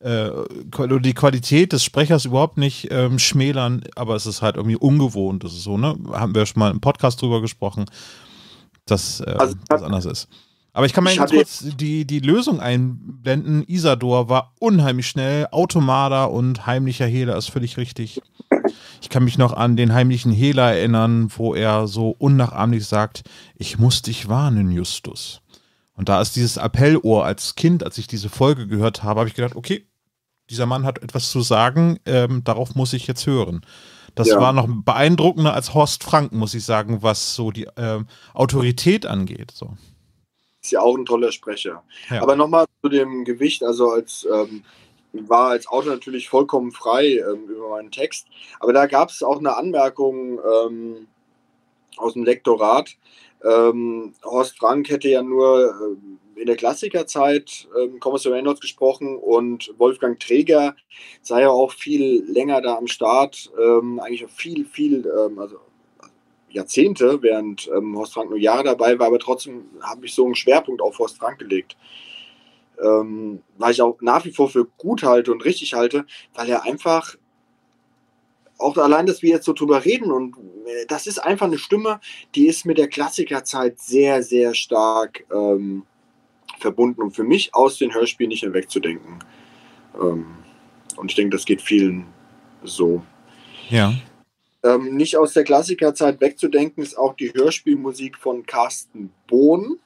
äh, 0.00 0.30
die 1.00 1.14
Qualität 1.14 1.72
des 1.72 1.84
Sprechers 1.84 2.24
überhaupt 2.24 2.58
nicht 2.58 2.88
ähm, 2.90 3.20
schmälern, 3.20 3.84
aber 3.94 4.16
es 4.16 4.26
ist 4.26 4.42
halt 4.42 4.56
irgendwie 4.56 4.76
ungewohnt. 4.76 5.44
Das 5.44 5.52
ist 5.52 5.62
so, 5.62 5.78
ne? 5.78 5.96
Haben 6.12 6.34
wir 6.34 6.44
schon 6.44 6.58
mal 6.58 6.72
im 6.72 6.80
Podcast 6.80 7.22
drüber 7.22 7.40
gesprochen, 7.40 7.84
dass 8.86 9.20
äh, 9.20 9.36
also, 9.38 9.54
das 9.68 9.82
anders 9.82 10.04
ist. 10.06 10.28
Aber 10.74 10.86
ich 10.86 10.94
kann 10.94 11.04
mal 11.04 11.14
ganz 11.14 11.30
kurz 11.30 11.66
die, 11.76 12.06
die 12.06 12.20
Lösung 12.20 12.60
einblenden. 12.60 13.62
Isador 13.64 14.28
war 14.30 14.54
unheimlich 14.58 15.06
schnell. 15.06 15.46
Automada 15.50 16.24
und 16.24 16.66
heimlicher 16.66 17.06
Hehler 17.06 17.36
ist 17.36 17.50
völlig 17.50 17.76
richtig. 17.76 18.22
Ich 19.02 19.10
kann 19.10 19.24
mich 19.24 19.36
noch 19.36 19.52
an 19.52 19.76
den 19.76 19.92
heimlichen 19.92 20.32
Hehler 20.32 20.72
erinnern, 20.72 21.30
wo 21.36 21.54
er 21.54 21.88
so 21.88 22.10
unnachahmlich 22.10 22.86
sagt, 22.86 23.24
ich 23.54 23.78
muss 23.78 24.00
dich 24.00 24.28
warnen, 24.28 24.70
Justus. 24.70 25.42
Und 25.94 26.08
da 26.08 26.22
ist 26.22 26.36
dieses 26.36 26.56
Appellohr 26.56 27.24
als 27.24 27.54
Kind, 27.54 27.84
als 27.84 27.98
ich 27.98 28.06
diese 28.06 28.30
Folge 28.30 28.66
gehört 28.66 29.02
habe, 29.02 29.20
habe 29.20 29.28
ich 29.28 29.34
gedacht, 29.34 29.56
okay, 29.56 29.86
dieser 30.48 30.66
Mann 30.66 30.86
hat 30.86 31.02
etwas 31.02 31.30
zu 31.30 31.42
sagen, 31.42 31.98
ähm, 32.06 32.44
darauf 32.44 32.74
muss 32.74 32.94
ich 32.94 33.06
jetzt 33.06 33.26
hören. 33.26 33.60
Das 34.14 34.28
ja. 34.28 34.40
war 34.40 34.52
noch 34.52 34.68
beeindruckender 34.68 35.54
als 35.54 35.74
Horst 35.74 36.02
Frank, 36.04 36.32
muss 36.32 36.54
ich 36.54 36.64
sagen, 36.64 37.02
was 37.02 37.34
so 37.34 37.50
die 37.50 37.68
ähm, 37.76 38.06
Autorität 38.34 39.04
angeht. 39.04 39.50
So 39.50 39.76
ist 40.62 40.70
ja 40.70 40.80
auch 40.80 40.96
ein 40.96 41.04
toller 41.04 41.32
Sprecher. 41.32 41.82
Ja. 42.10 42.22
Aber 42.22 42.36
nochmal 42.36 42.66
zu 42.82 42.88
dem 42.88 43.24
Gewicht, 43.24 43.64
also 43.64 43.90
als 43.90 44.26
ähm, 44.32 44.64
war 45.12 45.48
als 45.48 45.66
Autor 45.66 45.92
natürlich 45.92 46.28
vollkommen 46.28 46.72
frei 46.72 47.18
ähm, 47.18 47.48
über 47.48 47.70
meinen 47.70 47.90
Text, 47.90 48.28
aber 48.60 48.72
da 48.72 48.86
gab 48.86 49.10
es 49.10 49.22
auch 49.22 49.38
eine 49.38 49.56
Anmerkung 49.56 50.38
ähm, 50.38 51.08
aus 51.96 52.14
dem 52.14 52.24
Lektorat. 52.24 52.90
Ähm, 53.44 54.14
Horst 54.24 54.56
Frank 54.58 54.88
hätte 54.88 55.08
ja 55.08 55.22
nur 55.22 55.74
äh, 56.36 56.40
in 56.40 56.46
der 56.46 56.56
Klassikerzeit 56.56 57.68
ähm, 57.78 58.00
Kommissar 58.00 58.32
Reynolds 58.32 58.60
gesprochen 58.60 59.18
und 59.18 59.74
Wolfgang 59.78 60.18
Träger 60.18 60.76
sei 61.20 61.42
ja 61.42 61.50
auch 61.50 61.72
viel 61.72 62.24
länger 62.26 62.62
da 62.62 62.76
am 62.76 62.86
Start, 62.86 63.50
ähm, 63.60 64.00
eigentlich 64.00 64.24
auch 64.24 64.30
viel, 64.30 64.64
viel, 64.64 65.06
ähm, 65.06 65.38
also 65.38 65.58
Jahrzehnte, 66.52 67.22
während 67.22 67.68
ähm, 67.74 67.96
Horst 67.96 68.14
Frank 68.14 68.30
nur 68.30 68.38
Jahre 68.38 68.64
dabei 68.64 68.98
war, 68.98 69.08
aber 69.08 69.18
trotzdem 69.18 69.64
habe 69.80 70.06
ich 70.06 70.14
so 70.14 70.24
einen 70.24 70.34
Schwerpunkt 70.34 70.80
auf 70.80 70.98
Horst 70.98 71.18
Frank 71.18 71.38
gelegt. 71.38 71.76
Ähm, 72.82 73.42
weil 73.58 73.72
ich 73.72 73.82
auch 73.82 74.00
nach 74.00 74.24
wie 74.24 74.32
vor 74.32 74.48
für 74.48 74.64
gut 74.78 75.02
halte 75.02 75.30
und 75.30 75.44
richtig 75.44 75.74
halte, 75.74 76.04
weil 76.34 76.48
er 76.48 76.64
einfach 76.64 77.16
auch 78.58 78.76
allein, 78.76 79.06
dass 79.06 79.22
wir 79.22 79.30
jetzt 79.30 79.44
so 79.44 79.52
drüber 79.52 79.84
reden 79.84 80.10
und 80.10 80.36
äh, 80.66 80.86
das 80.88 81.06
ist 81.06 81.18
einfach 81.18 81.46
eine 81.46 81.58
Stimme, 81.58 82.00
die 82.34 82.46
ist 82.46 82.64
mit 82.64 82.78
der 82.78 82.88
Klassikerzeit 82.88 83.78
sehr, 83.78 84.22
sehr 84.22 84.54
stark 84.54 85.24
ähm, 85.32 85.84
verbunden 86.58 87.02
und 87.02 87.14
für 87.14 87.24
mich 87.24 87.54
aus 87.54 87.78
den 87.78 87.92
Hörspielen 87.92 88.30
nicht 88.30 88.42
mehr 88.42 88.54
wegzudenken. 88.54 89.18
Ähm, 90.00 90.26
und 90.96 91.10
ich 91.10 91.16
denke, 91.16 91.36
das 91.36 91.44
geht 91.44 91.60
vielen 91.60 92.06
so. 92.62 93.02
Ja. 93.68 93.94
Ähm, 94.64 94.94
nicht 94.96 95.16
aus 95.16 95.32
der 95.32 95.44
Klassikerzeit 95.44 96.20
wegzudenken 96.20 96.82
ist 96.82 96.96
auch 96.96 97.14
die 97.14 97.32
Hörspielmusik 97.34 98.16
von 98.16 98.46
Carsten 98.46 99.10
Bohn. 99.26 99.78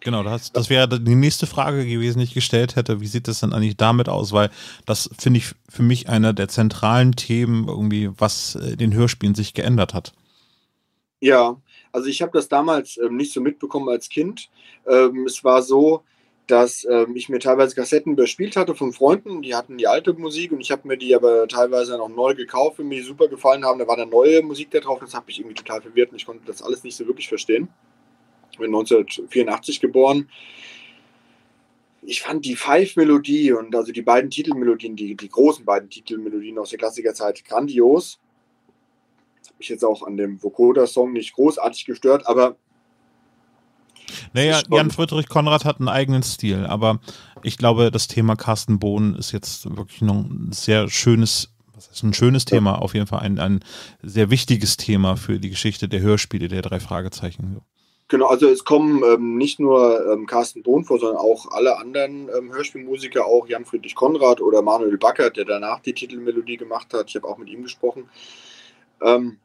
Genau, 0.00 0.22
das, 0.22 0.52
das 0.52 0.70
wäre 0.70 1.00
die 1.00 1.14
nächste 1.14 1.46
Frage 1.46 1.84
gewesen, 1.84 2.18
die 2.18 2.26
ich 2.26 2.34
gestellt 2.34 2.76
hätte. 2.76 3.00
Wie 3.00 3.06
sieht 3.06 3.28
es 3.28 3.40
denn 3.40 3.52
eigentlich 3.52 3.76
damit 3.76 4.08
aus? 4.08 4.32
Weil 4.32 4.50
das 4.84 5.10
finde 5.18 5.38
ich 5.38 5.54
für 5.68 5.82
mich 5.82 6.08
einer 6.08 6.32
der 6.32 6.48
zentralen 6.48 7.12
Themen, 7.12 7.66
irgendwie, 7.66 8.10
was 8.16 8.54
in 8.54 8.76
den 8.76 8.94
Hörspielen 8.94 9.34
sich 9.34 9.54
geändert 9.54 9.94
hat. 9.94 10.12
Ja, 11.20 11.56
also 11.92 12.08
ich 12.08 12.22
habe 12.22 12.32
das 12.32 12.48
damals 12.48 12.98
ähm, 12.98 13.16
nicht 13.16 13.32
so 13.32 13.40
mitbekommen 13.40 13.88
als 13.88 14.08
Kind. 14.08 14.48
Ähm, 14.86 15.24
es 15.26 15.42
war 15.42 15.62
so, 15.62 16.04
dass 16.46 16.86
ähm, 16.88 17.16
ich 17.16 17.28
mir 17.28 17.40
teilweise 17.40 17.74
Kassetten 17.74 18.12
überspielt 18.12 18.56
hatte 18.56 18.74
von 18.74 18.92
Freunden, 18.92 19.42
die 19.42 19.54
hatten 19.54 19.78
die 19.78 19.88
alte 19.88 20.12
Musik 20.12 20.52
und 20.52 20.60
ich 20.60 20.70
habe 20.70 20.86
mir 20.86 20.96
die 20.96 21.14
aber 21.14 21.48
teilweise 21.48 21.96
noch 21.98 22.08
neu 22.08 22.34
gekauft, 22.34 22.78
wenn 22.78 22.88
mir 22.88 23.00
die 23.00 23.06
super 23.06 23.28
gefallen 23.28 23.64
haben. 23.64 23.78
Da 23.78 23.88
war 23.88 23.96
dann 23.96 24.10
neue 24.10 24.42
Musik 24.42 24.70
da 24.70 24.80
drauf, 24.80 25.00
das 25.00 25.14
hat 25.14 25.26
mich 25.26 25.40
irgendwie 25.40 25.56
total 25.56 25.82
verwirrt 25.82 26.10
und 26.10 26.16
ich 26.16 26.26
konnte 26.26 26.46
das 26.46 26.62
alles 26.62 26.84
nicht 26.84 26.96
so 26.96 27.06
wirklich 27.06 27.28
verstehen. 27.28 27.68
Ich 28.52 28.58
bin 28.58 28.68
1984 28.68 29.80
geboren. 29.80 30.30
Ich 32.02 32.22
fand 32.22 32.44
die 32.44 32.54
Five-Melodie 32.54 33.52
und 33.52 33.74
also 33.74 33.90
die 33.90 34.02
beiden 34.02 34.30
Titelmelodien, 34.30 34.94
die, 34.94 35.16
die 35.16 35.28
großen 35.28 35.64
beiden 35.64 35.90
Titelmelodien 35.90 36.58
aus 36.58 36.70
der 36.70 36.78
Klassikerzeit 36.78 37.44
grandios. 37.44 38.20
Das 39.40 39.50
hat 39.50 39.58
mich 39.58 39.68
jetzt 39.68 39.84
auch 39.84 40.06
an 40.06 40.16
dem 40.16 40.40
Vokoda-Song 40.40 41.12
nicht 41.12 41.34
großartig 41.34 41.84
gestört, 41.84 42.26
aber 42.26 42.56
naja, 44.32 44.60
Jan 44.70 44.90
Friedrich 44.90 45.28
Konrad 45.28 45.64
hat 45.64 45.78
einen 45.78 45.88
eigenen 45.88 46.22
Stil, 46.22 46.66
aber 46.66 47.00
ich 47.42 47.58
glaube, 47.58 47.90
das 47.90 48.08
Thema 48.08 48.36
Carsten 48.36 48.78
Bohn 48.78 49.14
ist 49.14 49.32
jetzt 49.32 49.76
wirklich 49.76 50.02
noch 50.02 50.14
ein 50.14 50.50
sehr 50.52 50.88
schönes, 50.88 51.52
was 51.74 51.88
ist 51.88 52.02
ein 52.02 52.14
schönes 52.14 52.44
Thema, 52.44 52.80
auf 52.80 52.94
jeden 52.94 53.06
Fall 53.06 53.20
ein, 53.20 53.38
ein 53.38 53.60
sehr 54.02 54.30
wichtiges 54.30 54.76
Thema 54.76 55.16
für 55.16 55.38
die 55.38 55.50
Geschichte 55.50 55.88
der 55.88 56.00
Hörspiele 56.00 56.48
der 56.48 56.62
drei 56.62 56.80
Fragezeichen. 56.80 57.60
Genau, 58.08 58.26
also 58.26 58.48
es 58.48 58.64
kommen 58.64 59.02
ähm, 59.02 59.36
nicht 59.36 59.58
nur 59.58 60.12
ähm, 60.12 60.26
Carsten 60.26 60.62
Bohn 60.62 60.84
vor, 60.84 61.00
sondern 61.00 61.18
auch 61.18 61.50
alle 61.50 61.76
anderen 61.78 62.28
ähm, 62.36 62.52
Hörspielmusiker, 62.52 63.26
auch 63.26 63.48
Jan 63.48 63.64
Friedrich 63.64 63.96
Konrad 63.96 64.40
oder 64.40 64.62
Manuel 64.62 64.96
Backert, 64.96 65.36
der 65.36 65.44
danach 65.44 65.80
die 65.80 65.92
Titelmelodie 65.92 66.56
gemacht 66.56 66.94
hat. 66.94 67.08
Ich 67.08 67.16
habe 67.16 67.26
auch 67.26 67.36
mit 67.36 67.48
ihm 67.48 67.64
gesprochen. 67.64 68.08
Ähm, 69.02 69.38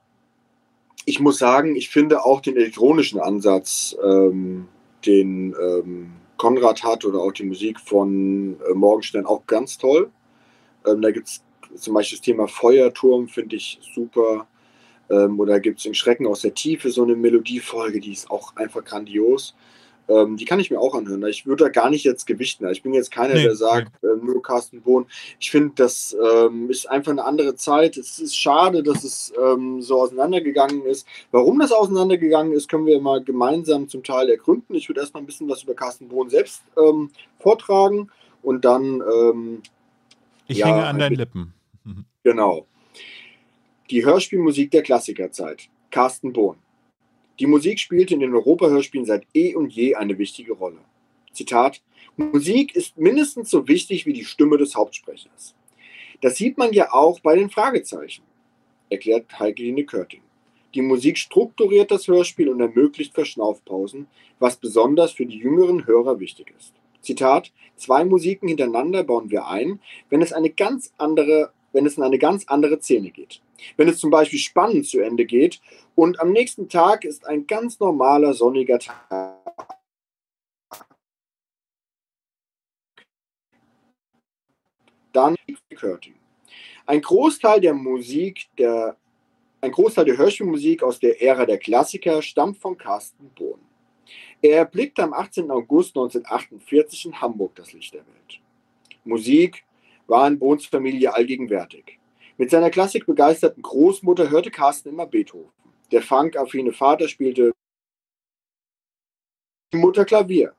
ich 1.05 1.19
muss 1.19 1.37
sagen, 1.37 1.75
ich 1.75 1.89
finde 1.89 2.23
auch 2.25 2.41
den 2.41 2.55
elektronischen 2.55 3.19
Ansatz, 3.19 3.95
ähm, 4.03 4.67
den 5.05 5.55
ähm, 5.61 6.11
Konrad 6.37 6.83
hat 6.83 7.05
oder 7.05 7.19
auch 7.19 7.31
die 7.31 7.43
Musik 7.43 7.79
von 7.79 8.57
äh, 8.69 8.73
Morgenstern 8.73 9.25
auch 9.25 9.45
ganz 9.47 9.77
toll. 9.77 10.09
Ähm, 10.85 11.01
da 11.01 11.11
gibt 11.11 11.27
es 11.27 11.43
zum 11.75 11.93
Beispiel 11.93 12.17
das 12.17 12.25
Thema 12.25 12.47
Feuerturm, 12.47 13.27
finde 13.27 13.55
ich 13.55 13.79
super. 13.93 14.47
Ähm, 15.09 15.39
oder 15.39 15.59
gibt 15.59 15.79
es 15.79 15.85
in 15.85 15.93
Schrecken 15.93 16.27
aus 16.27 16.41
der 16.41 16.53
Tiefe 16.53 16.89
so 16.89 17.03
eine 17.03 17.15
Melodiefolge, 17.15 17.99
die 17.99 18.13
ist 18.13 18.29
auch 18.31 18.55
einfach 18.55 18.83
grandios. 18.83 19.55
Ähm, 20.07 20.37
die 20.37 20.45
kann 20.45 20.59
ich 20.59 20.71
mir 20.71 20.79
auch 20.79 20.95
anhören. 20.95 21.23
Ich 21.25 21.45
würde 21.45 21.65
da 21.65 21.69
gar 21.69 21.89
nicht 21.89 22.03
jetzt 22.03 22.25
gewichten. 22.25 22.67
Ich 22.69 22.83
bin 22.83 22.93
jetzt 22.93 23.11
keiner, 23.11 23.35
nee, 23.35 23.43
der 23.43 23.55
sagt, 23.55 23.91
nee. 24.01 24.09
äh, 24.09 24.15
nur 24.15 24.41
Carsten 24.41 24.81
Bohn. 24.81 25.05
Ich 25.39 25.51
finde, 25.51 25.73
das 25.75 26.15
ähm, 26.33 26.69
ist 26.69 26.89
einfach 26.89 27.11
eine 27.11 27.23
andere 27.23 27.55
Zeit. 27.55 27.97
Es 27.97 28.19
ist 28.19 28.35
schade, 28.35 28.83
dass 28.83 29.03
es 29.03 29.33
ähm, 29.41 29.81
so 29.81 30.01
auseinandergegangen 30.01 30.83
ist. 30.85 31.07
Warum 31.31 31.59
das 31.59 31.71
auseinandergegangen 31.71 32.53
ist, 32.53 32.69
können 32.69 32.85
wir 32.85 32.99
mal 32.99 33.23
gemeinsam 33.23 33.87
zum 33.87 34.03
Teil 34.03 34.29
ergründen. 34.29 34.75
Ich 34.75 34.89
würde 34.89 35.01
erstmal 35.01 35.23
ein 35.23 35.27
bisschen 35.27 35.49
was 35.49 35.63
über 35.63 35.73
Carsten 35.73 36.09
Bohn 36.09 36.29
selbst 36.29 36.63
ähm, 36.77 37.09
vortragen 37.39 38.11
und 38.41 38.65
dann. 38.65 39.01
Ähm, 39.01 39.61
ich 40.47 40.57
ja, 40.57 40.67
hänge 40.67 40.85
an 40.85 40.99
deinen 40.99 41.15
Lippen. 41.15 41.53
Genau. 42.23 42.65
Die 43.89 44.05
Hörspielmusik 44.05 44.71
der 44.71 44.83
Klassikerzeit. 44.83 45.69
Carsten 45.89 46.33
Bohn. 46.33 46.57
Die 47.41 47.47
Musik 47.47 47.79
spielte 47.79 48.13
in 48.13 48.19
den 48.19 48.35
Europahörspielen 48.35 49.07
seit 49.07 49.25
eh 49.33 49.55
und 49.55 49.73
je 49.73 49.95
eine 49.95 50.19
wichtige 50.19 50.53
Rolle. 50.53 50.77
Zitat: 51.33 51.81
Musik 52.15 52.75
ist 52.75 52.99
mindestens 52.99 53.49
so 53.49 53.67
wichtig 53.67 54.05
wie 54.05 54.13
die 54.13 54.25
Stimme 54.25 54.59
des 54.59 54.75
Hauptsprechers. 54.75 55.55
Das 56.21 56.35
sieht 56.35 56.59
man 56.59 56.71
ja 56.71 56.93
auch 56.93 57.19
bei 57.19 57.35
den 57.35 57.49
Fragezeichen, 57.49 58.21
erklärt 58.91 59.39
Heike 59.39 59.83
Körting. 59.85 60.21
Die 60.75 60.83
Musik 60.83 61.17
strukturiert 61.17 61.89
das 61.89 62.07
Hörspiel 62.07 62.47
und 62.47 62.61
ermöglicht 62.61 63.15
Verschnaufpausen, 63.15 64.05
was 64.37 64.57
besonders 64.57 65.11
für 65.11 65.25
die 65.25 65.39
jüngeren 65.39 65.87
Hörer 65.87 66.19
wichtig 66.19 66.53
ist. 66.59 66.75
Zitat: 67.01 67.51
Zwei 67.75 68.05
Musiken 68.05 68.49
hintereinander 68.49 69.03
bauen 69.03 69.31
wir 69.31 69.47
ein, 69.47 69.79
wenn 70.11 70.21
es 70.21 70.31
eine 70.31 70.51
ganz 70.51 70.93
andere 70.99 71.51
wenn 71.73 71.85
es 71.85 71.97
in 71.97 72.03
eine 72.03 72.19
ganz 72.19 72.45
andere 72.47 72.79
Szene 72.79 73.11
geht. 73.11 73.41
Wenn 73.77 73.87
es 73.87 73.99
zum 73.99 74.09
Beispiel 74.09 74.39
spannend 74.39 74.87
zu 74.87 74.99
Ende 74.99 75.25
geht 75.25 75.61
und 75.95 76.19
am 76.19 76.31
nächsten 76.31 76.69
Tag 76.69 77.05
ist 77.05 77.25
ein 77.25 77.47
ganz 77.47 77.79
normaler 77.79 78.33
sonniger 78.33 78.79
Tag. 78.79 79.37
Dann 85.13 85.35
Curtin. 85.75 86.15
Ein 86.85 87.01
Großteil 87.01 87.59
der 87.59 87.73
Musik, 87.73 88.47
der, 88.57 88.95
ein 89.59 89.71
Großteil 89.71 90.05
der 90.05 90.17
Hörspielmusik 90.17 90.83
aus 90.83 90.99
der 90.99 91.21
Ära 91.21 91.45
der 91.45 91.57
Klassiker 91.57 92.21
stammt 92.21 92.57
von 92.57 92.77
Carsten 92.77 93.29
Bohn. 93.35 93.59
Er 94.41 94.57
erblickte 94.57 95.03
am 95.03 95.13
18. 95.13 95.51
August 95.51 95.95
1948 95.95 97.05
in 97.05 97.21
Hamburg 97.21 97.55
das 97.55 97.73
Licht 97.73 97.93
der 97.93 98.05
Welt. 98.05 98.39
Musik 99.03 99.63
war 100.11 100.27
in 100.27 100.37
Bohns 100.37 100.67
Familie 100.67 101.15
allgegenwärtig. 101.15 101.97
Mit 102.37 102.51
seiner 102.51 102.69
klassikbegeisterten 102.69 103.63
Großmutter 103.63 104.29
hörte 104.29 104.51
Carsten 104.51 104.89
immer 104.89 105.07
Beethoven. 105.07 105.51
Der 105.91 106.01
funkaffine 106.01 106.73
Vater 106.73 107.07
spielte 107.07 107.53
Mutter 109.73 110.05
Klavier. 110.05 110.53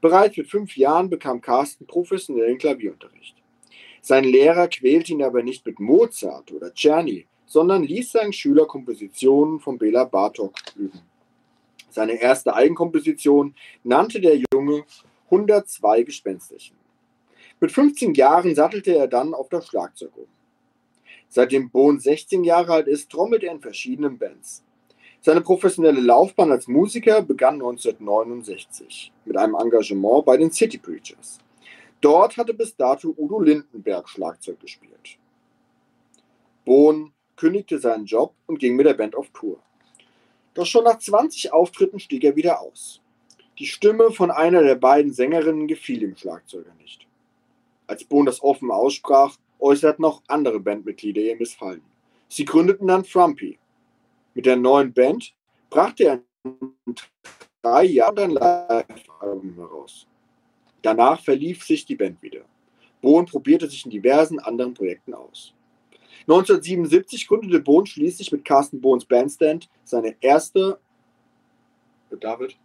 Bereits 0.00 0.36
mit 0.36 0.48
fünf 0.48 0.76
Jahren 0.76 1.08
bekam 1.08 1.40
Carsten 1.40 1.86
professionellen 1.86 2.58
Klavierunterricht. 2.58 3.36
Sein 4.02 4.24
Lehrer 4.24 4.66
quälte 4.66 5.12
ihn 5.12 5.22
aber 5.22 5.42
nicht 5.42 5.64
mit 5.64 5.78
Mozart 5.78 6.50
oder 6.52 6.74
Czerny, 6.74 7.26
sondern 7.46 7.84
ließ 7.84 8.12
seinen 8.12 8.32
Schüler 8.32 8.66
Kompositionen 8.66 9.60
von 9.60 9.78
Bela 9.78 10.04
Bartok 10.04 10.54
üben. 10.74 11.00
Seine 11.90 12.20
erste 12.20 12.54
Eigenkomposition 12.54 13.54
nannte 13.84 14.20
der 14.20 14.36
Junge 14.52 14.84
102 15.26 16.02
Gespensterchen. 16.02 16.79
Mit 17.60 17.72
15 17.72 18.14
Jahren 18.14 18.54
sattelte 18.54 18.96
er 18.96 19.06
dann 19.06 19.34
auf 19.34 19.50
das 19.50 19.66
Schlagzeug 19.66 20.16
um. 20.16 20.26
Seitdem 21.28 21.70
Bohn 21.70 22.00
16 22.00 22.42
Jahre 22.42 22.72
alt 22.72 22.88
ist, 22.88 23.10
trommelt 23.10 23.44
er 23.44 23.52
in 23.52 23.60
verschiedenen 23.60 24.18
Bands. 24.18 24.64
Seine 25.20 25.42
professionelle 25.42 26.00
Laufbahn 26.00 26.50
als 26.50 26.66
Musiker 26.66 27.20
begann 27.20 27.54
1969 27.54 29.12
mit 29.26 29.36
einem 29.36 29.54
Engagement 29.54 30.24
bei 30.24 30.38
den 30.38 30.50
City 30.50 30.78
Preachers. 30.78 31.38
Dort 32.00 32.38
hatte 32.38 32.54
bis 32.54 32.74
dato 32.74 33.14
Udo 33.16 33.38
Lindenberg 33.38 34.08
Schlagzeug 34.08 34.58
gespielt. 34.58 35.18
Bohn 36.64 37.12
kündigte 37.36 37.78
seinen 37.78 38.06
Job 38.06 38.32
und 38.46 38.58
ging 38.58 38.74
mit 38.74 38.86
der 38.86 38.94
Band 38.94 39.14
auf 39.14 39.28
Tour. 39.34 39.58
Doch 40.54 40.64
schon 40.66 40.84
nach 40.84 40.98
20 40.98 41.52
Auftritten 41.52 42.00
stieg 42.00 42.24
er 42.24 42.36
wieder 42.36 42.62
aus. 42.62 43.02
Die 43.58 43.66
Stimme 43.66 44.10
von 44.12 44.30
einer 44.30 44.62
der 44.62 44.76
beiden 44.76 45.12
Sängerinnen 45.12 45.68
gefiel 45.68 46.00
dem 46.00 46.16
Schlagzeuger 46.16 46.72
nicht. 46.80 47.06
Als 47.90 48.04
Bohn 48.04 48.24
das 48.24 48.40
offen 48.40 48.70
aussprach, 48.70 49.36
äußerten 49.58 50.04
auch 50.04 50.22
andere 50.28 50.60
Bandmitglieder 50.60 51.22
ihr 51.22 51.34
Missfallen. 51.34 51.82
Sie 52.28 52.44
gründeten 52.44 52.86
dann 52.86 53.04
Frumpy. 53.04 53.58
Mit 54.32 54.46
der 54.46 54.54
neuen 54.54 54.92
Band 54.92 55.34
brachte 55.70 56.04
er 56.04 56.22
in 56.44 56.94
drei 57.60 57.86
Jahren 57.86 58.16
ein 58.16 58.30
Live-Album 58.30 59.56
heraus. 59.56 60.06
Danach 60.82 61.20
verlief 61.20 61.64
sich 61.64 61.84
die 61.84 61.96
Band 61.96 62.22
wieder. 62.22 62.42
Bohn 63.02 63.26
probierte 63.26 63.68
sich 63.68 63.84
in 63.84 63.90
diversen 63.90 64.38
anderen 64.38 64.72
Projekten 64.72 65.12
aus. 65.12 65.52
1977 66.28 67.26
gründete 67.26 67.58
Bohn 67.58 67.86
schließlich 67.86 68.30
mit 68.30 68.44
Carsten 68.44 68.80
Bohns 68.80 69.04
Bandstand 69.04 69.68
seine 69.82 70.14
erste 70.20 70.78
David 72.20 72.56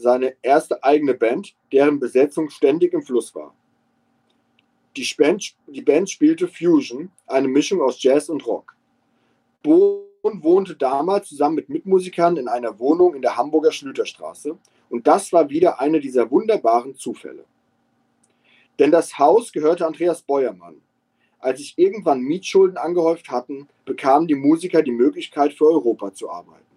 seine 0.00 0.34
erste 0.42 0.82
eigene 0.82 1.14
Band, 1.14 1.54
deren 1.72 2.00
Besetzung 2.00 2.50
ständig 2.50 2.92
im 2.92 3.02
Fluss 3.02 3.34
war. 3.34 3.54
Die 4.96 5.06
Band, 5.16 5.54
die 5.66 5.82
Band 5.82 6.10
spielte 6.10 6.48
Fusion, 6.48 7.10
eine 7.26 7.48
Mischung 7.48 7.80
aus 7.80 8.02
Jazz 8.02 8.28
und 8.28 8.44
Rock. 8.46 8.74
Bohn 9.62 10.42
wohnte 10.42 10.74
damals 10.74 11.28
zusammen 11.28 11.56
mit 11.56 11.68
Mitmusikern 11.68 12.36
in 12.36 12.48
einer 12.48 12.78
Wohnung 12.78 13.14
in 13.14 13.22
der 13.22 13.36
Hamburger 13.36 13.72
Schlüterstraße 13.72 14.56
und 14.88 15.06
das 15.06 15.32
war 15.32 15.48
wieder 15.48 15.80
einer 15.80 16.00
dieser 16.00 16.30
wunderbaren 16.30 16.96
Zufälle. 16.96 17.44
Denn 18.78 18.90
das 18.90 19.18
Haus 19.18 19.52
gehörte 19.52 19.86
Andreas 19.86 20.22
Beuermann. 20.22 20.80
Als 21.38 21.58
sich 21.58 21.74
irgendwann 21.76 22.20
Mietschulden 22.20 22.76
angehäuft 22.76 23.30
hatten, 23.30 23.68
bekamen 23.84 24.26
die 24.26 24.34
Musiker 24.34 24.82
die 24.82 24.90
Möglichkeit, 24.90 25.52
für 25.54 25.66
Europa 25.66 26.12
zu 26.12 26.30
arbeiten. 26.30 26.69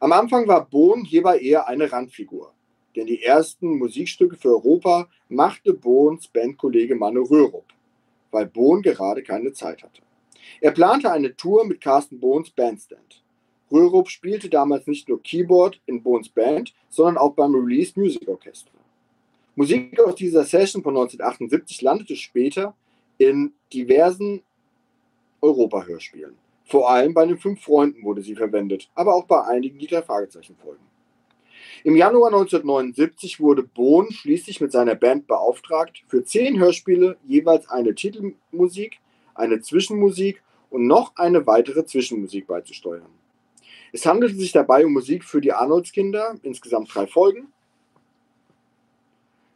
Am 0.00 0.12
Anfang 0.12 0.46
war 0.46 0.64
Bohn 0.64 1.04
hierbei 1.04 1.40
eher 1.40 1.66
eine 1.66 1.90
Randfigur, 1.90 2.52
denn 2.94 3.06
die 3.06 3.22
ersten 3.22 3.78
Musikstücke 3.78 4.36
für 4.36 4.50
Europa 4.50 5.08
machte 5.28 5.74
Bohns 5.74 6.28
Bandkollege 6.28 6.94
Manu 6.94 7.24
Röhrup, 7.24 7.64
weil 8.30 8.46
Bohn 8.46 8.80
gerade 8.82 9.24
keine 9.24 9.52
Zeit 9.52 9.82
hatte. 9.82 10.02
Er 10.60 10.70
plante 10.70 11.10
eine 11.10 11.34
Tour 11.34 11.64
mit 11.64 11.80
Carsten 11.80 12.20
Bohns 12.20 12.50
Bandstand. 12.50 13.24
Röhrup 13.72 14.08
spielte 14.08 14.48
damals 14.48 14.86
nicht 14.86 15.08
nur 15.08 15.20
Keyboard 15.20 15.80
in 15.86 16.02
Bohns 16.02 16.28
Band, 16.28 16.74
sondern 16.88 17.18
auch 17.18 17.34
beim 17.34 17.54
Release 17.54 17.98
Music 17.98 18.26
Orchestra. 18.28 18.78
Musik 19.56 19.98
aus 20.00 20.14
dieser 20.14 20.44
Session 20.44 20.84
von 20.84 20.96
1978 20.96 21.82
landete 21.82 22.14
später 22.14 22.74
in 23.18 23.52
diversen 23.72 24.42
Europa-Hörspielen. 25.40 26.36
Vor 26.68 26.90
allem 26.90 27.14
bei 27.14 27.24
den 27.24 27.38
Fünf 27.38 27.62
Freunden 27.62 28.02
wurde 28.02 28.20
sie 28.20 28.34
verwendet, 28.34 28.90
aber 28.94 29.14
auch 29.14 29.24
bei 29.24 29.42
einigen 29.42 29.78
die 29.78 29.86
drei 29.86 30.02
Fragezeichen 30.02 30.54
folgen. 30.56 30.84
Im 31.82 31.96
Januar 31.96 32.28
1979 32.28 33.40
wurde 33.40 33.62
Bohn 33.62 34.12
schließlich 34.12 34.60
mit 34.60 34.70
seiner 34.70 34.94
Band 34.94 35.26
beauftragt, 35.26 36.04
für 36.08 36.24
zehn 36.24 36.58
Hörspiele 36.58 37.16
jeweils 37.24 37.70
eine 37.70 37.94
Titelmusik, 37.94 39.00
eine 39.34 39.60
Zwischenmusik 39.60 40.42
und 40.68 40.86
noch 40.86 41.16
eine 41.16 41.46
weitere 41.46 41.86
Zwischenmusik 41.86 42.46
beizusteuern. 42.46 43.08
Es 43.92 44.04
handelte 44.04 44.36
sich 44.36 44.52
dabei 44.52 44.84
um 44.84 44.92
Musik 44.92 45.24
für 45.24 45.40
die 45.40 45.52
Arnoldskinder, 45.52 46.34
insgesamt 46.42 46.94
drei 46.94 47.06
Folgen, 47.06 47.50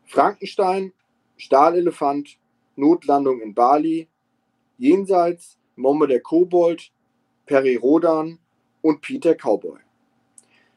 Frankenstein, 0.07 0.95
Stahlelefant, 1.37 2.39
Notlandung 2.77 3.43
in 3.43 3.53
Bali, 3.53 4.09
Jenseits, 4.79 5.59
Momme 5.77 6.07
der 6.07 6.21
Kobold, 6.21 6.92
Peri 7.47 7.77
Rodan 7.77 8.39
und 8.81 9.01
Peter 9.01 9.35
Cowboy. 9.35 9.79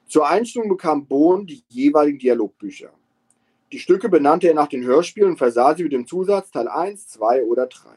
Zur 0.08 0.28
Einstimmung 0.28 0.70
bekam 0.70 1.06
Bohn 1.06 1.46
die 1.46 1.64
jeweiligen 1.68 2.20
Dialogbücher. 2.20 2.92
Die 3.72 3.80
Stücke 3.80 4.10
benannte 4.10 4.48
er 4.48 4.54
nach 4.54 4.68
den 4.68 4.84
Hörspielen 4.84 5.32
und 5.32 5.38
versah 5.38 5.76
sie 5.76 5.84
mit 5.84 5.92
dem 5.92 6.06
Zusatz 6.06 6.52
Teil 6.52 6.68
1, 6.68 7.08
2 7.10 7.44
oder 7.44 7.68
3. 7.68 7.90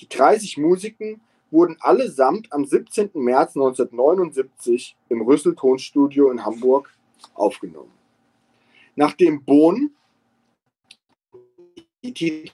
Die 0.00 0.08
30 0.08 0.56
Musiken 0.56 1.20
wurden 1.50 1.76
allesamt 1.80 2.52
am 2.52 2.64
17. 2.64 3.10
März 3.14 3.54
1979 3.54 4.96
im 5.10 5.20
Rüssel 5.20 5.54
Tonstudio 5.54 6.30
in 6.30 6.44
Hamburg 6.44 6.90
aufgenommen. 7.34 7.92
Nachdem 8.96 9.44
Bohn 9.44 9.94
die 12.02 12.14
Titel 12.14 12.50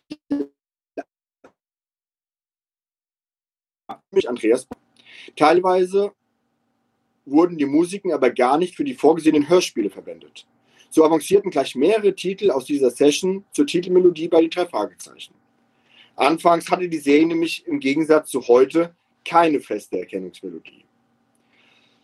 Andreas. 4.26 4.66
Teilweise 5.36 6.12
wurden 7.26 7.58
die 7.58 7.66
Musiken 7.66 8.12
aber 8.12 8.30
gar 8.30 8.58
nicht 8.58 8.74
für 8.76 8.84
die 8.84 8.94
vorgesehenen 8.94 9.48
Hörspiele 9.48 9.90
verwendet. 9.90 10.46
So 10.90 11.04
avancierten 11.04 11.50
gleich 11.50 11.74
mehrere 11.74 12.14
Titel 12.14 12.50
aus 12.50 12.64
dieser 12.64 12.90
Session 12.90 13.44
zur 13.52 13.66
Titelmelodie 13.66 14.28
bei 14.28 14.40
die 14.40 14.50
drei 14.50 14.66
Fragezeichen. 14.66 15.34
Anfangs 16.16 16.70
hatte 16.70 16.88
die 16.88 16.98
Serie 16.98 17.26
nämlich 17.26 17.66
im 17.66 17.78
Gegensatz 17.78 18.30
zu 18.30 18.48
heute 18.48 18.94
keine 19.24 19.60
feste 19.60 19.98
Erkennungsmelodie. 19.98 20.84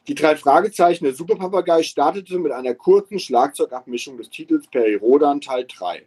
Die 0.07 0.15
drei 0.15 0.37
Fragezeichen 0.37 1.05
der 1.05 1.15
Superpapagei 1.15 1.83
startete 1.83 2.39
mit 2.39 2.53
einer 2.53 2.75
kurzen 2.75 3.19
Schlagzeugabmischung 3.19 4.19
des 4.19 4.29
Titels 4.29 4.67
Peri 4.67 4.97
Rodan 4.97 5.41
Teil 5.41 5.67
3. 5.67 6.03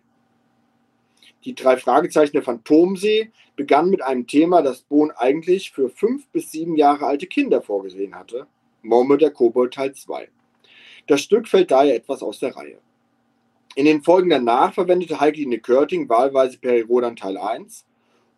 Die 1.45 1.55
drei 1.55 1.77
Fragezeichen 1.77 2.33
der 2.33 2.43
Phantomsee 2.43 3.31
begann 3.55 3.89
mit 3.89 4.01
einem 4.01 4.27
Thema, 4.27 4.61
das 4.61 4.81
Bohn 4.81 5.11
eigentlich 5.11 5.71
für 5.71 5.89
fünf 5.89 6.27
bis 6.29 6.51
sieben 6.51 6.75
Jahre 6.75 7.05
alte 7.05 7.27
Kinder 7.27 7.61
vorgesehen 7.61 8.15
hatte. 8.15 8.47
Momme 8.81 9.17
der 9.17 9.31
Kobold 9.31 9.73
Teil 9.73 9.93
2. 9.93 10.29
Das 11.07 11.21
Stück 11.21 11.47
fällt 11.47 11.71
daher 11.71 11.95
etwas 11.95 12.21
aus 12.21 12.39
der 12.39 12.55
Reihe. 12.55 12.79
In 13.75 13.85
den 13.85 14.01
Folgen 14.01 14.29
danach 14.29 14.73
verwendete 14.73 15.19
Heike 15.19 15.59
Körting 15.59 16.09
wahlweise 16.09 16.57
Perirodan 16.57 17.15
Teil 17.15 17.37
1 17.37 17.85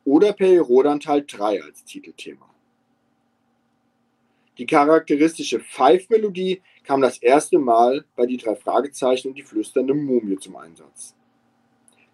oder 0.05 0.33
Perirodan 0.33 0.99
Teil 0.99 1.23
3 1.25 1.63
als 1.63 1.83
Titelthema. 1.85 2.49
Die 4.57 4.65
charakteristische 4.65 5.61
Pfeifmelodie 5.61 6.61
kam 6.83 7.01
das 7.01 7.17
erste 7.19 7.57
Mal 7.57 8.03
bei 8.17 8.25
die 8.25 8.35
drei 8.35 8.55
Fragezeichen 8.55 9.29
und 9.29 9.35
die 9.35 9.43
flüsternde 9.43 9.93
Mumie 9.93 10.37
zum 10.37 10.57
Einsatz. 10.57 11.15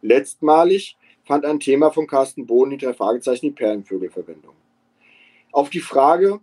Letztmalig 0.05 0.97
fand 1.25 1.45
ein 1.45 1.59
Thema 1.59 1.91
von 1.91 2.07
Carsten 2.07 2.45
Bohn 2.45 2.69
die 2.69 2.77
drei 2.77 2.93
Fragezeichen 2.93 3.47
die 3.47 3.51
Perlenvögel 3.51 4.09
Verwendung. 4.09 4.53
Auf 5.51 5.69
die 5.69 5.79
Frage, 5.79 6.39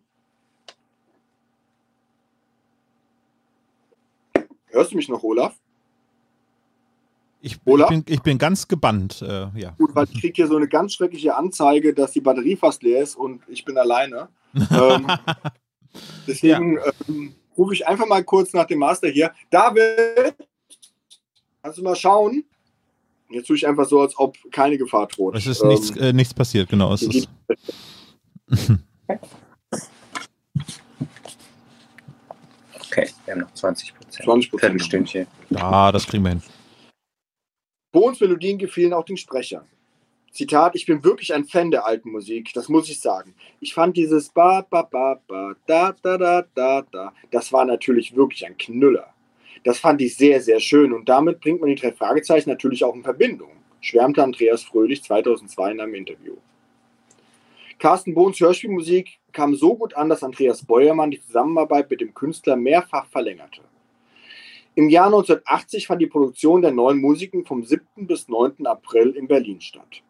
hörst 4.66 4.92
du 4.92 4.96
mich 4.96 5.08
noch, 5.08 5.22
Olaf? 5.22 5.54
Ich, 7.44 7.54
ich, 7.54 7.86
bin, 7.88 8.04
ich 8.08 8.22
bin 8.22 8.38
ganz 8.38 8.68
gebannt. 8.68 9.20
Äh, 9.20 9.48
ja. 9.58 9.70
Gut, 9.76 9.94
weil 9.94 10.06
ich 10.12 10.20
kriege 10.20 10.34
hier 10.34 10.46
so 10.46 10.56
eine 10.56 10.68
ganz 10.68 10.94
schreckliche 10.94 11.34
Anzeige, 11.34 11.92
dass 11.92 12.12
die 12.12 12.20
Batterie 12.20 12.56
fast 12.56 12.82
leer 12.84 13.02
ist 13.02 13.16
und 13.16 13.42
ich 13.48 13.64
bin 13.64 13.76
alleine. 13.76 14.28
ähm, 14.54 15.06
deswegen 16.26 16.76
ja. 16.76 16.92
ähm, 17.08 17.34
rufe 17.58 17.74
ich 17.74 17.86
einfach 17.86 18.06
mal 18.06 18.22
kurz 18.22 18.52
nach 18.52 18.66
dem 18.66 18.78
Master 18.78 19.08
hier. 19.08 19.32
David, 19.50 20.36
kannst 21.62 21.78
du 21.78 21.82
mal 21.82 21.96
schauen? 21.96 22.44
Jetzt 23.32 23.46
tue 23.46 23.56
ich 23.56 23.66
einfach 23.66 23.86
so, 23.86 24.00
als 24.00 24.18
ob 24.18 24.36
keine 24.50 24.78
Gefahr 24.78 25.06
droht. 25.06 25.36
Es 25.36 25.46
ist 25.46 25.62
ähm, 25.62 25.68
nichts, 25.68 25.90
äh, 25.96 26.12
nichts 26.12 26.34
passiert, 26.34 26.68
genau. 26.68 26.92
Es 26.92 27.02
ist 27.02 27.28
okay, 32.86 33.08
wir 33.24 33.34
haben 33.34 33.40
noch 33.40 33.54
20 33.54 33.94
Prozent. 33.94 34.24
20 34.24 34.50
Prozent. 34.50 34.82
Stündchen. 34.82 35.26
Ah, 35.54 35.90
das 35.92 36.06
kriegen 36.06 36.22
wir 36.24 36.30
hin. 36.30 36.42
Bohns 37.92 38.20
Melodien 38.20 38.58
gefielen 38.58 38.92
auch 38.92 39.04
den 39.04 39.16
Sprechern. 39.16 39.64
Zitat, 40.32 40.74
ich 40.74 40.86
bin 40.86 41.04
wirklich 41.04 41.34
ein 41.34 41.44
Fan 41.44 41.70
der 41.70 41.84
alten 41.86 42.10
Musik, 42.10 42.52
das 42.54 42.70
muss 42.70 42.88
ich 42.88 43.00
sagen. 43.00 43.34
Ich 43.60 43.74
fand 43.74 43.98
dieses 43.98 44.30
ba 44.30 44.62
ba 44.62 44.82
ba 44.82 45.20
ba 45.28 45.54
da 45.66 45.94
da 46.02 46.16
da 46.16 46.42
da 46.54 46.82
da, 46.90 47.12
das 47.30 47.52
war 47.52 47.66
natürlich 47.66 48.16
wirklich 48.16 48.46
ein 48.46 48.56
Knüller. 48.56 49.11
Das 49.64 49.78
fand 49.78 50.00
ich 50.00 50.16
sehr, 50.16 50.40
sehr 50.40 50.60
schön 50.60 50.92
und 50.92 51.08
damit 51.08 51.40
bringt 51.40 51.60
man 51.60 51.70
die 51.70 51.76
drei 51.76 51.92
Fragezeichen 51.92 52.50
natürlich 52.50 52.84
auch 52.84 52.94
in 52.94 53.04
Verbindung, 53.04 53.52
schwärmte 53.80 54.22
Andreas 54.22 54.64
Fröhlich 54.64 55.02
2002 55.02 55.72
in 55.72 55.80
einem 55.80 55.94
Interview. 55.94 56.36
Carsten 57.78 58.14
Bohns 58.14 58.38
Hörspielmusik 58.40 59.18
kam 59.32 59.54
so 59.54 59.76
gut 59.76 59.94
an, 59.94 60.08
dass 60.08 60.22
Andreas 60.22 60.64
Beuermann 60.64 61.10
die 61.10 61.20
Zusammenarbeit 61.20 61.90
mit 61.90 62.00
dem 62.00 62.14
Künstler 62.14 62.56
mehrfach 62.56 63.06
verlängerte. 63.06 63.62
Im 64.74 64.88
Jahr 64.88 65.06
1980 65.06 65.86
fand 65.86 66.00
die 66.00 66.06
Produktion 66.06 66.62
der 66.62 66.70
neuen 66.70 66.98
Musiken 66.98 67.44
vom 67.44 67.62
7. 67.62 68.06
bis 68.06 68.28
9. 68.28 68.66
April 68.66 69.10
in 69.10 69.28
Berlin 69.28 69.60
statt. 69.60 70.02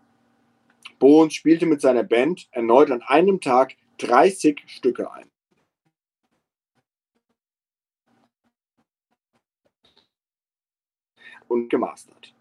Bohns 0.98 1.34
spielte 1.34 1.66
mit 1.66 1.80
seiner 1.80 2.04
Band 2.04 2.46
erneut 2.52 2.90
an 2.90 3.02
einem 3.02 3.40
Tag 3.40 3.74
30 3.98 4.62
Stücke 4.66 5.10
ein. 5.10 5.31
Und 11.52 11.68
gemastert. 11.68 12.32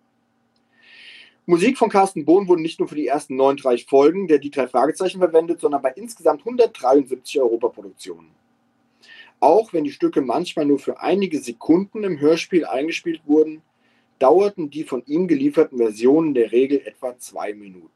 Musik 1.46 1.78
von 1.78 1.90
Carsten 1.90 2.24
Bohn 2.24 2.48
wurde 2.48 2.62
nicht 2.62 2.80
nur 2.80 2.88
für 2.88 2.96
die 2.96 3.08
ersten 3.08 3.36
39 3.36 3.86
Folgen 3.86 4.30
der 4.30 4.40
Die 4.40 4.52
drei 4.52 4.68
Fragezeichen 4.68 5.20
verwendet, 5.20 5.60
sondern 5.60 5.82
bei 5.82 5.92
insgesamt 5.92 6.40
173 6.42 7.42
Europaproduktionen. 7.42 8.32
Auch 9.42 9.74
wenn 9.74 9.84
die 9.84 9.92
Stücke 9.92 10.22
manchmal 10.22 10.66
nur 10.66 10.80
für 10.80 11.02
einige 11.02 11.40
Sekunden 11.40 12.06
im 12.06 12.22
Hörspiel 12.22 12.64
eingespielt 12.64 13.22
wurden, 13.26 13.62
dauerten 14.18 14.70
die 14.70 14.86
von 14.86 15.04
ihm 15.08 15.28
gelieferten 15.28 15.78
Versionen 15.78 16.34
der 16.34 16.54
Regel 16.54 16.82
etwa 16.86 17.18
zwei 17.18 17.54
Minuten. 17.54 17.90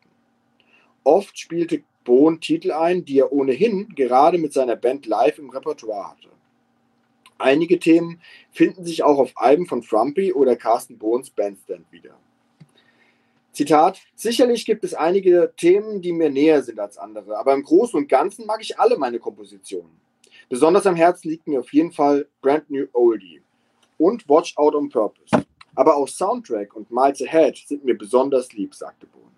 Oft 1.06 1.40
spielte 1.40 1.84
Bohn 2.04 2.42
Titel 2.42 2.74
ein, 2.74 3.06
die 3.06 3.20
er 3.20 3.32
ohnehin 3.32 3.88
gerade 3.96 4.38
mit 4.38 4.52
seiner 4.52 4.76
Band 4.76 5.06
live 5.06 5.40
im 5.40 5.50
Repertoire 5.50 6.12
hatte. 6.12 6.30
Einige 7.38 7.80
Themen 7.80 8.22
finden 8.52 8.86
sich 8.86 9.04
auch 9.04 9.18
auf 9.20 9.32
Alben 9.36 9.66
von 9.66 9.84
Frumpy 9.84 10.34
oder 10.34 10.56
Carsten 10.56 10.98
Bohns 10.98 11.30
Bandstand 11.30 11.92
wieder. 11.92 12.18
Zitat, 13.52 14.02
sicherlich 14.16 14.66
gibt 14.66 14.84
es 14.84 14.94
einige 14.94 15.54
Themen, 15.56 16.02
die 16.02 16.12
mir 16.12 16.30
näher 16.30 16.62
sind 16.62 16.80
als 16.80 16.98
andere, 16.98 17.38
aber 17.38 17.54
im 17.54 17.64
Großen 17.64 17.98
und 17.98 18.10
Ganzen 18.10 18.46
mag 18.46 18.62
ich 18.62 18.80
alle 18.80 18.98
meine 18.98 19.20
Kompositionen. 19.20 20.00
Besonders 20.50 20.86
am 20.86 20.96
Herzen 20.96 21.30
liegt 21.30 21.48
mir 21.48 21.62
auf 21.62 21.74
jeden 21.74 21.92
Fall 21.92 22.28
Brand 22.42 22.70
New 22.70 22.86
Oldie 22.94 23.42
und 23.98 24.28
Watch 24.30 24.58
Out 24.58 24.76
on 24.76 24.90
Purpose. 24.90 25.46
Aber 25.74 25.98
auch 25.98 26.08
Soundtrack 26.08 26.76
und 26.76 26.92
Miles 26.92 27.22
Ahead 27.22 27.58
sind 27.66 27.84
mir 27.84 27.98
besonders 27.98 28.54
lieb, 28.54 28.76
sagte 28.76 29.08
Bohn. 29.08 29.32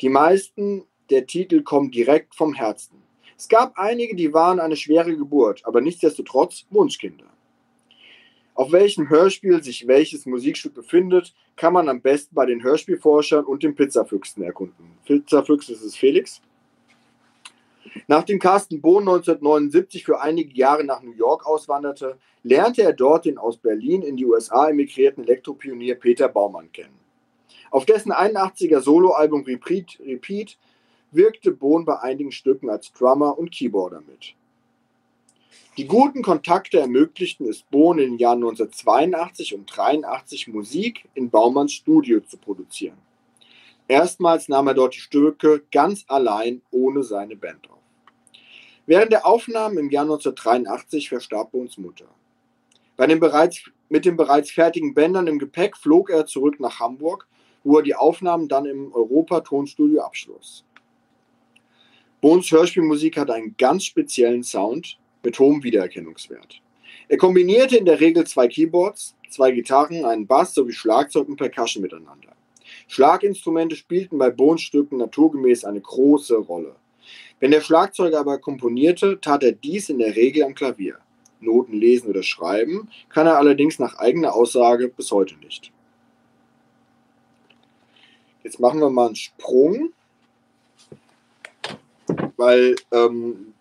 Die 0.00 0.08
meisten 0.08 0.84
der 1.10 1.26
Titel 1.26 1.62
kommen 1.62 1.90
direkt 1.90 2.34
vom 2.34 2.54
Herzen. 2.54 2.99
Es 3.40 3.48
gab 3.48 3.78
einige, 3.78 4.14
die 4.14 4.34
waren 4.34 4.60
eine 4.60 4.76
schwere 4.76 5.16
Geburt, 5.16 5.62
aber 5.64 5.80
nichtsdestotrotz 5.80 6.66
Wunschkinder. 6.68 7.24
Auf 8.52 8.70
welchem 8.70 9.08
Hörspiel 9.08 9.62
sich 9.62 9.86
welches 9.86 10.26
Musikstück 10.26 10.74
befindet, 10.74 11.34
kann 11.56 11.72
man 11.72 11.88
am 11.88 12.02
besten 12.02 12.34
bei 12.34 12.44
den 12.44 12.62
Hörspielforschern 12.62 13.46
und 13.46 13.62
den 13.62 13.74
Pizzafüchsen 13.74 14.42
erkunden. 14.42 14.90
Pizzafüchs 15.06 15.70
ist 15.70 15.82
es 15.82 15.96
Felix. 15.96 16.42
Nachdem 18.08 18.38
Carsten 18.38 18.82
Bohn 18.82 19.08
1979 19.08 20.04
für 20.04 20.20
einige 20.20 20.52
Jahre 20.52 20.84
nach 20.84 21.00
New 21.00 21.14
York 21.14 21.46
auswanderte, 21.46 22.18
lernte 22.42 22.82
er 22.82 22.92
dort 22.92 23.24
den 23.24 23.38
aus 23.38 23.56
Berlin 23.56 24.02
in 24.02 24.18
die 24.18 24.26
USA 24.26 24.68
emigrierten 24.68 25.24
Elektropionier 25.24 25.94
Peter 25.94 26.28
Baumann 26.28 26.70
kennen. 26.72 27.00
Auf 27.70 27.86
dessen 27.86 28.12
81er 28.12 28.80
Soloalbum 28.80 29.44
Repeat, 29.44 29.98
Repeat 30.04 30.58
wirkte 31.12 31.52
Bohn 31.52 31.84
bei 31.84 32.00
einigen 32.00 32.32
Stücken 32.32 32.70
als 32.70 32.92
Drummer 32.92 33.38
und 33.38 33.50
Keyboarder 33.50 34.02
mit. 34.06 34.34
Die 35.76 35.86
guten 35.86 36.22
Kontakte 36.22 36.80
ermöglichten 36.80 37.48
es 37.48 37.62
Bohn 37.62 37.98
in 37.98 38.12
den 38.12 38.18
Jahren 38.18 38.38
1982 38.38 39.54
und 39.54 39.70
1983 39.70 40.48
Musik 40.48 41.08
in 41.14 41.30
Baumanns 41.30 41.72
Studio 41.72 42.20
zu 42.20 42.36
produzieren. 42.36 42.98
Erstmals 43.88 44.48
nahm 44.48 44.68
er 44.68 44.74
dort 44.74 44.94
die 44.94 45.00
Stücke 45.00 45.62
ganz 45.72 46.04
allein 46.08 46.62
ohne 46.70 47.02
seine 47.02 47.36
Band 47.36 47.68
auf. 47.70 47.78
Während 48.86 49.12
der 49.12 49.26
Aufnahmen 49.26 49.78
im 49.78 49.90
Jahr 49.90 50.04
1983 50.04 51.08
verstarb 51.08 51.52
Bohns 51.52 51.78
Mutter. 51.78 52.06
Bei 52.96 53.06
den 53.06 53.20
bereits, 53.20 53.62
mit 53.88 54.04
den 54.04 54.16
bereits 54.16 54.50
fertigen 54.50 54.94
Bändern 54.94 55.26
im 55.26 55.38
Gepäck 55.38 55.76
flog 55.76 56.10
er 56.10 56.26
zurück 56.26 56.60
nach 56.60 56.80
Hamburg 56.80 57.26
wo 57.64 57.78
er 57.78 57.82
die 57.82 57.94
Aufnahmen 57.94 58.48
dann 58.48 58.66
im 58.66 58.92
Europa-Tonstudio 58.92 60.02
abschloss. 60.02 60.64
Bohns 62.20 62.50
Hörspielmusik 62.50 63.16
hat 63.16 63.30
einen 63.30 63.56
ganz 63.56 63.84
speziellen 63.84 64.42
Sound 64.42 64.98
mit 65.22 65.38
hohem 65.38 65.62
Wiedererkennungswert. 65.62 66.60
Er 67.08 67.16
kombinierte 67.16 67.76
in 67.76 67.86
der 67.86 68.00
Regel 68.00 68.26
zwei 68.26 68.46
Keyboards, 68.46 69.16
zwei 69.30 69.52
Gitarren, 69.52 70.04
einen 70.04 70.26
Bass 70.26 70.54
sowie 70.54 70.72
Schlagzeug 70.72 71.28
und 71.28 71.36
Percussion 71.36 71.82
miteinander. 71.82 72.28
Schlaginstrumente 72.88 73.74
spielten 73.74 74.18
bei 74.18 74.30
Bohns 74.30 74.62
Stücken 74.62 74.98
naturgemäß 74.98 75.64
eine 75.64 75.80
große 75.80 76.36
Rolle. 76.36 76.76
Wenn 77.38 77.52
der 77.52 77.62
Schlagzeuger 77.62 78.20
aber 78.20 78.38
komponierte, 78.38 79.18
tat 79.20 79.42
er 79.42 79.52
dies 79.52 79.88
in 79.88 79.98
der 79.98 80.14
Regel 80.14 80.44
am 80.44 80.54
Klavier. 80.54 80.98
Noten 81.40 81.72
lesen 81.72 82.10
oder 82.10 82.22
schreiben 82.22 82.90
kann 83.08 83.26
er 83.26 83.38
allerdings 83.38 83.78
nach 83.78 83.98
eigener 83.98 84.34
Aussage 84.34 84.88
bis 84.88 85.10
heute 85.10 85.36
nicht. 85.38 85.72
Jetzt 88.44 88.60
machen 88.60 88.80
wir 88.80 88.90
mal 88.90 89.06
einen 89.06 89.16
Sprung, 89.16 89.92
weil 92.40 92.74
ähm, 92.90 93.52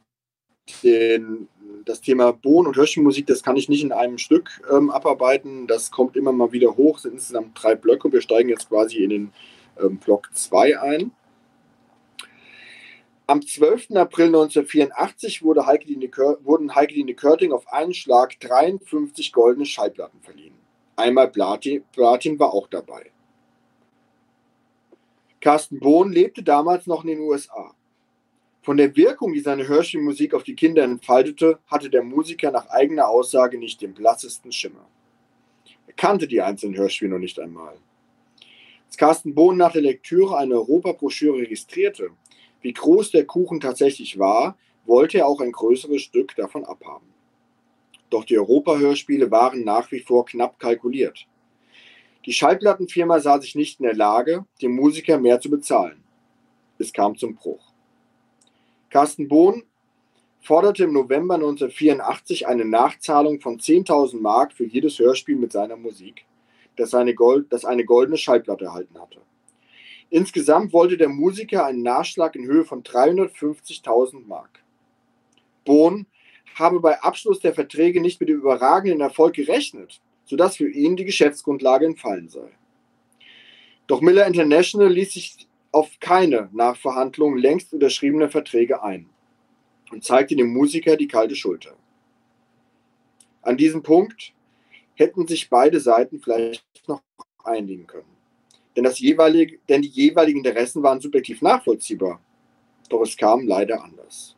den, 0.83 1.49
das 1.83 1.99
Thema 1.99 2.31
Bohnen 2.31 2.67
und 2.67 2.77
Hörspielmusik, 2.77 3.27
das 3.27 3.43
kann 3.43 3.57
ich 3.57 3.67
nicht 3.67 3.83
in 3.83 3.91
einem 3.91 4.17
Stück 4.17 4.61
ähm, 4.71 4.89
abarbeiten. 4.89 5.67
Das 5.67 5.91
kommt 5.91 6.15
immer 6.15 6.31
mal 6.31 6.53
wieder 6.53 6.77
hoch, 6.77 6.95
es 6.95 7.03
sind 7.03 7.15
insgesamt 7.15 7.61
drei 7.61 7.75
Blöcke 7.75 8.07
und 8.07 8.13
wir 8.13 8.21
steigen 8.21 8.47
jetzt 8.47 8.69
quasi 8.69 9.03
in 9.03 9.09
den 9.09 9.33
ähm, 9.81 9.97
Block 9.97 10.29
2 10.33 10.79
ein. 10.79 11.11
Am 13.27 13.45
12. 13.45 13.91
April 13.95 14.27
1984 14.27 15.43
wurde 15.43 15.67
Heike 15.67 15.85
wurden 16.41 16.73
Heike 16.73 17.13
Körting 17.13 17.51
auf 17.51 17.71
einen 17.71 17.93
Schlag 17.93 18.39
53 18.39 19.33
goldene 19.33 19.65
Schallplatten 19.65 20.21
verliehen. 20.21 20.55
Einmal 20.95 21.29
Platin, 21.29 21.83
Platin 21.91 22.39
war 22.39 22.53
auch 22.53 22.67
dabei. 22.67 23.11
Carsten 25.41 25.79
Bohn 25.79 26.11
lebte 26.11 26.43
damals 26.43 26.87
noch 26.87 27.03
in 27.03 27.09
den 27.09 27.19
USA. 27.19 27.75
Von 28.69 28.77
der 28.77 28.95
Wirkung, 28.95 29.33
die 29.33 29.39
seine 29.39 29.67
Hörspielmusik 29.67 30.35
auf 30.35 30.43
die 30.43 30.53
Kinder 30.53 30.83
entfaltete, 30.83 31.57
hatte 31.65 31.89
der 31.89 32.03
Musiker 32.03 32.51
nach 32.51 32.69
eigener 32.69 33.07
Aussage 33.07 33.57
nicht 33.57 33.81
den 33.81 33.95
blassesten 33.95 34.51
Schimmer. 34.51 34.87
Er 35.87 35.93
kannte 35.93 36.27
die 36.27 36.39
einzelnen 36.39 36.77
Hörspiele 36.77 37.09
noch 37.09 37.17
nicht 37.17 37.39
einmal. 37.39 37.77
Als 38.85 38.95
Carsten 38.95 39.33
Bohn 39.33 39.57
nach 39.57 39.71
der 39.71 39.81
Lektüre 39.81 40.37
eine 40.37 40.53
Europabroschüre 40.53 41.39
registrierte, 41.39 42.11
wie 42.61 42.71
groß 42.71 43.09
der 43.09 43.25
Kuchen 43.25 43.59
tatsächlich 43.59 44.19
war, 44.19 44.55
wollte 44.85 45.17
er 45.17 45.25
auch 45.25 45.41
ein 45.41 45.51
größeres 45.51 46.03
Stück 46.03 46.35
davon 46.35 46.63
abhaben. 46.63 47.07
Doch 48.11 48.23
die 48.23 48.37
Europahörspiele 48.37 49.31
waren 49.31 49.63
nach 49.63 49.91
wie 49.91 50.01
vor 50.01 50.27
knapp 50.27 50.59
kalkuliert. 50.59 51.25
Die 52.27 52.33
Schallplattenfirma 52.33 53.19
sah 53.19 53.41
sich 53.41 53.55
nicht 53.55 53.79
in 53.79 53.87
der 53.87 53.95
Lage, 53.95 54.45
dem 54.61 54.75
Musiker 54.75 55.17
mehr 55.17 55.41
zu 55.41 55.49
bezahlen. 55.49 56.03
Es 56.77 56.93
kam 56.93 57.17
zum 57.17 57.33
Bruch. 57.33 57.68
Carsten 58.89 59.27
Bohn 59.27 59.63
forderte 60.41 60.85
im 60.85 60.93
November 60.93 61.35
1984 61.35 62.47
eine 62.47 62.65
Nachzahlung 62.65 63.39
von 63.39 63.59
10.000 63.59 64.19
Mark 64.19 64.53
für 64.53 64.65
jedes 64.65 64.99
Hörspiel 64.99 65.35
mit 65.35 65.51
seiner 65.51 65.75
Musik, 65.75 66.25
das 66.75 66.93
eine, 66.93 67.13
Gold, 67.13 67.51
das 67.51 67.65
eine 67.65 67.85
goldene 67.85 68.17
Schallplatte 68.17 68.65
erhalten 68.65 68.99
hatte. 68.99 69.21
Insgesamt 70.09 70.73
wollte 70.73 70.97
der 70.97 71.09
Musiker 71.09 71.65
einen 71.65 71.83
Nachschlag 71.83 72.35
in 72.35 72.45
Höhe 72.45 72.65
von 72.65 72.83
350.000 72.83 74.25
Mark. 74.25 74.63
Bohn 75.65 76.07
habe 76.55 76.79
bei 76.79 76.99
Abschluss 77.01 77.39
der 77.39 77.53
Verträge 77.53 78.01
nicht 78.01 78.19
mit 78.19 78.29
dem 78.29 78.37
überragenden 78.37 79.01
Erfolg 79.01 79.35
gerechnet 79.35 80.01
sodass 80.29 80.57
für 80.57 80.69
ihn 80.69 80.95
die 80.95 81.05
Geschäftsgrundlage 81.05 81.87
entfallen 81.87 82.29
sei. 82.29 82.51
Doch 83.87 84.01
Miller 84.01 84.27
International 84.27 84.87
ließ 84.87 85.13
sich 85.13 85.47
auf 85.71 85.99
keine 85.99 86.49
Nachverhandlungen 86.51 87.39
längst 87.39 87.73
unterschriebener 87.73 88.29
Verträge 88.29 88.81
ein 88.83 89.09
und 89.91 90.03
zeigte 90.03 90.35
dem 90.35 90.51
Musiker 90.53 90.95
die 90.97 91.07
kalte 91.07 91.35
Schulter. 91.35 91.75
An 93.41 93.57
diesem 93.57 93.83
Punkt 93.83 94.33
hätten 94.95 95.27
sich 95.27 95.49
beide 95.49 95.79
Seiten 95.79 96.19
vielleicht 96.19 96.63
noch 96.87 97.01
einigen 97.43 97.87
können. 97.87 98.17
Denn, 98.75 98.83
das 98.83 98.99
jeweilige, 98.99 99.59
denn 99.67 99.81
die 99.81 99.87
jeweiligen 99.87 100.39
Interessen 100.39 100.83
waren 100.83 100.99
subjektiv 100.99 101.41
nachvollziehbar. 101.41 102.21
Doch 102.89 103.01
es 103.01 103.17
kam 103.17 103.47
leider 103.47 103.83
anders. 103.83 104.35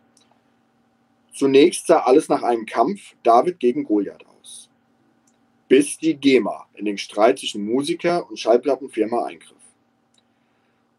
Zunächst 1.34 1.88
sah 1.88 2.00
alles 2.00 2.30
nach 2.30 2.44
einem 2.44 2.66
Kampf 2.66 3.16
David 3.24 3.60
gegen 3.60 3.84
Goliath 3.84 4.26
bis 5.72 5.98
die 5.98 6.16
GEMA 6.16 6.68
in 6.74 6.84
den 6.84 6.98
Streit 6.98 7.40
zwischen 7.40 7.64
Musiker 7.64 8.30
und 8.30 8.38
Schallplattenfirma 8.38 9.24
eingriff. 9.24 9.61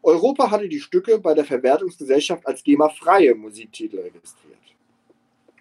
Europa 0.03 0.51
hatte 0.51 0.67
die 0.67 0.81
Stücke 0.81 1.17
bei 1.17 1.33
der 1.33 1.45
Verwertungsgesellschaft 1.45 2.45
als 2.45 2.61
GEMA-freie 2.63 3.35
Musiktitel 3.35 3.99
registriert. 3.99 4.57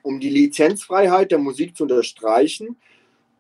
Um 0.03 0.19
die 0.19 0.31
Lizenzfreiheit 0.31 1.31
der 1.31 1.39
Musik 1.39 1.77
zu 1.77 1.85
unterstreichen, 1.85 2.77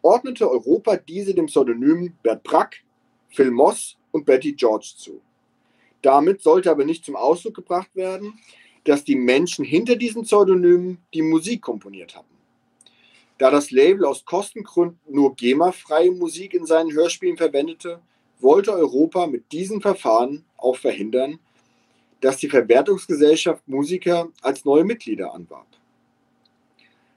ordnete 0.00 0.48
Europa 0.48 0.96
diese 0.96 1.34
dem 1.34 1.46
Pseudonym 1.46 2.12
Bert 2.22 2.44
Brack, 2.44 2.84
Phil 3.30 3.50
Moss 3.50 3.96
und 4.12 4.26
Betty 4.26 4.52
George 4.52 4.92
zu. 4.96 5.20
Damit 6.02 6.40
sollte 6.40 6.70
aber 6.70 6.84
nicht 6.84 7.04
zum 7.04 7.16
Ausdruck 7.16 7.54
gebracht 7.54 7.94
werden, 7.96 8.38
dass 8.84 9.02
die 9.02 9.16
Menschen 9.16 9.64
hinter 9.64 9.96
diesen 9.96 10.22
Pseudonymen 10.22 10.98
die 11.14 11.22
Musik 11.22 11.62
komponiert 11.62 12.14
hatten. 12.14 12.26
Da 13.38 13.50
das 13.50 13.72
Label 13.72 14.04
aus 14.04 14.24
Kostengründen 14.24 15.00
nur 15.08 15.34
GEMA-freie 15.34 16.12
Musik 16.12 16.54
in 16.54 16.64
seinen 16.64 16.92
Hörspielen 16.92 17.36
verwendete, 17.36 18.00
wollte 18.42 18.72
Europa 18.72 19.26
mit 19.26 19.50
diesem 19.52 19.80
Verfahren 19.80 20.44
auch 20.56 20.76
verhindern, 20.76 21.38
dass 22.20 22.36
die 22.36 22.48
Verwertungsgesellschaft 22.48 23.66
Musiker 23.66 24.28
als 24.42 24.64
neue 24.64 24.84
Mitglieder 24.84 25.34
anwarb. 25.34 25.66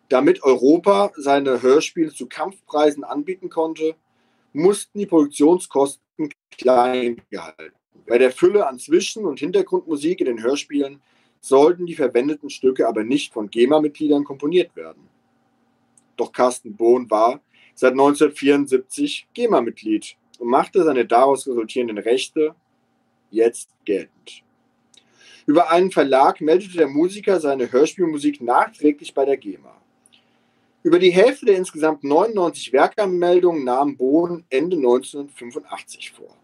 Damit 0.09 0.43
Europa 0.43 1.11
seine 1.15 1.61
Hörspiele 1.61 2.13
zu 2.13 2.27
Kampfpreisen 2.27 3.03
anbieten 3.03 3.49
konnte, 3.49 3.95
mussten 4.53 4.99
die 4.99 5.05
Produktionskosten 5.05 6.29
klein 6.51 7.21
gehalten. 7.29 7.75
Bei 8.07 8.17
der 8.17 8.31
Fülle 8.31 8.67
an 8.67 8.77
Zwischen- 8.77 9.25
und 9.25 9.39
Hintergrundmusik 9.39 10.19
in 10.21 10.27
den 10.27 10.43
Hörspielen 10.43 11.01
sollten 11.41 11.85
die 11.85 11.95
verwendeten 11.95 12.49
Stücke 12.49 12.87
aber 12.87 13.03
nicht 13.03 13.33
von 13.33 13.49
GEMA-Mitgliedern 13.49 14.23
komponiert 14.23 14.75
werden. 14.75 15.09
Doch 16.17 16.31
Carsten 16.31 16.75
Bohn 16.75 17.09
war 17.09 17.41
seit 17.73 17.91
1974 17.91 19.27
GEMA-Mitglied 19.33 20.15
und 20.39 20.49
machte 20.49 20.83
seine 20.83 21.05
daraus 21.05 21.47
resultierenden 21.47 21.97
Rechte 21.97 22.55
jetzt 23.31 23.69
geltend. 23.85 24.43
Über 25.45 25.69
einen 25.69 25.91
Verlag 25.91 26.41
meldete 26.41 26.77
der 26.77 26.87
Musiker 26.87 27.39
seine 27.39 27.71
Hörspielmusik 27.71 28.41
nachträglich 28.41 29.13
bei 29.13 29.25
der 29.25 29.37
GEMA. 29.37 29.75
Über 30.81 30.99
die 30.99 31.11
Hälfte 31.11 31.47
der 31.47 31.57
insgesamt 31.57 32.03
99 32.03 32.73
Werkanmeldungen 32.73 33.63
nahm 33.63 33.97
Bohn 33.97 34.43
Ende 34.49 34.77
1985 34.77 36.11
vor. 36.11 36.35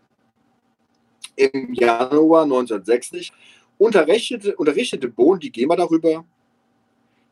Im 1.35 1.73
Januar 1.73 2.43
1960 2.43 3.31
unterrichtete, 3.77 4.55
unterrichtete 4.55 5.07
Bohn 5.07 5.39
die 5.39 5.51
GEMA 5.51 5.75
darüber, 5.75 6.25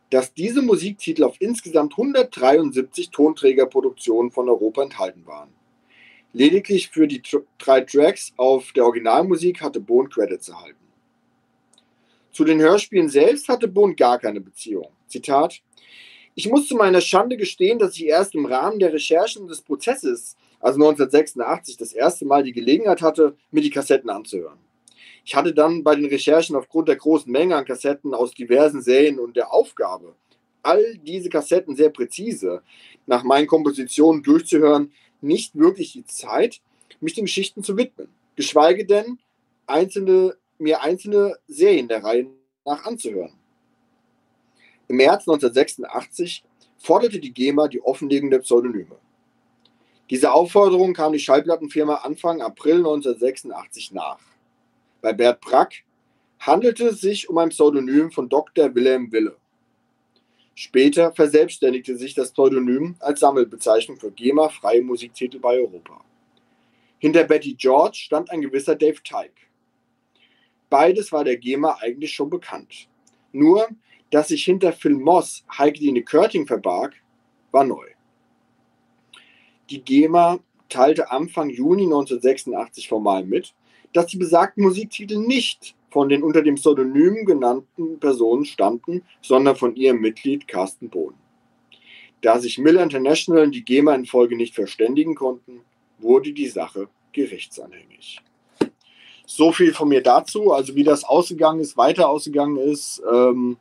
dass 0.09 0.33
diese 0.33 0.61
Musiktitel 0.61 1.23
auf 1.23 1.35
insgesamt 1.39 1.93
173 1.93 3.11
Tonträgerproduktionen 3.11 4.31
von 4.31 4.49
Europa 4.49 4.81
enthalten 4.81 5.25
waren. 5.27 5.58
Lediglich 6.33 6.89
für 6.89 7.07
die 7.07 7.23
drei 7.57 7.81
Tracks 7.81 8.33
auf 8.37 8.71
der 8.73 8.85
Originalmusik 8.85 9.61
hatte 9.61 9.79
Bohn 9.79 10.09
Credits 10.09 10.49
erhalten. 10.49 10.77
Zu 12.31 12.43
den 12.43 12.59
Hörspielen 12.59 13.09
selbst 13.09 13.49
hatte 13.49 13.67
Bohn 13.67 13.95
gar 13.95 14.19
keine 14.19 14.39
Beziehung. 14.39 14.89
Zitat: 15.07 15.61
Ich 16.35 16.47
muss 16.47 16.67
zu 16.67 16.75
meiner 16.75 17.01
Schande 17.01 17.35
gestehen, 17.35 17.79
dass 17.79 17.95
ich 17.95 18.05
erst 18.05 18.35
im 18.35 18.45
Rahmen 18.45 18.77
der 18.77 18.93
Recherchen 18.93 19.47
des 19.47 19.61
Prozesses, 19.61 20.37
also 20.59 20.75
1986, 20.75 21.77
das 21.77 21.93
erste 21.93 22.25
Mal 22.25 22.43
die 22.43 22.53
Gelegenheit 22.53 23.01
hatte, 23.01 23.35
mir 23.49 23.61
die 23.61 23.71
Kassetten 23.71 24.11
anzuhören. 24.11 24.59
Ich 25.25 25.35
hatte 25.35 25.53
dann 25.53 25.83
bei 25.83 25.95
den 25.95 26.05
Recherchen 26.05 26.55
aufgrund 26.55 26.89
der 26.89 26.95
großen 26.95 27.31
Menge 27.31 27.55
an 27.55 27.65
Kassetten 27.65 28.13
aus 28.13 28.35
diversen 28.35 28.81
Serien 28.81 29.19
und 29.19 29.35
der 29.35 29.51
Aufgabe, 29.51 30.15
all 30.61 30.97
diese 30.97 31.29
Kassetten 31.29 31.75
sehr 31.75 31.89
präzise 31.89 32.61
nach 33.07 33.23
meinen 33.23 33.47
Kompositionen 33.47 34.21
durchzuhören, 34.23 34.91
nicht 35.21 35.57
wirklich 35.57 35.93
die 35.93 36.05
Zeit, 36.05 36.61
mich 36.99 37.13
den 37.13 37.25
Geschichten 37.25 37.63
zu 37.63 37.77
widmen. 37.77 38.09
Geschweige 38.35 38.85
denn, 38.85 39.19
einzelne, 39.67 40.35
mir 40.57 40.81
einzelne 40.81 41.37
Serien 41.47 41.87
der 41.87 42.03
Reihe 42.03 42.27
nach 42.65 42.85
anzuhören. 42.85 43.33
Im 44.87 44.97
März 44.97 45.27
1986 45.27 46.43
forderte 46.77 47.19
die 47.19 47.33
GEMA 47.33 47.67
die 47.67 47.81
Offenlegung 47.81 48.31
der 48.31 48.39
Pseudonyme. 48.39 48.97
Diese 50.09 50.31
Aufforderung 50.31 50.93
kam 50.93 51.13
die 51.13 51.19
Schallplattenfirma 51.19 51.95
Anfang 51.95 52.41
April 52.41 52.77
1986 52.77 53.91
nach. 53.91 54.19
Bei 55.01 55.13
Bert 55.13 55.41
Brack 55.41 55.83
handelte 56.39 56.87
es 56.87 57.01
sich 57.01 57.29
um 57.29 57.37
ein 57.37 57.49
Pseudonym 57.49 58.11
von 58.11 58.27
Dr. 58.27 58.73
Wilhelm 58.73 59.11
Wille. 59.11 59.35
Später 60.59 61.13
verselbstständigte 61.13 61.95
sich 61.95 62.13
das 62.13 62.33
Pseudonym 62.33 62.97
als 62.99 63.21
Sammelbezeichnung 63.21 63.97
für 63.97 64.11
GEMA-freie 64.11 64.81
Musiktitel 64.81 65.39
bei 65.39 65.53
Europa. 65.53 66.03
Hinter 66.97 67.23
Betty 67.23 67.53
George 67.53 67.95
stand 67.95 68.29
ein 68.29 68.41
gewisser 68.41 68.75
Dave 68.75 69.01
Tyke. 69.01 69.31
Beides 70.69 71.13
war 71.13 71.23
der 71.23 71.37
GEMA 71.37 71.77
eigentlich 71.79 72.13
schon 72.13 72.29
bekannt. 72.29 72.89
Nur, 73.31 73.69
dass 74.11 74.27
sich 74.27 74.43
hinter 74.43 74.73
Phil 74.73 74.95
Moss 74.95 75.45
Heike 75.57 76.03
Körting 76.03 76.45
verbarg, 76.45 76.93
war 77.51 77.63
neu. 77.63 77.87
Die 79.69 79.81
GEMA 79.81 80.39
teilte 80.67 81.09
Anfang 81.09 81.49
Juni 81.49 81.83
1986 81.83 82.89
formal 82.89 83.23
mit, 83.23 83.53
dass 83.93 84.07
die 84.07 84.17
besagten 84.17 84.65
Musiktitel 84.65 85.19
nicht 85.19 85.73
von 85.89 86.09
den 86.09 86.23
unter 86.23 86.41
dem 86.41 86.55
Pseudonym 86.55 87.25
genannten 87.25 87.99
Personen 87.99 88.45
stammten, 88.45 89.03
sondern 89.21 89.55
von 89.55 89.75
ihrem 89.75 89.99
Mitglied 90.01 90.47
Carsten 90.47 90.89
Bohn. 90.89 91.13
Da 92.21 92.39
sich 92.39 92.57
Miller 92.57 92.83
International 92.83 93.43
und 93.43 93.55
die 93.55 93.63
GEMA 93.63 93.95
in 93.95 94.05
Folge 94.05 94.35
nicht 94.35 94.55
verständigen 94.55 95.15
konnten, 95.15 95.61
wurde 95.99 96.33
die 96.33 96.47
Sache 96.47 96.89
gerichtsanhängig. 97.13 98.21
So 99.25 99.51
viel 99.51 99.73
von 99.73 99.89
mir 99.89 100.01
dazu. 100.01 100.51
Also 100.51 100.75
wie 100.75 100.83
das 100.83 101.03
ausgegangen 101.03 101.59
ist, 101.59 101.77
weiter 101.77 102.09
ausgegangen 102.09 102.57
ist, 102.57 103.01
ähm, 103.11 103.57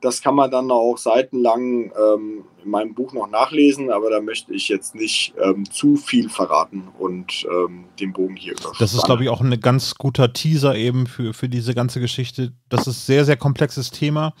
das 0.00 0.22
kann 0.22 0.34
man 0.34 0.50
dann 0.50 0.70
auch 0.70 0.96
seitenlang 0.96 1.92
ähm, 1.92 2.44
in 2.62 2.70
meinem 2.70 2.94
Buch 2.94 3.12
noch 3.12 3.28
nachlesen, 3.28 3.90
aber 3.90 4.10
da 4.10 4.20
möchte 4.20 4.54
ich 4.54 4.68
jetzt 4.68 4.94
nicht 4.94 5.34
ähm, 5.42 5.68
zu 5.70 5.96
viel 5.96 6.28
verraten 6.28 6.88
und 6.98 7.46
ähm, 7.50 7.84
den 7.98 8.12
Bogen 8.12 8.36
hier 8.36 8.52
überspannen. 8.52 8.76
Das 8.78 8.94
ist, 8.94 9.04
glaube 9.04 9.24
ich, 9.24 9.28
auch 9.28 9.40
ein 9.40 9.60
ganz 9.60 9.94
guter 9.94 10.32
Teaser 10.32 10.76
eben 10.76 11.06
für, 11.06 11.34
für 11.34 11.48
diese 11.48 11.74
ganze 11.74 12.00
Geschichte. 12.00 12.52
Das 12.68 12.86
ist 12.86 13.06
sehr, 13.06 13.24
sehr 13.24 13.36
komplexes 13.36 13.90
Thema. 13.90 14.34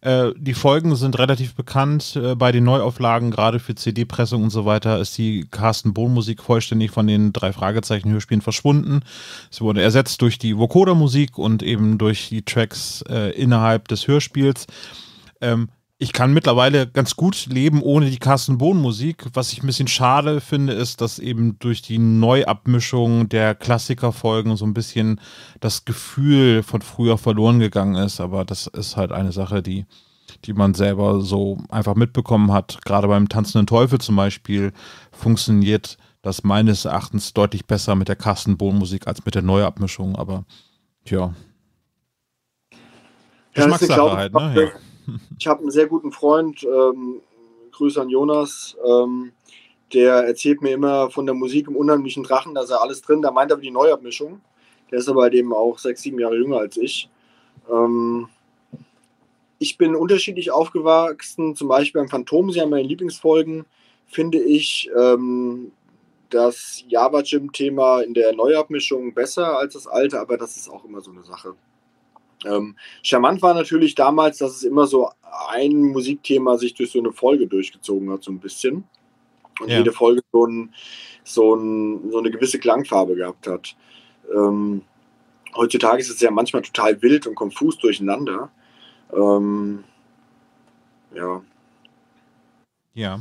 Äh, 0.00 0.30
die 0.36 0.54
Folgen 0.54 0.94
sind 0.96 1.18
relativ 1.18 1.54
bekannt. 1.54 2.16
Äh, 2.16 2.34
bei 2.34 2.52
den 2.52 2.64
Neuauflagen, 2.64 3.30
gerade 3.30 3.58
für 3.58 3.74
CD-Pressung 3.74 4.42
und 4.42 4.50
so 4.50 4.64
weiter, 4.64 4.98
ist 4.98 5.16
die 5.18 5.46
Carsten 5.50 5.94
Bohn-Musik 5.94 6.42
vollständig 6.42 6.90
von 6.90 7.06
den 7.06 7.32
drei 7.32 7.52
Fragezeichen-Hörspielen 7.52 8.42
verschwunden. 8.42 9.00
Sie 9.50 9.62
wurde 9.62 9.82
ersetzt 9.82 10.22
durch 10.22 10.38
die 10.38 10.56
Vocoder-Musik 10.56 11.38
und 11.38 11.62
eben 11.62 11.98
durch 11.98 12.28
die 12.28 12.42
Tracks 12.42 13.02
äh, 13.08 13.30
innerhalb 13.30 13.88
des 13.88 14.06
Hörspiels. 14.06 14.66
Ähm, 15.40 15.68
ich 15.98 16.12
kann 16.12 16.34
mittlerweile 16.34 16.86
ganz 16.86 17.16
gut 17.16 17.46
leben 17.46 17.80
ohne 17.80 18.10
die 18.10 18.18
Carsten 18.18 18.58
Bohn 18.58 18.80
Musik. 18.80 19.24
Was 19.32 19.52
ich 19.52 19.62
ein 19.62 19.66
bisschen 19.66 19.88
schade 19.88 20.42
finde, 20.42 20.74
ist, 20.74 21.00
dass 21.00 21.18
eben 21.18 21.58
durch 21.58 21.80
die 21.80 21.98
Neuabmischung 21.98 23.30
der 23.30 23.54
Klassikerfolgen 23.54 24.56
so 24.56 24.66
ein 24.66 24.74
bisschen 24.74 25.20
das 25.60 25.86
Gefühl 25.86 26.62
von 26.62 26.82
früher 26.82 27.16
verloren 27.16 27.60
gegangen 27.60 27.94
ist. 27.94 28.20
Aber 28.20 28.44
das 28.44 28.66
ist 28.66 28.98
halt 28.98 29.10
eine 29.10 29.32
Sache, 29.32 29.62
die, 29.62 29.86
die 30.44 30.52
man 30.52 30.74
selber 30.74 31.22
so 31.22 31.56
einfach 31.70 31.94
mitbekommen 31.94 32.52
hat. 32.52 32.78
Gerade 32.84 33.08
beim 33.08 33.30
Tanzenden 33.30 33.66
Teufel 33.66 33.98
zum 33.98 34.16
Beispiel 34.16 34.72
funktioniert 35.12 35.96
das 36.20 36.44
meines 36.44 36.84
Erachtens 36.84 37.32
deutlich 37.32 37.64
besser 37.64 37.94
mit 37.94 38.08
der 38.08 38.16
Carsten 38.16 38.58
Bohn 38.58 38.76
Musik 38.76 39.06
als 39.06 39.24
mit 39.24 39.34
der 39.34 39.42
Neuabmischung. 39.42 40.14
Aber 40.16 40.44
ja. 41.06 41.32
Geschmackssache 43.54 44.12
halt, 44.12 44.34
ne? 44.34 44.54
Ja 44.62 44.68
ich 45.38 45.46
habe 45.46 45.60
einen 45.60 45.70
sehr 45.70 45.86
guten 45.86 46.12
Freund, 46.12 46.64
ähm, 46.64 47.20
Grüße 47.72 48.00
an 48.00 48.08
Jonas, 48.08 48.76
ähm, 48.84 49.32
der 49.92 50.14
erzählt 50.24 50.62
mir 50.62 50.72
immer 50.72 51.10
von 51.10 51.26
der 51.26 51.34
Musik 51.34 51.68
im 51.68 51.76
unheimlichen 51.76 52.24
Drachen, 52.24 52.54
da 52.54 52.62
ist 52.62 52.70
ja 52.70 52.78
alles 52.78 53.02
drin, 53.02 53.22
da 53.22 53.30
meint 53.30 53.50
er 53.50 53.56
die 53.58 53.70
Neuabmischung. 53.70 54.40
Der 54.90 54.98
ist 55.00 55.08
aber 55.08 55.32
eben 55.32 55.52
auch 55.52 55.78
sechs, 55.78 56.02
sieben 56.02 56.18
Jahre 56.18 56.36
jünger 56.36 56.58
als 56.58 56.76
ich. 56.76 57.08
Ähm, 57.70 58.28
ich 59.58 59.78
bin 59.78 59.96
unterschiedlich 59.96 60.50
aufgewachsen, 60.50 61.56
zum 61.56 61.68
Beispiel 61.68 62.00
beim 62.00 62.08
Phantom, 62.08 62.50
sie 62.50 62.60
haben 62.60 62.70
meine 62.70 62.86
Lieblingsfolgen, 62.86 63.64
finde 64.06 64.38
ich 64.38 64.90
ähm, 64.96 65.72
das 66.30 66.84
Java 66.88 67.22
Gym-Thema 67.22 68.02
in 68.02 68.14
der 68.14 68.34
Neuabmischung 68.34 69.14
besser 69.14 69.58
als 69.58 69.74
das 69.74 69.86
alte, 69.86 70.20
aber 70.20 70.36
das 70.36 70.56
ist 70.56 70.68
auch 70.68 70.84
immer 70.84 71.00
so 71.00 71.10
eine 71.10 71.22
Sache. 71.22 71.54
Ähm, 72.44 72.76
charmant 73.02 73.40
war 73.42 73.54
natürlich 73.54 73.94
damals, 73.94 74.38
dass 74.38 74.56
es 74.56 74.62
immer 74.62 74.86
so 74.86 75.10
ein 75.50 75.76
Musikthema 75.82 76.56
sich 76.58 76.74
durch 76.74 76.92
so 76.92 76.98
eine 76.98 77.12
Folge 77.12 77.46
durchgezogen 77.46 78.10
hat, 78.10 78.22
so 78.22 78.30
ein 78.30 78.40
bisschen. 78.40 78.84
Und 79.60 79.70
ja. 79.70 79.78
jede 79.78 79.92
Folge 79.92 80.22
so, 80.32 80.46
ein, 80.46 80.74
so, 81.24 81.54
ein, 81.54 82.10
so, 82.10 82.18
eine 82.18 82.30
gewisse 82.30 82.58
Klangfarbe 82.58 83.14
gehabt 83.16 83.46
hat. 83.46 83.74
Ähm, 84.34 84.82
heutzutage 85.54 86.00
ist 86.00 86.10
es 86.10 86.20
ja 86.20 86.30
manchmal 86.30 86.62
total 86.62 87.00
wild 87.00 87.26
und 87.26 87.34
konfus 87.34 87.78
durcheinander. 87.78 88.50
Ähm, 89.14 89.84
ja. 91.14 91.42
Ja. 92.94 93.20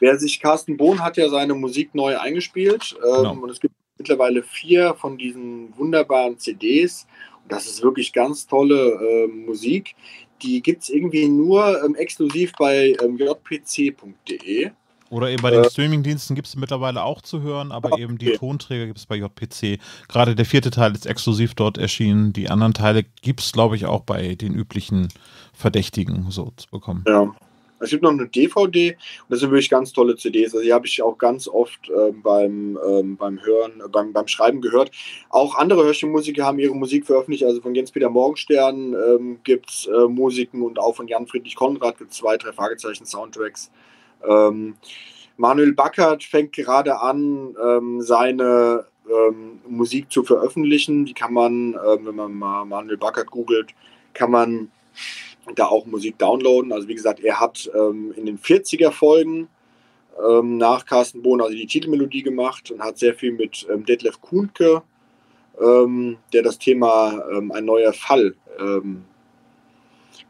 Wer 0.00 0.18
sich, 0.18 0.40
Carsten 0.40 0.76
Bohn 0.76 1.02
hat 1.02 1.16
ja 1.16 1.28
seine 1.28 1.54
Musik 1.54 1.94
neu 1.94 2.18
eingespielt 2.18 2.96
ähm, 2.98 3.16
genau. 3.16 3.32
und 3.42 3.50
es 3.50 3.60
gibt 3.60 3.74
mittlerweile 3.98 4.42
vier 4.42 4.94
von 4.94 5.16
diesen 5.16 5.76
wunderbaren 5.76 6.38
CDs. 6.38 7.06
Das 7.48 7.66
ist 7.66 7.82
wirklich 7.82 8.12
ganz 8.12 8.46
tolle 8.46 8.92
äh, 8.92 9.26
Musik. 9.28 9.94
Die 10.42 10.62
gibt 10.62 10.82
es 10.82 10.88
irgendwie 10.90 11.28
nur 11.28 11.82
ähm, 11.84 11.94
exklusiv 11.94 12.52
bei 12.58 12.94
ähm, 13.02 13.16
jpc.de. 13.18 14.70
Oder 15.08 15.30
eben 15.30 15.42
bei 15.42 15.50
den 15.50 15.62
äh, 15.62 15.70
Streamingdiensten 15.70 16.34
gibt 16.34 16.48
es 16.48 16.56
mittlerweile 16.56 17.04
auch 17.04 17.22
zu 17.22 17.40
hören, 17.40 17.70
aber 17.70 17.92
okay. 17.92 18.02
eben 18.02 18.18
die 18.18 18.32
Tonträger 18.32 18.86
gibt 18.86 18.98
es 18.98 19.06
bei 19.06 19.16
JPC. 19.16 19.80
Gerade 20.08 20.34
der 20.34 20.44
vierte 20.44 20.70
Teil 20.70 20.92
ist 20.92 21.06
exklusiv 21.06 21.54
dort 21.54 21.78
erschienen. 21.78 22.32
Die 22.32 22.50
anderen 22.50 22.74
Teile 22.74 23.04
gibt 23.22 23.40
es, 23.40 23.52
glaube 23.52 23.76
ich, 23.76 23.86
auch 23.86 24.02
bei 24.02 24.34
den 24.34 24.54
üblichen 24.54 25.08
Verdächtigen 25.52 26.30
so 26.30 26.52
zu 26.56 26.68
bekommen. 26.70 27.04
Ja. 27.06 27.34
Es 27.78 27.90
gibt 27.90 28.02
noch 28.02 28.10
eine 28.10 28.26
DVD 28.26 28.92
und 28.92 28.98
das 29.28 29.40
sind 29.40 29.50
wirklich 29.50 29.70
ganz 29.70 29.92
tolle 29.92 30.16
CDs. 30.16 30.54
Also 30.54 30.64
die 30.64 30.72
habe 30.72 30.86
ich 30.86 31.02
auch 31.02 31.18
ganz 31.18 31.46
oft 31.48 31.90
äh, 31.90 32.12
beim, 32.12 32.78
ähm, 32.86 33.16
beim 33.16 33.44
Hören, 33.44 33.80
äh, 33.84 33.88
beim, 33.88 34.12
beim 34.12 34.28
Schreiben 34.28 34.60
gehört. 34.60 34.90
Auch 35.28 35.56
andere 35.56 35.84
Hörspielmusiker 35.84 36.44
haben 36.44 36.58
ihre 36.58 36.74
Musik 36.74 37.06
veröffentlicht. 37.06 37.44
Also 37.44 37.60
von 37.60 37.74
Jens-Peter 37.74 38.08
Morgenstern 38.08 38.94
ähm, 38.94 39.38
gibt 39.44 39.70
es 39.70 39.86
äh, 39.86 40.08
Musiken 40.08 40.62
und 40.62 40.78
auch 40.78 40.96
von 40.96 41.08
Jan 41.08 41.26
Friedrich 41.26 41.56
Konrad 41.56 41.98
gibt 41.98 42.12
es 42.12 42.18
zwei, 42.18 42.36
drei 42.36 42.52
Fragezeichen 42.52 43.04
Soundtracks. 43.04 43.70
Ähm, 44.26 44.76
Manuel 45.36 45.72
Backert 45.72 46.24
fängt 46.24 46.54
gerade 46.54 47.00
an, 47.00 47.54
ähm, 47.62 48.00
seine 48.00 48.86
ähm, 49.08 49.60
Musik 49.68 50.10
zu 50.10 50.22
veröffentlichen. 50.22 51.04
Die 51.04 51.14
kann 51.14 51.32
man, 51.32 51.74
ähm, 51.74 52.06
wenn 52.06 52.14
man 52.14 52.34
mal 52.34 52.64
Manuel 52.64 52.96
Backert 52.96 53.30
googelt, 53.30 53.74
kann 54.14 54.30
man 54.30 54.70
da 55.54 55.66
auch 55.66 55.86
Musik 55.86 56.18
downloaden. 56.18 56.72
Also 56.72 56.88
wie 56.88 56.94
gesagt, 56.94 57.20
er 57.20 57.40
hat 57.40 57.70
ähm, 57.74 58.12
in 58.16 58.26
den 58.26 58.38
40er 58.38 58.90
Folgen 58.90 59.48
ähm, 60.24 60.56
nach 60.56 60.84
Carsten 60.84 61.22
Bohn 61.22 61.40
also 61.40 61.54
die 61.54 61.66
Titelmelodie 61.66 62.22
gemacht 62.22 62.70
und 62.70 62.80
hat 62.80 62.98
sehr 62.98 63.14
viel 63.14 63.32
mit 63.32 63.66
ähm, 63.72 63.84
Detlef 63.84 64.20
Kuhnke, 64.20 64.82
ähm, 65.60 66.18
der 66.32 66.42
das 66.42 66.58
Thema 66.58 67.22
ähm, 67.30 67.52
Ein 67.52 67.64
neuer 67.64 67.92
Fall 67.92 68.34
ähm, 68.58 69.04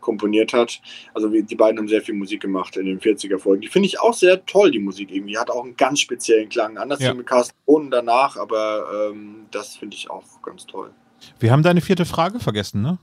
komponiert 0.01 0.53
hat. 0.53 0.81
Also 1.15 1.29
die 1.29 1.55
beiden 1.57 1.79
haben 1.79 1.89
sehr 1.89 2.03
viel 2.03 2.15
Musik 2.15 2.41
gemacht 2.41 2.77
in 2.77 2.87
den 2.87 3.01
40er 3.01 3.39
Folgen. 3.39 3.63
Die 3.63 3.69
finde 3.69 3.87
ich 3.87 4.01
auch 4.01 4.15
sehr 4.15 4.45
toll, 4.47 4.71
die 4.71 4.79
Musik 4.79 5.11
irgendwie. 5.11 5.37
Hat 5.39 5.51
auch 5.51 5.65
einen 5.65 5.77
ganz 5.77 6.01
speziellen 6.01 6.49
Klang. 6.49 6.79
Anders 6.79 7.01
ja. 7.01 7.13
mit 7.13 7.27
Carsten 7.27 7.57
Bohn 7.65 7.91
danach, 7.91 8.37
aber 8.37 9.13
das 9.51 9.75
finde 9.75 9.97
ich 9.97 10.09
auch 10.09 10.41
ganz 10.43 10.65
toll. 10.65 10.93
Wir 11.41 11.51
haben 11.51 11.65
deine 11.65 11.81
vierte 11.81 12.05
Frage 12.05 12.39
vergessen, 12.39 12.83
ne? 12.83 12.99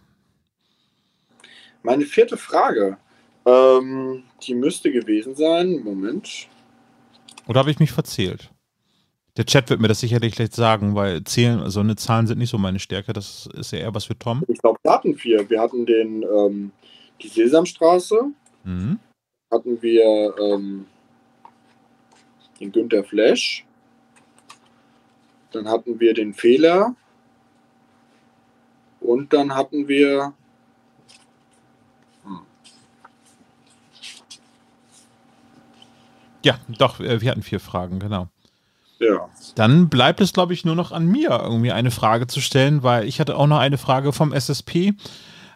Meine 1.83 2.05
vierte 2.05 2.37
Frage, 2.37 2.97
ähm, 3.45 4.23
die 4.41 4.55
müsste 4.55 4.91
gewesen 4.91 5.35
sein. 5.35 5.83
Moment. 5.83 6.47
Oder 7.47 7.59
habe 7.59 7.71
ich 7.71 7.79
mich 7.79 7.91
verzählt? 7.91 8.49
Der 9.35 9.45
Chat 9.45 9.69
wird 9.69 9.81
mir 9.81 9.87
das 9.87 9.99
sicherlich 9.99 10.35
gleich 10.35 10.53
sagen, 10.53 10.95
weil 10.95 11.23
Zählen, 11.23 11.57
so 11.57 11.63
also 11.63 11.79
eine 11.79 11.95
Zahlen 11.95 12.27
sind 12.27 12.37
nicht 12.37 12.51
so 12.51 12.57
meine 12.57 12.79
Stärke. 12.79 13.13
Das 13.13 13.49
ist 13.53 13.71
ja 13.71 13.79
eher 13.79 13.95
was 13.95 14.05
für 14.05 14.17
Tom. 14.17 14.43
Ich 14.47 14.59
glaube, 14.59 14.79
wir 14.83 14.91
hatten 14.91 15.15
vier. 15.15 15.49
Wir 15.49 15.59
hatten 15.59 15.85
den, 15.85 16.23
ähm, 16.23 16.71
die 17.21 17.27
Sesamstraße. 17.27 18.25
Mhm. 18.63 18.99
Hatten 19.51 19.81
wir 19.81 20.35
ähm, 20.39 20.85
den 22.59 22.71
Günther 22.71 23.03
Flash. 23.03 23.65
Dann 25.51 25.67
hatten 25.67 25.99
wir 25.99 26.13
den 26.13 26.33
Fehler. 26.33 26.95
Und 29.01 29.33
dann 29.33 29.53
hatten 29.55 29.87
wir 29.87 30.33
Ja, 36.43 36.59
doch, 36.67 36.99
äh, 36.99 37.21
wir 37.21 37.31
hatten 37.31 37.43
vier 37.43 37.59
Fragen, 37.59 37.99
genau. 37.99 38.27
Ja. 38.99 39.29
Dann 39.55 39.89
bleibt 39.89 40.21
es, 40.21 40.33
glaube 40.33 40.53
ich, 40.53 40.65
nur 40.65 40.75
noch 40.75 40.91
an 40.91 41.07
mir, 41.07 41.29
irgendwie 41.43 41.71
eine 41.71 41.91
Frage 41.91 42.27
zu 42.27 42.41
stellen, 42.41 42.83
weil 42.83 43.07
ich 43.07 43.19
hatte 43.19 43.35
auch 43.35 43.47
noch 43.47 43.59
eine 43.59 43.77
Frage 43.77 44.13
vom 44.13 44.31
SSP 44.31 44.93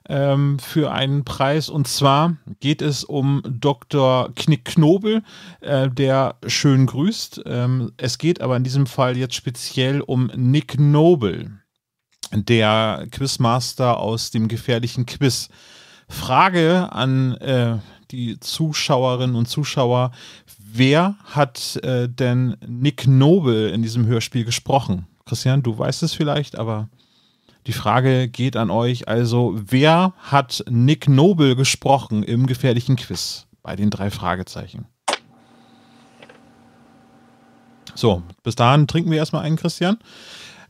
ähm, 0.09 0.59
für 0.59 0.91
einen 0.91 1.23
Preis. 1.23 1.69
Und 1.69 1.88
zwar 1.88 2.38
geht 2.59 2.81
es 2.81 3.03
um 3.03 3.41
Dr. 3.45 4.34
Knick 4.35 4.65
Knobel, 4.65 5.23
äh, 5.61 5.89
der 5.89 6.35
schön 6.47 6.85
grüßt. 6.85 7.43
Ähm, 7.45 7.93
es 7.97 8.18
geht 8.18 8.41
aber 8.41 8.57
in 8.57 8.64
diesem 8.64 8.85
Fall 8.85 9.18
jetzt 9.18 9.35
speziell 9.35 10.01
um 10.01 10.31
Nick 10.35 10.80
Noble, 10.80 11.51
der 12.34 13.07
Quizmaster 13.11 13.97
aus 13.97 14.31
dem 14.31 14.47
gefährlichen 14.47 15.05
Quiz. 15.05 15.49
Frage 16.09 16.91
an 16.91 17.35
äh, 17.35 17.77
die 18.11 18.39
Zuschauerinnen 18.39 19.35
und 19.35 19.47
Zuschauer. 19.47 20.11
Wer 20.73 21.15
hat 21.23 21.77
äh, 21.84 22.10
denn 22.10 22.57
Nick 22.68 23.07
Noble 23.07 23.69
in 23.69 23.81
diesem 23.81 24.06
Hörspiel 24.06 24.45
gesprochen? 24.45 25.07
Christian, 25.26 25.64
du 25.64 25.77
weißt 25.77 26.03
es 26.03 26.14
vielleicht, 26.14 26.57
aber 26.57 26.89
die 27.68 27.73
Frage 27.73 28.27
geht 28.27 28.56
an 28.56 28.69
euch. 28.69 29.07
Also, 29.07 29.56
wer 29.56 30.14
hat 30.19 30.64
Nick 30.69 31.07
Noble 31.10 31.56
gesprochen 31.56 32.23
im 32.23 32.48
gefährlichen 32.48 32.95
Quiz 32.95 33.48
bei 33.61 33.76
den 33.76 33.89
drei 33.89 34.10
Fragezeichen? 34.10 34.85
So, 37.95 38.22
bis 38.44 38.56
dahin 38.56 38.88
trinken 38.88 39.10
wir 39.10 39.18
erstmal 39.18 39.44
einen, 39.44 39.57
Christian. 39.57 39.98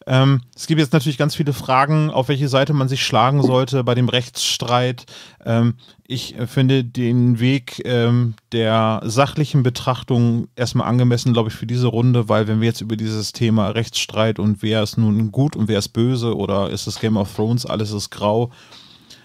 Ähm, 0.09 0.41
es 0.55 0.67
gibt 0.67 0.79
jetzt 0.79 0.93
natürlich 0.93 1.17
ganz 1.17 1.35
viele 1.35 1.51
Fragen, 1.51 2.09
auf 2.09 2.29
welche 2.29 2.47
Seite 2.47 2.71
man 2.71 2.87
sich 2.87 3.05
schlagen 3.05 3.43
sollte 3.43 3.83
bei 3.83 3.93
dem 3.93 4.07
Rechtsstreit. 4.07 5.05
Ähm, 5.43 5.73
ich 6.07 6.35
finde 6.47 6.85
den 6.85 7.41
Weg 7.41 7.81
ähm, 7.83 8.35
der 8.53 9.01
sachlichen 9.03 9.63
Betrachtung 9.63 10.47
erstmal 10.55 10.87
angemessen, 10.87 11.33
glaube 11.33 11.49
ich, 11.49 11.55
für 11.55 11.67
diese 11.67 11.87
Runde, 11.87 12.29
weil 12.29 12.47
wenn 12.47 12.61
wir 12.61 12.67
jetzt 12.67 12.79
über 12.79 12.95
dieses 12.95 13.33
Thema 13.33 13.67
Rechtsstreit 13.67 14.39
und 14.39 14.61
wer 14.61 14.81
ist 14.81 14.97
nun 14.97 15.33
gut 15.33 15.57
und 15.57 15.67
wer 15.67 15.79
ist 15.79 15.89
böse 15.89 16.37
oder 16.37 16.69
ist 16.69 16.87
es 16.87 17.01
Game 17.01 17.17
of 17.17 17.35
Thrones, 17.35 17.65
alles 17.65 17.91
ist 17.91 18.09
grau, 18.09 18.51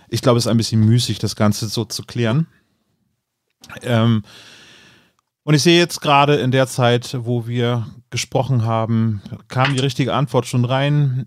ich 0.08 0.20
glaube, 0.20 0.38
es 0.38 0.46
ist 0.46 0.50
ein 0.50 0.56
bisschen 0.56 0.84
müßig, 0.84 1.20
das 1.20 1.36
Ganze 1.36 1.68
so 1.68 1.84
zu 1.84 2.02
klären. 2.02 2.48
Ähm, 3.82 4.24
und 5.44 5.54
ich 5.54 5.62
sehe 5.62 5.78
jetzt 5.78 6.00
gerade 6.00 6.36
in 6.36 6.50
der 6.50 6.66
Zeit, 6.66 7.16
wo 7.20 7.46
wir 7.46 7.86
gesprochen 8.10 8.64
haben, 8.64 9.22
kam 9.48 9.74
die 9.74 9.80
richtige 9.80 10.14
Antwort 10.14 10.46
schon 10.46 10.64
rein. 10.64 11.24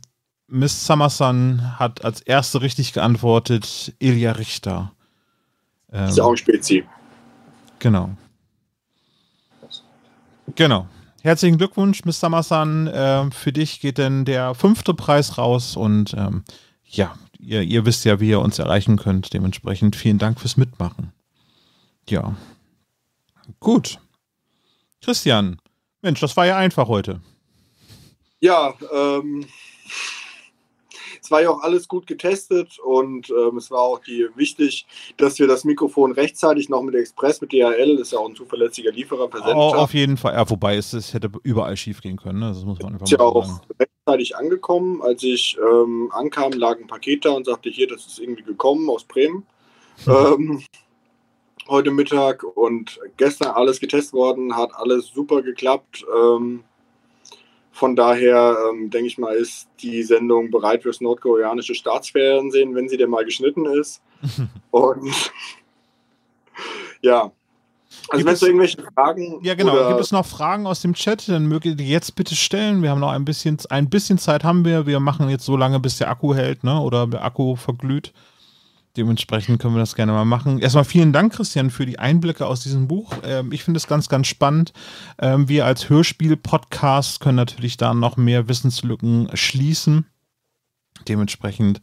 Miss 0.48 0.86
Summerson 0.86 1.80
hat 1.80 2.06
als 2.06 2.22
erste 2.22 2.62
richtig 2.62 2.94
geantwortet, 2.94 3.94
Ilja 4.00 4.34
Richter. 4.34 4.92
Ähm, 5.92 6.10
ist 6.10 6.18
ja 6.18 6.24
auch 6.24 6.32
ein 6.32 6.38
Spezi. 6.38 6.86
Genau. 7.80 8.12
Genau. 10.56 10.88
Herzlichen 11.22 11.58
Glückwunsch, 11.58 12.06
Miss 12.06 12.20
Summerson. 12.20 12.88
Äh, 12.88 13.32
für 13.32 13.52
dich 13.52 13.80
geht 13.80 13.98
denn 13.98 14.26
der 14.26 14.54
fünfte 14.54 14.94
Preis 14.94 15.38
raus 15.38 15.76
und 15.76 16.14
ähm, 16.14 16.44
ja, 16.84 17.16
ihr, 17.40 17.64
ihr 17.64 17.86
wisst 17.86 18.06
ja, 18.06 18.20
wie 18.20 18.30
ihr 18.30 18.40
uns 18.40 18.60
erreichen 18.60 18.98
könnt. 18.98 19.34
Dementsprechend 19.34 19.96
vielen 19.96 20.20
Dank 20.20 20.40
fürs 20.40 20.56
Mitmachen. 20.56 21.12
Ja. 22.08 22.36
Gut. 23.60 24.00
Christian, 25.06 25.58
Mensch, 26.02 26.20
das 26.20 26.36
war 26.36 26.48
ja 26.48 26.58
einfach 26.58 26.88
heute. 26.88 27.22
Ja, 28.40 28.74
ähm, 28.92 29.46
es 31.22 31.30
war 31.30 31.44
ja 31.44 31.52
auch 31.52 31.62
alles 31.62 31.88
gut 31.88 32.08
getestet 32.08 32.80
und 32.84 33.30
ähm, 33.30 33.58
es 33.58 33.70
war 33.70 33.82
auch 33.82 34.00
die, 34.00 34.28
wichtig, 34.34 34.88
dass 35.18 35.38
wir 35.38 35.46
das 35.46 35.64
Mikrofon 35.64 36.12
rechtzeitig 36.12 36.70
noch 36.70 36.82
mit 36.82 36.96
Express, 36.96 37.40
mit 37.40 37.52
DHL, 37.52 37.98
das 37.98 38.08
ist 38.08 38.14
ja 38.14 38.20
auch 38.20 38.28
ein 38.28 38.36
zuverlässiger 38.36 38.92
Lieferer, 38.92 39.30
versendet 39.30 39.56
oh, 39.56 39.76
Auf 39.76 39.94
jeden 39.94 40.18
Fall, 40.18 40.34
ja, 40.34 40.50
wobei 40.50 40.76
es, 40.76 40.92
es 40.94 41.14
hätte 41.14 41.30
überall 41.44 41.78
schief 41.78 42.02
gehen 42.02 42.18
können, 42.18 42.40
ne? 42.40 42.48
das 42.48 42.66
muss 42.66 42.80
man 42.80 42.94
einfach 42.94 43.06
ist 43.06 43.12
ja 43.12 43.20
auch 43.20 43.46
sagen. 43.46 43.62
rechtzeitig 43.80 44.36
angekommen. 44.36 45.04
Als 45.04 45.22
ich 45.22 45.56
ähm, 45.60 46.10
ankam, 46.14 46.54
lag 46.54 46.80
ein 46.80 46.88
Paket 46.88 47.26
da 47.26 47.34
und 47.34 47.46
sagte, 47.46 47.70
hier, 47.70 47.88
das 47.88 48.08
ist 48.08 48.18
irgendwie 48.18 48.44
gekommen 48.44 48.90
aus 48.90 49.04
Bremen. 49.04 49.46
ähm, 50.08 50.64
heute 51.68 51.92
Mittag 51.92 52.44
und 52.44 53.00
gestern 53.18 53.50
alles 53.50 53.80
getestet 53.80 54.14
worden, 54.14 54.56
hat 54.56 54.72
alles 54.76 55.08
super 55.08 55.42
geklappt. 55.42 56.06
Ähm, 56.16 56.64
von 57.72 57.96
daher 57.96 58.56
ähm, 58.70 58.90
denke 58.90 59.08
ich 59.08 59.18
mal, 59.18 59.36
ist 59.36 59.68
die 59.82 60.04
Sendung 60.04 60.50
bereit 60.50 60.84
fürs 60.84 61.02
nordkoreanische 61.02 61.76
Staatsfernsehen, 61.76 62.74
wenn 62.74 62.88
sie 62.88 62.98
denn 62.98 63.10
mal 63.10 63.26
geschnitten 63.26 63.66
ist. 63.66 64.02
und 64.72 65.32
ja. 67.02 67.32
Also 68.10 68.26
wenn 68.26 68.34
es 68.34 68.42
irgendwelche 68.42 68.82
Fragen. 68.82 69.40
Ja, 69.44 69.56
genau. 69.56 69.90
Gibt 69.90 70.00
es 70.00 70.12
noch 70.12 70.26
Fragen 70.26 70.68
aus 70.68 70.82
dem 70.82 70.94
Chat? 70.94 71.28
Dann 71.28 71.48
mögt 71.48 71.66
ihr 71.66 71.76
die 71.76 71.90
jetzt 71.90 72.16
bitte 72.16 72.36
stellen. 72.36 72.82
Wir 72.82 72.92
haben 72.92 73.00
noch 73.00 73.12
ein 73.12 73.26
bisschen, 73.26 73.58
ein 73.70 73.90
bisschen 73.90 74.18
Zeit 74.18 74.44
haben 74.44 74.64
wir. 74.66 74.86
Wir 74.86 75.00
machen 75.00 75.30
jetzt 75.30 75.46
so 75.46 75.58
lange, 75.58 75.80
bis 75.80 75.98
der 75.98 76.10
Akku 76.10 76.34
hält, 76.34 76.64
ne? 76.64 76.80
Oder 76.80 77.08
der 77.08 77.24
Akku 77.24 77.56
verglüht. 77.56 78.14
Dementsprechend 78.98 79.60
können 79.60 79.76
wir 79.76 79.80
das 79.80 79.96
gerne 79.96 80.14
mal 80.14 80.24
machen. 80.24 80.60
Erstmal 80.60 80.86
vielen 80.86 81.12
Dank, 81.12 81.34
Christian, 81.34 81.70
für 81.70 81.86
die 81.86 82.00
Einblicke 82.00 82.46
aus 82.46 82.62
diesem 82.62 82.88
Buch. 82.88 83.14
Ähm, 83.24 83.52
ich 83.52 83.64
finde 83.64 83.78
es 83.78 83.88
ganz, 83.88 84.08
ganz 84.08 84.28
spannend. 84.28 84.72
Ähm, 85.20 85.50
wir 85.50 85.66
als 85.66 85.90
Hörspiel-Podcast 85.90 87.20
können 87.20 87.36
natürlich 87.36 87.76
da 87.76 87.94
noch 87.94 88.16
mehr 88.16 88.48
Wissenslücken 88.48 89.30
schließen. 89.34 90.06
Dementsprechend 91.08 91.82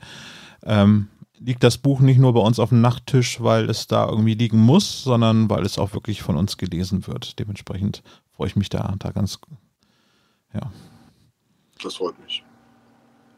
ähm, 0.62 1.09
liegt 1.39 1.62
das 1.62 1.76
Buch 1.76 2.01
nicht 2.01 2.18
nur 2.18 2.32
bei 2.32 2.40
uns 2.40 2.59
auf 2.59 2.70
dem 2.70 2.80
Nachttisch, 2.80 3.43
weil 3.43 3.68
es 3.68 3.86
da 3.86 4.09
irgendwie 4.09 4.34
liegen 4.34 4.59
muss, 4.59 5.02
sondern 5.02 5.51
weil 5.51 5.66
es 5.66 5.78
auch 5.78 5.93
wirklich 5.93 6.22
von 6.22 6.36
uns 6.36 6.56
gelesen 6.56 7.06
wird. 7.06 7.39
Dementsprechend 7.39 8.02
freue 8.30 8.48
ich 8.48 8.56
mich 8.56 8.70
da, 8.70 8.94
da 8.98 9.10
ganz, 9.10 9.39
ja. 10.55 10.72
das 11.82 11.97
freut 11.97 12.18
mich. 12.24 12.43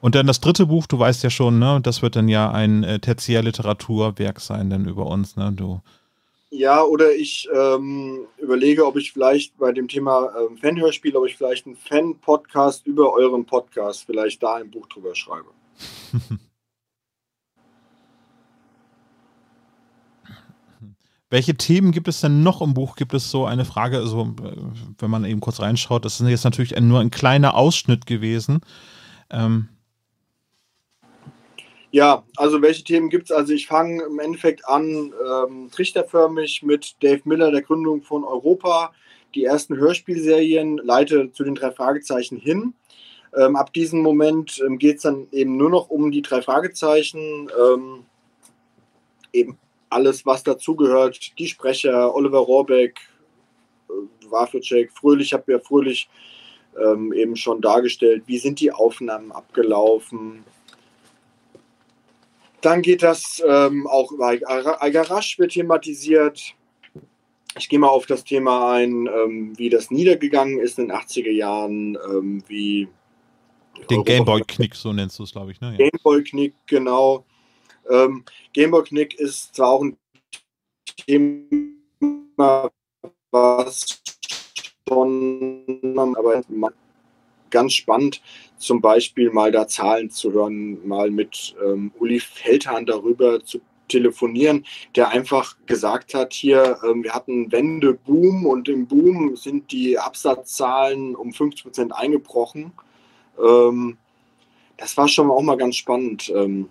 Und 0.04 0.14
dann 0.14 0.26
das 0.26 0.38
dritte 0.38 0.66
Buch, 0.66 0.86
du 0.86 0.98
weißt 0.98 1.22
ja 1.22 1.30
schon, 1.30 1.58
ne, 1.58 1.80
das 1.82 2.02
wird 2.02 2.14
dann 2.14 2.28
ja 2.28 2.50
ein 2.50 2.84
äh, 2.84 2.98
Tertiärliteraturwerk 2.98 4.38
sein, 4.38 4.68
dann 4.68 4.84
über 4.84 5.06
uns, 5.06 5.36
ne, 5.36 5.50
du. 5.50 5.80
Ja, 6.50 6.82
oder 6.82 7.14
ich 7.14 7.48
ähm, 7.54 8.26
überlege, 8.36 8.84
ob 8.86 8.98
ich 8.98 9.14
vielleicht 9.14 9.56
bei 9.56 9.72
dem 9.72 9.88
Thema 9.88 10.28
ähm, 10.38 10.58
Fanhörspiel, 10.58 11.16
ob 11.16 11.24
ich 11.24 11.38
vielleicht 11.38 11.64
einen 11.64 11.76
Fan-Podcast 11.76 12.86
über 12.86 13.14
euren 13.14 13.46
Podcast 13.46 14.04
vielleicht 14.04 14.42
da 14.42 14.56
ein 14.56 14.70
Buch 14.70 14.86
drüber 14.88 15.14
schreibe. 15.14 15.48
Welche 21.30 21.54
Themen 21.54 21.92
gibt 21.92 22.08
es 22.08 22.20
denn 22.20 22.42
noch 22.42 22.60
im 22.60 22.74
Buch? 22.74 22.96
Gibt 22.96 23.14
es 23.14 23.30
so 23.30 23.46
eine 23.46 23.64
Frage, 23.64 23.96
also 23.96 24.34
wenn 24.98 25.10
man 25.10 25.24
eben 25.24 25.40
kurz 25.40 25.60
reinschaut, 25.60 26.04
das 26.04 26.20
ist 26.20 26.28
jetzt 26.28 26.44
natürlich 26.44 26.78
nur 26.78 27.00
ein 27.00 27.10
kleiner 27.10 27.54
Ausschnitt 27.54 28.04
gewesen. 28.04 28.60
Ähm. 29.30 29.70
Ja, 31.94 32.24
also 32.34 32.60
welche 32.60 32.82
Themen 32.82 33.08
gibt 33.08 33.30
es? 33.30 33.30
Also 33.30 33.52
ich 33.52 33.68
fange 33.68 34.02
im 34.02 34.18
Endeffekt 34.18 34.66
an, 34.66 35.14
ähm, 35.24 35.70
trichterförmig 35.70 36.64
mit 36.64 36.96
Dave 37.00 37.20
Miller, 37.22 37.52
der 37.52 37.62
Gründung 37.62 38.02
von 38.02 38.24
Europa, 38.24 38.92
die 39.36 39.44
ersten 39.44 39.76
Hörspielserien, 39.76 40.78
leite 40.78 41.30
zu 41.30 41.44
den 41.44 41.54
drei 41.54 41.70
Fragezeichen 41.70 42.36
hin. 42.36 42.74
Ähm, 43.36 43.54
ab 43.54 43.72
diesem 43.72 44.00
Moment 44.00 44.60
ähm, 44.66 44.78
geht 44.78 44.96
es 44.96 45.02
dann 45.02 45.28
eben 45.30 45.56
nur 45.56 45.70
noch 45.70 45.88
um 45.88 46.10
die 46.10 46.22
drei 46.22 46.42
Fragezeichen. 46.42 47.48
Ähm, 47.56 48.04
eben 49.32 49.56
alles, 49.88 50.26
was 50.26 50.42
dazugehört, 50.42 51.38
die 51.38 51.46
Sprecher, 51.46 52.12
Oliver 52.12 52.40
Rohrbeck, 52.40 52.98
äh, 53.88 53.92
Waffelcheck, 54.32 54.90
Fröhlich, 54.90 55.32
habe 55.32 55.52
ja 55.52 55.60
Fröhlich 55.60 56.08
ähm, 56.76 57.12
eben 57.12 57.36
schon 57.36 57.60
dargestellt, 57.60 58.24
wie 58.26 58.38
sind 58.38 58.58
die 58.58 58.72
Aufnahmen 58.72 59.30
abgelaufen. 59.30 60.42
Dann 62.64 62.80
geht 62.80 63.02
das 63.02 63.42
ähm, 63.46 63.86
auch 63.86 64.10
über 64.10 64.28
Algarasch 64.28 65.38
wird 65.38 65.52
thematisiert. 65.52 66.54
Ich 67.58 67.68
gehe 67.68 67.78
mal 67.78 67.88
auf 67.88 68.06
das 68.06 68.24
Thema 68.24 68.72
ein, 68.72 69.06
ähm, 69.06 69.52
wie 69.58 69.68
das 69.68 69.90
niedergegangen 69.90 70.58
ist 70.58 70.78
in 70.78 70.88
den 70.88 70.96
80er 70.96 71.30
Jahren, 71.30 71.98
ähm, 72.10 72.42
wie 72.48 72.88
den 73.90 74.02
Gameboy-Knick, 74.02 74.74
so 74.74 74.94
nennst 74.94 75.18
du 75.18 75.24
es, 75.24 75.32
glaube 75.32 75.52
ich. 75.52 75.60
Ne? 75.60 75.76
Ja. 75.78 75.90
Gameboy-Knick, 75.90 76.54
genau. 76.66 77.26
Ähm, 77.90 78.24
Gameboy-Knick 78.54 79.20
ist 79.20 79.54
zwar 79.54 79.68
auch 79.68 79.82
ein 79.82 79.98
Thema, 81.06 82.70
was 83.30 84.02
schon, 84.88 86.14
aber 86.16 86.42
ganz 87.54 87.72
spannend, 87.72 88.20
zum 88.58 88.80
Beispiel 88.80 89.30
mal 89.30 89.52
da 89.52 89.66
Zahlen 89.68 90.10
zu 90.10 90.32
hören, 90.32 90.86
mal 90.86 91.10
mit 91.10 91.54
ähm, 91.64 91.92
Uli 91.98 92.20
Feldhahn 92.20 92.84
darüber 92.84 93.42
zu 93.44 93.60
telefonieren, 93.88 94.66
der 94.96 95.10
einfach 95.10 95.56
gesagt 95.66 96.14
hat, 96.14 96.32
hier, 96.32 96.78
ähm, 96.84 97.04
wir 97.04 97.14
hatten 97.14 97.52
Wende-Boom 97.52 98.44
und 98.44 98.68
im 98.68 98.86
Boom 98.86 99.36
sind 99.36 99.70
die 99.70 99.98
Absatzzahlen 99.98 101.14
um 101.14 101.32
50 101.32 101.62
Prozent 101.62 101.94
eingebrochen. 101.94 102.72
Ähm, 103.38 103.98
das 104.76 104.96
war 104.96 105.06
schon 105.06 105.30
auch 105.30 105.42
mal 105.42 105.56
ganz 105.56 105.76
spannend. 105.76 106.32
Ähm, 106.34 106.68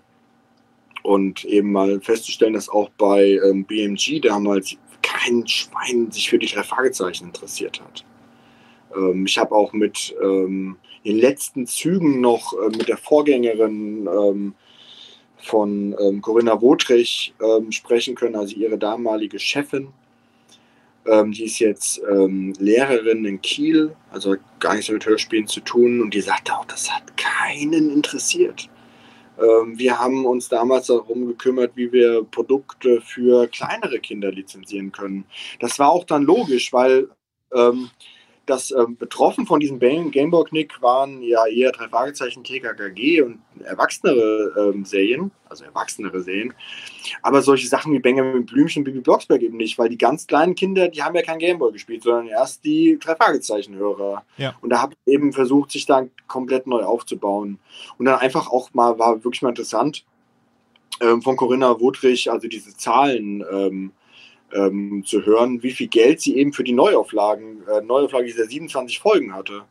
und 1.03 1.43
eben 1.45 1.71
mal 1.71 1.99
festzustellen, 2.01 2.53
dass 2.53 2.69
auch 2.69 2.89
bei 2.97 3.39
ähm, 3.45 3.65
BMG 3.65 4.21
damals 4.21 4.77
kein 5.01 5.45
Schwein 5.47 6.11
sich 6.11 6.29
für 6.29 6.39
die 6.39 6.47
drei 6.47 6.63
Fragezeichen 6.63 7.25
interessiert 7.25 7.81
hat. 7.81 8.05
Ähm, 8.95 9.25
ich 9.25 9.37
habe 9.37 9.55
auch 9.55 9.73
mit 9.73 10.15
ähm, 10.21 10.77
den 11.05 11.17
letzten 11.17 11.67
Zügen 11.67 12.21
noch 12.21 12.53
äh, 12.53 12.69
mit 12.69 12.87
der 12.87 12.97
Vorgängerin 12.97 14.07
ähm, 14.07 14.53
von 15.37 15.95
ähm, 15.99 16.21
Corinna 16.21 16.61
Wotrich 16.61 17.33
ähm, 17.41 17.71
sprechen 17.71 18.15
können, 18.15 18.35
also 18.35 18.55
ihre 18.55 18.77
damalige 18.77 19.39
Chefin. 19.39 19.89
Ähm, 21.05 21.33
die 21.33 21.43
ist 21.43 21.59
jetzt 21.59 22.01
Lehrerin 22.59 23.25
in 23.25 23.41
Kiel, 23.41 23.93
also 24.09 24.37
gar 24.59 24.75
nichts 24.75 24.89
mit 24.89 25.05
Hörspielen 25.05 25.47
zu 25.47 25.59
tun. 25.59 26.01
Und 26.01 26.13
die 26.13 26.21
sagte 26.21 26.53
auch, 26.53 26.63
das 26.65 26.89
hat 26.89 27.17
keinen 27.17 27.89
interessiert. 27.89 28.69
Wir 29.35 29.99
haben 29.99 30.25
uns 30.25 30.47
damals 30.47 30.87
darum 30.87 31.27
gekümmert, 31.27 31.71
wie 31.75 31.91
wir 31.91 32.23
Produkte 32.23 33.01
für 33.01 33.47
kleinere 33.47 33.99
Kinder 33.99 34.31
lizenzieren 34.31 34.91
können. 34.91 35.25
Das 35.59 35.79
war 35.79 35.91
auch 35.91 36.03
dann 36.05 36.23
logisch, 36.23 36.71
weil 36.71 37.09
ähm, 37.53 37.89
das 38.45 38.71
ähm, 38.71 38.97
betroffen 38.97 39.45
von 39.45 39.59
diesem 39.59 39.79
Gameboy-Knick 39.79 40.81
waren 40.81 41.21
ja 41.21 41.45
eher 41.45 41.71
drei 41.71 41.87
Fragezeichen 41.87 42.43
TKKG 42.43 43.21
und 43.21 43.39
erwachsenere 43.63 44.71
ähm, 44.73 44.83
Serien, 44.83 45.31
also 45.47 45.63
erwachsenere 45.63 46.21
Serien. 46.21 46.53
Aber 47.21 47.41
solche 47.41 47.67
Sachen 47.67 47.93
wie 47.93 47.99
Benjamin 47.99 48.45
Blümchen 48.45 48.81
und 48.81 48.85
Bibi 48.85 48.99
Blocksberg 48.99 49.41
eben 49.41 49.55
nicht, 49.55 49.77
weil 49.77 49.87
die 49.87 49.97
ganz 49.97 50.27
kleinen 50.27 50.55
Kinder, 50.55 50.89
die 50.89 51.01
haben 51.01 51.15
ja 51.15 51.21
kein 51.21 51.39
Gameboy 51.39 51.71
gespielt, 51.71 52.03
sondern 52.03 52.27
erst 52.27 52.65
die 52.65 52.99
drei 53.01 53.15
Fragezeichen-Hörer. 53.15 54.25
Ja. 54.37 54.55
Und 54.61 54.71
da 54.71 54.81
habe 54.81 54.93
ich 55.05 55.13
eben 55.13 55.31
versucht, 55.31 55.71
sich 55.71 55.85
da 55.85 56.05
komplett 56.27 56.67
neu 56.67 56.83
aufzubauen. 56.83 57.59
Und 57.97 58.05
dann 58.05 58.19
einfach 58.19 58.49
auch 58.49 58.73
mal, 58.73 58.99
war 58.99 59.23
wirklich 59.23 59.41
mal 59.41 59.49
interessant, 59.49 60.03
ähm, 61.01 61.21
von 61.21 61.37
Corinna 61.37 61.79
Wodrich, 61.79 62.29
also 62.29 62.47
diese 62.47 62.75
Zahlen, 62.75 63.43
ähm, 64.53 65.03
zu 65.05 65.25
hören, 65.25 65.63
wie 65.63 65.71
viel 65.71 65.87
Geld 65.87 66.21
sie 66.21 66.37
eben 66.37 66.53
für 66.53 66.63
die 66.63 66.73
Neuauflagen, 66.73 67.63
äh, 67.67 67.81
Neuauflage 67.81 68.25
dieser 68.25 68.45
27 68.45 68.99
Folgen 68.99 69.33
hatte. 69.33 69.63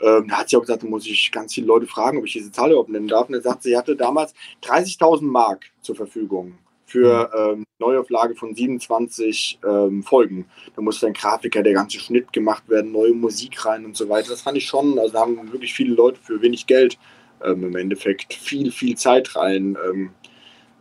Ähm, 0.00 0.28
da 0.28 0.38
hat 0.38 0.48
sie 0.48 0.56
auch 0.56 0.60
gesagt, 0.60 0.82
da 0.82 0.86
muss 0.86 1.06
ich 1.06 1.32
ganz 1.32 1.54
viele 1.54 1.66
Leute 1.66 1.86
fragen, 1.86 2.18
ob 2.18 2.24
ich 2.24 2.32
diese 2.32 2.52
Zahl 2.52 2.70
überhaupt 2.70 2.90
nennen 2.90 3.08
darf. 3.08 3.28
Und 3.28 3.34
er 3.34 3.40
sagt, 3.40 3.64
sie 3.64 3.76
hatte 3.76 3.96
damals 3.96 4.32
30.000 4.62 5.22
Mark 5.22 5.66
zur 5.80 5.96
Verfügung 5.96 6.54
für 6.86 7.30
mhm. 7.34 7.60
ähm, 7.60 7.66
Neuauflage 7.78 8.34
von 8.34 8.54
27 8.54 9.60
ähm, 9.64 10.02
Folgen. 10.02 10.46
Da 10.74 10.82
musste 10.82 11.06
ein 11.06 11.12
Grafiker, 11.12 11.62
der 11.62 11.74
ganze 11.74 11.98
Schnitt 11.98 12.32
gemacht 12.32 12.68
werden, 12.68 12.92
neue 12.92 13.12
Musik 13.12 13.64
rein 13.66 13.84
und 13.84 13.96
so 13.96 14.08
weiter. 14.08 14.30
Das 14.30 14.42
fand 14.42 14.56
ich 14.56 14.66
schon, 14.66 14.98
also 14.98 15.12
da 15.12 15.20
haben 15.20 15.52
wirklich 15.52 15.74
viele 15.74 15.94
Leute 15.94 16.18
für 16.22 16.40
wenig 16.40 16.66
Geld 16.66 16.98
ähm, 17.44 17.64
im 17.64 17.76
Endeffekt 17.76 18.32
viel, 18.34 18.72
viel 18.72 18.96
Zeit 18.96 19.36
rein 19.36 19.76
ähm, 19.86 20.10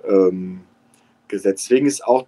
ähm, 0.08 0.62
gesetzt. 1.28 1.66
Deswegen 1.66 1.88
ist 1.88 2.06
auch 2.06 2.26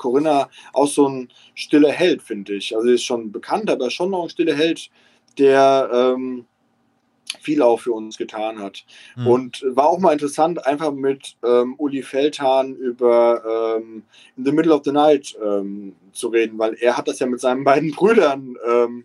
Corinna 0.00 0.48
auch 0.72 0.88
so 0.88 1.08
ein 1.08 1.28
stiller 1.54 1.92
Held, 1.92 2.22
finde 2.22 2.54
ich. 2.54 2.74
Also 2.74 2.88
ist 2.88 3.04
schon 3.04 3.30
bekannt, 3.30 3.70
aber 3.70 3.90
schon 3.90 4.10
noch 4.10 4.24
ein 4.24 4.30
stiller 4.30 4.56
Held, 4.56 4.90
der 5.38 5.90
ähm, 5.92 6.46
viel 7.38 7.62
auch 7.62 7.80
für 7.80 7.92
uns 7.92 8.16
getan 8.16 8.58
hat. 8.58 8.84
Mhm. 9.16 9.26
Und 9.26 9.64
war 9.68 9.86
auch 9.86 9.98
mal 9.98 10.12
interessant, 10.12 10.66
einfach 10.66 10.92
mit 10.92 11.36
ähm, 11.44 11.74
Uli 11.78 12.02
Feldhahn 12.02 12.74
über 12.74 13.78
ähm, 13.78 14.02
In 14.36 14.44
the 14.44 14.52
Middle 14.52 14.74
of 14.74 14.82
the 14.84 14.92
Night 14.92 15.36
ähm, 15.44 15.94
zu 16.12 16.28
reden, 16.28 16.58
weil 16.58 16.74
er 16.74 16.96
hat 16.96 17.06
das 17.06 17.18
ja 17.18 17.26
mit 17.26 17.40
seinen 17.40 17.62
beiden 17.62 17.92
Brüdern 17.92 18.56
ähm, 18.68 19.04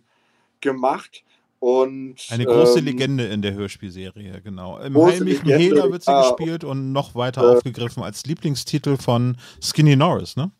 gemacht. 0.60 1.22
Und, 1.58 2.16
Eine 2.28 2.44
große 2.44 2.80
ähm, 2.80 2.84
Legende 2.84 3.24
in 3.24 3.40
der 3.40 3.54
Hörspielserie, 3.54 4.40
genau. 4.42 4.78
Im 4.78 4.96
heimlichen 5.02 5.48
Hehler 5.48 5.90
wird 5.90 6.04
sie 6.04 6.10
ja. 6.10 6.20
gespielt 6.20 6.64
und 6.64 6.92
noch 6.92 7.14
weiter 7.14 7.42
äh, 7.42 7.56
aufgegriffen 7.56 8.02
als 8.02 8.26
Lieblingstitel 8.26 8.96
von 8.98 9.36
Skinny 9.62 9.96
Norris, 9.96 10.36
ne? 10.36 10.50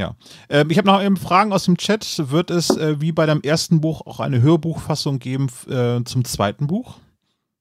Ja. 0.00 0.16
Ähm, 0.48 0.70
ich 0.70 0.78
habe 0.78 0.88
noch 0.88 1.02
eben 1.02 1.18
Fragen 1.18 1.52
aus 1.52 1.66
dem 1.66 1.76
Chat. 1.76 2.30
Wird 2.30 2.50
es 2.50 2.70
äh, 2.70 3.02
wie 3.02 3.12
bei 3.12 3.26
deinem 3.26 3.42
ersten 3.42 3.82
Buch 3.82 4.06
auch 4.06 4.18
eine 4.18 4.40
Hörbuchfassung 4.40 5.18
geben 5.18 5.48
äh, 5.68 6.02
zum 6.04 6.24
zweiten 6.24 6.66
Buch? 6.66 6.96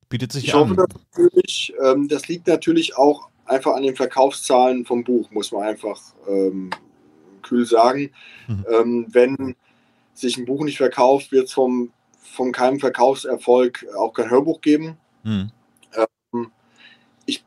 Bietet 0.07 0.31
sich 0.31 0.45
ich 0.45 0.55
an. 0.55 0.61
Hoffe 0.61 0.87
natürlich, 1.15 1.73
ähm, 1.83 2.07
das 2.07 2.29
liegt 2.29 2.47
natürlich 2.47 2.95
auch 2.95 3.27
einfach 3.43 3.75
an 3.75 3.83
den 3.83 3.97
Verkaufszahlen 3.97 4.85
vom 4.85 5.03
Buch, 5.03 5.29
muss 5.31 5.51
man 5.51 5.63
einfach 5.63 5.99
ähm, 6.29 6.69
kühl 7.41 7.65
sagen. 7.65 8.11
Mhm. 8.47 9.05
Wenn 9.09 9.55
sich 10.13 10.37
ein 10.37 10.45
Buch 10.45 10.63
nicht 10.63 10.77
verkauft, 10.77 11.33
wird 11.33 11.47
es 11.47 11.53
vom, 11.53 11.91
von 12.19 12.53
keinem 12.53 12.79
Verkaufserfolg 12.79 13.85
auch 13.97 14.13
kein 14.13 14.29
Hörbuch 14.29 14.61
geben. 14.61 14.97
Mhm. 15.23 15.51
ich 17.25 17.43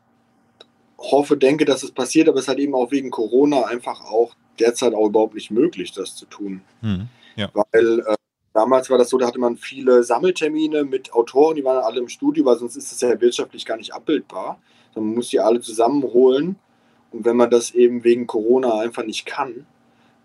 hoffe, 0.97 1.37
denke, 1.37 1.65
dass 1.65 1.83
es 1.83 1.91
passiert, 1.91 2.27
aber 2.27 2.39
es 2.39 2.47
hat 2.47 2.59
eben 2.59 2.75
auch 2.75 2.91
wegen 2.91 3.09
Corona 3.09 3.65
einfach 3.65 4.01
auch 4.01 4.35
derzeit 4.59 4.93
auch 4.93 5.07
überhaupt 5.07 5.35
nicht 5.35 5.51
möglich, 5.51 5.91
das 5.91 6.15
zu 6.15 6.25
tun. 6.25 6.61
Mhm. 6.81 7.07
Ja. 7.35 7.49
Weil 7.53 7.99
äh, 7.99 8.15
damals 8.53 8.89
war 8.89 8.97
das 8.97 9.09
so, 9.09 9.17
da 9.17 9.27
hatte 9.27 9.39
man 9.39 9.57
viele 9.57 10.03
Sammeltermine 10.03 10.83
mit 10.83 11.13
Autoren, 11.13 11.55
die 11.55 11.63
waren 11.63 11.83
alle 11.83 11.99
im 11.99 12.09
Studio, 12.09 12.45
weil 12.45 12.57
sonst 12.57 12.75
ist 12.75 12.91
das 12.91 13.01
ja 13.01 13.19
wirtschaftlich 13.19 13.65
gar 13.65 13.77
nicht 13.77 13.93
abbildbar. 13.93 14.59
Man 14.95 15.15
muss 15.15 15.29
die 15.29 15.39
alle 15.39 15.59
zusammenholen. 15.59 16.57
Und 17.11 17.25
wenn 17.25 17.37
man 17.37 17.49
das 17.49 17.71
eben 17.71 18.03
wegen 18.03 18.27
Corona 18.27 18.79
einfach 18.79 19.05
nicht 19.05 19.25
kann 19.25 19.65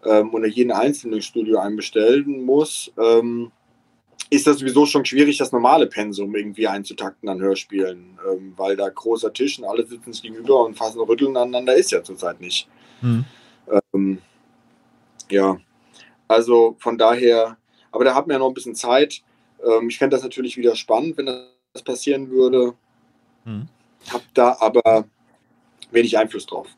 ähm, 0.04 0.32
oder 0.32 0.46
jeden 0.46 0.72
einzelnen 0.72 1.20
Studio 1.20 1.58
einbestellen 1.58 2.44
muss, 2.44 2.90
ähm, 2.98 3.52
ist 4.30 4.46
das 4.46 4.58
sowieso 4.58 4.84
schon 4.86 5.04
schwierig, 5.04 5.38
das 5.38 5.52
normale 5.52 5.86
Pensum 5.86 6.34
irgendwie 6.34 6.66
einzutakten 6.66 7.28
an 7.28 7.40
Hörspielen, 7.40 8.18
ähm, 8.30 8.52
weil 8.56 8.76
da 8.76 8.88
großer 8.88 9.32
Tisch 9.32 9.58
und 9.58 9.64
alle 9.64 9.86
sitzen 9.86 10.12
sich 10.12 10.22
gegenüber 10.22 10.64
und 10.64 10.76
fassen 10.76 11.00
Rütteln 11.00 11.36
aneinander 11.36 11.74
ist 11.74 11.92
ja 11.92 12.02
zurzeit 12.02 12.40
nicht. 12.40 12.68
Mhm. 13.00 13.24
Ähm, 13.94 14.18
ja, 15.30 15.58
also 16.26 16.76
von 16.78 16.98
daher, 16.98 17.56
aber 17.90 18.04
da 18.04 18.14
hat 18.14 18.26
man 18.26 18.34
ja 18.34 18.38
noch 18.38 18.48
ein 18.48 18.54
bisschen 18.54 18.74
Zeit. 18.74 19.22
Ähm, 19.64 19.88
ich 19.88 19.98
fände 19.98 20.14
das 20.16 20.22
natürlich 20.22 20.56
wieder 20.56 20.76
spannend, 20.76 21.16
wenn 21.16 21.26
das 21.26 21.82
passieren 21.82 22.30
würde. 22.30 22.74
Hm. 23.44 23.68
Hab 24.10 24.22
da 24.34 24.56
aber 24.60 25.04
wenig 25.90 26.16
Einfluss 26.18 26.46
drauf. 26.46 26.68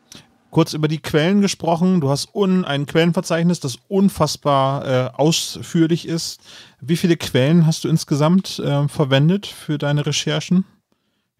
Kurz 0.50 0.72
über 0.72 0.88
die 0.88 1.00
Quellen 1.00 1.42
gesprochen. 1.42 2.00
Du 2.00 2.08
hast 2.08 2.34
un 2.34 2.64
ein 2.64 2.86
Quellenverzeichnis, 2.86 3.60
das 3.60 3.78
unfassbar 3.86 4.86
äh, 4.86 5.10
ausführlich 5.14 6.08
ist. 6.08 6.40
Wie 6.80 6.96
viele 6.96 7.16
Quellen 7.16 7.66
hast 7.66 7.84
du 7.84 7.88
insgesamt 7.88 8.58
äh, 8.58 8.88
verwendet 8.88 9.46
für 9.46 9.78
deine 9.78 10.04
Recherchen? 10.06 10.64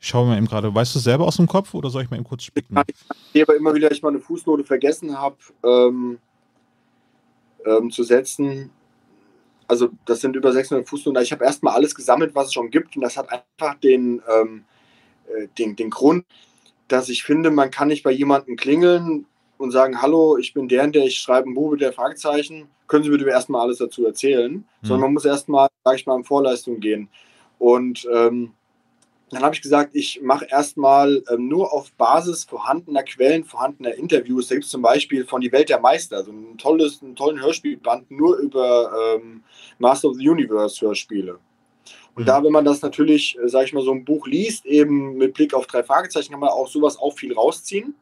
Ich 0.01 0.09
schaue 0.09 0.27
mal 0.27 0.39
eben 0.39 0.47
gerade. 0.47 0.75
Weißt 0.75 0.95
du 0.95 0.99
selber 0.99 1.27
aus 1.27 1.37
dem 1.37 1.47
Kopf 1.47 1.75
oder 1.75 1.91
soll 1.91 2.03
ich 2.03 2.11
mal 2.11 2.17
eben 2.17 2.25
kurz 2.25 2.45
spicken? 2.45 2.81
Ich 2.87 2.95
sehe 3.33 3.43
aber 3.43 3.57
immer 3.57 3.75
wieder, 3.75 3.93
ich 3.93 4.03
mal 4.03 4.09
eine 4.09 4.21
Fußnote 4.21 4.65
vergessen 4.65 5.19
habe 5.19 5.37
ähm, 5.63 6.19
ähm, 7.67 7.91
zu 7.91 8.03
setzen. 8.03 8.71
Also 9.69 9.91
das 10.07 10.21
sind 10.21 10.37
über 10.37 10.53
600 10.53 10.89
Fußnoten. 10.89 11.23
Ich 11.23 11.33
habe 11.33 11.45
erstmal 11.45 11.75
alles 11.75 11.95
gesammelt, 11.95 12.35
was 12.35 12.47
es 12.47 12.55
schon 12.55 12.71
gibt 12.71 12.97
und 12.97 13.03
das 13.03 13.17
hat 13.17 13.29
einfach 13.31 13.79
den, 13.79 14.23
ähm, 14.29 14.65
äh, 15.29 15.49
den, 15.59 15.77
den 15.77 15.91
Grund, 15.91 16.25
dass 16.89 17.09
ich 17.09 17.23
finde, 17.23 17.51
man 17.51 17.71
kann 17.71 17.89
nicht 17.89 18.03
bei 18.03 18.11
jemandem 18.11 18.57
klingeln 18.57 19.27
und 19.59 19.71
sagen, 19.71 20.01
hallo, 20.01 20.39
ich 20.39 20.55
bin 20.55 20.67
der, 20.67 20.87
der 20.89 21.05
ich 21.05 21.19
schreibe 21.19 21.49
ein 21.49 21.55
Buch 21.55 21.73
mit 21.73 21.83
der 21.83 21.93
Fragezeichen, 21.93 22.69
können 22.89 23.05
Sie 23.05 23.11
bitte 23.11 23.29
erstmal 23.29 23.61
alles 23.61 23.79
dazu 23.79 24.05
erzählen, 24.07 24.55
mhm. 24.55 24.65
sondern 24.83 25.03
man 25.03 25.13
muss 25.13 25.27
erstmal, 25.27 25.69
sage 25.85 25.99
ich 25.99 26.07
mal, 26.07 26.17
in 26.17 26.25
Vorleistung 26.25 26.81
gehen. 26.81 27.09
Und 27.59 28.09
ähm, 28.13 28.55
dann 29.31 29.43
habe 29.43 29.55
ich 29.55 29.63
gesagt, 29.63 29.95
ich 29.95 30.21
mache 30.23 30.47
erstmal 30.51 31.23
ähm, 31.31 31.49
nur 31.49 31.73
auf 31.73 31.93
Basis 31.93 32.45
vorhandener 32.45 33.05
Quellen, 33.05 33.45
vorhandener 33.45 33.95
Interviews. 33.95 34.49
Da 34.49 34.57
gibt 34.57 34.65
es 34.65 34.71
zum 34.71 34.83
Beispiel 34.83 35.25
von 35.25 35.41
Die 35.41 35.53
Welt 35.53 35.69
der 35.69 35.81
Meister, 35.81 36.25
so 36.25 36.33
ein 36.33 36.59
tolles, 36.59 37.01
einen 37.03 37.15
tollen 37.15 37.41
Hörspielband 37.41 38.11
nur 38.11 38.37
über 38.39 38.91
ähm, 39.17 39.43
Master 39.79 40.09
of 40.09 40.17
the 40.17 40.29
Universe 40.29 40.85
Hörspiele. 40.85 41.39
Und 42.15 42.25
mhm. 42.25 42.27
da, 42.27 42.43
wenn 42.43 42.53
man 42.53 42.65
das 42.65 42.83
natürlich, 42.83 43.39
äh, 43.39 43.49
sage 43.49 43.67
ich 43.67 43.73
mal, 43.73 43.85
so 43.85 43.93
ein 43.93 44.05
Buch 44.05 44.27
liest, 44.27 44.67
eben 44.67 45.17
mit 45.17 45.35
Blick 45.35 45.55
auf 45.55 45.67
drei 45.67 45.85
Fragezeichen, 45.85 46.33
kann 46.33 46.41
man 46.41 46.51
auch 46.51 46.69
sowas 46.69 46.99
auch 46.99 47.17
viel 47.17 47.33
rausziehen. 47.33 47.95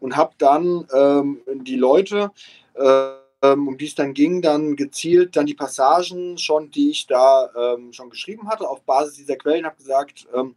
Und 0.00 0.16
habe 0.16 0.34
dann 0.38 0.86
ähm, 0.94 1.40
die 1.62 1.76
Leute, 1.76 2.30
äh, 2.74 3.10
um 3.52 3.76
die 3.76 3.86
es 3.86 3.94
dann 3.94 4.14
ging, 4.14 4.42
dann 4.42 4.76
gezielt 4.76 5.36
dann 5.36 5.46
die 5.46 5.54
Passagen 5.54 6.38
schon, 6.38 6.70
die 6.70 6.90
ich 6.90 7.06
da 7.06 7.50
ähm, 7.56 7.92
schon 7.92 8.10
geschrieben 8.10 8.48
hatte, 8.48 8.68
auf 8.68 8.82
Basis 8.82 9.16
dieser 9.16 9.36
Quellen, 9.36 9.64
habe 9.64 9.76
gesagt, 9.76 10.26
ähm, 10.34 10.56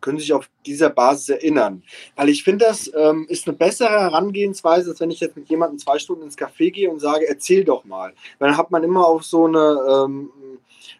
können 0.00 0.18
sich 0.18 0.32
auf 0.32 0.50
dieser 0.66 0.90
Basis 0.90 1.30
erinnern. 1.30 1.82
Weil 2.16 2.28
ich 2.28 2.42
finde, 2.42 2.66
das 2.66 2.90
ähm, 2.94 3.26
ist 3.28 3.46
eine 3.46 3.56
bessere 3.56 4.00
Herangehensweise, 4.00 4.90
als 4.90 5.00
wenn 5.00 5.10
ich 5.10 5.20
jetzt 5.20 5.36
mit 5.36 5.48
jemandem 5.48 5.78
zwei 5.78 5.98
Stunden 5.98 6.24
ins 6.24 6.36
Café 6.36 6.70
gehe 6.70 6.90
und 6.90 6.98
sage, 6.98 7.26
erzähl 7.26 7.64
doch 7.64 7.84
mal. 7.84 8.12
Weil 8.38 8.48
dann 8.50 8.58
hat 8.58 8.70
man 8.70 8.82
immer 8.82 9.06
auf 9.06 9.24
so 9.24 9.46
eine, 9.46 9.78
ähm, 9.88 10.30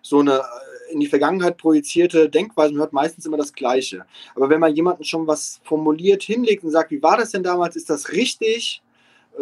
so 0.01 0.21
eine 0.21 0.43
in 0.91 1.01
die 1.01 1.07
Vergangenheit 1.07 1.57
projizierte 1.57 2.29
Denkweise, 2.29 2.73
man 2.73 2.81
hört 2.81 2.93
meistens 2.93 3.27
immer 3.27 3.39
das 3.39 3.53
Gleiche. 3.53 4.05
Aber 4.35 4.51
wenn 4.51 4.61
man 4.61 4.75
jemanden 4.75 5.05
schon 5.05 5.27
was 5.27 5.61
formuliert 5.65 6.23
hinlegt 6.23 6.65
und 6.65 6.71
sagt, 6.71 6.91
wie 6.91 7.03
war 7.03 7.17
das 7.17 7.31
denn 7.31 7.43
damals, 7.43 7.77
ist 7.77 7.91
das 7.91 8.13
richtig? 8.13 8.83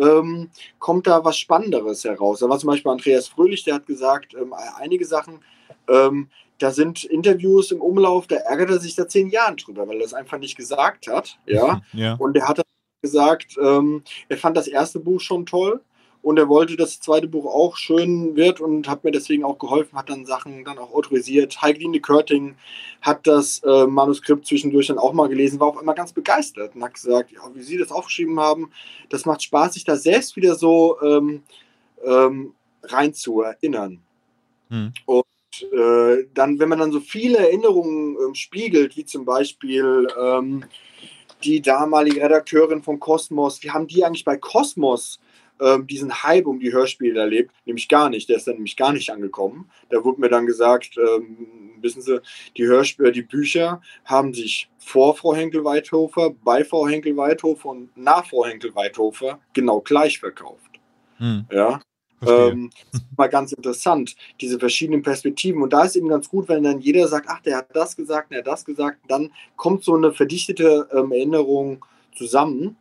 Ähm, 0.00 0.50
kommt 0.78 1.06
da 1.06 1.24
was 1.24 1.36
Spannenderes 1.36 2.04
heraus. 2.04 2.40
Da 2.40 2.48
war 2.48 2.58
zum 2.58 2.68
Beispiel 2.68 2.92
Andreas 2.92 3.28
Fröhlich, 3.28 3.64
der 3.64 3.74
hat 3.74 3.86
gesagt, 3.86 4.34
ähm, 4.34 4.54
einige 4.78 5.04
Sachen, 5.04 5.40
ähm, 5.88 6.28
da 6.58 6.70
sind 6.70 7.04
Interviews 7.04 7.72
im 7.72 7.80
Umlauf, 7.80 8.26
da 8.26 8.36
ärgert 8.36 8.70
er 8.70 8.78
sich 8.78 8.94
seit 8.94 9.10
zehn 9.10 9.30
Jahren 9.30 9.56
drüber, 9.56 9.88
weil 9.88 9.96
er 9.96 10.02
das 10.02 10.14
einfach 10.14 10.38
nicht 10.38 10.56
gesagt 10.56 11.06
hat. 11.06 11.38
Ja. 11.46 11.80
ja. 11.92 12.14
Und 12.14 12.36
er 12.36 12.48
hat 12.48 12.60
gesagt, 13.02 13.56
ähm, 13.60 14.02
er 14.28 14.36
fand 14.36 14.56
das 14.56 14.68
erste 14.68 15.00
Buch 15.00 15.20
schon 15.20 15.46
toll 15.46 15.80
und 16.22 16.38
er 16.38 16.48
wollte, 16.48 16.76
dass 16.76 16.90
das 16.90 17.00
zweite 17.00 17.28
Buch 17.28 17.46
auch 17.46 17.76
schön 17.76 18.36
wird 18.36 18.60
und 18.60 18.88
hat 18.88 19.04
mir 19.04 19.10
deswegen 19.10 19.44
auch 19.44 19.58
geholfen, 19.58 19.96
hat 19.96 20.10
dann 20.10 20.26
Sachen 20.26 20.64
dann 20.64 20.78
auch 20.78 20.92
autorisiert. 20.92 21.62
Heikeline 21.62 22.00
Körting 22.00 22.56
hat 23.00 23.26
das 23.26 23.60
äh, 23.64 23.86
Manuskript 23.86 24.46
zwischendurch 24.46 24.88
dann 24.88 24.98
auch 24.98 25.14
mal 25.14 25.28
gelesen, 25.28 25.60
war 25.60 25.68
auf 25.68 25.78
einmal 25.78 25.94
ganz 25.94 26.12
begeistert 26.12 26.74
und 26.74 26.84
hat 26.84 26.94
gesagt, 26.94 27.32
ja, 27.32 27.40
wie 27.54 27.62
Sie 27.62 27.78
das 27.78 27.90
aufgeschrieben 27.90 28.38
haben, 28.38 28.70
das 29.08 29.24
macht 29.24 29.42
Spaß, 29.42 29.74
sich 29.74 29.84
da 29.84 29.96
selbst 29.96 30.36
wieder 30.36 30.56
so 30.56 31.00
ähm, 31.00 31.42
ähm, 32.04 32.52
rein 32.82 33.14
zu 33.14 33.40
erinnern. 33.40 34.00
Hm. 34.68 34.92
Und 35.06 35.24
äh, 35.72 36.26
dann, 36.34 36.58
wenn 36.58 36.68
man 36.68 36.78
dann 36.78 36.92
so 36.92 37.00
viele 37.00 37.38
Erinnerungen 37.38 38.16
ähm, 38.22 38.34
spiegelt, 38.34 38.96
wie 38.96 39.06
zum 39.06 39.24
Beispiel 39.24 40.06
ähm, 40.20 40.64
die 41.42 41.62
damalige 41.62 42.20
Redakteurin 42.20 42.82
von 42.82 43.00
Kosmos, 43.00 43.62
wie 43.62 43.70
haben 43.70 43.86
die 43.86 44.04
eigentlich 44.04 44.24
bei 44.24 44.36
Kosmos 44.36 45.18
ähm, 45.60 45.86
diesen 45.86 46.22
Hype 46.22 46.46
um 46.46 46.60
die 46.60 46.72
Hörspiele 46.72 47.20
erlebt, 47.20 47.52
nämlich 47.64 47.88
gar 47.88 48.10
nicht. 48.10 48.28
Der 48.28 48.36
ist 48.36 48.46
dann 48.46 48.54
nämlich 48.54 48.76
gar 48.76 48.92
nicht 48.92 49.10
angekommen. 49.10 49.70
Da 49.90 50.04
wurde 50.04 50.20
mir 50.20 50.28
dann 50.28 50.46
gesagt, 50.46 50.96
ähm, 50.96 51.36
wissen 51.80 52.02
Sie, 52.02 52.20
die 52.56 52.66
Hörspiele, 52.66 53.12
die 53.12 53.22
Bücher 53.22 53.80
haben 54.04 54.34
sich 54.34 54.70
vor 54.78 55.16
Frau 55.16 55.34
Henkel-Weithofer, 55.34 56.30
bei 56.42 56.64
Frau 56.64 56.88
Henkel-Weithofer 56.88 57.68
und 57.68 57.96
nach 57.96 58.26
Frau 58.26 58.44
Henkel-Weithofer 58.44 59.38
genau 59.52 59.80
gleich 59.80 60.18
verkauft. 60.18 60.80
Hm. 61.18 61.46
Ja. 61.50 61.80
Ähm, 62.26 62.70
das 62.92 63.00
ist 63.00 63.06
mal 63.16 63.28
ganz 63.28 63.52
interessant, 63.52 64.14
diese 64.40 64.58
verschiedenen 64.58 65.02
Perspektiven. 65.02 65.62
Und 65.62 65.72
da 65.72 65.84
ist 65.84 65.96
eben 65.96 66.08
ganz 66.08 66.28
gut, 66.28 66.48
wenn 66.48 66.62
dann 66.62 66.80
jeder 66.80 67.08
sagt, 67.08 67.26
ach, 67.28 67.40
der 67.40 67.58
hat 67.58 67.74
das 67.74 67.96
gesagt, 67.96 68.30
der 68.30 68.38
hat 68.38 68.46
das 68.46 68.64
gesagt, 68.64 68.98
dann 69.08 69.32
kommt 69.56 69.84
so 69.84 69.94
eine 69.94 70.12
verdichtete 70.12 70.88
ähm, 70.92 71.12
Erinnerung 71.12 71.84
zusammen. 72.16 72.76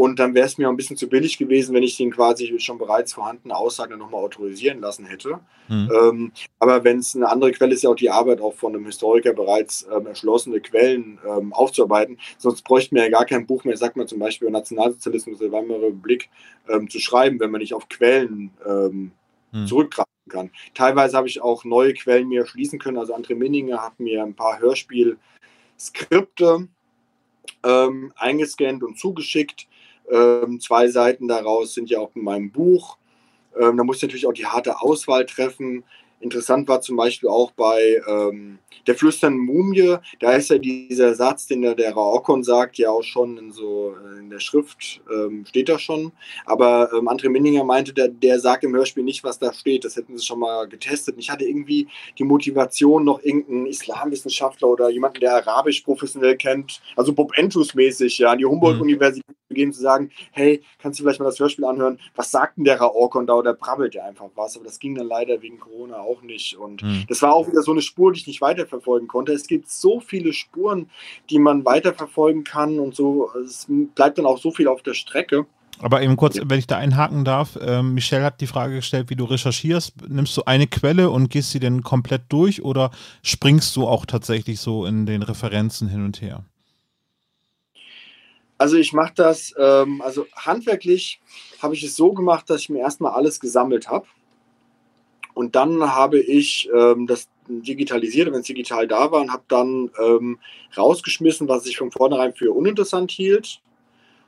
Und 0.00 0.18
dann 0.18 0.34
wäre 0.34 0.46
es 0.46 0.56
mir 0.56 0.66
ein 0.66 0.78
bisschen 0.78 0.96
zu 0.96 1.10
billig 1.10 1.36
gewesen, 1.36 1.74
wenn 1.74 1.82
ich 1.82 1.98
den 1.98 2.10
quasi 2.10 2.58
schon 2.58 2.78
bereits 2.78 3.12
vorhandene 3.12 3.54
Aussage 3.54 3.98
nochmal 3.98 4.24
autorisieren 4.24 4.80
lassen 4.80 5.04
hätte. 5.04 5.40
Mhm. 5.68 5.90
Ähm, 5.94 6.32
aber 6.58 6.84
wenn 6.84 7.00
es 7.00 7.14
eine 7.14 7.28
andere 7.28 7.52
Quelle 7.52 7.74
ist, 7.74 7.82
ja 7.82 7.90
auch 7.90 7.96
die 7.96 8.08
Arbeit 8.08 8.40
auch 8.40 8.54
von 8.54 8.74
einem 8.74 8.86
Historiker 8.86 9.34
bereits 9.34 9.86
ähm, 9.94 10.06
erschlossene 10.06 10.62
Quellen 10.62 11.18
ähm, 11.28 11.52
aufzuarbeiten. 11.52 12.16
Sonst 12.38 12.62
bräuchte 12.62 12.94
man 12.94 13.04
ja 13.04 13.10
gar 13.10 13.26
kein 13.26 13.46
Buch 13.46 13.64
mehr, 13.64 13.76
sagt 13.76 13.98
man 13.98 14.08
zum 14.08 14.20
Beispiel 14.20 14.48
über 14.48 14.58
Nationalsozialismus 14.58 15.38
der 15.38 15.52
Weimarer 15.52 15.82
Republik 15.82 16.30
ähm, 16.70 16.88
zu 16.88 16.98
schreiben, 16.98 17.38
wenn 17.38 17.50
man 17.50 17.60
nicht 17.60 17.74
auf 17.74 17.90
Quellen 17.90 18.52
mhm. 18.64 19.12
zurückgreifen 19.66 20.06
kann. 20.30 20.50
Teilweise 20.72 21.14
habe 21.14 21.28
ich 21.28 21.42
auch 21.42 21.64
neue 21.64 21.92
Quellen 21.92 22.28
mir 22.28 22.46
schließen 22.46 22.78
können. 22.78 22.96
Also 22.96 23.14
André 23.14 23.34
Minninger 23.34 23.82
hat 23.82 24.00
mir 24.00 24.24
ein 24.24 24.32
paar 24.32 24.60
Hörspielskripte 24.60 26.68
ähm, 27.64 28.12
eingescannt 28.16 28.82
und 28.82 28.98
zugeschickt 28.98 29.66
ähm, 30.10 30.60
zwei 30.60 30.88
Seiten 30.88 31.28
daraus 31.28 31.74
sind 31.74 31.90
ja 31.90 31.98
auch 31.98 32.14
in 32.14 32.24
meinem 32.24 32.50
Buch. 32.50 32.96
Ähm, 33.58 33.76
da 33.76 33.84
muss 33.84 33.96
ich 33.96 34.02
natürlich 34.02 34.26
auch 34.26 34.32
die 34.32 34.46
harte 34.46 34.80
Auswahl 34.80 35.26
treffen. 35.26 35.84
Interessant 36.20 36.68
war 36.68 36.80
zum 36.80 36.96
Beispiel 36.96 37.28
auch 37.28 37.50
bei 37.52 38.02
ähm, 38.06 38.58
der 38.86 38.94
flüsternden 38.94 39.40
Mumie, 39.40 39.96
da 40.20 40.32
ist 40.32 40.50
ja 40.50 40.58
dieser 40.58 41.14
Satz, 41.14 41.46
den 41.46 41.62
der, 41.62 41.74
der 41.74 41.92
Raokon 41.92 42.42
sagt, 42.44 42.78
ja 42.78 42.90
auch 42.90 43.02
schon 43.02 43.38
in 43.38 43.50
so 43.50 43.94
in 44.18 44.30
der 44.30 44.40
Schrift 44.40 45.00
ähm, 45.12 45.44
steht 45.46 45.68
da 45.68 45.78
schon. 45.78 46.12
Aber 46.44 46.90
ähm, 46.92 47.08
André 47.08 47.28
Minninger 47.28 47.64
meinte, 47.64 47.92
der, 47.92 48.08
der 48.08 48.38
sagt 48.38 48.64
im 48.64 48.74
Hörspiel 48.74 49.02
nicht, 49.02 49.24
was 49.24 49.38
da 49.38 49.52
steht. 49.52 49.84
Das 49.84 49.96
hätten 49.96 50.16
sie 50.16 50.24
schon 50.24 50.38
mal 50.38 50.68
getestet. 50.68 51.14
Und 51.14 51.20
ich 51.20 51.30
hatte 51.30 51.44
irgendwie 51.44 51.88
die 52.18 52.24
Motivation, 52.24 53.04
noch 53.04 53.22
irgendeinen 53.22 53.66
Islamwissenschaftler 53.66 54.68
oder 54.68 54.90
jemanden, 54.90 55.20
der 55.20 55.34
Arabisch 55.36 55.80
professionell 55.80 56.36
kennt, 56.36 56.80
also 56.96 57.12
Bob 57.12 57.36
Entus 57.36 57.74
mäßig, 57.74 58.18
ja, 58.18 58.30
an 58.30 58.38
die 58.38 58.46
Humboldt-Universität 58.46 59.24
zu 59.48 59.54
gehen, 59.54 59.72
zu 59.72 59.80
sagen, 59.80 60.10
hey, 60.32 60.62
kannst 60.78 60.98
du 60.98 61.04
vielleicht 61.04 61.20
mal 61.20 61.26
das 61.26 61.40
Hörspiel 61.40 61.64
anhören? 61.64 61.98
Was 62.14 62.30
sagt 62.30 62.56
denn 62.56 62.64
der 62.64 62.80
Raokon 62.80 63.26
da? 63.26 63.34
Oder 63.34 63.54
brabbelt 63.54 63.94
der 63.94 64.04
einfach 64.04 64.28
was? 64.34 64.56
Aber 64.56 64.64
das 64.64 64.78
ging 64.78 64.94
dann 64.94 65.06
leider 65.06 65.42
wegen 65.42 65.58
Corona 65.58 66.00
auch 66.00 66.09
auch 66.10 66.22
nicht. 66.22 66.56
Und 66.56 66.82
mhm. 66.82 67.04
das 67.08 67.22
war 67.22 67.34
auch 67.34 67.46
wieder 67.48 67.62
so 67.62 67.72
eine 67.72 67.82
Spur, 67.82 68.12
die 68.12 68.20
ich 68.20 68.26
nicht 68.26 68.40
weiterverfolgen 68.40 69.08
konnte. 69.08 69.32
Es 69.32 69.46
gibt 69.46 69.70
so 69.70 70.00
viele 70.00 70.32
Spuren, 70.32 70.90
die 71.30 71.38
man 71.38 71.64
weiterverfolgen 71.64 72.44
kann 72.44 72.78
und 72.78 72.94
so. 72.94 73.30
Es 73.44 73.66
bleibt 73.94 74.18
dann 74.18 74.26
auch 74.26 74.38
so 74.38 74.50
viel 74.50 74.68
auf 74.68 74.82
der 74.82 74.94
Strecke. 74.94 75.46
Aber 75.82 76.02
eben 76.02 76.16
kurz, 76.16 76.38
wenn 76.42 76.58
ich 76.58 76.66
da 76.66 76.76
einhaken 76.76 77.24
darf, 77.24 77.56
äh, 77.56 77.82
Michelle 77.82 78.24
hat 78.24 78.40
die 78.42 78.46
Frage 78.46 78.74
gestellt, 78.74 79.08
wie 79.08 79.16
du 79.16 79.24
recherchierst. 79.24 80.08
Nimmst 80.08 80.36
du 80.36 80.42
eine 80.44 80.66
Quelle 80.66 81.08
und 81.08 81.30
gehst 81.30 81.52
sie 81.52 81.60
denn 81.60 81.82
komplett 81.82 82.22
durch 82.28 82.62
oder 82.62 82.90
springst 83.22 83.74
du 83.76 83.86
auch 83.86 84.04
tatsächlich 84.04 84.60
so 84.60 84.84
in 84.84 85.06
den 85.06 85.22
Referenzen 85.22 85.88
hin 85.88 86.04
und 86.04 86.20
her? 86.20 86.44
Also 88.58 88.76
ich 88.76 88.92
mache 88.92 89.14
das, 89.16 89.54
ähm, 89.58 90.02
also 90.02 90.26
handwerklich 90.36 91.18
habe 91.62 91.74
ich 91.74 91.82
es 91.82 91.96
so 91.96 92.12
gemacht, 92.12 92.50
dass 92.50 92.60
ich 92.60 92.68
mir 92.68 92.80
erstmal 92.80 93.12
alles 93.12 93.40
gesammelt 93.40 93.88
habe. 93.88 94.06
Und 95.40 95.56
dann 95.56 95.90
habe 95.90 96.20
ich 96.20 96.68
ähm, 96.76 97.06
das 97.06 97.26
digitalisiert, 97.48 98.30
wenn 98.30 98.40
es 98.40 98.46
digital 98.46 98.86
da 98.86 99.10
war, 99.10 99.22
und 99.22 99.32
habe 99.32 99.44
dann 99.48 99.90
ähm, 99.98 100.38
rausgeschmissen, 100.76 101.48
was 101.48 101.64
ich 101.64 101.78
von 101.78 101.90
vornherein 101.90 102.34
für 102.34 102.52
uninteressant 102.52 103.10
hielt 103.10 103.62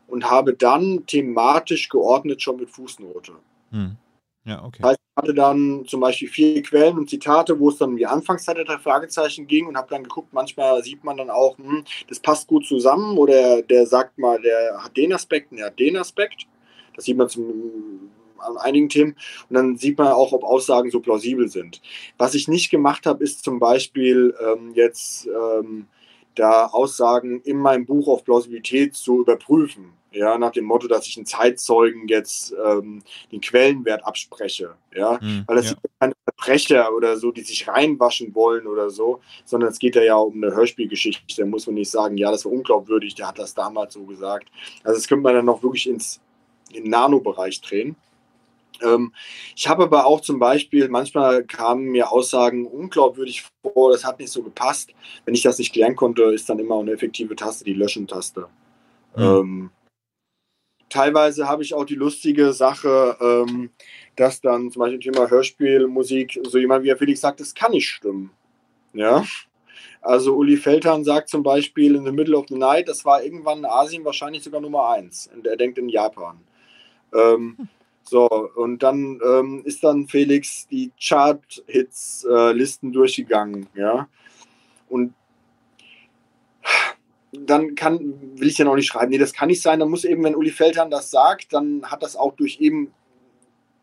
und 0.09 0.31
habe 0.31 0.55
dann 0.55 1.05
thematisch 1.05 1.91
geordnet 1.91 2.41
schon 2.41 2.57
mit 2.57 2.71
Fußnote. 2.71 3.33
Hm. 3.73 3.97
Ja, 4.47 4.65
okay. 4.65 4.79
Das 4.81 4.93
heißt, 4.93 5.01
ich 5.01 5.23
hatte 5.23 5.35
dann 5.35 5.85
zum 5.87 6.01
Beispiel 6.01 6.29
vier 6.29 6.63
Quellen 6.63 6.97
und 6.97 7.11
Zitate, 7.11 7.61
wo 7.61 7.69
es 7.69 7.77
dann 7.77 7.91
um 7.91 7.99
die 7.99 8.07
Anfangszeit 8.07 8.57
der 8.57 8.65
drei 8.65 8.79
Fragezeichen 8.79 9.47
ging 9.47 9.67
und 9.67 9.77
habe 9.77 9.89
dann 9.91 10.05
geguckt, 10.05 10.33
manchmal 10.33 10.83
sieht 10.83 11.05
man 11.05 11.19
dann 11.19 11.29
auch, 11.29 11.59
hm, 11.59 11.85
das 12.09 12.21
passt 12.21 12.49
gut 12.49 12.65
zusammen 12.65 13.19
oder 13.19 13.61
der 13.61 13.87
sagt 13.87 14.17
mal, 14.17 14.41
der 14.41 14.83
hat 14.83 14.97
den 14.97 15.13
Aspekt 15.13 15.53
und 15.53 15.59
der 15.59 15.67
hat 15.67 15.79
den 15.79 15.99
Aspekt. 15.99 16.47
Das 16.97 17.05
sieht 17.05 17.19
man 17.19 17.29
zum 17.29 18.11
an 18.43 18.57
einigen 18.57 18.89
Themen 18.89 19.17
und 19.49 19.55
dann 19.55 19.77
sieht 19.77 19.99
man 19.99 20.09
auch, 20.09 20.33
ob 20.33 20.45
Aussagen 20.45 20.91
so 20.91 21.01
plausibel 21.01 21.49
sind. 21.49 21.81
Was 22.19 22.35
ich 22.35 22.49
nicht 22.49 22.71
gemacht 22.71 23.07
habe, 23.07 23.23
ist 23.25 23.45
zum 23.45 23.59
Beispiel 23.59 24.35
ähm, 24.41 24.73
jetzt 24.75 25.27
ähm, 25.27 25.87
da 26.35 26.67
Aussagen 26.67 27.41
in 27.43 27.59
meinem 27.59 27.87
Buch 27.87 28.09
auf 28.09 28.25
Plausibilität 28.25 28.95
zu 28.95 29.21
überprüfen. 29.21 29.93
Ja, 30.15 30.37
nach 30.37 30.53
dem 30.53 30.67
Motto, 30.67 30.89
dass 30.89 31.07
ich 31.07 31.17
einen 31.17 31.25
Zeitzeugen 31.25 32.07
jetzt 32.07 32.55
ähm, 32.63 33.03
den 33.31 33.41
Quellenwert 33.41 34.05
abspreche. 34.05 34.75
Ja, 34.95 35.19
mhm, 35.23 35.45
weil 35.47 35.57
das 35.57 35.71
ja. 35.71 35.71
sind 35.71 35.93
keine 35.99 36.13
Verbrecher 36.25 36.95
oder 36.95 37.17
so, 37.17 37.33
die 37.33 37.41
sich 37.41 37.67
reinwaschen 37.67 38.35
wollen 38.35 38.67
oder 38.67 38.91
so, 38.91 39.21
sondern 39.47 39.71
es 39.71 39.79
geht 39.79 39.97
ja 39.97 40.17
auch 40.17 40.27
um 40.27 40.43
eine 40.43 40.55
Hörspielgeschichte. 40.55 41.43
Da 41.43 41.47
muss 41.47 41.67
man 41.67 41.77
nicht 41.77 41.91
sagen, 41.91 42.19
ja, 42.19 42.31
das 42.31 42.45
war 42.45 42.53
unglaubwürdig, 42.53 43.15
der 43.15 43.29
hat 43.29 43.39
das 43.39 43.55
damals 43.55 43.95
so 43.95 44.05
gesagt. 44.05 44.49
Also, 44.85 44.99
das 44.99 45.09
könnte 45.09 45.23
man 45.23 45.35
dann 45.35 45.47
noch 45.47 45.63
wirklich 45.63 45.89
ins 45.89 46.21
in 46.73 46.91
Nanobereich 46.91 47.61
drehen. 47.63 47.97
Ähm, 48.83 49.13
ich 49.57 49.69
habe 49.69 49.85
aber 49.85 50.07
auch 50.07 50.21
zum 50.21 50.39
Beispiel, 50.39 50.89
manchmal 50.89 51.45
kamen 51.45 51.87
mir 51.87 52.11
Aussagen 52.11 52.67
unglaubwürdig 52.67 53.45
vor, 53.63 53.93
das 53.93 54.05
hat 54.05 54.19
nicht 54.19 54.33
so 54.33 54.43
gepasst. 54.43 54.95
Wenn 55.25 55.35
ich 55.35 55.43
das 55.43 55.59
nicht 55.59 55.73
klären 55.73 55.97
konnte, 55.97 56.23
ist 56.25 56.49
dann 56.49 56.59
immer 56.59 56.79
eine 56.81 56.93
effektive 56.93 57.37
Taste, 57.37 57.65
die 57.65 57.75
Löschen-Taste. 57.75 58.49
Mhm. 59.17 59.23
Ähm, 59.23 59.71
teilweise 60.89 61.49
habe 61.49 61.63
ich 61.63 61.75
auch 61.75 61.85
die 61.85 61.95
lustige 61.95 62.53
Sache, 62.53 63.17
ähm, 63.21 63.71
dass 64.17 64.41
dann 64.41 64.71
zum 64.71 64.81
Beispiel 64.81 65.01
Thema 65.13 65.29
Hörspielmusik, 65.29 66.41
so 66.45 66.59
jemand 66.59 66.85
wie 66.85 66.95
Felix 66.95 67.21
sagt, 67.21 67.41
das 67.41 67.55
kann 67.55 67.73
nicht 67.73 67.89
stimmen. 67.89 68.31
Ja. 68.93 69.25
Also 70.01 70.35
Uli 70.35 70.57
Feldhahn 70.57 71.05
sagt 71.05 71.29
zum 71.29 71.43
Beispiel 71.43 71.95
in 71.95 72.05
the 72.05 72.13
middle 72.13 72.37
of 72.37 72.47
the 72.49 72.57
night, 72.57 72.89
das 72.89 73.05
war 73.05 73.23
irgendwann 73.23 73.59
in 73.59 73.65
Asien 73.65 74.05
wahrscheinlich 74.05 74.43
sogar 74.43 74.61
Nummer 74.61 74.91
eins. 74.91 75.31
Und 75.35 75.47
er 75.47 75.57
denkt 75.57 75.79
in 75.79 75.89
Japan. 75.89 76.41
Ähm, 77.15 77.55
hm. 77.57 77.69
So, 78.05 78.29
und 78.29 78.83
dann 78.83 79.21
ähm, 79.25 79.63
ist 79.65 79.85
dann 79.85 80.09
Felix 80.09 80.67
die 80.69 80.93
Chart-Hits-Listen 81.01 82.91
äh, 82.91 82.93
durchgegangen, 82.93 83.69
ja. 83.75 84.09
Und 84.89 85.15
dann 87.33 87.75
kann, 87.75 88.15
will 88.39 88.49
ich 88.49 88.59
ja 88.59 88.65
noch 88.65 88.75
nicht 88.75 88.87
schreiben, 88.87 89.11
nee, 89.11 89.19
das 89.19 89.33
kann 89.33 89.49
nicht 89.49 89.63
sein. 89.63 89.81
Dann 89.81 89.89
muss 89.89 90.05
eben, 90.05 90.23
wenn 90.23 90.37
Uli 90.37 90.51
Feldhahn 90.51 90.91
das 90.91 91.11
sagt, 91.11 91.53
dann 91.53 91.83
hat 91.85 92.03
das 92.03 92.15
auch 92.15 92.35
durch 92.35 92.61
eben, 92.61 92.93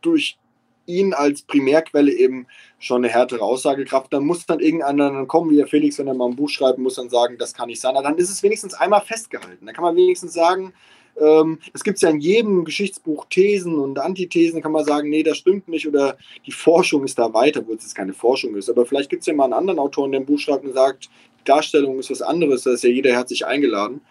durch 0.01 0.37
ihn 0.85 1.13
als 1.13 1.41
Primärquelle 1.43 2.11
eben 2.11 2.47
schon 2.79 3.03
eine 3.03 3.13
härtere 3.13 3.41
Aussagekraft. 3.41 4.13
Dann 4.13 4.25
muss 4.25 4.45
dann 4.45 4.59
irgendeiner 4.59 5.11
dann 5.11 5.27
kommen, 5.27 5.49
wie 5.51 5.55
der 5.55 5.67
Felix, 5.67 5.97
wenn 5.97 6.07
er 6.07 6.13
mal 6.13 6.27
ein 6.27 6.35
Buch 6.35 6.49
schreibt, 6.49 6.77
muss 6.79 6.95
dann 6.95 7.09
sagen, 7.09 7.37
das 7.37 7.53
kann 7.53 7.67
nicht 7.67 7.81
sein. 7.81 7.95
Aber 7.95 8.03
dann 8.03 8.17
ist 8.17 8.29
es 8.29 8.43
wenigstens 8.43 8.73
einmal 8.73 9.01
festgehalten. 9.01 9.65
Da 9.65 9.73
kann 9.73 9.83
man 9.83 9.95
wenigstens 9.95 10.33
sagen, 10.33 10.73
ähm, 11.19 11.59
es 11.73 11.83
gibt 11.83 12.01
ja 12.01 12.09
in 12.09 12.19
jedem 12.19 12.65
Geschichtsbuch 12.65 13.25
Thesen 13.29 13.77
und 13.77 13.99
Antithesen, 13.99 14.61
kann 14.61 14.71
man 14.71 14.85
sagen, 14.85 15.09
nee, 15.09 15.23
das 15.23 15.37
stimmt 15.37 15.67
nicht 15.67 15.87
oder 15.87 16.17
die 16.45 16.51
Forschung 16.51 17.03
ist 17.03 17.19
da 17.19 17.33
weiter, 17.33 17.65
wo 17.65 17.73
es 17.73 17.83
jetzt 17.83 17.95
keine 17.95 18.13
Forschung 18.13 18.55
ist. 18.55 18.69
Aber 18.69 18.85
vielleicht 18.85 19.09
gibt 19.09 19.21
es 19.21 19.27
ja 19.27 19.33
mal 19.33 19.45
einen 19.45 19.53
anderen 19.53 19.79
Autoren, 19.79 20.11
der 20.11 20.21
ein 20.21 20.25
Buch 20.25 20.39
schreibt 20.39 20.65
und 20.65 20.73
sagt, 20.73 21.09
Darstellung 21.45 21.99
ist 21.99 22.11
was 22.11 22.21
anderes, 22.21 22.63
da 22.63 22.71
ist 22.71 22.83
ja 22.83 22.89
jeder 22.89 23.11
herzlich 23.11 23.45
eingeladen, 23.45 24.01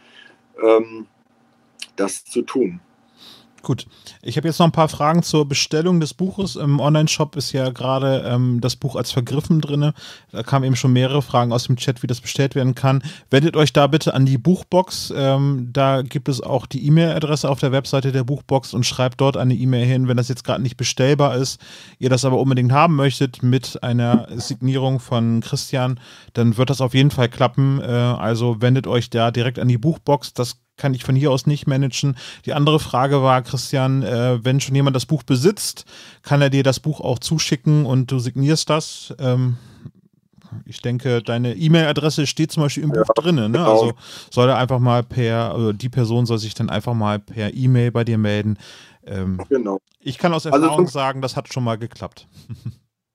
ähm, 0.62 1.06
das 1.96 2.24
zu 2.24 2.42
tun. 2.42 2.80
Gut, 3.62 3.86
ich 4.22 4.36
habe 4.36 4.46
jetzt 4.46 4.58
noch 4.60 4.66
ein 4.66 4.72
paar 4.72 4.88
Fragen 4.88 5.22
zur 5.22 5.48
Bestellung 5.48 5.98
des 6.00 6.14
Buches. 6.14 6.56
Im 6.56 6.78
Online-Shop 6.78 7.34
ist 7.36 7.52
ja 7.52 7.70
gerade 7.70 8.22
ähm, 8.26 8.60
das 8.60 8.76
Buch 8.76 8.94
als 8.94 9.10
vergriffen 9.10 9.60
drin. 9.60 9.92
Da 10.30 10.42
kamen 10.42 10.64
eben 10.64 10.76
schon 10.76 10.92
mehrere 10.92 11.22
Fragen 11.22 11.52
aus 11.52 11.64
dem 11.64 11.76
Chat, 11.76 12.02
wie 12.02 12.06
das 12.06 12.20
bestellt 12.20 12.54
werden 12.54 12.74
kann. 12.74 13.02
Wendet 13.30 13.56
euch 13.56 13.72
da 13.72 13.86
bitte 13.88 14.14
an 14.14 14.26
die 14.26 14.38
Buchbox. 14.38 15.12
Ähm, 15.14 15.70
da 15.72 16.02
gibt 16.02 16.28
es 16.28 16.40
auch 16.40 16.66
die 16.66 16.86
E-Mail-Adresse 16.86 17.50
auf 17.50 17.58
der 17.58 17.72
Webseite 17.72 18.12
der 18.12 18.24
Buchbox 18.24 18.74
und 18.74 18.86
schreibt 18.86 19.20
dort 19.20 19.36
eine 19.36 19.54
E-Mail 19.54 19.86
hin, 19.86 20.08
wenn 20.08 20.16
das 20.16 20.28
jetzt 20.28 20.44
gerade 20.44 20.62
nicht 20.62 20.76
bestellbar 20.76 21.36
ist, 21.36 21.60
ihr 21.98 22.10
das 22.10 22.24
aber 22.24 22.38
unbedingt 22.38 22.72
haben 22.72 22.94
möchtet 22.94 23.42
mit 23.42 23.82
einer 23.82 24.28
Signierung 24.36 25.00
von 25.00 25.40
Christian, 25.40 25.98
dann 26.32 26.56
wird 26.56 26.70
das 26.70 26.80
auf 26.80 26.94
jeden 26.94 27.10
Fall 27.10 27.28
klappen. 27.28 27.80
Äh, 27.80 27.86
also 27.86 28.62
wendet 28.62 28.86
euch 28.86 29.10
da 29.10 29.30
direkt 29.30 29.58
an 29.58 29.68
die 29.68 29.78
Buchbox. 29.78 30.32
Das 30.32 30.58
kann 30.78 30.94
ich 30.94 31.04
von 31.04 31.14
hier 31.14 31.30
aus 31.30 31.46
nicht 31.46 31.66
managen. 31.66 32.16
Die 32.46 32.54
andere 32.54 32.80
Frage 32.80 33.22
war, 33.22 33.42
Christian, 33.42 34.02
äh, 34.02 34.42
wenn 34.42 34.60
schon 34.60 34.74
jemand 34.74 34.96
das 34.96 35.06
Buch 35.06 35.22
besitzt, 35.22 35.84
kann 36.22 36.40
er 36.40 36.50
dir 36.50 36.62
das 36.62 36.80
Buch 36.80 37.00
auch 37.00 37.18
zuschicken 37.18 37.84
und 37.84 38.10
du 38.10 38.18
signierst 38.18 38.70
das? 38.70 39.14
Ähm, 39.18 39.58
ich 40.64 40.80
denke, 40.80 41.22
deine 41.22 41.54
E-Mail-Adresse 41.54 42.26
steht 42.26 42.52
zum 42.52 42.62
Beispiel 42.62 42.84
im 42.84 42.94
ja, 42.94 43.02
Buch 43.02 43.14
drin. 43.14 43.34
Ne? 43.34 43.50
Genau. 43.50 43.70
Also 43.70 43.92
soll 44.30 44.48
er 44.48 44.56
einfach 44.56 44.78
mal 44.78 45.02
per, 45.02 45.52
also 45.52 45.72
die 45.72 45.88
Person 45.88 46.26
soll 46.26 46.38
sich 46.38 46.54
dann 46.54 46.70
einfach 46.70 46.94
mal 46.94 47.18
per 47.18 47.52
E-Mail 47.52 47.90
bei 47.90 48.04
dir 48.04 48.18
melden. 48.18 48.58
Ähm, 49.06 49.40
genau. 49.48 49.80
Ich 50.00 50.18
kann 50.18 50.32
aus 50.32 50.46
also 50.46 50.56
Erfahrung 50.56 50.86
also, 50.86 50.92
sagen, 50.92 51.20
das 51.20 51.36
hat 51.36 51.52
schon 51.52 51.64
mal 51.64 51.76
geklappt. 51.76 52.26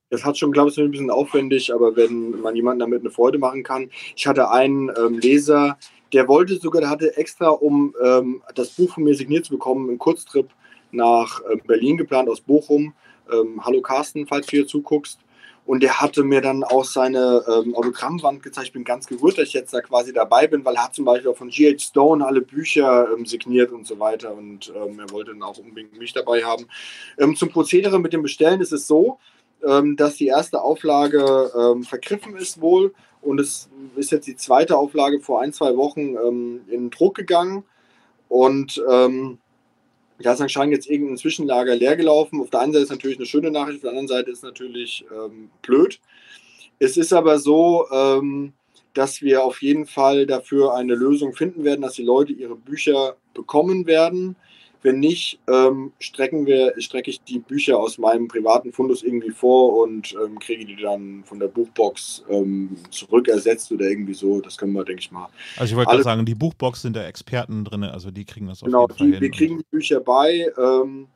Das 0.09 0.23
hat 0.23 0.37
schon, 0.37 0.51
glaube 0.51 0.69
ich, 0.69 0.77
ein 0.77 0.91
bisschen 0.91 1.09
aufwendig, 1.09 1.73
aber 1.73 1.95
wenn 1.95 2.39
man 2.39 2.55
jemanden 2.55 2.81
damit 2.81 2.99
eine 2.99 3.09
Freude 3.09 3.39
machen 3.39 3.63
kann. 3.63 3.89
Ich 4.15 4.27
hatte 4.27 4.51
einen 4.51 4.91
ähm, 4.95 5.17
Leser, 5.17 5.75
der 6.13 6.27
wollte 6.27 6.57
sogar, 6.57 6.81
der 6.81 6.89
hatte 6.89 7.17
extra, 7.17 7.49
um 7.49 7.95
ähm, 8.01 8.41
das 8.55 8.69
Buch 8.69 8.93
von 8.93 9.03
mir 9.03 9.15
signiert 9.15 9.45
zu 9.45 9.53
bekommen, 9.53 9.89
einen 9.89 9.97
Kurztrip 9.97 10.49
nach 10.91 11.41
äh, 11.49 11.57
Berlin 11.65 11.97
geplant 11.97 12.29
aus 12.29 12.41
Bochum. 12.41 12.93
Ähm, 13.31 13.63
Hallo 13.65 13.81
Carsten, 13.81 14.27
falls 14.27 14.45
du 14.47 14.57
hier 14.57 14.67
zuguckst. 14.67 15.19
Und 15.65 15.81
der 15.81 16.01
hatte 16.01 16.23
mir 16.23 16.41
dann 16.41 16.63
auch 16.63 16.83
seine 16.83 17.41
ähm, 17.47 17.73
Autogrammwand 17.73 18.43
gezeigt. 18.43 18.67
Ich 18.67 18.73
bin 18.73 18.83
ganz 18.83 19.07
gerührt, 19.07 19.37
dass 19.37 19.47
ich 19.47 19.53
jetzt 19.53 19.73
da 19.73 19.79
quasi 19.79 20.11
dabei 20.11 20.45
bin, 20.45 20.65
weil 20.65 20.75
er 20.75 20.83
hat 20.83 20.93
zum 20.93 21.05
Beispiel 21.05 21.31
auch 21.31 21.37
von 21.37 21.47
G.H. 21.47 21.79
Stone 21.79 22.25
alle 22.25 22.41
Bücher 22.41 23.07
ähm, 23.13 23.25
signiert 23.25 23.71
und 23.71 23.87
so 23.87 23.97
weiter. 23.97 24.35
Und 24.35 24.73
ähm, 24.75 24.99
er 24.99 25.09
wollte 25.11 25.31
dann 25.31 25.41
auch 25.41 25.57
unbedingt 25.57 25.97
mich 25.97 26.11
dabei 26.11 26.43
haben. 26.43 26.65
Ähm, 27.17 27.35
zum 27.37 27.49
Prozedere 27.49 27.97
mit 27.99 28.11
dem 28.11 28.21
Bestellen 28.21 28.59
ist 28.59 28.73
es 28.73 28.87
so, 28.87 29.19
ähm, 29.65 29.95
dass 29.95 30.15
die 30.15 30.27
erste 30.27 30.61
Auflage 30.61 31.51
ähm, 31.57 31.83
vergriffen 31.83 32.35
ist 32.35 32.59
wohl 32.59 32.93
und 33.23 33.39
es 33.39 33.69
ist 33.95 34.11
jetzt 34.11 34.27
die 34.27 34.35
zweite 34.35 34.77
Auflage 34.77 35.19
vor 35.19 35.41
ein, 35.41 35.53
zwei 35.53 35.75
Wochen 35.77 36.15
ähm, 36.15 36.61
in 36.67 36.89
Druck 36.89 37.15
gegangen 37.15 37.63
und 38.29 38.83
ähm, 38.89 39.39
da 40.19 40.33
ist 40.33 40.41
anscheinend 40.41 40.73
jetzt 40.73 40.89
irgendein 40.89 41.17
Zwischenlager 41.17 41.75
leer 41.75 41.95
gelaufen. 41.95 42.41
Auf 42.41 42.49
der 42.49 42.61
einen 42.61 42.73
Seite 42.73 42.83
ist 42.83 42.91
natürlich 42.91 43.17
eine 43.17 43.25
schöne 43.25 43.51
Nachricht, 43.51 43.77
auf 43.77 43.81
der 43.81 43.91
anderen 43.91 44.07
Seite 44.07 44.31
ist 44.31 44.43
natürlich 44.43 45.05
ähm, 45.11 45.49
blöd. 45.61 45.99
Es 46.79 46.97
ist 46.97 47.13
aber 47.13 47.39
so, 47.39 47.87
ähm, 47.91 48.53
dass 48.93 49.21
wir 49.21 49.43
auf 49.43 49.61
jeden 49.61 49.85
Fall 49.85 50.25
dafür 50.25 50.75
eine 50.75 50.95
Lösung 50.95 51.33
finden 51.33 51.63
werden, 51.63 51.81
dass 51.81 51.93
die 51.93 52.03
Leute 52.03 52.33
ihre 52.33 52.55
Bücher 52.55 53.15
bekommen 53.33 53.85
werden. 53.85 54.35
Wenn 54.83 54.99
nicht, 54.99 55.39
ähm, 55.47 55.93
strecken 55.99 56.45
wir, 56.45 56.73
strecke 56.77 57.09
ich 57.09 57.23
die 57.23 57.39
Bücher 57.39 57.79
aus 57.79 57.97
meinem 57.97 58.27
privaten 58.27 58.73
Fundus 58.73 59.01
irgendwie 59.01 59.31
vor 59.31 59.81
und 59.81 60.13
ähm, 60.13 60.37
kriege 60.39 60.65
die 60.65 60.75
dann 60.75 61.23
von 61.23 61.39
der 61.39 61.47
Buchbox 61.47 62.25
ähm, 62.29 62.75
zurückersetzt 62.91 63.71
oder 63.71 63.85
irgendwie 63.85 64.13
so. 64.13 64.41
Das 64.41 64.57
können 64.57 64.73
wir, 64.73 64.83
denke 64.83 64.99
ich 64.99 65.11
mal. 65.11 65.29
Also 65.55 65.71
ich 65.71 65.77
wollte 65.77 65.91
gerade 65.91 66.03
sagen, 66.03 66.25
die 66.25 66.35
Buchbox 66.35 66.81
sind 66.81 66.97
da 66.97 67.05
Experten 67.05 67.63
drin, 67.63 67.83
also 67.83 68.11
die 68.11 68.25
kriegen 68.25 68.47
das 68.47 68.61
auf 68.61 68.65
genau, 68.65 68.81
jeden 68.81 68.97
Fall 68.97 69.07
die, 69.07 69.13
hin. 69.13 69.21
wir 69.21 69.31
kriegen 69.31 69.57
die 69.59 69.65
Bücher 69.71 70.01
bei. 70.01 70.51
Ähm, 70.57 71.07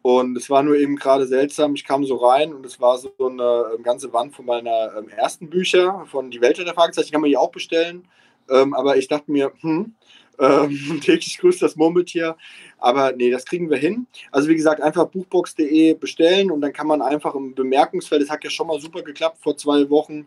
und 0.00 0.36
es 0.38 0.48
war 0.48 0.62
nur 0.62 0.76
eben 0.76 0.96
gerade 0.96 1.26
seltsam. 1.26 1.74
Ich 1.74 1.84
kam 1.84 2.02
so 2.04 2.16
rein 2.16 2.54
und 2.54 2.64
es 2.64 2.80
war 2.80 2.96
so 2.96 3.12
eine 3.18 3.74
ähm, 3.76 3.82
ganze 3.82 4.10
Wand 4.14 4.34
von 4.34 4.46
meiner 4.46 4.96
ähm, 4.96 5.08
ersten 5.10 5.50
Bücher, 5.50 6.06
von 6.10 6.30
Die 6.30 6.40
Welt 6.40 6.56
der 6.56 6.72
Fragezeichen. 6.72 7.08
Die 7.08 7.12
kann 7.12 7.20
man 7.20 7.28
hier 7.28 7.40
auch 7.40 7.50
bestellen. 7.50 8.08
aber 8.48 8.96
ich 8.96 9.08
dachte 9.08 9.32
mir, 9.32 9.52
hm, 9.60 9.96
ähm, 10.38 11.00
täglich 11.02 11.38
grüßt 11.38 11.62
das 11.62 11.76
Murmeltier. 11.76 12.36
Aber 12.78 13.12
nee, 13.12 13.30
das 13.30 13.44
kriegen 13.44 13.70
wir 13.70 13.78
hin. 13.78 14.06
Also 14.30 14.48
wie 14.48 14.56
gesagt, 14.56 14.80
einfach 14.80 15.06
buchbox.de 15.06 15.94
bestellen 15.94 16.50
und 16.50 16.60
dann 16.60 16.72
kann 16.72 16.86
man 16.86 17.02
einfach 17.02 17.34
im 17.34 17.54
Bemerkungsfeld, 17.54 18.22
das 18.22 18.30
hat 18.30 18.44
ja 18.44 18.50
schon 18.50 18.66
mal 18.66 18.80
super 18.80 19.02
geklappt 19.02 19.38
vor 19.40 19.56
zwei 19.56 19.88
Wochen, 19.90 20.26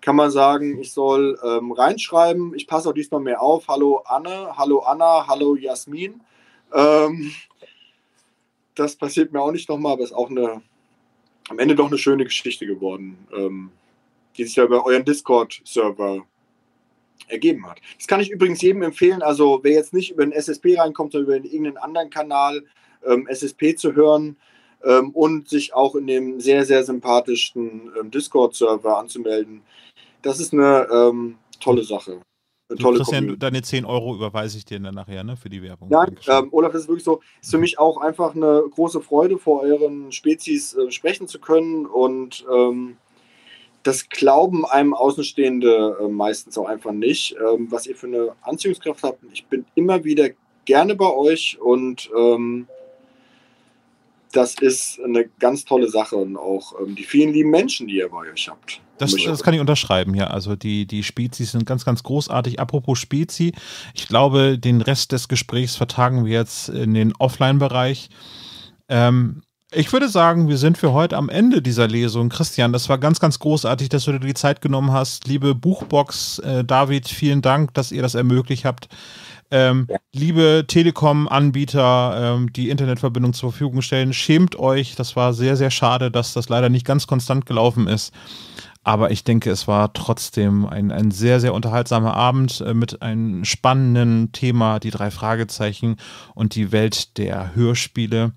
kann 0.00 0.16
man 0.16 0.30
sagen, 0.30 0.80
ich 0.80 0.92
soll 0.92 1.38
ähm, 1.44 1.72
reinschreiben. 1.72 2.54
Ich 2.54 2.66
passe 2.66 2.88
auch 2.88 2.94
diesmal 2.94 3.20
mehr 3.20 3.42
auf. 3.42 3.68
Hallo 3.68 4.02
Anne, 4.06 4.56
hallo 4.56 4.78
Anna, 4.78 5.26
hallo 5.26 5.56
Jasmin. 5.56 6.20
Ähm, 6.72 7.32
das 8.74 8.96
passiert 8.96 9.32
mir 9.32 9.42
auch 9.42 9.52
nicht 9.52 9.68
nochmal, 9.68 9.92
aber 9.92 10.04
ist 10.04 10.12
auch 10.12 10.30
eine, 10.30 10.62
am 11.48 11.58
Ende 11.58 11.74
doch 11.74 11.88
eine 11.88 11.98
schöne 11.98 12.24
Geschichte 12.24 12.66
geworden, 12.66 13.18
ähm, 13.36 13.70
die 14.36 14.44
sich 14.44 14.56
ja 14.56 14.64
über 14.64 14.86
euren 14.86 15.04
Discord-Server 15.04 16.24
ergeben 17.28 17.66
hat. 17.68 17.80
Das 17.96 18.06
kann 18.06 18.20
ich 18.20 18.30
übrigens 18.30 18.60
jedem 18.62 18.82
empfehlen. 18.82 19.22
Also 19.22 19.60
wer 19.62 19.72
jetzt 19.72 19.92
nicht 19.92 20.10
über 20.10 20.24
den 20.24 20.32
SSP 20.32 20.78
reinkommt, 20.78 21.12
sondern 21.12 21.42
über 21.42 21.46
irgendeinen 21.46 21.76
anderen 21.76 22.10
Kanal 22.10 22.64
ähm, 23.06 23.26
SSP 23.28 23.76
zu 23.76 23.94
hören 23.94 24.36
ähm, 24.84 25.10
und 25.10 25.48
sich 25.48 25.74
auch 25.74 25.94
in 25.94 26.06
dem 26.06 26.40
sehr, 26.40 26.64
sehr 26.64 26.84
sympathischen 26.84 27.90
ähm, 27.98 28.10
Discord-Server 28.10 28.98
anzumelden, 28.98 29.62
das 30.22 30.40
ist 30.40 30.52
eine 30.52 30.86
ähm, 30.92 31.36
tolle 31.60 31.82
Sache. 31.82 32.20
Eine 32.68 32.78
tolle 32.78 32.98
Christian, 32.98 33.22
Community. 33.22 33.38
deine 33.40 33.62
10 33.62 33.84
Euro 33.84 34.14
überweise 34.14 34.56
ich 34.56 34.64
dir 34.64 34.78
dann 34.78 34.94
nachher 34.94 35.24
ne, 35.24 35.36
für 35.36 35.50
die 35.50 35.62
Werbung. 35.62 35.88
Nein, 35.88 36.16
ähm, 36.28 36.48
Olaf, 36.52 36.72
das 36.72 36.82
ist 36.82 36.88
wirklich 36.88 37.04
so, 37.04 37.20
ist 37.42 37.50
für 37.50 37.58
mich 37.58 37.78
auch 37.78 37.96
einfach 38.00 38.34
eine 38.34 38.62
große 38.70 39.00
Freude, 39.00 39.38
vor 39.38 39.62
euren 39.62 40.12
Spezies 40.12 40.74
äh, 40.74 40.90
sprechen 40.92 41.26
zu 41.26 41.40
können 41.40 41.86
und 41.86 42.44
ähm, 42.52 42.96
das 43.82 44.08
glauben 44.08 44.66
einem 44.66 44.94
Außenstehende 44.94 45.96
äh, 46.00 46.08
meistens 46.08 46.58
auch 46.58 46.68
einfach 46.68 46.92
nicht, 46.92 47.34
ähm, 47.36 47.68
was 47.70 47.86
ihr 47.86 47.96
für 47.96 48.06
eine 48.06 48.32
Anziehungskraft 48.42 49.02
habt. 49.02 49.22
Ich 49.32 49.46
bin 49.46 49.64
immer 49.74 50.04
wieder 50.04 50.30
gerne 50.64 50.94
bei 50.94 51.10
euch 51.10 51.58
und 51.60 52.10
ähm, 52.16 52.66
das 54.32 54.54
ist 54.60 55.00
eine 55.00 55.28
ganz 55.40 55.64
tolle 55.64 55.88
Sache 55.88 56.16
und 56.16 56.36
auch 56.36 56.74
ähm, 56.80 56.94
die 56.94 57.04
vielen 57.04 57.32
lieben 57.32 57.50
Menschen, 57.50 57.88
die 57.88 57.96
ihr 57.96 58.08
bei 58.08 58.30
euch 58.30 58.48
habt. 58.48 58.80
Das, 58.98 59.14
das 59.14 59.42
kann 59.42 59.54
ich 59.54 59.60
unterschreiben, 59.60 60.14
ja. 60.14 60.26
Also 60.26 60.56
die, 60.56 60.86
die 60.86 61.02
Spezies 61.02 61.52
sind 61.52 61.64
ganz, 61.64 61.86
ganz 61.86 62.02
großartig. 62.02 62.60
Apropos 62.60 62.98
Spezi, 62.98 63.54
ich 63.94 64.06
glaube, 64.06 64.58
den 64.58 64.82
Rest 64.82 65.12
des 65.12 65.26
Gesprächs 65.26 65.74
vertagen 65.74 66.26
wir 66.26 66.32
jetzt 66.32 66.68
in 66.68 66.92
den 66.92 67.14
Offline-Bereich. 67.16 68.10
Ähm, 68.88 69.42
ich 69.72 69.92
würde 69.92 70.08
sagen, 70.08 70.48
wir 70.48 70.58
sind 70.58 70.78
für 70.78 70.92
heute 70.92 71.16
am 71.16 71.28
Ende 71.28 71.62
dieser 71.62 71.86
Lesung. 71.86 72.28
Christian, 72.28 72.72
das 72.72 72.88
war 72.88 72.98
ganz, 72.98 73.20
ganz 73.20 73.38
großartig, 73.38 73.88
dass 73.88 74.04
du 74.04 74.12
dir 74.12 74.20
die 74.20 74.34
Zeit 74.34 74.60
genommen 74.60 74.92
hast. 74.92 75.28
Liebe 75.28 75.54
Buchbox, 75.54 76.40
äh, 76.40 76.64
David, 76.64 77.08
vielen 77.08 77.40
Dank, 77.40 77.74
dass 77.74 77.92
ihr 77.92 78.02
das 78.02 78.16
ermöglicht 78.16 78.64
habt. 78.64 78.88
Ähm, 79.52 79.86
ja. 79.88 79.98
Liebe 80.12 80.64
Telekom-Anbieter, 80.66 82.36
ähm, 82.36 82.52
die 82.52 82.70
Internetverbindung 82.70 83.32
zur 83.32 83.52
Verfügung 83.52 83.82
stellen, 83.82 84.12
schämt 84.12 84.58
euch. 84.58 84.96
Das 84.96 85.14
war 85.14 85.32
sehr, 85.34 85.56
sehr 85.56 85.70
schade, 85.70 86.10
dass 86.10 86.32
das 86.32 86.48
leider 86.48 86.68
nicht 86.68 86.86
ganz 86.86 87.06
konstant 87.06 87.46
gelaufen 87.46 87.86
ist. 87.86 88.12
Aber 88.82 89.10
ich 89.10 89.24
denke, 89.24 89.50
es 89.50 89.68
war 89.68 89.92
trotzdem 89.92 90.66
ein, 90.66 90.90
ein 90.90 91.10
sehr, 91.10 91.38
sehr 91.38 91.54
unterhaltsamer 91.54 92.14
Abend 92.16 92.60
äh, 92.60 92.74
mit 92.74 93.02
einem 93.02 93.44
spannenden 93.44 94.32
Thema, 94.32 94.80
die 94.80 94.90
drei 94.90 95.12
Fragezeichen 95.12 95.96
und 96.34 96.56
die 96.56 96.72
Welt 96.72 97.18
der 97.18 97.54
Hörspiele. 97.54 98.32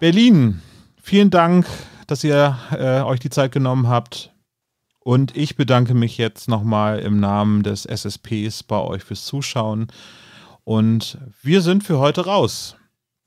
Berlin, 0.00 0.62
vielen 1.02 1.28
Dank, 1.28 1.66
dass 2.06 2.24
ihr 2.24 2.58
äh, 2.72 3.02
euch 3.02 3.20
die 3.20 3.28
Zeit 3.28 3.52
genommen 3.52 3.86
habt. 3.86 4.32
Und 5.00 5.36
ich 5.36 5.56
bedanke 5.56 5.92
mich 5.92 6.16
jetzt 6.16 6.48
nochmal 6.48 7.00
im 7.00 7.20
Namen 7.20 7.62
des 7.62 7.84
SSPs 7.84 8.62
bei 8.62 8.80
euch 8.80 9.04
fürs 9.04 9.26
Zuschauen. 9.26 9.88
Und 10.64 11.18
wir 11.42 11.60
sind 11.60 11.84
für 11.84 11.98
heute 11.98 12.24
raus. 12.24 12.76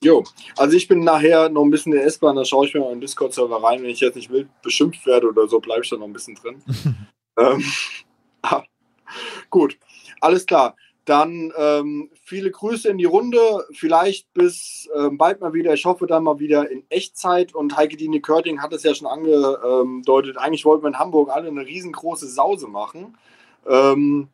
Jo, 0.03 0.23
also 0.57 0.75
ich 0.75 0.87
bin 0.87 1.03
nachher 1.03 1.47
noch 1.49 1.61
ein 1.63 1.69
bisschen 1.69 1.93
in 1.93 1.99
der 1.99 2.07
S-Bahn, 2.07 2.35
da 2.35 2.43
schaue 2.43 2.65
ich 2.65 2.73
mir 2.73 2.79
mal 2.79 2.87
in 2.87 2.95
den 2.95 3.01
Discord-Server 3.01 3.61
rein. 3.61 3.83
Wenn 3.83 3.91
ich 3.91 3.99
jetzt 3.99 4.15
nicht 4.15 4.31
wild 4.31 4.49
beschimpft 4.63 5.05
werde 5.05 5.27
oder 5.29 5.47
so, 5.47 5.59
bleibe 5.59 5.83
ich 5.83 5.91
da 5.91 5.97
noch 5.97 6.07
ein 6.07 6.13
bisschen 6.13 6.33
drin. 6.33 6.63
ähm, 7.37 7.63
ah, 8.41 8.63
gut, 9.51 9.77
alles 10.21 10.43
klar. 10.43 10.75
Dann 11.05 11.51
ähm, 11.57 12.09
viele 12.21 12.51
Grüße 12.51 12.89
in 12.89 12.97
die 12.97 13.05
Runde. 13.05 13.39
Vielleicht 13.73 14.33
bis 14.33 14.89
ähm, 14.95 15.17
bald 15.17 15.41
mal 15.41 15.53
wieder. 15.53 15.73
Ich 15.73 15.85
hoffe 15.85 16.07
dann 16.07 16.23
mal 16.23 16.39
wieder 16.39 16.69
in 16.69 16.83
Echtzeit. 16.89 17.53
Und 17.53 17.75
Heike 17.75 17.97
Dine 17.97 18.21
Körting 18.21 18.61
hat 18.61 18.73
es 18.73 18.83
ja 18.83 18.95
schon 18.95 19.07
angedeutet. 19.07 20.37
Eigentlich 20.37 20.65
wollten 20.65 20.83
wir 20.83 20.89
in 20.89 20.99
Hamburg 20.99 21.29
alle 21.29 21.47
eine 21.47 21.65
riesengroße 21.65 22.27
Sause 22.27 22.67
machen. 22.67 23.17
Ähm, 23.67 24.29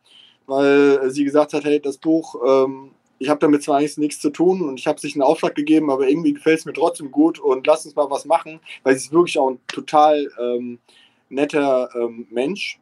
weil 0.46 1.10
sie 1.10 1.24
gesagt 1.24 1.52
hat, 1.52 1.64
hey, 1.64 1.80
das 1.80 1.98
Buch, 1.98 2.34
ähm, 2.44 2.90
ich 3.20 3.28
habe 3.28 3.38
damit 3.38 3.62
zwar 3.62 3.78
eigentlich 3.78 3.98
nichts 3.98 4.18
zu 4.18 4.30
tun 4.30 4.62
und 4.62 4.80
ich 4.80 4.86
habe 4.86 4.98
sich 4.98 5.14
einen 5.14 5.22
Auftrag 5.22 5.54
gegeben, 5.54 5.90
aber 5.90 6.08
irgendwie 6.08 6.32
gefällt 6.32 6.58
es 6.58 6.64
mir 6.64 6.72
trotzdem 6.72 7.10
gut 7.10 7.38
und 7.38 7.66
lass 7.66 7.84
uns 7.84 7.94
mal 7.94 8.10
was 8.10 8.24
machen, 8.24 8.60
weil 8.82 8.96
sie 8.96 9.06
ist 9.06 9.12
wirklich 9.12 9.38
auch 9.38 9.50
ein 9.50 9.60
total 9.68 10.28
ähm, 10.40 10.80
netter 11.28 11.90
ähm, 11.94 12.26
Mensch. 12.30 12.80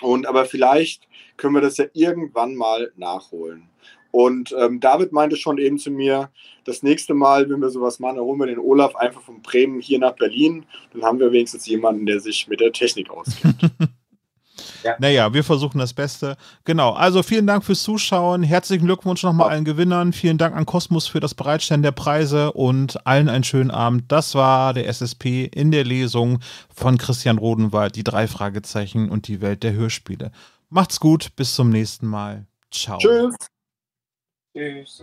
Und 0.00 0.26
aber 0.26 0.44
vielleicht 0.44 1.08
können 1.36 1.54
wir 1.54 1.60
das 1.60 1.76
ja 1.76 1.86
irgendwann 1.92 2.54
mal 2.54 2.92
nachholen. 2.96 3.68
Und 4.10 4.54
ähm, 4.58 4.80
David 4.80 5.12
meinte 5.12 5.36
schon 5.36 5.58
eben 5.58 5.78
zu 5.78 5.90
mir, 5.90 6.30
das 6.64 6.82
nächste 6.82 7.14
Mal, 7.14 7.48
wenn 7.50 7.60
wir 7.60 7.68
sowas 7.68 7.98
machen, 7.98 8.18
holen 8.18 8.38
wir 8.40 8.46
den 8.46 8.58
Olaf 8.58 8.96
einfach 8.96 9.20
von 9.20 9.42
Bremen 9.42 9.80
hier 9.80 9.98
nach 9.98 10.16
Berlin. 10.16 10.64
Dann 10.92 11.02
haben 11.02 11.18
wir 11.18 11.30
wenigstens 11.32 11.66
jemanden, 11.66 12.06
der 12.06 12.20
sich 12.20 12.48
mit 12.48 12.60
der 12.60 12.72
Technik 12.72 13.10
auskennt. 13.10 13.70
ja. 14.82 14.96
Naja, 14.98 15.32
wir 15.32 15.44
versuchen 15.44 15.78
das 15.78 15.92
Beste. 15.92 16.36
Genau, 16.64 16.92
also 16.92 17.22
vielen 17.22 17.46
Dank 17.46 17.64
fürs 17.64 17.82
Zuschauen. 17.82 18.42
Herzlichen 18.42 18.86
Glückwunsch 18.86 19.22
nochmal 19.22 19.50
allen 19.50 19.64
Gewinnern. 19.64 20.12
Vielen 20.12 20.38
Dank 20.38 20.54
an 20.56 20.66
Kosmos 20.66 21.06
für 21.06 21.20
das 21.20 21.34
Bereitstellen 21.34 21.82
der 21.82 21.92
Preise 21.92 22.52
und 22.52 23.06
allen 23.06 23.28
einen 23.28 23.44
schönen 23.44 23.70
Abend. 23.70 24.10
Das 24.10 24.34
war 24.34 24.74
der 24.74 24.86
SSP 24.88 25.44
in 25.44 25.70
der 25.70 25.84
Lesung 25.84 26.40
von 26.74 26.98
Christian 26.98 27.38
Rodenwald, 27.38 27.96
die 27.96 28.04
drei 28.04 28.26
Fragezeichen 28.26 29.10
und 29.10 29.28
die 29.28 29.40
Welt 29.40 29.62
der 29.62 29.72
Hörspiele. 29.72 30.30
Macht's 30.70 31.00
gut, 31.00 31.34
bis 31.36 31.54
zum 31.54 31.70
nächsten 31.70 32.06
Mal. 32.06 32.46
Ciao. 32.70 32.98
Tschüss. 32.98 33.34
Tschüss. 34.54 35.02